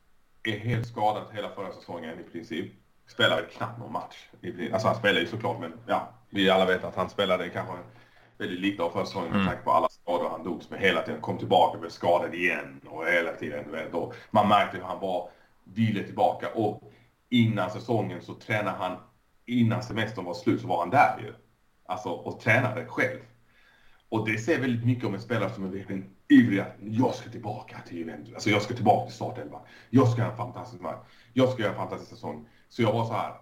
är 0.43 0.57
helt 0.57 0.87
skadad 0.87 1.23
hela 1.33 1.49
förra 1.49 1.71
säsongen 1.71 2.19
i 2.19 2.23
princip. 2.31 2.73
Spelade 3.07 3.41
knappt 3.41 3.79
någon 3.79 3.91
match. 3.91 4.29
Alltså 4.73 4.87
han 4.87 4.97
spelade 4.97 5.19
ju 5.19 5.27
såklart 5.27 5.59
men 5.59 5.73
ja, 5.87 6.09
vi 6.29 6.49
alla 6.49 6.65
vet 6.65 6.83
att 6.83 6.95
han 6.95 7.09
spelade 7.09 7.49
kanske 7.49 7.73
väldigt 8.37 8.59
lite 8.59 8.83
av 8.83 8.89
förra 8.89 9.05
säsongen 9.05 9.29
med 9.29 9.35
mm. 9.35 9.47
tanke 9.47 9.63
på 9.63 9.71
alla 9.71 9.89
skador 9.89 10.29
han 10.29 10.43
dogs 10.43 10.69
med 10.69 10.79
hela 10.79 11.01
tiden. 11.01 11.21
Kom 11.21 11.37
tillbaka, 11.37 11.77
blev 11.77 11.89
skadad 11.89 12.35
igen 12.35 12.81
och 12.85 13.07
hela 13.07 13.31
tiden. 13.31 13.65
Och 13.93 14.13
man 14.31 14.47
märkte 14.47 14.77
hur 14.77 14.83
han 14.83 14.99
var, 14.99 15.29
ville 15.63 16.03
tillbaka 16.03 16.49
och 16.53 16.91
innan 17.29 17.71
säsongen 17.71 18.21
så 18.21 18.33
tränade 18.33 18.77
han, 18.77 18.97
innan 19.45 19.83
semestern 19.83 20.25
var 20.25 20.33
slut 20.33 20.61
så 20.61 20.67
var 20.67 20.79
han 20.79 20.89
där 20.89 21.19
ju. 21.19 21.33
Alltså 21.85 22.09
och 22.09 22.39
tränade 22.39 22.85
själv. 22.85 23.19
Och 24.09 24.29
det 24.29 24.37
säger 24.37 24.61
väldigt 24.61 24.85
mycket 24.85 25.05
om 25.05 25.13
en 25.13 25.21
spelare 25.21 25.49
som 25.49 25.63
är 25.65 25.67
verkligen 25.67 26.09
ivrig 26.27 26.59
att 26.59 26.75
jag 26.79 27.15
ska 27.15 27.29
tillbaka 27.29 27.77
till 27.87 27.97
Juventus. 27.97 28.33
Alltså 28.33 28.49
jag 28.49 28.61
ska 28.61 28.73
tillbaka 28.73 29.05
till 29.05 29.15
startelvan. 29.15 29.61
Jag 29.89 30.07
ska 30.07 30.21
göra 30.21 30.31
en 30.31 30.37
fantastisk 30.37 30.81
match. 30.81 30.99
Jag 31.33 31.49
ska 31.49 31.61
göra 31.61 31.71
en 31.71 31.77
fantastisk 31.77 32.11
säsong. 32.11 32.47
Så 32.69 32.81
jag 32.81 32.93
var 32.93 33.05
så 33.05 33.13
här. 33.13 33.33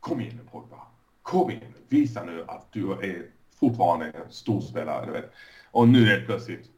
Kom 0.00 0.20
igen 0.20 0.36
nu 0.36 0.50
Pogba. 0.50 0.76
Kom 1.22 1.50
igen 1.50 1.74
nu. 1.74 1.84
Visa 1.88 2.24
nu 2.24 2.44
att 2.48 2.72
du 2.72 2.92
är 2.92 3.30
fortfarande 3.60 4.06
en 4.06 4.30
storspelare. 4.32 5.06
Du 5.06 5.12
vet. 5.12 5.32
Och 5.70 5.88
nu 5.88 6.10
är 6.10 6.20
det 6.20 6.26
plötsligt 6.26 6.70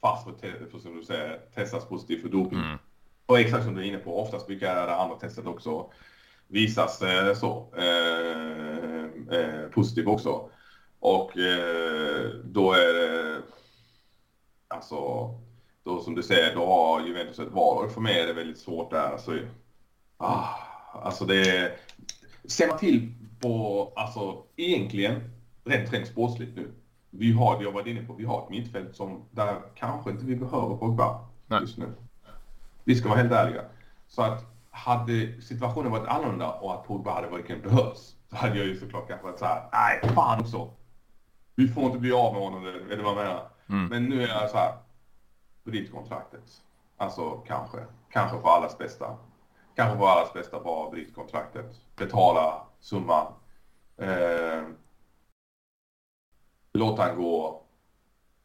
fast 0.00 0.24
för, 0.24 0.68
för 0.70 0.78
som 0.78 0.96
du 0.96 1.02
säger, 1.02 1.40
testas 1.54 1.88
positivt 1.88 2.22
för 2.22 2.28
doping. 2.28 2.58
Mm. 2.58 2.78
Och 3.26 3.40
exakt 3.40 3.64
som 3.64 3.74
du 3.74 3.80
är 3.80 3.86
inne 3.86 3.98
på, 3.98 4.20
oftast 4.20 4.46
brukar 4.46 4.86
det 4.86 4.96
andra 4.96 5.16
testet 5.16 5.46
också 5.46 5.90
visas 6.48 7.02
eh, 7.02 7.34
så 7.34 7.74
eh, 7.76 9.04
eh, 9.38 9.68
positivt 9.70 10.06
också. 10.06 10.50
Och 11.00 11.38
eh, 11.38 12.30
då 12.44 12.72
är 12.72 12.92
det, 12.92 13.42
alltså, 14.68 14.96
då 15.84 16.00
som 16.00 16.14
du 16.14 16.22
säger, 16.22 16.54
då 16.54 16.66
har 16.66 17.06
Juventus 17.06 17.38
ett 17.38 17.52
val. 17.52 17.84
Och 17.84 17.92
för 17.92 18.00
mig 18.00 18.20
är 18.20 18.26
det 18.26 18.32
väldigt 18.32 18.58
svårt 18.58 18.90
där. 18.90 19.12
Alltså, 19.12 19.38
ah, 20.16 20.48
alltså 20.92 21.24
det 21.24 21.72
ser 22.44 22.68
man 22.68 22.78
till 22.78 23.12
på, 23.40 23.92
alltså 23.96 24.42
egentligen, 24.56 25.30
rent, 25.66 25.92
rent 25.92 26.06
sportsligt 26.06 26.56
nu. 26.56 26.72
Vi 27.10 27.32
har, 27.32 27.58
vi 27.58 27.64
har 27.64 27.72
varit 27.72 27.86
inne 27.86 28.02
på, 28.02 28.12
vi 28.12 28.24
har 28.24 28.42
ett 28.42 28.50
mittfält 28.50 28.96
som, 28.96 29.24
där 29.30 29.60
kanske 29.74 30.10
inte 30.10 30.24
vi 30.24 30.36
behöver 30.36 30.76
Pogba 30.76 31.20
just 31.60 31.78
nu. 31.78 31.92
Vi 32.84 32.94
ska 32.94 33.08
vara 33.08 33.18
helt 33.18 33.32
ärliga. 33.32 33.62
Så 34.08 34.22
att 34.22 34.44
hade 34.70 35.42
situationen 35.42 35.92
varit 35.92 36.08
annorlunda 36.08 36.52
och 36.52 36.74
att 36.74 36.86
Pogba 36.86 37.14
hade 37.14 37.28
verkligen 37.28 37.62
behövts, 37.62 38.16
så 38.30 38.36
hade 38.36 38.58
jag 38.58 38.66
ju 38.66 38.76
såklart 38.76 39.08
kanske 39.08 39.26
varit 39.26 39.38
så 39.38 39.44
här, 39.44 39.68
nej 39.72 40.14
fan 40.14 40.40
också 40.40 40.70
vi 41.56 41.68
får 41.68 41.84
inte 41.84 41.98
bli 41.98 42.12
av 42.12 42.32
med 42.32 42.42
honom, 42.42 42.64
du 42.64 43.02
vad 43.02 43.12
jag 43.12 43.16
menar? 43.16 43.48
Mm. 43.68 43.86
Men 43.86 44.04
nu 44.04 44.22
är 44.22 44.28
jag 44.28 44.50
så 44.50 44.56
här, 44.56 44.72
bryt 45.64 45.92
kontraktet. 45.92 46.62
Alltså 46.96 47.30
kanske, 47.30 47.78
kanske 48.10 48.40
för 48.40 48.48
allas 48.48 48.78
bästa. 48.78 49.16
Kanske 49.74 49.98
för 49.98 50.06
allas 50.06 50.32
bästa, 50.32 50.60
bara 50.60 50.90
bryt 50.90 51.14
kontraktet. 51.14 51.80
Betala 51.96 52.62
summan. 52.80 53.26
Eh, 53.96 54.62
låt 56.76 56.98
han 56.98 57.16
gå. 57.16 57.62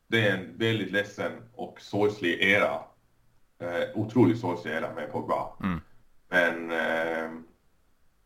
Det 0.08 0.28
är 0.28 0.38
en 0.38 0.58
väldigt 0.58 0.92
ledsen 0.92 1.32
och 1.56 1.82
sorgslig 1.82 2.42
era. 2.42 2.80
Eh, 3.60 3.90
otroligt 3.96 4.40
sorgslig 4.40 4.72
era 4.72 4.94
med 4.94 5.12
Pogba. 5.12 5.58
Mm. 5.64 5.82
Men, 6.30 6.72
eh, 6.72 7.32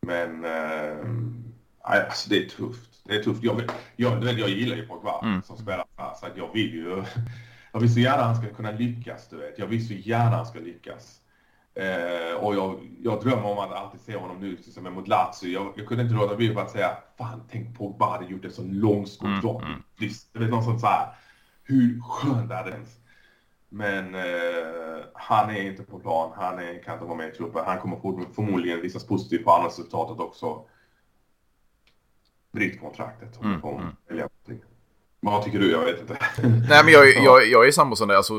men, 0.00 0.44
eh, 0.44 1.06
alltså 1.80 2.30
det 2.30 2.44
är 2.44 2.48
tufft 2.48 2.96
det 3.08 3.16
är 3.16 3.22
tufft. 3.22 3.44
Jag, 3.44 3.62
jag, 3.96 4.24
jag 4.24 4.48
gillar 4.48 4.76
ju 4.76 4.86
Pogba 4.86 5.20
mm. 5.22 5.42
som 5.42 5.56
spelar 5.56 5.86
så 6.20 6.26
att 6.26 6.36
jag 6.36 6.52
vill 6.52 6.74
ju... 6.74 7.04
Jag 7.72 7.80
vill 7.80 7.94
så 7.94 8.00
gärna 8.00 8.22
han 8.22 8.36
ska 8.36 8.54
kunna 8.54 8.70
lyckas, 8.70 9.28
du 9.28 9.36
vet. 9.36 9.58
Jag 9.58 9.66
vill 9.66 9.88
så 9.88 9.92
gärna 9.92 10.36
han 10.36 10.46
ska 10.46 10.58
lyckas. 10.58 11.20
Eh, 11.76 12.36
och 12.36 12.54
jag, 12.54 12.78
jag 13.02 13.20
drömmer 13.20 13.44
om 13.44 13.58
att 13.58 13.72
alltid 13.72 14.00
se 14.00 14.16
honom 14.16 14.40
nu 14.40 14.56
som 14.56 14.86
är 14.86 14.90
mot 14.90 15.08
Lazio. 15.08 15.48
Jag, 15.52 15.72
jag 15.76 15.86
kunde 15.86 16.02
inte 16.02 16.14
låta 16.14 16.36
bli 16.36 16.56
att 16.56 16.70
säga, 16.70 16.96
fan 17.18 17.42
tänk 17.50 17.78
Pogba 17.78 18.10
hade 18.10 18.26
gjort 18.26 18.44
en 18.44 18.52
så 18.52 18.62
långskott 18.62 19.28
mm, 19.28 19.72
mm. 19.72 19.82
Du 20.32 20.38
vet, 20.38 20.50
någon 20.50 20.64
sån 20.64 20.80
så 20.80 20.86
här, 20.86 21.08
hur 21.62 22.00
skönt 22.00 22.50
är 22.50 22.64
det 22.64 22.70
ens? 22.70 22.96
Men 23.68 24.14
eh, 24.14 25.04
han 25.14 25.50
är 25.50 25.62
inte 25.62 25.82
på 25.82 25.98
plan, 25.98 26.32
han 26.36 26.58
är, 26.58 26.82
kan 26.82 26.94
inte 26.94 27.06
vara 27.06 27.16
med 27.16 27.28
i 27.28 27.32
truppen. 27.32 27.64
Han 27.66 27.78
kommer 27.78 28.34
förmodligen 28.34 28.80
visas 28.80 29.06
positivt 29.06 29.44
på 29.44 29.52
andra 29.52 29.68
resultatet 29.68 30.20
också 30.20 30.64
bryt 32.52 32.80
kontraktet. 32.80 33.40
Mm, 33.42 33.60
mm. 33.62 34.60
Vad 35.20 35.44
tycker 35.44 35.58
du? 35.58 35.70
Jag 35.70 35.84
vet 35.84 36.00
inte. 36.00 36.18
Nej, 36.68 36.84
men 36.84 36.92
jag, 36.92 37.08
jag, 37.08 37.46
jag 37.50 37.66
är 37.66 37.70
samma 37.70 37.96
som 37.96 38.08
det. 38.08 38.16
Alltså, 38.16 38.34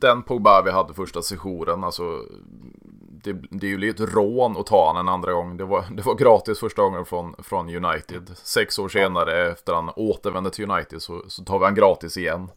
den 0.00 0.22
Pogba 0.22 0.62
vi 0.62 0.70
hade 0.70 0.94
första 0.94 1.22
sessionen, 1.22 1.84
alltså, 1.84 2.22
det, 3.24 3.32
det 3.50 3.66
är 3.66 3.70
ju 3.70 3.78
lite 3.78 4.06
rån 4.06 4.56
att 4.56 4.66
ta 4.66 4.86
han 4.86 4.96
en 4.96 5.08
andra 5.08 5.32
gång. 5.32 5.56
Det 5.56 5.64
var, 5.64 5.84
det 5.90 6.02
var 6.02 6.14
gratis 6.14 6.60
första 6.60 6.82
gången 6.82 7.04
från, 7.04 7.34
från 7.38 7.84
United. 7.84 8.30
Sex 8.36 8.78
år 8.78 8.88
senare, 8.88 9.50
efter 9.50 9.74
han 9.74 9.90
återvände 9.96 10.50
till 10.50 10.70
United, 10.70 11.02
så, 11.02 11.22
så 11.28 11.44
tar 11.44 11.58
vi 11.58 11.64
han 11.64 11.74
gratis 11.74 12.16
igen. 12.16 12.50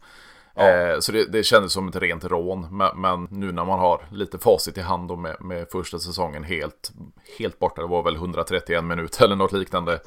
Ja. 0.54 0.68
Eh, 0.68 0.98
så 1.00 1.12
det, 1.12 1.32
det 1.32 1.42
kändes 1.42 1.72
som 1.72 1.88
ett 1.88 1.96
rent 1.96 2.24
rån. 2.24 2.76
Men, 2.76 3.00
men, 3.00 3.28
nu 3.30 3.52
när 3.52 3.64
man 3.64 3.78
har 3.78 4.00
lite 4.10 4.38
facit 4.38 4.78
i 4.78 4.80
hand 4.80 5.18
med, 5.18 5.36
med 5.40 5.68
första 5.70 5.98
säsongen 5.98 6.44
helt, 6.44 6.92
helt 7.38 7.58
borta. 7.58 7.82
Det 7.82 7.88
var 7.88 8.02
väl 8.02 8.16
131 8.16 8.84
minuter 8.84 9.24
eller 9.24 9.36
något 9.36 9.52
liknande. 9.52 10.00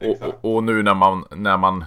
Exakt. 0.00 0.34
Och, 0.42 0.54
och, 0.54 0.64
nu 0.64 0.82
när 0.82 0.94
man, 0.94 1.24
när 1.30 1.56
man 1.56 1.84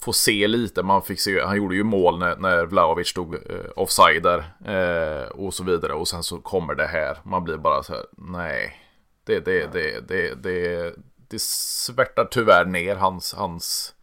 Få 0.00 0.12
se 0.12 0.48
lite, 0.48 0.82
man 0.82 1.02
fick 1.02 1.20
se, 1.20 1.40
han 1.40 1.56
gjorde 1.56 1.74
ju 1.74 1.84
mål 1.84 2.18
när, 2.18 2.36
när 2.36 2.66
Vlahovic 2.66 3.08
stod 3.08 3.34
eh, 3.34 3.40
offside 3.76 4.22
där 4.22 4.38
eh, 4.64 5.28
och 5.28 5.54
så 5.54 5.64
vidare. 5.64 5.92
Och 5.92 6.08
sen 6.08 6.22
så 6.22 6.38
kommer 6.38 6.74
det 6.74 6.86
här, 6.86 7.18
man 7.24 7.44
blir 7.44 7.56
bara 7.56 7.82
så 7.82 7.92
här, 7.92 8.04
nej. 8.16 8.84
Det, 9.24 9.40
det, 9.40 9.72
det, 9.72 10.08
det, 10.08 10.34
det, 10.34 10.94
det 11.28 11.40
svärtar 11.40 12.24
tyvärr 12.24 12.64
ner 12.64 12.96
hans, 12.96 13.34
hans 13.34 13.94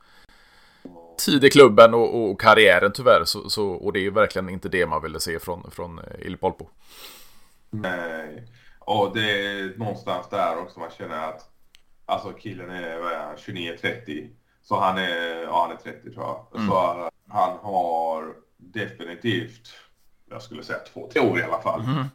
tid 1.26 1.44
i 1.44 1.50
klubben 1.50 1.94
och, 1.94 2.32
och 2.32 2.42
karriären 2.42 2.92
tyvärr. 2.94 3.24
Så, 3.26 3.50
så, 3.50 3.70
och 3.70 3.94
det 3.94 4.00
är 4.00 4.04
ju 4.04 4.12
verkligen 4.12 4.50
inte 4.50 4.70
det 4.70 4.86
man 4.86 5.02
ville 5.02 5.20
se 5.20 5.40
från, 5.40 5.72
från 5.72 6.00
eh, 6.00 6.28
Il 6.28 6.38
Polpo. 6.38 6.70
Nej, 7.70 8.48
och 8.80 9.12
det 9.14 9.32
är 9.32 9.78
någonstans 9.78 10.30
där 10.30 10.58
också 10.58 10.80
man 10.80 10.90
känner 10.98 11.30
att 11.30 11.52
Alltså 12.06 12.32
killen 12.32 12.70
är, 12.70 13.00
vad 13.00 13.12
är 13.12 13.20
han, 13.20 13.36
29-30. 13.36 14.30
Så 14.68 14.80
han 14.80 14.98
är, 14.98 15.44
ja, 15.44 15.62
han 15.62 15.72
är 15.72 15.94
30 15.94 16.14
tror 16.14 16.26
jag. 16.26 16.48
Mm. 16.56 16.68
Så 16.68 17.10
han 17.28 17.58
har 17.62 18.34
definitivt, 18.58 19.68
jag 20.30 20.42
skulle 20.42 20.64
säga 20.64 20.80
två, 20.80 21.02
år 21.02 21.40
i 21.40 21.44
alla 21.44 21.62
fall. 21.62 21.82
Mm. 21.82 22.06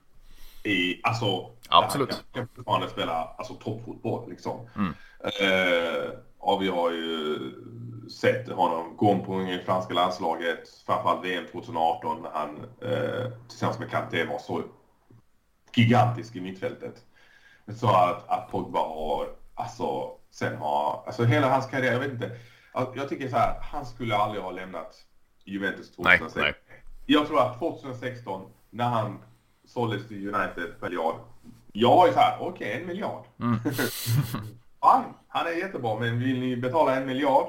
I, 0.64 1.00
alltså, 1.02 1.50
Absolut. 1.68 2.12
Han 2.12 2.22
kan 2.32 2.48
fortfarande 2.56 2.88
spela 2.88 3.34
alltså, 3.38 3.54
toppfotboll 3.54 4.30
liksom. 4.30 4.68
Mm. 4.76 4.94
Eh, 5.20 6.10
och 6.38 6.62
vi 6.62 6.68
har 6.68 6.90
ju 6.90 7.38
sett 8.10 8.48
honom 8.48 8.96
gång 8.96 9.24
på 9.24 9.32
gång 9.32 9.48
i 9.48 9.58
franska 9.58 9.94
landslaget, 9.94 10.68
framförallt 10.86 11.24
VM 11.24 11.44
2018 11.52 12.22
när 12.22 12.30
han 12.30 12.56
eh, 12.82 13.32
tillsammans 13.48 13.78
med 13.78 13.90
Kanté 13.90 14.24
var 14.24 14.38
så 14.38 14.62
gigantisk 15.74 16.36
i 16.36 16.40
mittfältet. 16.40 16.94
Så 17.76 17.88
att, 17.88 18.28
att 18.28 18.50
Pogba 18.50 18.78
har, 18.78 19.28
alltså, 19.54 20.19
sen 20.30 20.56
har, 20.56 21.02
alltså 21.06 21.24
hela 21.24 21.48
hans 21.48 21.66
karriär, 21.66 21.92
jag 21.92 22.00
vet 22.00 22.12
inte. 22.12 22.36
Jag 22.72 23.08
tycker 23.08 23.28
så 23.28 23.36
här, 23.36 23.60
han 23.62 23.86
skulle 23.86 24.16
aldrig 24.16 24.42
ha 24.42 24.50
lämnat 24.50 24.96
Juventus 25.44 25.92
2006. 25.92 26.34
Nej, 26.34 26.44
nej. 26.44 26.54
Jag 27.06 27.26
tror 27.26 27.40
att 27.40 27.58
2016, 27.58 28.48
när 28.70 28.88
han 28.88 29.18
såldes 29.64 30.08
till 30.08 30.34
United 30.34 30.74
för 30.80 30.88
miljard. 30.88 31.14
Jag 31.72 32.06
ju 32.06 32.12
så 32.12 32.18
här, 32.18 32.36
okej, 32.40 32.68
okay, 32.68 32.80
en 32.80 32.86
miljard. 32.86 33.24
Mm. 33.40 33.58
han, 34.80 35.04
han 35.28 35.46
är 35.46 35.50
jättebra, 35.50 35.98
men 36.00 36.18
vill 36.18 36.40
ni 36.40 36.56
betala 36.56 36.96
en 36.96 37.06
miljard? 37.06 37.46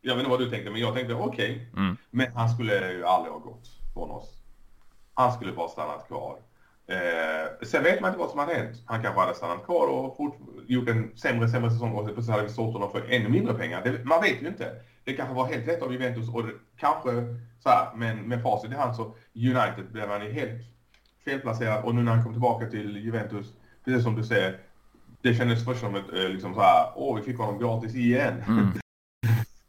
Jag 0.00 0.14
vet 0.14 0.20
inte 0.20 0.30
vad 0.30 0.40
du 0.40 0.50
tänkte, 0.50 0.70
men 0.70 0.80
jag 0.80 0.94
tänkte 0.94 1.14
okej. 1.14 1.68
Okay. 1.72 1.84
Mm. 1.84 1.96
Men 2.10 2.32
han 2.32 2.50
skulle 2.50 2.92
ju 2.92 3.04
aldrig 3.04 3.32
ha 3.32 3.38
gått 3.38 3.68
från 3.94 4.10
oss. 4.10 4.42
Han 5.14 5.32
skulle 5.32 5.52
bara 5.52 5.68
stannat 5.68 6.06
kvar. 6.06 6.38
Eh, 6.90 7.66
sen 7.66 7.82
vet 7.82 8.00
man 8.00 8.10
inte 8.10 8.18
vad 8.18 8.30
som 8.30 8.38
hade 8.38 8.54
hänt. 8.54 8.82
Han 8.86 9.02
kanske 9.02 9.20
hade 9.20 9.34
stannat 9.34 9.64
kvar 9.64 9.86
och 9.86 10.16
fort, 10.16 10.36
gjort 10.66 10.88
en 10.88 11.16
sämre, 11.16 11.48
sämre 11.48 11.70
säsong 11.70 11.92
och 11.92 12.24
så 12.24 12.32
hade 12.32 12.42
vi 12.42 12.48
sålt 12.48 12.72
honom 12.72 12.90
för 12.90 13.04
ännu 13.10 13.28
mindre 13.28 13.54
pengar. 13.54 13.82
Det, 13.84 14.04
man 14.04 14.22
vet 14.22 14.42
ju 14.42 14.48
inte. 14.48 14.72
Det 15.04 15.12
kanske 15.12 15.34
var 15.34 15.46
helt 15.46 15.68
rätt 15.68 15.82
av 15.82 15.92
Juventus 15.92 16.28
och 16.34 16.46
det, 16.46 16.52
kanske 16.76 17.10
så 17.58 17.68
här, 17.68 17.88
men 17.96 18.16
med 18.16 18.42
facit 18.42 18.70
i 18.70 18.74
hand 18.74 18.96
så 18.96 19.14
United 19.34 19.92
blev 19.92 20.08
han 20.08 20.24
ju 20.24 20.32
helt 20.32 20.60
felplacerad 21.24 21.84
och 21.84 21.94
nu 21.94 22.02
när 22.02 22.12
han 22.12 22.24
kom 22.24 22.32
tillbaka 22.32 22.66
till 22.66 22.96
Juventus, 22.96 23.46
precis 23.84 24.02
som 24.02 24.16
du 24.16 24.24
säger, 24.24 24.58
det 25.22 25.34
kändes 25.34 25.64
först 25.64 25.80
som 25.80 25.94
ett, 25.94 26.12
eh, 26.12 26.28
liksom 26.28 26.54
så 26.54 26.60
här, 26.60 26.92
åh 26.94 27.16
vi 27.16 27.22
fick 27.22 27.38
honom 27.38 27.58
gratis 27.58 27.94
igen. 27.94 28.44
Mm. 28.48 28.68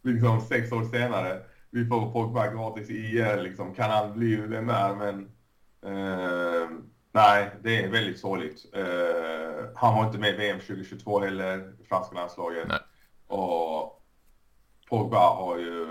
liksom 0.16 0.42
sex 0.42 0.72
år 0.72 0.84
senare, 0.84 1.40
vi 1.70 1.86
får 1.86 2.12
Pogba 2.12 2.48
gratis 2.48 2.90
igen 2.90 3.44
liksom. 3.44 3.74
Kan 3.74 3.92
han 3.92 4.14
bli 4.14 4.36
den 4.36 4.68
där 4.68 4.96
men 4.96 5.30
eh, 5.86 6.70
Nej, 7.12 7.50
det 7.64 7.84
är 7.84 7.90
väldigt 7.90 8.20
sorgligt. 8.20 8.66
Uh, 8.78 9.66
han 9.76 9.96
var 9.96 10.06
inte 10.06 10.18
med 10.18 10.30
i 10.30 10.38
VM 10.38 10.60
2022 10.60 11.20
heller, 11.20 11.74
franska 11.90 12.16
landslaget. 12.16 12.68
Nej. 12.68 12.80
Och 13.28 14.04
Pogba 14.90 15.34
har 15.36 15.58
ju 15.58 15.86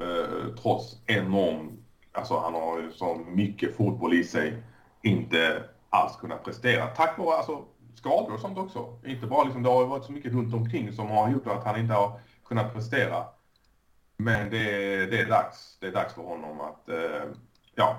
uh, 0.00 0.54
trots 0.62 0.96
enorm, 1.06 1.84
alltså 2.12 2.38
han 2.38 2.54
har 2.54 2.80
ju 2.80 2.92
så 2.92 3.14
mycket 3.14 3.76
fotboll 3.76 4.14
i 4.14 4.24
sig, 4.24 4.62
inte 5.02 5.64
alls 5.90 6.16
kunnat 6.16 6.44
prestera. 6.44 6.86
Tack 6.86 7.18
vare 7.18 7.36
alltså, 7.36 7.64
skador 7.94 8.34
och 8.34 8.40
sånt 8.40 8.58
också. 8.58 8.98
Inte 9.06 9.26
bara 9.26 9.44
liksom, 9.44 9.62
det 9.62 9.68
har 9.68 9.86
varit 9.86 10.04
så 10.04 10.12
mycket 10.12 10.32
runt 10.32 10.54
omkring 10.54 10.92
som 10.92 11.08
har 11.08 11.30
gjort 11.30 11.46
att 11.46 11.64
han 11.64 11.80
inte 11.80 11.94
har 11.94 12.20
kunnat 12.44 12.74
prestera. 12.74 13.24
Men 14.16 14.50
det, 14.50 14.66
det 15.06 15.20
är 15.20 15.28
dags. 15.28 15.76
Det 15.80 15.86
är 15.86 15.92
dags 15.92 16.14
för 16.14 16.22
honom 16.22 16.60
att, 16.60 16.88
uh, 16.88 17.32
ja, 17.74 17.96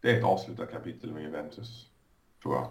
det 0.00 0.10
är 0.10 0.18
ett 0.18 0.24
avslutat 0.24 0.72
kapitel 0.72 1.10
med 1.12 1.22
Juventus, 1.22 1.86
tror 2.42 2.54
jag. 2.54 2.68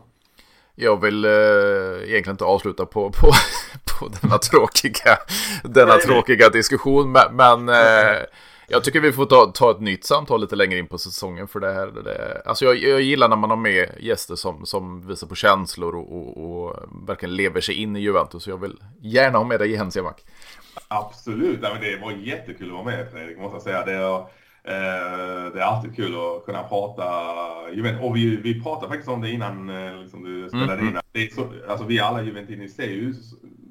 Jag 0.76 1.02
vill 1.02 1.26
eh, 1.26 1.32
egentligen 1.32 2.34
inte 2.34 2.46
avsluta 2.46 2.86
på, 2.86 3.12
på, 3.12 3.32
på 4.00 4.08
denna 4.22 4.38
tråkiga, 4.38 5.18
denna 5.64 5.94
tråkiga 5.94 6.50
diskussion. 6.50 7.12
Men, 7.12 7.36
men 7.36 7.70
eh, 7.70 8.22
jag 8.68 8.84
tycker 8.84 9.00
vi 9.00 9.12
får 9.12 9.26
ta, 9.26 9.52
ta 9.56 9.72
ett 9.72 9.80
nytt 9.80 10.06
samtal 10.06 10.42
lite 10.42 10.56
längre 10.56 10.78
in 10.80 10.88
på 10.88 10.98
säsongen. 10.98 11.48
För 11.48 11.60
det 11.60 11.74
här, 11.74 11.88
det, 11.88 12.42
alltså 12.46 12.66
jag, 12.66 12.78
jag 12.78 13.02
gillar 13.02 13.30
när 13.30 13.36
man 13.36 13.50
har 13.50 13.58
med 13.58 13.90
gäster 14.00 14.36
som, 14.36 14.66
som 14.66 15.08
visar 15.08 15.28
på 15.28 15.36
känslor 15.36 15.96
och, 15.96 16.18
och, 16.18 16.66
och 16.66 16.76
verkligen 17.08 17.36
lever 17.36 17.62
sig 17.62 17.76
in 17.76 17.96
i 17.96 18.00
Juventus. 18.00 18.44
Så 18.44 18.50
jag 18.50 18.62
vill 18.62 18.78
gärna 19.02 19.38
ha 19.38 19.46
med 19.46 19.60
dig 19.60 19.70
igen, 19.70 19.92
Siamak. 19.92 20.24
Absolut, 20.88 21.62
det 21.62 22.00
var 22.02 22.12
jättekul 22.12 22.68
att 22.68 22.74
vara 22.74 22.84
med 22.84 23.12
Fredrik, 23.12 23.38
måste 23.38 23.56
jag 23.56 23.62
säga. 23.62 23.86
Det 23.86 23.94
det 25.54 25.62
är 25.62 25.66
alltid 25.66 25.96
kul 25.96 26.16
att 26.16 26.46
kunna 26.46 26.64
prata 26.64 27.04
Juventus. 27.74 28.04
Och 28.04 28.16
vi, 28.16 28.36
vi 28.36 28.64
pratade 28.64 28.88
faktiskt 28.88 29.10
om 29.10 29.22
det 29.22 29.32
innan 29.32 29.70
eh, 29.70 30.02
liksom 30.02 30.24
du 30.24 30.50
spelade 30.50 30.74
mm. 30.74 30.88
in. 30.88 31.00
Det 31.12 31.24
är 31.24 31.30
så, 31.30 31.48
alltså 31.70 31.86
vi 31.86 32.00
alla 32.00 32.22
Juventini 32.22 32.70
ser 32.70 32.88
ju 32.88 33.14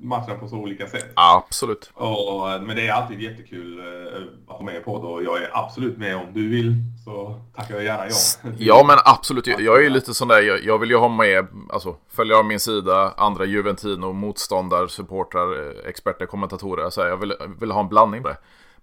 matchen 0.02 0.40
på 0.40 0.48
så 0.48 0.56
olika 0.56 0.86
sätt. 0.86 1.12
Absolut. 1.14 1.90
Och, 1.94 2.62
men 2.62 2.76
det 2.76 2.88
är 2.88 2.92
alltid 2.92 3.20
jättekul 3.20 3.78
eh, 3.78 4.22
att 4.48 4.56
ha 4.56 4.64
med 4.64 4.84
på 4.84 4.98
det 4.98 5.06
och 5.06 5.22
jag 5.22 5.42
är 5.42 5.50
absolut 5.52 5.98
med 5.98 6.16
om 6.16 6.32
du 6.32 6.48
vill 6.48 6.74
så 7.04 7.40
tackar 7.56 7.74
jag 7.74 7.84
gärna 7.84 8.06
ja. 8.06 8.50
Ja 8.58 8.84
men 8.86 8.98
absolut, 9.04 9.46
jag 9.46 9.84
är 9.84 9.90
lite 9.90 10.14
sån 10.14 10.28
där, 10.28 10.42
jag, 10.42 10.64
jag 10.64 10.78
vill 10.78 10.90
ju 10.90 10.96
ha 10.96 11.08
med, 11.08 11.46
alltså 11.70 11.96
följa 12.08 12.36
av 12.36 12.44
min 12.44 12.60
sida, 12.60 13.14
andra 13.16 13.44
Juventino, 13.44 14.12
motståndare, 14.12 14.88
supportrar, 14.88 15.74
experter, 15.88 16.26
kommentatorer. 16.26 16.84
Alltså, 16.84 17.06
jag 17.06 17.16
vill, 17.16 17.34
vill 17.60 17.70
ha 17.70 17.80
en 17.80 17.88
blandning 17.88 18.22
på 18.22 18.28
det. 18.28 18.36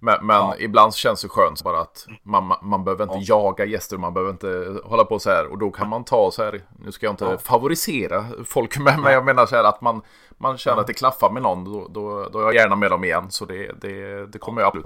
Men, 0.03 0.25
men 0.25 0.35
ja. 0.35 0.55
ibland 0.59 0.93
känns 0.93 1.21
det 1.21 1.27
skönt 1.27 1.63
bara 1.63 1.79
att 1.79 2.07
man, 2.23 2.53
man 2.61 2.83
behöver 2.83 3.03
inte 3.03 3.17
ja. 3.17 3.43
jaga 3.43 3.65
gäster, 3.65 3.97
man 3.97 4.13
behöver 4.13 4.31
inte 4.31 4.81
hålla 4.83 5.03
på 5.03 5.19
så 5.19 5.29
här. 5.29 5.51
Och 5.51 5.57
då 5.57 5.71
kan 5.71 5.89
man 5.89 6.03
ta 6.03 6.31
så 6.31 6.43
här, 6.43 6.61
nu 6.79 6.91
ska 6.91 7.05
jag 7.05 7.13
inte 7.13 7.25
ja. 7.25 7.37
favorisera 7.37 8.25
folk, 8.45 8.79
men, 8.79 9.01
men 9.01 9.13
jag 9.13 9.25
menar 9.25 9.45
så 9.45 9.55
här 9.55 9.63
att 9.63 9.81
man, 9.81 10.01
man 10.37 10.57
känner 10.57 10.81
att 10.81 10.87
det 10.87 10.93
klaffar 10.93 11.29
med 11.29 11.41
någon, 11.41 11.63
då, 11.63 11.87
då, 11.87 12.29
då 12.29 12.39
är 12.39 12.43
jag 12.43 12.55
gärna 12.55 12.75
med 12.75 12.91
dem 12.91 13.03
igen. 13.03 13.31
Så 13.31 13.45
det, 13.45 13.71
det, 13.81 14.25
det 14.25 14.39
kommer 14.39 14.61
jag 14.61 14.67
absolut. 14.67 14.85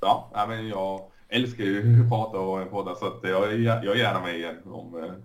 Ja, 0.00 0.44
men 0.48 0.68
jag 0.68 1.00
älskar 1.28 1.64
ju 1.64 2.02
att 2.02 2.08
prata 2.08 2.38
och 2.38 2.70
podda 2.70 2.94
så 2.94 3.06
att 3.06 3.18
jag, 3.22 3.60
jag 3.60 3.84
är 3.84 3.94
gärna 3.94 4.20
med 4.20 4.36
igen. 4.36 4.56
Om, 4.64 5.18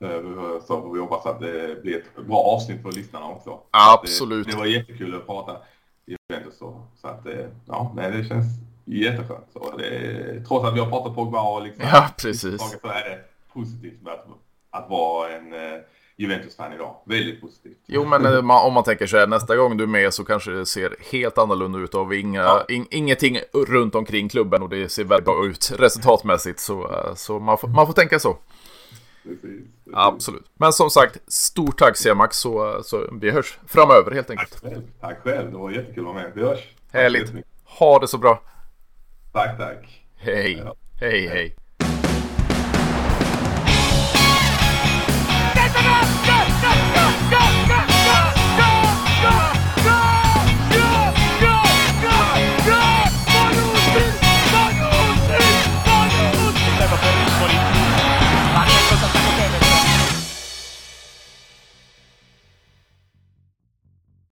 eh, 0.00 0.62
så 0.66 0.92
vi 0.92 1.00
hoppas 1.00 1.26
att 1.26 1.40
det 1.40 1.82
blir 1.82 1.96
ett 1.96 2.26
bra 2.26 2.36
avsnitt 2.36 2.82
för 2.82 2.92
lyssnarna 2.92 3.26
också. 3.26 3.60
Absolut. 3.70 4.46
Det, 4.46 4.52
det 4.52 4.58
var 4.58 4.66
jättekul 4.66 5.14
att 5.14 5.26
prata. 5.26 5.56
Juventus. 6.06 6.58
Så, 6.58 6.86
så 7.00 7.08
att 7.08 7.26
ja, 7.66 7.92
nej, 7.96 8.10
det 8.10 8.24
känns 8.24 8.46
jätteskönt. 8.84 9.46
Så 9.52 9.76
det, 9.76 10.44
trots 10.48 10.66
att 10.66 10.74
vi 10.74 10.80
har 10.80 10.90
pratat 10.90 11.14
Pogba 11.14 11.42
och 11.42 11.62
liksom, 11.62 11.84
ja, 11.92 12.08
precis. 12.18 12.80
så 12.82 12.88
är 12.88 13.10
det 13.10 13.18
positivt 13.52 14.02
med 14.02 14.12
att, 14.12 14.26
att 14.70 14.90
vara 14.90 15.30
en 15.30 15.52
uh, 15.52 15.80
Juventus-fan 16.16 16.72
idag. 16.72 16.96
Väldigt 17.04 17.40
positivt. 17.40 17.78
Jo, 17.86 18.04
men 18.04 18.26
eh, 18.26 18.38
om 18.38 18.72
man 18.72 18.84
tänker 18.84 19.06
så 19.06 19.16
här, 19.16 19.26
nästa 19.26 19.56
gång 19.56 19.76
du 19.76 19.84
är 19.84 19.88
med 19.88 20.14
så 20.14 20.24
kanske 20.24 20.50
det 20.50 20.66
ser 20.66 20.96
helt 21.12 21.38
annorlunda 21.38 21.78
ut. 21.78 21.94
Av 21.94 22.14
inga, 22.14 22.40
ja. 22.40 22.64
in, 22.68 22.86
ingenting 22.90 23.38
runt 23.68 23.94
omkring 23.94 24.28
klubben 24.28 24.62
och 24.62 24.68
det 24.68 24.88
ser 24.88 25.04
väldigt 25.04 25.24
bra 25.24 25.46
ut 25.46 25.72
resultatmässigt. 25.78 26.60
Så, 26.60 26.82
eh, 26.82 27.14
så 27.14 27.38
man, 27.38 27.58
får, 27.58 27.68
man 27.68 27.86
får 27.86 27.94
tänka 27.94 28.18
så. 28.18 28.36
Precis. 29.22 29.62
Absolut. 29.92 30.44
Men 30.54 30.72
som 30.72 30.90
sagt, 30.90 31.32
stort 31.32 31.78
tack 31.78 31.96
Siamax 31.96 32.36
så, 32.36 32.82
så 32.82 33.08
vi 33.20 33.30
hörs 33.30 33.58
framöver 33.66 34.10
helt 34.10 34.30
enkelt. 34.30 34.62
Tack 34.62 34.72
själv. 34.72 34.82
Tack 35.00 35.18
själv. 35.22 35.50
Det 35.50 35.58
var 35.58 35.70
jättekul 35.70 35.98
att 35.98 36.14
vara 36.14 36.22
med. 36.22 36.32
Vi 36.34 36.42
hörs. 36.42 36.60
Härligt. 36.92 37.32
Ha 37.64 37.98
det 37.98 38.08
så 38.08 38.18
bra. 38.18 38.42
Tack, 39.32 39.58
tack. 39.58 40.02
Hej. 40.16 40.62
Hej, 41.00 41.10
hej. 41.10 41.28
hej. 41.28 41.56